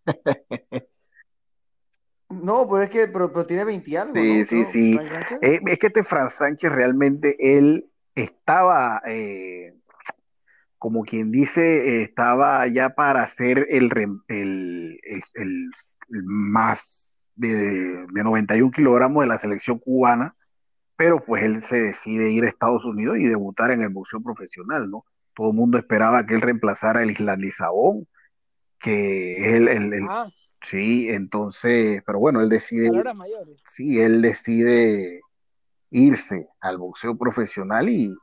No, 2.29 2.67
pero 2.69 2.83
es 2.83 2.91
que, 2.91 3.07
pero, 3.13 3.31
pero 3.33 3.47
tiene 3.47 3.65
20 3.65 3.91
y 3.91 3.97
algo, 3.97 4.15
Sí, 4.15 4.39
¿no? 4.39 4.45
sí, 4.45 4.65
sí. 4.65 4.99
Eh, 5.43 5.61
es 5.67 5.79
que 5.79 5.87
este 5.87 6.03
Fran 6.03 6.29
Sánchez 6.29 6.73
realmente 6.73 7.37
él 7.39 7.89
estaba, 8.15 9.01
eh, 9.07 9.75
como 10.79 11.05
quien 11.05 11.31
dice, 11.31 12.03
estaba 12.03 12.67
ya 12.69 12.91
para 12.91 13.27
ser 13.27 13.67
el, 13.71 13.91
el, 14.29 14.99
el- 15.35 15.71
más 16.09 17.13
de, 17.35 18.07
de 18.13 18.25
91 18.25 18.71
kilogramos 18.71 19.23
de 19.25 19.29
la 19.29 19.39
selección 19.39 19.79
cubana, 19.79 20.35
pero 20.97 21.25
pues 21.25 21.43
él 21.45 21.63
se 21.63 21.77
decide 21.81 22.31
ir 22.31 22.45
a 22.45 22.49
Estados 22.49 22.85
Unidos 22.85 23.19
y 23.19 23.25
debutar 23.27 23.71
en 23.71 23.83
el 23.83 23.91
boxeo 23.91 24.23
profesional, 24.23 24.91
¿no? 24.91 25.05
Todo 25.35 25.51
el 25.51 25.57
mundo 25.57 25.79
esperaba 25.79 26.25
que 26.27 26.35
él 26.35 26.41
reemplazara 26.41 27.01
al 27.01 27.11
Islandizabón, 27.11 28.07
que 28.79 29.49
es 29.49 29.55
el, 29.55 29.93
Ah, 30.09 30.29
sí, 30.63 31.09
entonces, 31.11 32.03
pero 32.07 32.19
bueno, 32.19 32.41
él 32.41 32.49
decide 32.49 32.91
sí, 33.67 34.01
él 34.01 34.23
decide 34.23 35.21
irse 35.91 36.49
al 36.61 36.79
boxeo 36.79 37.17
profesional 37.17 37.89
y 37.89 38.15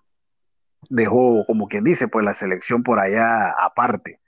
dejó, 0.90 1.46
como 1.46 1.68
quien 1.68 1.84
dice, 1.84 2.08
pues 2.08 2.26
la 2.26 2.34
selección 2.34 2.84
por 2.84 3.00
allá 3.00 3.52
aparte. 3.52 4.20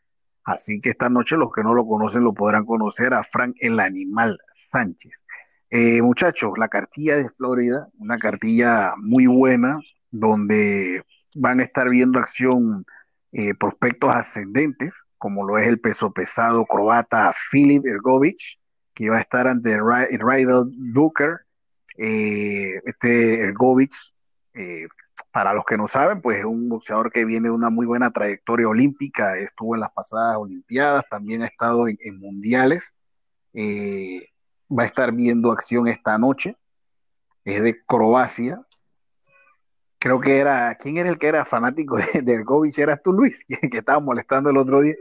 Así 0.44 0.80
que 0.80 0.90
esta 0.90 1.10
noche 1.10 1.38
los 1.38 1.52
que 1.52 1.64
no 1.64 1.74
lo 1.74 1.86
conocen 1.86 2.24
lo 2.24 2.34
podrán 2.34 2.66
conocer 2.66 3.14
a 3.14 3.24
Frank 3.24 3.56
el 3.60 3.80
Animal 3.80 4.38
Sánchez. 4.54 5.26
Eh, 5.70 6.02
muchachos, 6.02 6.52
la 6.58 6.68
cartilla 6.68 7.18
de 7.18 7.30
Florida, 7.30 7.88
una 7.98 8.18
cartilla 8.18 8.94
muy 8.98 9.26
buena, 9.28 9.80
donde 10.12 11.04
van 11.34 11.60
a 11.60 11.64
estar 11.64 11.90
viendo 11.90 12.20
acción 12.20 12.86
eh, 13.32 13.54
prospectos 13.56 14.16
ascendentes, 14.16 14.94
como 15.18 15.46
lo 15.46 15.58
es 15.58 15.68
el 15.68 15.80
peso 15.80 16.14
pesado 16.14 16.66
croata 16.66 17.34
Filip 17.50 17.86
Ergovic, 17.86 18.38
que 18.94 19.10
va 19.10 19.18
a 19.18 19.22
estar 19.22 19.48
ante 19.48 19.76
Ry- 19.78 20.18
Rydell 20.18 20.72
Booker, 20.94 21.40
Eh, 21.98 22.82
este 22.84 23.40
Ergovich, 23.40 23.96
eh, 24.54 24.86
para 25.36 25.54
los 25.54 25.66
que 25.66 25.76
no 25.76 25.90
saben, 25.90 26.22
pues 26.22 26.40
es 26.40 26.46
un 26.46 26.70
boxeador 26.70 27.12
que 27.12 27.26
viene 27.26 27.50
de 27.50 27.54
una 27.54 27.70
muy 27.70 27.86
buena 27.86 28.10
trayectoria 28.10 28.70
olímpica, 28.70 29.38
estuvo 29.38 29.76
en 29.76 29.82
las 29.82 29.92
pasadas 29.92 30.38
Olimpiadas, 30.38 31.04
también 31.10 31.44
ha 31.44 31.48
estado 31.48 31.90
en, 31.90 32.20
mundiales, 32.20 32.96
eh, 33.54 34.30
va 34.72 34.84
a 34.84 34.86
estar 34.86 35.12
viendo 35.12 35.52
acción 35.52 35.90
esta 35.90 36.18
noche, 36.18 36.56
es 37.44 37.62
de 37.62 37.84
Croacia, 37.86 38.66
creo 40.00 40.22
que 40.22 40.38
era, 40.38 40.74
¿quién 40.76 40.96
era 40.96 41.10
el 41.10 41.20
que 41.20 41.28
era 41.28 41.44
fanático 41.44 41.98
de, 41.98 42.22
de 42.22 42.34
Ergovich? 42.34 42.80
¿Eras 42.80 43.02
tú, 43.04 43.12
Luis? 43.12 43.44
Que, 43.46 43.58
que 43.70 43.80
estaba 43.80 44.00
molestando 44.00 44.52
el 44.52 44.58
otro 44.58 44.80
día. 44.80 44.96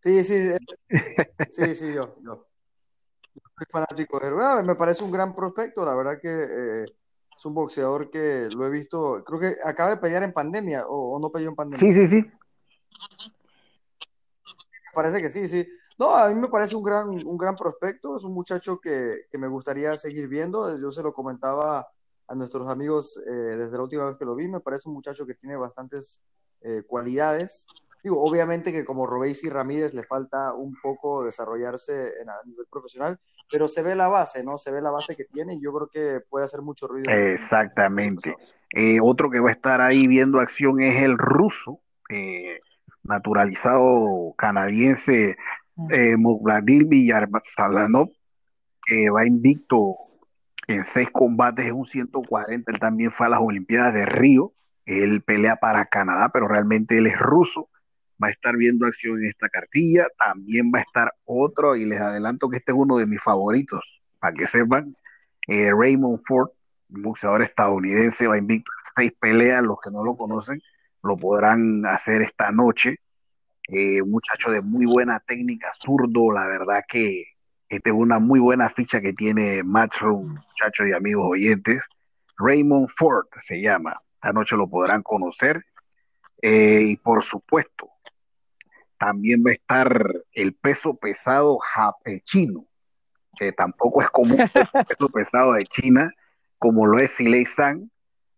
Sí, 0.00 0.24
sí, 0.24 0.54
sí, 1.48 1.74
sí, 1.74 1.94
yo, 1.94 2.18
yo. 2.22 2.48
Soy 3.32 3.66
fanático 3.70 4.20
de 4.20 4.26
Ergovich, 4.26 4.66
me 4.66 4.74
parece 4.74 5.02
un 5.04 5.10
gran 5.10 5.34
prospecto, 5.34 5.86
la 5.86 5.94
verdad 5.94 6.18
que 6.20 6.28
eh, 6.28 6.86
es 7.42 7.46
un 7.46 7.54
boxeador 7.54 8.08
que 8.08 8.48
lo 8.54 8.64
he 8.64 8.70
visto, 8.70 9.24
creo 9.24 9.40
que 9.40 9.56
acaba 9.64 9.90
de 9.90 9.96
pelear 9.96 10.22
en 10.22 10.32
pandemia 10.32 10.86
o, 10.86 11.16
o 11.16 11.18
no 11.18 11.30
peleó 11.30 11.48
en 11.48 11.56
pandemia. 11.56 11.80
Sí, 11.80 11.92
sí, 11.92 12.06
sí. 12.06 12.30
Parece 14.94 15.20
que 15.20 15.28
sí, 15.28 15.48
sí. 15.48 15.66
No, 15.98 16.14
a 16.14 16.28
mí 16.28 16.36
me 16.36 16.48
parece 16.48 16.76
un 16.76 16.84
gran, 16.84 17.08
un 17.08 17.36
gran 17.36 17.56
prospecto, 17.56 18.16
es 18.16 18.22
un 18.22 18.32
muchacho 18.32 18.78
que, 18.78 19.22
que 19.28 19.38
me 19.38 19.48
gustaría 19.48 19.96
seguir 19.96 20.28
viendo, 20.28 20.78
yo 20.78 20.92
se 20.92 21.02
lo 21.02 21.12
comentaba 21.12 21.88
a 22.28 22.34
nuestros 22.36 22.70
amigos 22.70 23.20
eh, 23.26 23.56
desde 23.56 23.76
la 23.76 23.82
última 23.82 24.04
vez 24.04 24.16
que 24.16 24.24
lo 24.24 24.36
vi, 24.36 24.46
me 24.46 24.60
parece 24.60 24.88
un 24.88 24.94
muchacho 24.94 25.26
que 25.26 25.34
tiene 25.34 25.56
bastantes 25.56 26.22
eh, 26.60 26.84
cualidades. 26.86 27.66
Digo, 28.02 28.20
obviamente 28.22 28.72
que 28.72 28.84
como 28.84 29.06
Robéis 29.06 29.44
y 29.44 29.48
Ramírez 29.48 29.94
le 29.94 30.02
falta 30.02 30.54
un 30.54 30.74
poco 30.82 31.24
desarrollarse 31.24 31.92
en, 32.20 32.28
a 32.30 32.34
nivel 32.44 32.66
profesional, 32.70 33.18
pero 33.50 33.68
se 33.68 33.82
ve 33.82 33.94
la 33.94 34.08
base, 34.08 34.42
¿no? 34.42 34.58
Se 34.58 34.72
ve 34.72 34.80
la 34.80 34.90
base 34.90 35.14
que 35.14 35.24
tiene 35.24 35.54
y 35.54 35.62
yo 35.62 35.72
creo 35.72 35.88
que 35.88 36.20
puede 36.28 36.44
hacer 36.44 36.62
mucho 36.62 36.88
ruido. 36.88 37.10
Exactamente. 37.12 38.34
Eh, 38.74 38.98
otro 39.00 39.30
que 39.30 39.38
va 39.38 39.50
a 39.50 39.52
estar 39.52 39.80
ahí 39.80 40.06
viendo 40.08 40.40
acción 40.40 40.80
es 40.80 41.00
el 41.02 41.16
ruso, 41.16 41.80
eh, 42.08 42.58
naturalizado 43.04 44.34
canadiense 44.36 45.36
eh, 45.90 46.16
Vladimir 46.18 46.86
Villarsalanov, 46.86 48.10
que 48.84 49.10
va 49.10 49.26
invicto 49.26 49.96
en 50.66 50.84
seis 50.84 51.08
combates 51.10 51.66
en 51.66 51.74
un 51.74 51.86
140. 51.86 52.72
Él 52.72 52.78
también 52.78 53.12
fue 53.12 53.26
a 53.26 53.30
las 53.30 53.40
Olimpiadas 53.40 53.94
de 53.94 54.06
Río. 54.06 54.52
Él 54.84 55.22
pelea 55.22 55.56
para 55.56 55.86
Canadá, 55.86 56.30
pero 56.32 56.48
realmente 56.48 56.98
él 56.98 57.06
es 57.06 57.18
ruso. 57.18 57.68
Va 58.22 58.28
a 58.28 58.30
estar 58.30 58.56
viendo 58.56 58.86
acción 58.86 59.18
en 59.18 59.26
esta 59.26 59.48
cartilla. 59.48 60.06
También 60.18 60.70
va 60.74 60.78
a 60.80 60.82
estar 60.82 61.12
otro, 61.24 61.76
y 61.76 61.84
les 61.84 62.00
adelanto 62.00 62.48
que 62.48 62.58
este 62.58 62.72
es 62.72 62.78
uno 62.78 62.96
de 62.96 63.06
mis 63.06 63.22
favoritos, 63.22 64.00
para 64.18 64.34
que 64.34 64.46
sepan. 64.46 64.96
Eh, 65.48 65.70
Raymond 65.72 66.20
Ford, 66.24 66.50
boxeador 66.88 67.42
estadounidense, 67.42 68.26
va 68.26 68.38
invicto 68.38 68.70
en 68.70 68.92
seis 68.96 69.12
peleas. 69.18 69.62
Los 69.62 69.78
que 69.82 69.90
no 69.90 70.04
lo 70.04 70.16
conocen 70.16 70.60
lo 71.02 71.16
podrán 71.16 71.84
hacer 71.86 72.22
esta 72.22 72.52
noche. 72.52 73.00
Eh, 73.68 74.02
un 74.02 74.10
muchacho 74.10 74.50
de 74.50 74.60
muy 74.60 74.86
buena 74.86 75.20
técnica, 75.20 75.70
zurdo, 75.72 76.32
la 76.32 76.46
verdad 76.46 76.82
que 76.86 77.24
esta 77.68 77.90
es 77.90 77.96
una 77.96 78.18
muy 78.18 78.38
buena 78.38 78.68
ficha 78.68 79.00
que 79.00 79.14
tiene 79.14 79.62
Matchroom, 79.62 80.34
muchachos 80.34 80.86
y 80.88 80.92
amigos 80.92 81.26
oyentes. 81.30 81.82
Raymond 82.36 82.88
Ford 82.88 83.26
se 83.40 83.62
llama. 83.62 83.98
Esta 84.14 84.32
noche 84.32 84.56
lo 84.56 84.68
podrán 84.68 85.02
conocer. 85.02 85.64
Eh, 86.42 86.82
y 86.82 86.96
por 86.96 87.22
supuesto, 87.22 87.88
también 89.02 89.42
va 89.44 89.50
a 89.50 89.54
estar 89.54 90.12
el 90.32 90.54
peso 90.54 90.94
pesado 90.94 91.58
chino, 92.22 92.66
que 93.36 93.52
tampoco 93.52 94.02
es 94.02 94.10
común 94.10 94.38
el 94.40 94.84
peso 94.86 95.08
pesado 95.08 95.54
de 95.54 95.64
China, 95.64 96.12
como 96.58 96.86
lo 96.86 96.98
es 97.00 97.10
Silei 97.10 97.44
San. 97.44 97.90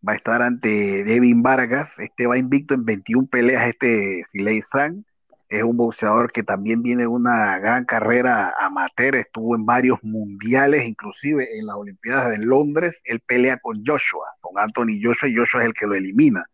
Va 0.07 0.12
a 0.12 0.17
estar 0.17 0.43
ante 0.43 1.05
Devin 1.05 1.43
Vargas. 1.43 1.99
Este 1.99 2.27
va 2.27 2.37
invicto 2.37 2.75
en 2.75 2.85
21 2.85 3.27
peleas, 3.27 3.67
este 3.67 4.23
Silei 4.31 4.62
San 4.62 5.05
es 5.49 5.62
un 5.62 5.77
boxeador 5.77 6.33
que 6.33 6.43
también 6.43 6.83
viene 6.83 7.03
de 7.03 7.07
una 7.07 7.59
gran 7.59 7.85
carrera 7.85 8.55
amateur, 8.59 9.15
estuvo 9.15 9.55
en 9.55 9.67
varios 9.67 10.03
mundiales, 10.03 10.85
inclusive 10.87 11.59
en 11.59 11.67
las 11.67 11.77
Olimpiadas 11.77 12.31
de 12.31 12.45
Londres, 12.45 13.01
él 13.05 13.21
pelea 13.21 13.59
con 13.59 13.85
Joshua, 13.85 14.27
con 14.41 14.59
Anthony 14.59 14.99
Joshua, 15.03 15.29
y 15.29 15.37
Joshua 15.37 15.62
es 15.62 15.67
el 15.67 15.75
que 15.75 15.87
lo 15.87 15.95
elimina. 15.95 16.45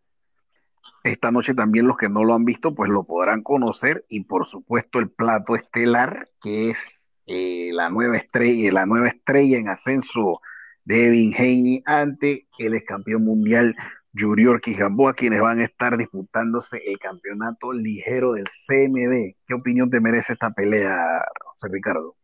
Esta 1.03 1.31
noche 1.31 1.55
también 1.55 1.87
los 1.87 1.97
que 1.97 2.09
no 2.09 2.25
lo 2.25 2.35
han 2.35 2.45
visto, 2.45 2.75
pues 2.75 2.91
lo 2.91 3.05
podrán 3.05 3.43
conocer, 3.43 4.05
y 4.09 4.25
por 4.25 4.47
supuesto 4.47 4.99
el 4.99 5.11
plato 5.11 5.57
estelar, 5.57 6.27
que 6.43 6.71
es 6.71 7.07
eh, 7.27 7.71
la 7.73 7.89
nueva 7.89 8.17
estrella, 8.17 8.73
la 8.73 8.87
nueva 8.87 9.09
estrella 9.09 9.59
en 9.59 9.69
ascenso 9.69 10.41
de 10.85 11.07
Evin 11.07 11.35
Haney 11.35 11.83
ante 11.87 12.49
el 12.59 12.75
ex 12.75 12.85
campeón 12.85 13.25
mundial 13.25 13.77
Yurior 14.13 14.61
Gamboa, 14.61 15.15
quienes 15.15 15.41
van 15.41 15.61
a 15.61 15.65
estar 15.65 15.97
disputándose 15.97 16.79
el 16.85 16.99
campeonato 16.99 17.73
ligero 17.73 18.33
del 18.33 18.49
CMB. 18.49 19.37
¿Qué 19.47 19.55
opinión 19.55 19.89
te 19.89 20.01
merece 20.01 20.33
esta 20.33 20.51
pelea, 20.51 21.25
José 21.45 21.69
Ricardo? 21.71 22.17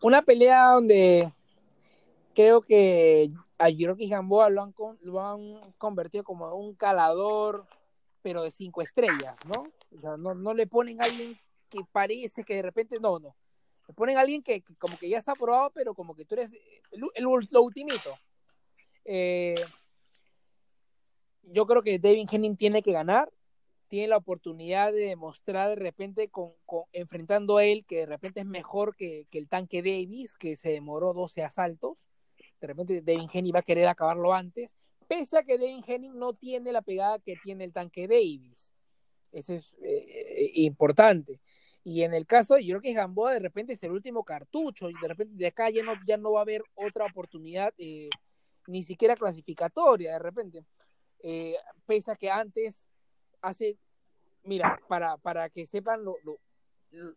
Una 0.00 0.22
pelea 0.22 0.66
donde 0.66 1.32
creo 2.34 2.60
que 2.62 3.30
a 3.62 3.68
Yurior 3.68 3.96
Gamboa 3.98 4.50
lo 4.50 4.62
han, 4.62 4.74
lo 5.02 5.20
han 5.20 5.60
convertido 5.78 6.24
como 6.24 6.52
un 6.54 6.74
calador, 6.74 7.66
pero 8.22 8.42
de 8.42 8.50
cinco 8.50 8.82
estrellas, 8.82 9.36
¿no? 9.46 9.66
O 9.96 10.00
sea, 10.00 10.16
no, 10.16 10.34
no 10.34 10.54
le 10.54 10.66
ponen 10.66 10.98
a 11.00 11.04
alguien 11.04 11.36
que 11.68 11.80
parece 11.92 12.44
que 12.44 12.56
de 12.56 12.62
repente, 12.62 12.98
no, 13.00 13.18
no. 13.18 13.36
Le 13.86 13.94
ponen 13.94 14.16
a 14.16 14.20
alguien 14.20 14.42
que, 14.42 14.62
como 14.78 14.96
que 14.98 15.08
ya 15.08 15.18
está 15.18 15.34
probado, 15.34 15.70
pero 15.70 15.94
como 15.94 16.14
que 16.14 16.24
tú 16.24 16.34
eres 16.34 16.52
el, 16.90 17.02
el, 17.14 17.24
lo 17.24 17.62
ultimito. 17.62 18.18
Eh, 19.04 19.54
yo 21.42 21.66
creo 21.66 21.82
que 21.82 21.98
David 21.98 22.28
Henning 22.30 22.56
tiene 22.56 22.82
que 22.82 22.92
ganar, 22.92 23.32
tiene 23.88 24.08
la 24.08 24.16
oportunidad 24.16 24.92
de 24.92 25.06
demostrar 25.06 25.68
de 25.68 25.76
repente 25.76 26.28
con, 26.28 26.52
enfrentando 26.92 27.58
a 27.58 27.64
él 27.64 27.84
que 27.84 27.98
de 27.98 28.06
repente 28.06 28.40
es 28.40 28.46
mejor 28.46 28.96
que, 28.96 29.26
el 29.32 29.48
tanque 29.48 29.82
Davis, 29.82 30.34
que 30.34 30.56
se 30.56 30.70
demoró 30.70 31.12
12 31.12 31.42
asaltos. 31.42 32.06
De 32.66 32.68
repente 32.68 33.02
David 33.02 33.28
Henning 33.32 33.54
va 33.54 33.58
a 33.60 33.62
querer 33.62 33.88
acabarlo 33.88 34.32
antes, 34.32 34.74
pese 35.08 35.38
a 35.38 35.42
que 35.42 35.58
David 35.58 35.84
Henning 35.86 36.18
no 36.18 36.32
tiene 36.32 36.72
la 36.72 36.82
pegada 36.82 37.18
que 37.18 37.34
tiene 37.42 37.64
el 37.64 37.72
tanque 37.72 38.08
Davis. 38.08 38.72
Eso 39.32 39.54
es 39.54 39.74
eh, 39.82 40.50
importante. 40.54 41.40
Y 41.84 42.02
en 42.02 42.14
el 42.14 42.26
caso, 42.26 42.58
yo 42.58 42.78
creo 42.78 42.80
que 42.80 42.92
Gamboa 42.92 43.32
de 43.32 43.40
repente 43.40 43.72
es 43.72 43.82
el 43.82 43.90
último 43.90 44.24
cartucho, 44.24 44.88
y 44.88 44.94
de 45.00 45.08
repente 45.08 45.34
de 45.36 45.46
acá 45.46 45.68
ya 45.70 45.82
no, 45.82 45.94
ya 46.06 46.16
no 46.16 46.32
va 46.32 46.40
a 46.40 46.42
haber 46.42 46.62
otra 46.74 47.06
oportunidad, 47.06 47.74
eh, 47.78 48.08
ni 48.68 48.82
siquiera 48.84 49.16
clasificatoria, 49.16 50.12
de 50.12 50.18
repente 50.20 50.64
eh, 51.22 51.56
pese 51.86 52.10
a 52.12 52.16
que 52.16 52.30
antes, 52.30 52.88
hace, 53.40 53.78
mira, 54.44 54.80
para, 54.88 55.16
para 55.16 55.48
que 55.50 55.66
sepan 55.66 56.04
lo, 56.04 56.16
lo, 56.24 56.38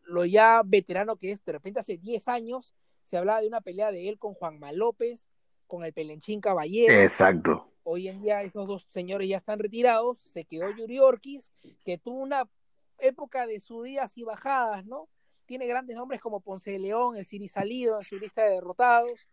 lo, 0.04 0.26
ya 0.26 0.62
veterano 0.66 1.16
que 1.16 1.32
es, 1.32 1.44
de 1.44 1.52
repente 1.52 1.80
hace 1.80 1.98
10 1.98 2.28
años 2.28 2.74
se 3.02 3.18
hablaba 3.18 3.42
de 3.42 3.48
una 3.48 3.62
pelea 3.62 3.92
de 3.92 4.10
él 4.10 4.18
con 4.18 4.34
Juanma 4.34 4.72
López, 4.72 5.28
con 5.68 5.84
el 5.84 5.94
Pelenchín 5.94 6.42
Caballero. 6.42 6.94
Exacto. 6.94 7.72
Hoy 7.84 8.08
en 8.08 8.22
día 8.22 8.42
esos 8.42 8.68
dos 8.68 8.86
señores 8.90 9.28
ya 9.28 9.38
están 9.38 9.60
retirados, 9.60 10.20
se 10.20 10.44
quedó 10.44 10.76
Yuri 10.76 11.00
Ortiz, 11.00 11.52
que 11.84 11.98
tuvo 11.98 12.20
una 12.20 12.50
época 12.98 13.46
de 13.46 13.60
subidas 13.60 14.18
y 14.18 14.24
bajadas, 14.24 14.86
¿no? 14.86 15.08
Tiene 15.46 15.68
grandes 15.68 15.96
nombres 15.96 16.20
como 16.22 16.40
Ponce 16.40 16.72
de 16.72 16.80
León, 16.80 17.16
el 17.16 17.26
Siri 17.26 17.48
Salido 17.48 17.98
en 17.98 18.04
su 18.04 18.18
lista 18.18 18.44
de 18.44 18.52
derrotados. 18.52 19.28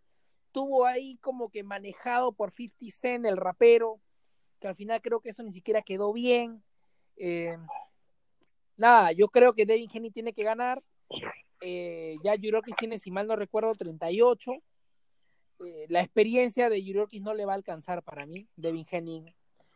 Tuvo 0.52 0.84
ahí 0.84 1.16
como 1.22 1.48
que 1.48 1.62
manejado 1.62 2.32
por 2.32 2.50
50 2.50 2.94
Cent, 2.94 3.24
el 3.24 3.38
rapero, 3.38 4.00
que 4.60 4.68
al 4.68 4.76
final 4.76 5.00
creo 5.00 5.20
que 5.20 5.30
eso 5.30 5.42
ni 5.42 5.52
siquiera 5.52 5.80
quedó 5.80 6.12
bien. 6.12 6.62
Eh, 7.16 7.56
nada, 8.76 9.12
yo 9.12 9.28
creo 9.28 9.54
que 9.54 9.64
Devin 9.64 9.88
Henny 9.92 10.10
tiene 10.10 10.34
que 10.34 10.42
ganar. 10.42 10.82
Eh, 11.62 12.16
ya 12.22 12.34
Yurokis 12.34 12.76
tiene, 12.76 12.98
si 12.98 13.10
mal 13.10 13.26
no 13.26 13.36
recuerdo, 13.36 13.74
38. 13.74 14.52
Eh, 15.64 15.86
la 15.88 16.00
experiencia 16.00 16.68
de 16.68 16.82
Yurokis 16.82 17.22
no 17.22 17.34
le 17.34 17.44
va 17.44 17.52
a 17.52 17.56
alcanzar 17.56 18.02
para 18.02 18.26
mí. 18.26 18.48
Devin 18.56 18.86
Henning, 18.90 19.34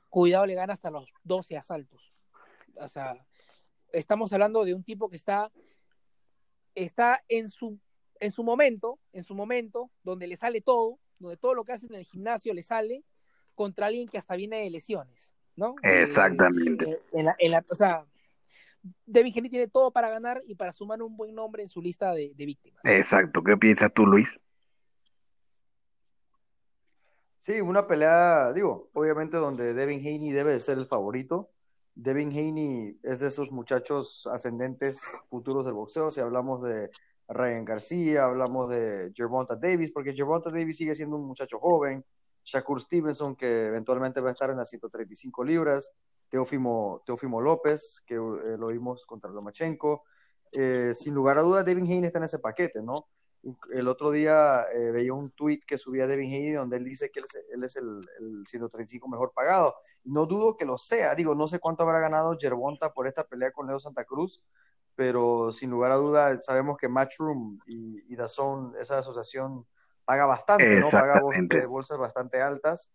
cuidado, 0.08 0.46
le 0.46 0.54
gana 0.54 0.72
hasta 0.72 0.90
los 0.90 1.12
12 1.24 1.56
asaltos. 1.56 2.12
O 2.76 2.88
sea, 2.88 3.14
estamos 3.92 4.32
hablando 4.32 4.64
de 4.64 4.74
un 4.74 4.84
tipo 4.84 5.08
que 5.08 5.16
está, 5.16 5.50
está 6.74 7.22
en, 7.28 7.48
su, 7.48 7.78
en 8.20 8.30
su 8.30 8.42
momento, 8.42 8.98
en 9.12 9.24
su 9.24 9.34
momento, 9.34 9.90
donde 10.02 10.26
le 10.26 10.36
sale 10.36 10.60
todo, 10.60 10.98
donde 11.18 11.36
todo 11.36 11.54
lo 11.54 11.64
que 11.64 11.72
hace 11.72 11.86
en 11.86 11.94
el 11.94 12.04
gimnasio 12.04 12.52
le 12.52 12.62
sale, 12.62 13.04
contra 13.54 13.86
alguien 13.86 14.08
que 14.08 14.18
hasta 14.18 14.36
viene 14.36 14.58
de 14.58 14.70
lesiones, 14.70 15.32
¿no? 15.56 15.76
Exactamente. 15.82 16.90
Eh, 16.90 17.02
en 17.12 17.24
la, 17.26 17.36
en 17.38 17.50
la, 17.52 17.64
o 17.70 17.74
sea, 17.74 18.04
Devin 19.06 19.32
Henry 19.34 19.48
tiene 19.48 19.68
todo 19.68 19.90
para 19.90 20.10
ganar 20.10 20.42
y 20.46 20.54
para 20.54 20.72
sumar 20.72 21.02
un 21.02 21.16
buen 21.16 21.34
nombre 21.34 21.62
en 21.62 21.68
su 21.68 21.80
lista 21.80 22.12
de, 22.12 22.32
de, 22.34 22.46
víctimas. 22.46 22.80
Exacto. 22.84 23.42
¿Qué 23.42 23.56
piensas 23.56 23.92
tú, 23.92 24.06
Luis? 24.06 24.40
Sí, 27.46 27.60
una 27.60 27.86
pelea, 27.86 28.52
digo, 28.52 28.90
obviamente 28.92 29.36
donde 29.36 29.72
Devin 29.72 30.00
Haney 30.00 30.32
debe 30.32 30.50
de 30.54 30.58
ser 30.58 30.78
el 30.78 30.88
favorito. 30.88 31.52
Devin 31.94 32.30
Haney 32.30 32.98
es 33.04 33.20
de 33.20 33.28
esos 33.28 33.52
muchachos 33.52 34.28
ascendentes 34.32 35.00
futuros 35.28 35.64
del 35.64 35.74
boxeo. 35.74 36.10
Si 36.10 36.18
hablamos 36.20 36.64
de 36.64 36.90
Ryan 37.28 37.64
García, 37.64 38.24
hablamos 38.24 38.68
de 38.72 39.12
Gervonta 39.14 39.54
Davis, 39.54 39.92
porque 39.92 40.12
Gervonta 40.12 40.50
Davis 40.50 40.76
sigue 40.76 40.96
siendo 40.96 41.14
un 41.14 41.24
muchacho 41.24 41.60
joven, 41.60 42.04
Shakur 42.44 42.80
Stevenson, 42.80 43.36
que 43.36 43.66
eventualmente 43.66 44.20
va 44.20 44.30
a 44.30 44.32
estar 44.32 44.50
en 44.50 44.56
las 44.56 44.68
135 44.68 45.44
libras, 45.44 45.92
Teófimo, 46.28 47.00
López, 47.40 48.02
que 48.04 48.16
eh, 48.16 48.56
lo 48.58 48.66
vimos 48.66 49.06
contra 49.06 49.30
Lomachenko. 49.30 50.02
Eh, 50.50 50.90
sin 50.94 51.14
lugar 51.14 51.38
a 51.38 51.42
dudas, 51.42 51.64
Devin 51.64 51.84
Haney 51.84 52.06
está 52.06 52.18
en 52.18 52.24
ese 52.24 52.40
paquete, 52.40 52.82
¿no? 52.82 53.06
El 53.72 53.88
otro 53.88 54.10
día 54.10 54.66
eh, 54.72 54.90
veía 54.90 55.12
un 55.14 55.30
tweet 55.30 55.60
que 55.66 55.78
subía 55.78 56.06
Devin 56.06 56.32
Haney 56.32 56.52
donde 56.52 56.76
él 56.76 56.84
dice 56.84 57.10
que 57.10 57.20
él 57.20 57.24
es, 57.26 57.42
él 57.52 57.64
es 57.64 57.76
el, 57.76 58.08
el, 58.18 58.46
135 58.46 59.08
mejor 59.08 59.32
pagado. 59.32 59.74
No 60.04 60.26
dudo 60.26 60.56
que 60.56 60.64
lo 60.64 60.78
sea. 60.78 61.14
Digo, 61.14 61.34
no 61.34 61.46
sé 61.46 61.58
cuánto 61.58 61.82
habrá 61.82 62.00
ganado 62.00 62.36
Gervonta 62.38 62.92
por 62.92 63.06
esta 63.06 63.24
pelea 63.24 63.52
con 63.52 63.66
Leo 63.66 63.78
Santa 63.78 64.04
Cruz, 64.04 64.42
pero 64.94 65.52
sin 65.52 65.70
lugar 65.70 65.92
a 65.92 65.96
dudas 65.96 66.44
sabemos 66.44 66.76
que 66.78 66.88
Matchroom 66.88 67.58
y, 67.66 68.12
y 68.12 68.16
Dazón, 68.16 68.74
esa 68.80 68.98
asociación 68.98 69.66
paga 70.06 70.24
bastante, 70.24 70.80
¿no? 70.80 70.88
Paga 70.88 71.20
bolsas 71.68 71.98
bastante 71.98 72.40
altas. 72.40 72.90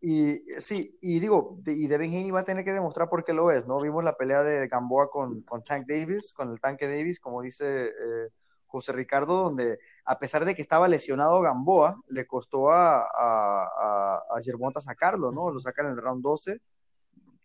Y 0.00 0.40
sí, 0.58 0.98
y 1.00 1.20
digo, 1.20 1.58
y 1.64 1.86
Devin 1.86 2.12
Haney 2.12 2.30
va 2.30 2.40
a 2.40 2.44
tener 2.44 2.64
que 2.64 2.72
demostrar 2.72 3.08
por 3.08 3.24
qué 3.24 3.32
lo 3.32 3.50
es, 3.50 3.66
¿no? 3.66 3.80
Vimos 3.80 4.04
la 4.04 4.16
pelea 4.16 4.42
de 4.42 4.68
Gamboa 4.68 5.10
con, 5.10 5.42
con 5.42 5.62
Tank 5.62 5.86
Davis, 5.86 6.32
con 6.32 6.50
el 6.50 6.60
tanque 6.60 6.88
Davis, 6.88 7.20
como 7.20 7.40
dice 7.40 7.86
eh, 7.86 8.28
José 8.72 8.92
Ricardo, 8.92 9.44
donde 9.44 9.78
a 10.06 10.18
pesar 10.18 10.46
de 10.46 10.54
que 10.54 10.62
estaba 10.62 10.88
lesionado 10.88 11.42
Gamboa, 11.42 12.00
le 12.08 12.26
costó 12.26 12.72
a, 12.72 13.02
a, 13.02 14.16
a, 14.30 14.42
Germonta 14.42 14.80
sacarlo, 14.80 15.30
¿no? 15.30 15.50
Lo 15.50 15.60
sacan 15.60 15.86
en 15.86 15.92
el 15.92 15.98
round 15.98 16.22
12, 16.22 16.58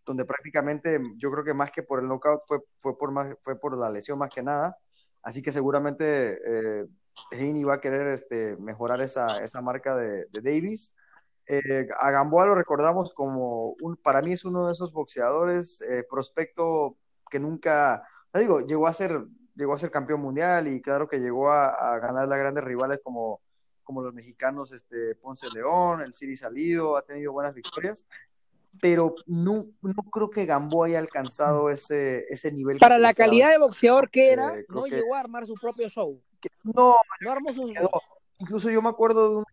donde 0.05 0.23
prácticamente 0.23 1.01
yo 1.17 1.29
creo 1.29 1.43
que 1.43 1.53
más 1.53 1.69
que 1.71 1.83
por 1.83 1.99
el 1.99 2.07
knockout 2.07 2.41
fue, 2.47 2.59
fue, 2.77 2.97
por, 2.97 3.11
más, 3.11 3.35
fue 3.41 3.59
por 3.59 3.77
la 3.77 3.89
lesión 3.89 4.17
más 4.17 4.29
que 4.33 4.41
nada. 4.41 4.77
Así 5.21 5.41
que 5.43 5.51
seguramente 5.51 6.39
eh, 6.45 6.85
Haney 7.33 7.65
va 7.65 7.75
a 7.75 7.81
querer 7.81 8.07
este, 8.07 8.55
mejorar 8.57 9.01
esa, 9.01 9.43
esa 9.43 9.61
marca 9.61 9.97
de, 9.97 10.27
de 10.31 10.41
Davis. 10.41 10.95
Eh, 11.45 11.87
a 11.99 12.11
Gamboa 12.11 12.45
lo 12.45 12.55
recordamos 12.55 13.13
como, 13.13 13.75
un, 13.81 13.97
para 13.97 14.21
mí 14.21 14.31
es 14.31 14.45
uno 14.45 14.67
de 14.67 14.71
esos 14.71 14.93
boxeadores, 14.93 15.81
eh, 15.81 16.05
prospecto 16.09 16.97
que 17.29 17.39
nunca, 17.39 18.03
digo, 18.33 18.61
llegó 18.61 18.87
a 18.87 18.93
ser, 18.93 19.25
llegó 19.57 19.73
a 19.73 19.79
ser 19.79 19.91
campeón 19.91 20.21
mundial 20.21 20.67
y 20.67 20.81
claro 20.81 21.07
que 21.07 21.17
llegó 21.19 21.51
a, 21.51 21.69
a 21.69 21.99
ganar 21.99 22.27
las 22.27 22.39
grandes 22.39 22.63
rivales 22.63 22.99
como, 23.03 23.41
como 23.83 24.01
los 24.01 24.13
mexicanos 24.13 24.71
este, 24.71 25.15
Ponce 25.15 25.47
León, 25.49 26.01
el 26.01 26.13
Siri 26.13 26.35
Salido, 26.35 26.97
ha 26.97 27.01
tenido 27.01 27.31
buenas 27.31 27.53
victorias, 27.53 28.05
pero 28.81 29.15
no, 29.25 29.65
no 29.81 30.03
creo 30.11 30.29
que 30.29 30.45
Gamboa 30.45 30.87
haya 30.87 30.99
alcanzado 30.99 31.69
ese, 31.69 32.25
ese 32.29 32.51
nivel. 32.51 32.77
Para 32.79 32.97
la 32.97 33.13
calidad 33.13 33.49
de 33.49 33.57
boxeador 33.57 34.09
que 34.09 34.31
era, 34.31 34.57
eh, 34.57 34.65
no 34.69 34.83
que, 34.83 34.91
llegó 34.91 35.15
a 35.15 35.21
armar 35.21 35.47
su 35.47 35.55
propio 35.55 35.89
show. 35.89 36.21
Que, 36.39 36.49
no, 36.63 36.95
no 37.21 37.31
armó 37.31 37.51
su... 37.51 37.73
Incluso 38.39 38.69
yo 38.69 38.81
me 38.81 38.89
acuerdo 38.89 39.29
de 39.29 39.35
una, 39.37 39.45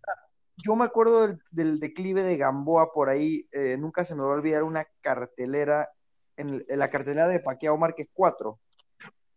yo 0.56 0.76
me 0.76 0.84
acuerdo 0.84 1.26
del, 1.26 1.40
del, 1.50 1.80
declive 1.80 2.22
de 2.22 2.36
Gamboa 2.36 2.92
por 2.92 3.08
ahí, 3.08 3.48
eh, 3.52 3.76
nunca 3.78 4.04
se 4.04 4.14
me 4.14 4.22
va 4.22 4.32
a 4.32 4.34
olvidar 4.34 4.64
una 4.64 4.84
cartelera, 5.00 5.90
en, 6.36 6.64
en 6.68 6.78
la 6.78 6.88
cartelera 6.88 7.28
de 7.28 7.40
Paquiao 7.40 7.78
Márquez 7.78 8.08
4, 8.12 8.58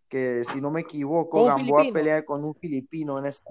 que 0.07 0.43
si 0.43 0.61
no 0.61 0.71
me 0.71 0.81
equivoco, 0.81 1.45
Gamboa 1.45 1.81
filipino. 1.81 1.93
pelea 1.93 2.25
con 2.25 2.43
un 2.43 2.55
filipino 2.55 3.19
en 3.19 3.25
esa 3.25 3.43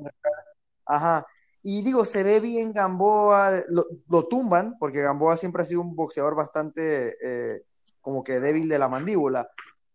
Ajá. 0.85 1.27
Y 1.63 1.83
digo, 1.83 2.05
se 2.05 2.23
ve 2.23 2.39
bien 2.39 2.73
Gamboa, 2.73 3.51
lo, 3.69 3.85
lo, 4.09 4.29
tumban, 4.29 4.77
porque 4.79 5.01
Gamboa 5.01 5.37
siempre 5.37 5.63
ha 5.63 5.67
sido 5.67 5.81
un 5.81 5.97
boxeador 5.97 6.37
bastante 6.37 7.17
eh, 7.23 7.63
como 8.01 8.23
que 8.23 8.39
débil 8.39 8.69
de 8.69 8.79
la 8.79 8.89
mandíbula 8.89 9.51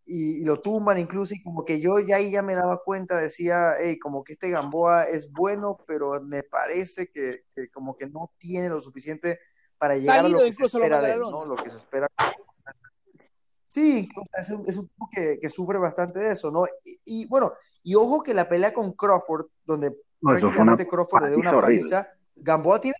y, 0.05 0.41
y, 0.41 0.43
lo 0.43 0.59
tumban 0.59 0.97
incluso 0.97 1.33
y 1.33 1.41
como 1.41 1.63
que 1.63 1.79
yo 1.79 1.99
ya 1.99 2.17
ahí 2.17 2.31
ya 2.31 2.41
me 2.41 2.55
daba 2.55 2.83
cuenta, 2.83 3.17
decía, 3.17 3.73
hey, 3.79 3.97
como 3.97 4.23
que 4.23 4.33
este 4.33 4.49
Gamboa 4.49 5.03
es 5.03 5.31
bueno, 5.31 5.77
pero 5.87 6.21
me 6.21 6.43
parece 6.43 7.07
que, 7.07 7.45
que 7.55 7.69
como 7.69 7.95
que 7.95 8.07
no 8.07 8.31
tiene 8.37 8.67
lo 8.67 8.81
suficiente 8.81 9.39
para 9.77 9.95
llegar 9.95 10.21
Salido, 10.21 10.39
a 10.39 10.41
lo 10.41 10.45
que 10.45 10.53
se 10.53 10.65
espera 10.65 11.01
de 11.01 11.11
él, 11.11 11.19
¿no? 11.19 11.45
Lo 11.45 11.55
que 11.55 11.69
se 11.69 11.77
espera. 11.77 12.07
Sí, 13.71 14.09
es 14.33 14.49
un, 14.49 14.67
es 14.67 14.75
un 14.75 14.87
tipo 14.87 15.09
que, 15.11 15.39
que, 15.39 15.49
sufre 15.49 15.79
bastante 15.79 16.19
de 16.19 16.33
eso, 16.33 16.51
¿no? 16.51 16.65
Y, 16.83 16.99
y, 17.05 17.25
bueno, 17.27 17.53
y 17.83 17.95
ojo 17.95 18.21
que 18.21 18.33
la 18.33 18.49
pelea 18.49 18.73
con 18.73 18.91
Crawford, 18.91 19.45
donde 19.63 19.91
no, 20.19 20.31
prácticamente 20.31 20.87
Crawford 20.87 21.23
le 21.23 21.29
dio 21.29 21.39
una 21.39 21.61
paliza, 21.61 22.07
Gamboa 22.35 22.81
tiene... 22.81 22.97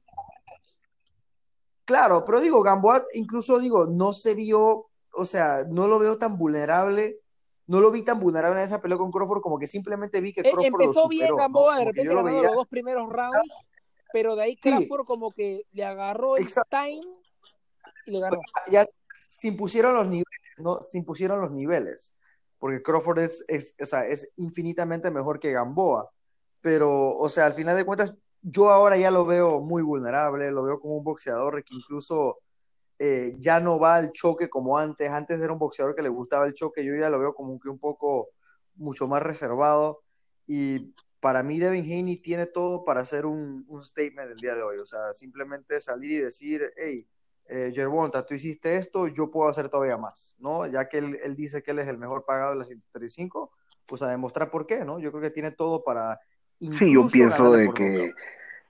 Claro, 1.84 2.24
pero 2.24 2.40
digo, 2.40 2.62
Gamboa 2.62 3.04
incluso 3.16 3.60
digo, 3.60 3.86
no 3.86 4.14
se 4.14 4.34
vio 4.34 4.92
o 5.14 5.26
sea, 5.26 5.64
no 5.70 5.88
lo 5.88 6.00
veo 6.00 6.18
tan 6.18 6.38
vulnerable. 6.38 7.20
No 7.68 7.80
lo 7.80 7.92
vi 7.92 8.04
tan 8.04 8.20
vulnerable 8.20 8.60
en 8.60 8.66
esa 8.66 8.82
pelea 8.82 8.98
con 8.98 9.12
Crawford, 9.12 9.42
como 9.42 9.58
que 9.58 9.68
simplemente 9.68 10.20
vi 10.20 10.34
que 10.34 10.42
Crawford 10.42 10.66
Empezó 10.66 10.84
lo 10.84 10.94
superó, 10.94 11.10
bien 11.10 11.36
Gamboa, 11.38 11.74
¿no? 11.74 11.80
de 11.80 11.86
repente 11.86 12.14
ganó 12.14 12.24
veía... 12.24 12.42
los 12.42 12.56
dos 12.56 12.68
primeros 12.68 13.10
rounds, 13.10 13.40
pero 14.12 14.36
de 14.36 14.44
ahí 14.44 14.56
Crawford 14.58 15.02
sí. 15.02 15.06
como 15.06 15.32
que 15.32 15.66
le 15.72 15.86
agarró 15.86 16.36
el 16.36 16.44
Exacto. 16.44 16.78
time 16.78 17.02
y 18.06 18.12
le 18.12 18.20
ganó. 18.20 18.42
Ya 18.70 18.86
se 19.14 19.48
impusieron 19.48 19.94
los 19.94 20.08
niveles, 20.08 20.41
¿no? 20.62 20.82
Se 20.82 20.98
impusieron 20.98 21.42
los 21.42 21.52
niveles, 21.52 22.14
porque 22.60 22.82
Crawford 22.82 23.20
es, 23.20 23.76
o 23.82 23.86
sea, 23.86 24.06
es 24.08 24.34
infinitamente 24.38 25.12
mejor 25.12 25.40
que 25.40 25.52
Gamboa, 25.52 26.10
pero, 26.62 27.18
o 27.18 27.30
sea, 27.30 27.48
al 27.48 27.54
final 27.54 27.76
de 27.76 27.86
cuentas, 27.86 28.16
yo 28.42 28.70
ahora 28.70 28.98
ya 28.98 29.12
lo 29.12 29.26
veo 29.26 29.60
muy 29.60 29.82
vulnerable, 29.84 30.52
lo 30.52 30.64
veo 30.64 30.80
como 30.80 30.98
un 30.98 31.04
boxeador 31.04 31.64
que 31.64 31.76
incluso 31.76 32.40
eh, 33.00 33.36
ya 33.40 33.60
no 33.60 33.80
va 33.80 33.96
al 33.96 34.12
choque 34.12 34.50
como 34.50 34.78
antes. 34.78 35.10
Antes 35.10 35.42
era 35.42 35.54
un 35.54 35.60
boxeador 35.60 35.96
que 35.96 36.04
le 36.04 36.10
gustaba 36.10 36.46
el 36.46 36.54
choque, 36.54 36.86
yo 36.86 36.96
ya 36.96 37.10
lo 37.10 37.20
veo 37.20 37.34
como 37.34 37.60
que 37.60 37.70
un 37.70 37.80
poco 37.80 38.30
mucho 38.76 39.08
más 39.08 39.24
reservado. 39.24 40.04
Y 40.48 40.94
para 41.20 41.44
mí 41.44 41.60
Devin 41.60 41.86
Haney 41.86 42.18
tiene 42.18 42.46
todo 42.48 42.84
para 42.84 43.02
hacer 43.02 43.26
un, 43.26 43.66
un 43.68 43.84
statement 43.84 44.32
el 44.32 44.38
día 44.38 44.56
de 44.56 44.64
hoy. 44.64 44.78
O 44.80 44.86
sea, 44.86 45.14
simplemente 45.14 45.82
salir 45.82 46.12
y 46.12 46.18
decir, 46.18 46.72
hey, 46.78 47.08
eh, 47.48 47.72
Gervonta, 47.74 48.26
tú 48.26 48.34
hiciste 48.34 48.78
esto, 48.78 49.08
yo 49.08 49.30
puedo 49.30 49.50
hacer 49.50 49.70
todavía 49.70 49.98
más, 49.98 50.34
¿no? 50.38 50.66
Ya 50.68 50.88
que 50.88 51.00
él, 51.00 51.20
él, 51.24 51.36
dice 51.36 51.62
que 51.62 51.72
él 51.72 51.80
es 51.80 51.88
el 51.88 51.98
mejor 51.98 52.26
pagado 52.26 52.52
de 52.52 52.58
las 52.58 52.68
135, 52.68 53.52
pues 53.86 54.02
a 54.02 54.10
demostrar 54.10 54.50
por 54.52 54.66
qué, 54.66 54.86
¿no? 54.86 55.00
Yo 55.00 55.12
creo 55.12 55.24
que 55.24 55.32
tiene 55.32 55.52
todo 55.52 55.84
para... 55.84 56.20
Sí, 56.60 56.94
yo 56.94 57.08
pienso 57.08 57.52
de 57.52 57.74
que 57.74 58.14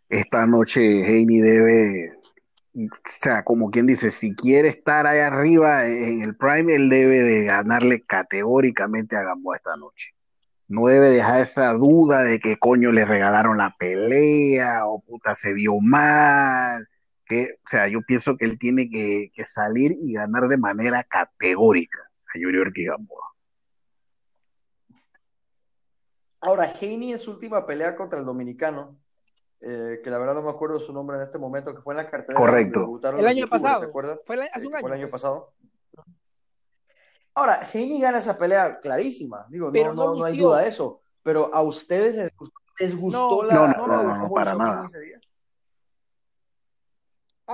esta 0.09 0.45
noche 0.45 1.05
Haney 1.05 1.41
debe 1.41 2.21
o 2.73 2.87
sea, 3.05 3.43
como 3.43 3.69
quien 3.69 3.85
dice, 3.85 4.11
si 4.11 4.33
quiere 4.33 4.69
estar 4.69 5.05
ahí 5.05 5.19
arriba 5.19 5.87
en 5.87 6.23
el 6.23 6.35
Prime, 6.35 6.73
él 6.73 6.89
debe 6.89 7.21
de 7.21 7.43
ganarle 7.43 8.01
categóricamente 8.01 9.17
a 9.17 9.23
Gamboa 9.23 9.57
esta 9.57 9.75
noche. 9.75 10.13
No 10.69 10.85
debe 10.85 11.09
dejar 11.09 11.41
esa 11.41 11.73
duda 11.73 12.23
de 12.23 12.39
que 12.39 12.57
coño 12.57 12.91
le 12.93 13.03
regalaron 13.03 13.57
la 13.57 13.75
pelea 13.77 14.85
o 14.85 15.01
puta 15.01 15.35
se 15.35 15.53
vio 15.53 15.79
mal. 15.81 16.87
Que, 17.31 17.59
o 17.63 17.69
sea, 17.69 17.87
yo 17.87 18.01
pienso 18.01 18.35
que 18.35 18.43
él 18.43 18.59
tiene 18.59 18.89
que, 18.89 19.31
que 19.33 19.45
salir 19.45 19.93
y 20.01 20.11
ganar 20.11 20.49
de 20.49 20.57
manera 20.57 21.01
categórica 21.05 21.97
a 22.35 22.37
Yuriorki 22.37 22.83
Gamboa. 22.83 23.25
Ahora, 26.41 26.65
Haney 26.65 27.13
en 27.13 27.19
su 27.19 27.31
última 27.31 27.65
pelea 27.65 27.95
contra 27.95 28.19
el 28.19 28.25
dominicano, 28.25 28.99
eh, 29.61 30.01
que 30.03 30.09
la 30.09 30.17
verdad 30.17 30.33
no 30.33 30.43
me 30.43 30.49
acuerdo 30.49 30.77
su 30.77 30.91
nombre 30.91 31.15
en 31.15 31.23
este 31.23 31.39
momento, 31.39 31.73
que 31.73 31.81
fue 31.81 31.93
en 31.93 31.99
la 31.99 32.09
cartera. 32.09 32.37
Correcto. 32.37 32.99
El 33.17 33.25
año 33.25 33.47
pasado. 33.47 33.79
¿Se 33.79 33.85
acuerdan? 33.85 34.19
Fue 34.25 34.35
el, 34.35 34.41
hace 34.51 34.67
un 34.67 34.75
año. 34.75 34.81
Fue 34.81 34.89
el 34.89 35.01
año 35.01 35.09
pasado. 35.09 35.53
Ahora, 37.33 37.59
Haney 37.73 38.01
gana 38.01 38.17
esa 38.17 38.37
pelea 38.37 38.77
clarísima. 38.81 39.45
Digo, 39.47 39.71
no, 39.71 39.93
no, 39.93 40.15
no, 40.15 40.25
hay 40.25 40.37
duda 40.37 40.63
de 40.63 40.67
eso. 40.67 41.01
Pero 41.23 41.49
a 41.53 41.61
ustedes 41.61 42.13
les 42.13 42.35
gustó, 42.35 42.59
les 42.77 42.99
gustó 42.99 43.43
no, 43.43 43.43
la. 43.43 43.53
No, 43.53 43.67
no, 43.67 43.87
no, 43.87 44.03
no, 44.03 44.17
no 44.17 44.33
para 44.33 44.55
nada. 44.55 44.87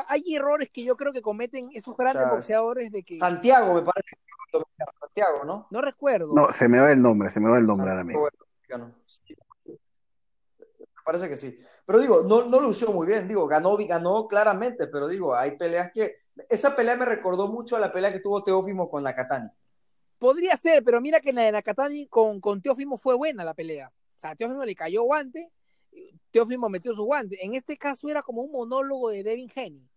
Hay 0.07 0.23
errores 0.35 0.69
que 0.71 0.83
yo 0.83 0.95
creo 0.95 1.11
que 1.11 1.21
cometen 1.21 1.69
esos 1.73 1.95
grandes 1.95 2.23
o 2.23 2.25
sea, 2.25 2.33
boxeadores 2.33 2.91
de 2.91 3.03
que. 3.03 3.19
Santiago, 3.19 3.73
me 3.73 3.81
parece 3.81 4.15
que 4.15 4.59
Santiago, 4.99 5.43
¿no? 5.45 5.67
No 5.69 5.81
recuerdo. 5.81 6.33
No, 6.33 6.51
se 6.53 6.67
me 6.67 6.79
va 6.79 6.91
el 6.91 7.01
nombre, 7.01 7.29
se 7.29 7.39
me 7.39 7.49
va 7.49 7.57
el 7.57 7.65
nombre 7.65 7.89
ahora 7.89 8.03
mismo. 8.03 8.27
Sí 9.05 9.35
parece 11.07 11.29
que 11.29 11.37
sí. 11.37 11.57
Pero 11.85 11.99
digo, 11.99 12.23
no, 12.23 12.43
no 12.43 12.59
lució 12.59 12.91
muy 12.91 13.07
bien, 13.07 13.29
digo, 13.29 13.47
ganó, 13.47 13.77
ganó 13.77 14.27
claramente, 14.27 14.87
pero 14.87 15.07
digo, 15.07 15.33
hay 15.33 15.51
peleas 15.51 15.89
que... 15.93 16.17
Esa 16.49 16.75
pelea 16.75 16.97
me 16.97 17.05
recordó 17.05 17.47
mucho 17.47 17.77
a 17.77 17.79
la 17.79 17.93
pelea 17.93 18.11
que 18.11 18.19
tuvo 18.19 18.43
Teófimo 18.43 18.89
con 18.89 19.03
Nakatani. 19.03 19.49
Podría 20.19 20.57
ser, 20.57 20.83
pero 20.83 20.99
mira 20.99 21.21
que 21.21 21.31
la 21.31 21.43
de 21.43 21.53
Nakatani 21.53 22.07
con, 22.07 22.41
con 22.41 22.61
Teófimo 22.61 22.97
fue 22.97 23.15
buena 23.15 23.45
la 23.45 23.53
pelea. 23.53 23.89
O 24.17 24.19
sea, 24.19 24.35
Teófimo 24.35 24.65
le 24.65 24.75
cayó 24.75 25.03
guante, 25.03 25.49
Teófimo 26.31 26.69
metió 26.69 26.93
su 26.93 27.03
guante. 27.03 27.43
En 27.43 27.53
este 27.53 27.77
caso 27.77 28.09
era 28.09 28.21
como 28.21 28.41
un 28.41 28.51
monólogo 28.51 29.09
de 29.09 29.23
Devin 29.23 29.51
Haney. 29.55 29.89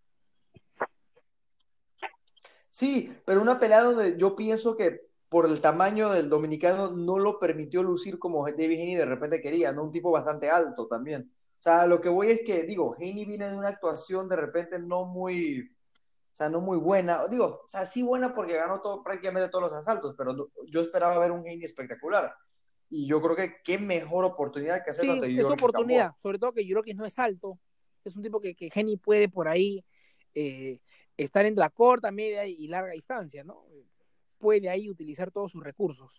Sí, 2.70 3.12
pero 3.26 3.43
una 3.43 3.59
pelea 3.59 3.82
donde 3.82 4.16
yo 4.16 4.36
pienso 4.36 4.76
que 4.76 5.11
por 5.28 5.47
el 5.47 5.61
tamaño 5.61 6.11
del 6.11 6.28
dominicano 6.28 6.91
no 6.91 7.18
lo 7.18 7.38
permitió 7.38 7.82
lucir 7.82 8.18
como 8.18 8.45
David 8.47 8.80
Haney 8.80 8.95
de 8.97 9.05
repente 9.05 9.41
quería, 9.41 9.72
¿no? 9.72 9.84
Un 9.84 9.93
tipo 9.93 10.11
bastante 10.11 10.51
alto 10.51 10.86
también. 10.86 11.30
O 11.32 11.62
sea, 11.62 11.86
lo 11.86 12.01
que 12.01 12.09
voy 12.09 12.28
es 12.28 12.41
que, 12.45 12.62
digo, 12.62 12.97
Haney 12.97 13.24
viene 13.24 13.49
de 13.49 13.57
una 13.57 13.68
actuación 13.68 14.28
de 14.28 14.36
repente 14.36 14.78
no 14.78 15.05
muy, 15.05 15.61
o 15.61 16.34
sea, 16.34 16.49
no 16.49 16.61
muy 16.61 16.78
buena. 16.78 17.26
Digo, 17.28 17.62
o 17.64 17.68
sea, 17.68 17.86
sí 17.86 18.03
buena 18.03 18.32
porque 18.32 18.55
ganó 18.55 18.80
todo, 18.80 19.03
prácticamente 19.03 19.51
todos 19.51 19.64
los 19.64 19.72
asaltos, 19.72 20.14
pero 20.16 20.51
yo 20.66 20.80
esperaba 20.80 21.18
ver 21.18 21.32
un 21.32 21.41
Haney 21.41 21.62
espectacular. 21.62 22.34
Y 22.91 23.07
yo 23.07 23.22
creo 23.22 23.36
que 23.36 23.55
qué 23.64 23.78
mejor 23.78 24.24
oportunidad 24.24 24.84
que 24.84 24.91
hacerlo 24.91 25.12
Sí, 25.12 25.18
ante 25.18 25.26
es 25.28 25.32
Yuriorkis 25.34 25.62
oportunidad, 25.62 26.14
sobre 26.16 26.38
todo 26.38 26.53
que 26.53 26.66
Yurokis 26.66 26.97
no 26.97 27.07
es 27.07 27.18
alto, 27.18 27.59
es 28.05 28.16
un 28.16 28.22
tipo 28.22 28.41
que, 28.41 28.55
que 28.55 28.70
Geni 28.70 28.97
puede 28.97 29.28
por 29.28 29.49
ahí 29.49 29.84
eh, 30.34 30.80
estar 31.16 31.47
en 31.47 31.55
la 31.55 31.70
corta, 31.70 32.11
media 32.11 32.47
y 32.47 32.66
larga 32.66 32.93
distancia, 32.93 33.45
¿no? 33.45 33.64
Puede 34.38 34.68
ahí 34.68 34.91
utilizar 34.91 35.30
todos 35.30 35.53
sus 35.53 35.62
recursos. 35.62 36.16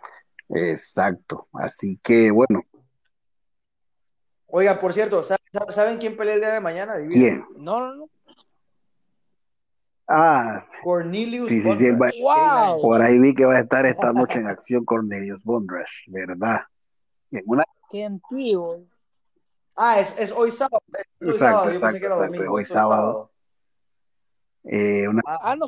Exacto. 0.49 1.47
Así 1.53 1.99
que, 2.03 2.29
bueno, 2.31 2.63
Oiga, 4.53 4.79
por 4.79 4.93
cierto, 4.93 5.23
¿saben, 5.23 5.41
¿saben 5.69 5.97
quién 5.97 6.17
pelea 6.17 6.35
el 6.35 6.41
día 6.41 6.51
de 6.51 6.59
mañana? 6.59 6.95
¿quién? 7.09 7.45
No, 7.55 7.79
no, 7.79 7.95
no. 7.95 8.09
Ah, 10.13 10.61
Cornelius 10.83 11.47
Sí, 11.49 11.61
sí, 11.61 11.73
sí, 11.77 11.89
Bondrash, 11.89 12.21
va- 12.21 12.67
K9. 12.75 12.81
por 12.81 13.01
ahí 13.01 13.17
vi 13.17 13.33
que 13.33 13.45
va 13.45 13.55
a 13.55 13.59
estar 13.59 13.85
esta 13.85 14.11
noche 14.11 14.39
en 14.39 14.47
acción 14.47 14.83
Cornelius 14.83 15.41
Bondrash, 15.43 15.89
¿verdad? 16.07 16.61
En 17.31 17.43
una... 17.45 17.63
Qué 17.89 18.03
antiguo. 18.03 18.81
Ah, 19.77 19.99
es, 20.01 20.19
es 20.19 20.33
hoy 20.33 20.51
sábado. 20.51 20.81
Es 20.89 21.27
hoy 21.27 21.33
Exacto, 21.33 21.37
sábado. 21.37 21.65
Yo 21.65 21.71
exacto, 21.71 21.85
pensé 21.87 21.99
que 21.99 22.05
era 22.07 22.15
exacto, 22.15 22.33
domingo. 22.35 22.53
hoy 22.53 22.61
es 22.63 22.67
sábado. 22.67 23.31
eh, 24.65 25.07
una- 25.07 25.21
Ah, 25.25 25.39
Ah, 25.43 25.55
no. 25.55 25.65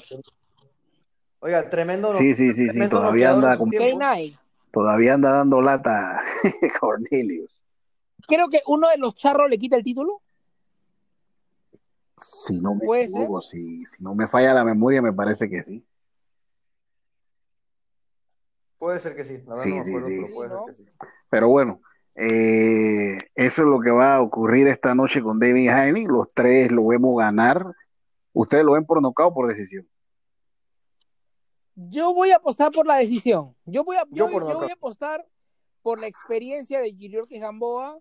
Oiga, 1.40 1.70
tremendo. 1.70 2.14
Sí, 2.18 2.34
sí, 2.34 2.54
sí, 2.54 2.70
sí, 2.70 2.90
todavía 2.90 3.32
anda 3.32 3.58
como- 3.58 3.70
tiempo. 3.72 4.00
K9. 4.00 4.38
todavía 4.72 5.14
anda 5.14 5.32
dando 5.32 5.62
lata 5.62 6.22
Cornelius. 6.82 7.50
Creo 8.28 8.50
que 8.50 8.60
uno 8.68 8.90
de 8.90 8.98
los 8.98 9.16
charros 9.16 9.50
le 9.50 9.58
quita 9.58 9.76
el 9.78 9.84
título. 9.84 10.22
Si 12.18 12.60
no 12.60 12.76
me 12.76 13.04
equivoco, 13.04 13.42
si, 13.42 13.86
si 13.86 14.04
no 14.04 14.14
me 14.16 14.28
falla 14.28 14.54
la 14.54 14.64
memoria, 14.64 15.02
me 15.02 15.14
parece 15.14 15.50
que 15.50 15.64
sí. 15.64 15.86
Puede 18.78 19.00
ser 19.00 19.16
que 19.16 19.24
sí. 19.24 19.38
La 19.48 19.56
verdad 19.56 19.64
Sí, 19.64 19.70
no 19.70 19.76
me 19.78 19.84
sí, 19.84 19.92
acuerdo, 19.92 20.08
sí. 20.08 20.16
pero 20.18 20.34
puede 20.34 20.50
Sí, 20.50 20.54
¿no? 20.56 20.66
ser 20.66 20.86
que 20.86 20.92
sí. 20.92 20.98
Pero 21.30 21.48
bueno, 21.50 21.82
eh, 22.16 23.18
eso 23.36 23.62
es 23.64 23.68
lo 23.68 23.80
que 23.80 23.92
va 23.92 24.16
a 24.16 24.22
ocurrir 24.22 24.68
esta 24.68 24.94
noche 24.94 25.22
con 25.24 25.40
David 25.40 25.70
Haney. 25.70 26.06
Los 26.06 26.28
tres 26.34 26.72
lo 26.72 26.86
vemos 26.88 27.18
ganar. 27.18 27.66
¿Ustedes 28.34 28.64
lo 28.64 28.74
ven 28.74 28.86
por 28.86 29.02
nocaut 29.02 29.32
o 29.32 29.34
por 29.34 29.48
decisión? 29.48 29.88
Yo 31.76 32.14
voy 32.14 32.32
a 32.32 32.36
apostar 32.36 32.72
por 32.72 32.86
la 32.86 32.98
decisión. 32.98 33.56
Yo 33.66 33.84
voy 33.84 33.98
a, 33.98 34.04
Yo 34.12 34.30
yo, 34.30 34.60
voy 34.60 34.70
a 34.70 34.74
apostar 34.74 35.28
por 35.82 36.00
la 36.00 36.08
experiencia 36.08 36.80
de 36.82 36.96
Yuriorkis 36.96 37.42
Gamboa 37.42 37.98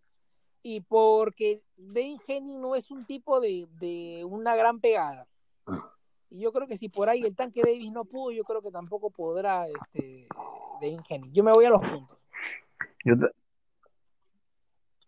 y 0.62 0.80
porque 0.80 1.62
David 1.76 2.20
Henning 2.26 2.60
no 2.60 2.76
es 2.76 2.90
un 2.90 3.04
tipo 3.04 3.40
de, 3.40 3.66
de 3.80 4.24
una 4.24 4.54
gran 4.56 4.80
pegada. 4.80 5.26
Y 6.30 6.40
yo 6.40 6.52
creo 6.52 6.66
que 6.66 6.78
si 6.78 6.88
por 6.88 7.10
ahí 7.10 7.22
el 7.22 7.36
tanque 7.36 7.62
Davis 7.62 7.92
no 7.92 8.04
pudo, 8.04 8.30
yo 8.30 8.44
creo 8.44 8.62
que 8.62 8.70
tampoco 8.70 9.10
podrá 9.10 9.66
este 9.68 10.26
David 10.80 11.00
Henning. 11.08 11.32
Yo 11.32 11.44
me 11.44 11.52
voy 11.52 11.64
a 11.66 11.70
los 11.70 11.82
puntos. 11.82 12.16
Yo 13.04 13.14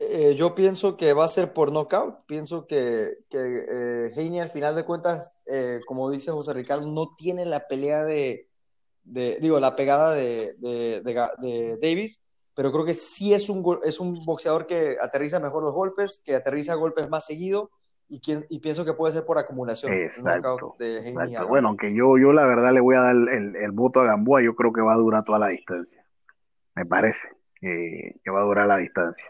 Eh, 0.01 0.35
yo 0.35 0.55
pienso 0.55 0.97
que 0.97 1.13
va 1.13 1.25
a 1.25 1.29
ser 1.29 1.53
por 1.53 1.71
knockout. 1.73 2.27
Pienso 2.27 2.67
que, 2.67 3.19
que 3.31 3.39
eh, 3.39 4.13
Haney, 4.17 4.41
al 4.41 4.51
final 4.51 4.75
de 4.75 4.85
cuentas, 4.85 5.39
eh, 5.47 5.81
como 5.87 6.11
dice 6.11 6.33
José 6.33 6.53
Ricardo, 6.53 6.87
no 6.87 7.15
tiene 7.17 7.47
la 7.47 7.67
pelea 7.69 8.05
de, 8.05 8.49
de- 9.05 9.39
digo, 9.41 9.61
la 9.61 9.77
pegada 9.77 10.13
de, 10.13 10.57
de, 10.59 11.01
de 11.01 11.15
Ga- 11.15 11.37
de 11.39 11.79
Davis, 11.81 12.21
pero 12.55 12.71
creo 12.73 12.85
que 12.85 12.95
sí 12.95 13.35
es 13.35 13.49
un, 13.49 13.63
gol- 13.63 13.81
es 13.85 14.01
un 14.01 14.25
boxeador 14.25 14.67
que 14.67 14.97
aterriza 15.01 15.41
mejor 15.41 15.63
los 15.65 15.75
golpes, 15.75 16.23
que 16.25 16.35
aterriza 16.37 16.75
golpes 16.75 17.09
más 17.09 17.27
seguido 17.27 17.71
y, 18.09 18.21
quien- 18.21 18.47
y 18.49 18.61
pienso 18.61 18.85
que 18.85 18.93
puede 18.95 19.13
ser 19.13 19.25
por 19.25 19.39
acumulación. 19.39 19.93
Exacto, 19.93 20.75
de 20.79 21.01
Bueno, 21.49 21.69
aunque 21.69 21.95
yo, 21.95 22.17
yo 22.19 22.33
la 22.33 22.47
verdad 22.47 22.73
le 22.73 22.81
voy 22.81 22.97
a 22.97 23.01
dar 23.01 23.15
el, 23.15 23.57
el 23.57 23.73
voto 23.73 24.01
a 24.01 24.05
Gamboa, 24.05 24.43
yo 24.43 24.55
creo 24.55 24.73
que 24.73 24.81
va 24.83 24.93
a 24.95 24.99
durar 24.99 25.23
toda 25.25 25.39
la 25.39 25.49
distancia. 25.49 26.05
Me 26.75 26.85
parece 26.87 27.29
que, 27.61 28.17
que 28.23 28.31
va 28.31 28.41
a 28.41 28.45
durar 28.45 28.67
la 28.67 28.77
distancia. 28.77 29.29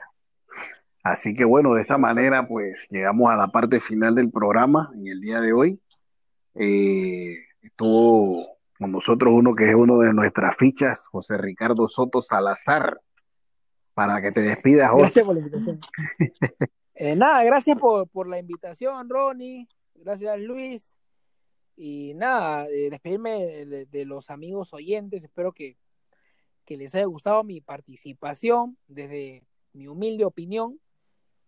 Así 1.03 1.35
que 1.35 1.45
bueno, 1.45 1.75
de 1.75 1.83
esta 1.83 1.99
manera 1.99 2.49
pues 2.49 2.87
llegamos 2.91 3.31
a 3.31 3.37
la 3.37 3.49
parte 3.49 3.79
final 3.81 4.15
del 4.15 4.31
programa 4.31 4.91
en 4.95 5.07
el 5.07 5.21
día 5.21 5.41
de 5.41 5.53
hoy. 5.53 5.81
Eh, 6.55 7.37
estuvo 7.63 8.47
con 8.79 8.93
nosotros 8.93 9.33
uno 9.35 9.55
que 9.55 9.69
es 9.69 9.75
uno 9.75 9.99
de 9.99 10.13
nuestras 10.15 10.57
fichas, 10.57 11.07
José 11.07 11.37
Ricardo 11.37 11.89
Soto 11.89 12.23
Salazar, 12.23 13.01
para 13.95 14.21
que 14.21 14.33
te 14.33 14.43
despidas, 14.43 14.91
José. 14.91 15.03
Gracias 15.03 15.25
por 15.25 15.35
la 15.35 15.41
invitación. 15.41 15.81
Eh, 16.97 17.17
nada, 17.17 17.43
gracias 17.43 17.77
por, 17.77 18.07
por 18.09 18.29
la 18.29 18.39
invitación, 18.39 19.09
Ronnie. 19.09 19.67
Gracias, 19.97 20.39
Luis. 20.39 20.97
Y 21.75 22.15
nada, 22.15 22.69
eh, 22.69 22.89
despedirme 22.89 23.67
de, 23.67 23.87
de 23.87 24.05
los 24.05 24.31
amigos 24.31 24.73
oyentes. 24.73 25.25
Espero 25.25 25.51
que, 25.51 25.77
que 26.65 26.77
les 26.77 26.95
haya 26.95 27.07
gustado 27.07 27.43
mi 27.43 27.61
participación 27.61 28.79
desde 28.87 29.45
mi 29.73 29.89
humilde 29.89 30.25
opinión. 30.25 30.79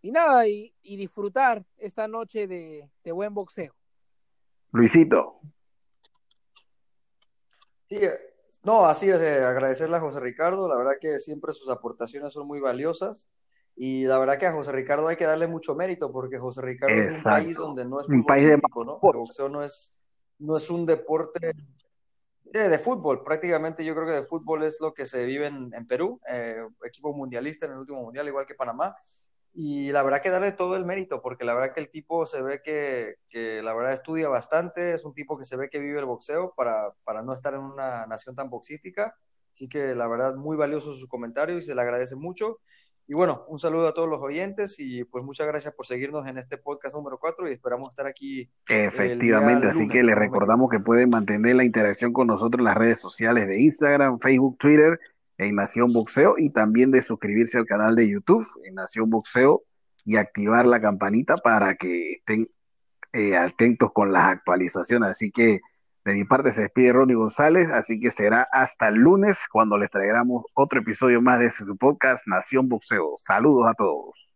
Y 0.03 0.11
nada, 0.11 0.49
y, 0.49 0.75
y 0.83 0.97
disfrutar 0.97 1.65
esta 1.77 2.09
noche 2.09 2.49
de, 2.49 2.91
de 3.05 3.13
buen 3.13 3.33
boxeo. 3.33 3.73
Luisito, 4.73 5.41
Sí, 7.89 7.97
eh, 7.97 8.26
no, 8.63 8.87
así 8.87 9.09
es, 9.09 9.21
eh, 9.21 9.45
agradecerle 9.45 9.97
a 9.97 10.01
José 10.01 10.21
Ricardo, 10.21 10.69
la 10.69 10.77
verdad 10.77 10.95
que 11.01 11.19
siempre 11.19 11.53
sus 11.53 11.69
aportaciones 11.69 12.33
son 12.33 12.47
muy 12.47 12.61
valiosas 12.61 13.29
y 13.77 14.05
la 14.05 14.19
verdad 14.19 14.39
que 14.39 14.47
a 14.47 14.53
José 14.53 14.73
Ricardo 14.73 15.09
hay 15.09 15.17
que 15.17 15.27
darle 15.27 15.47
mucho 15.47 15.75
mérito 15.75 16.11
porque 16.11 16.39
José 16.39 16.63
Ricardo 16.63 16.95
es 16.95 17.17
un 17.19 17.23
país 17.23 17.57
donde 17.57 17.85
no 17.85 18.01
es 18.01 18.09
Un 18.09 18.25
país 18.25 18.45
de 18.45 18.57
¿no? 18.57 19.01
El 19.03 19.19
boxeo 19.19 19.49
no 19.49 19.63
es, 19.63 19.95
no 20.39 20.57
es 20.57 20.71
un 20.71 20.87
deporte 20.87 21.53
de, 22.45 22.69
de 22.69 22.79
fútbol, 22.79 23.23
prácticamente 23.23 23.85
yo 23.85 23.95
creo 23.95 24.07
que 24.07 24.15
de 24.15 24.23
fútbol 24.23 24.65
es 24.65 24.81
lo 24.81 24.95
que 24.95 25.05
se 25.05 25.25
vive 25.27 25.47
en, 25.47 25.73
en 25.75 25.87
Perú, 25.87 26.21
eh, 26.29 26.67
equipo 26.85 27.13
mundialista 27.13 27.67
en 27.67 27.73
el 27.73 27.79
último 27.79 28.03
mundial, 28.03 28.27
igual 28.29 28.47
que 28.47 28.55
Panamá. 28.55 28.97
Y 29.59 29.91
la 29.91 30.03
verdad 30.03 30.21
que 30.23 30.29
darle 30.29 30.53
todo 30.53 30.77
el 30.77 30.85
mérito, 30.85 31.23
porque 31.23 31.47
la 31.47 31.55
verdad 31.55 31.73
que 31.75 31.81
el 31.81 31.89
tipo 31.89 32.27
se 32.27 32.43
ve 32.43 32.61
que, 32.63 33.15
que 33.31 33.63
la 33.63 33.73
verdad 33.73 33.95
estudia 33.95 34.29
bastante, 34.29 34.93
es 34.93 35.03
un 35.07 35.15
tipo 35.15 35.39
que 35.39 35.47
se 35.47 35.57
ve 35.57 35.71
que 35.71 35.79
vive 35.79 35.99
el 35.99 36.05
boxeo 36.05 36.53
para, 36.55 36.93
para 37.05 37.23
no 37.23 37.33
estar 37.33 37.55
en 37.55 37.61
una 37.61 38.05
nación 38.05 38.35
tan 38.35 38.51
boxística. 38.51 39.17
Así 39.51 39.67
que 39.67 39.95
la 39.95 40.09
verdad 40.09 40.35
muy 40.35 40.59
valioso 40.59 40.93
sus 40.93 41.09
comentarios 41.09 41.65
y 41.65 41.67
se 41.67 41.75
le 41.75 41.81
agradece 41.81 42.17
mucho. 42.17 42.59
Y 43.09 43.15
bueno, 43.15 43.47
un 43.49 43.59
saludo 43.59 43.89
a 43.89 43.95
todos 43.95 44.11
los 44.11 44.21
oyentes 44.21 44.79
y 44.79 45.05
pues 45.05 45.25
muchas 45.25 45.47
gracias 45.47 45.73
por 45.73 45.87
seguirnos 45.87 46.27
en 46.27 46.37
este 46.37 46.59
podcast 46.59 46.95
número 46.95 47.19
4 47.19 47.49
y 47.49 47.53
esperamos 47.53 47.89
estar 47.89 48.07
aquí 48.07 48.51
efectivamente, 48.69 49.69
así 49.69 49.89
que 49.89 50.03
les 50.03 50.17
recordamos 50.17 50.69
que 50.69 50.81
pueden 50.81 51.09
mantener 51.09 51.55
la 51.55 51.65
interacción 51.65 52.13
con 52.13 52.27
nosotros 52.27 52.59
en 52.59 52.65
las 52.65 52.77
redes 52.77 53.01
sociales 53.01 53.47
de 53.47 53.63
Instagram, 53.63 54.19
Facebook, 54.19 54.59
Twitter, 54.59 54.99
en 55.39 55.55
Nación 55.55 55.93
Boxeo 55.93 56.35
y 56.39 56.51
también 56.51 56.91
de 56.91 57.03
suscribirse 57.03 57.59
al 57.59 57.67
canal 57.67 57.95
de 57.95 58.09
YouTube 58.09 58.47
en 58.65 58.75
Nación 58.75 59.11
Boxeo 59.11 59.63
y 60.05 60.17
activar 60.17 60.67
la 60.67 60.81
campanita 60.81 61.37
para 61.37 61.75
que 61.77 62.13
estén 62.13 62.49
eh, 63.13 63.37
atentos 63.37 63.93
con 63.93 64.13
las 64.13 64.25
actualizaciones. 64.27 65.11
Así 65.11 65.31
que 65.31 65.61
de 66.05 66.15
mi 66.15 66.25
parte 66.25 66.53
se 66.53 66.63
despide 66.63 66.93
Ronnie 66.93 67.17
González, 67.17 67.69
así 67.71 67.99
que 67.99 68.11
será 68.11 68.47
hasta 68.53 68.89
el 68.89 68.95
lunes 68.95 69.39
cuando 69.51 69.77
les 69.77 69.91
traigamos 69.91 70.45
otro 70.55 70.81
episodio 70.81 71.21
más 71.21 71.41
de 71.41 71.51
su 71.51 71.77
podcast 71.77 72.27
Nación 72.27 72.69
Boxeo. 72.69 73.15
Saludos 73.19 73.67
a 73.69 73.75
todos. 73.75 74.36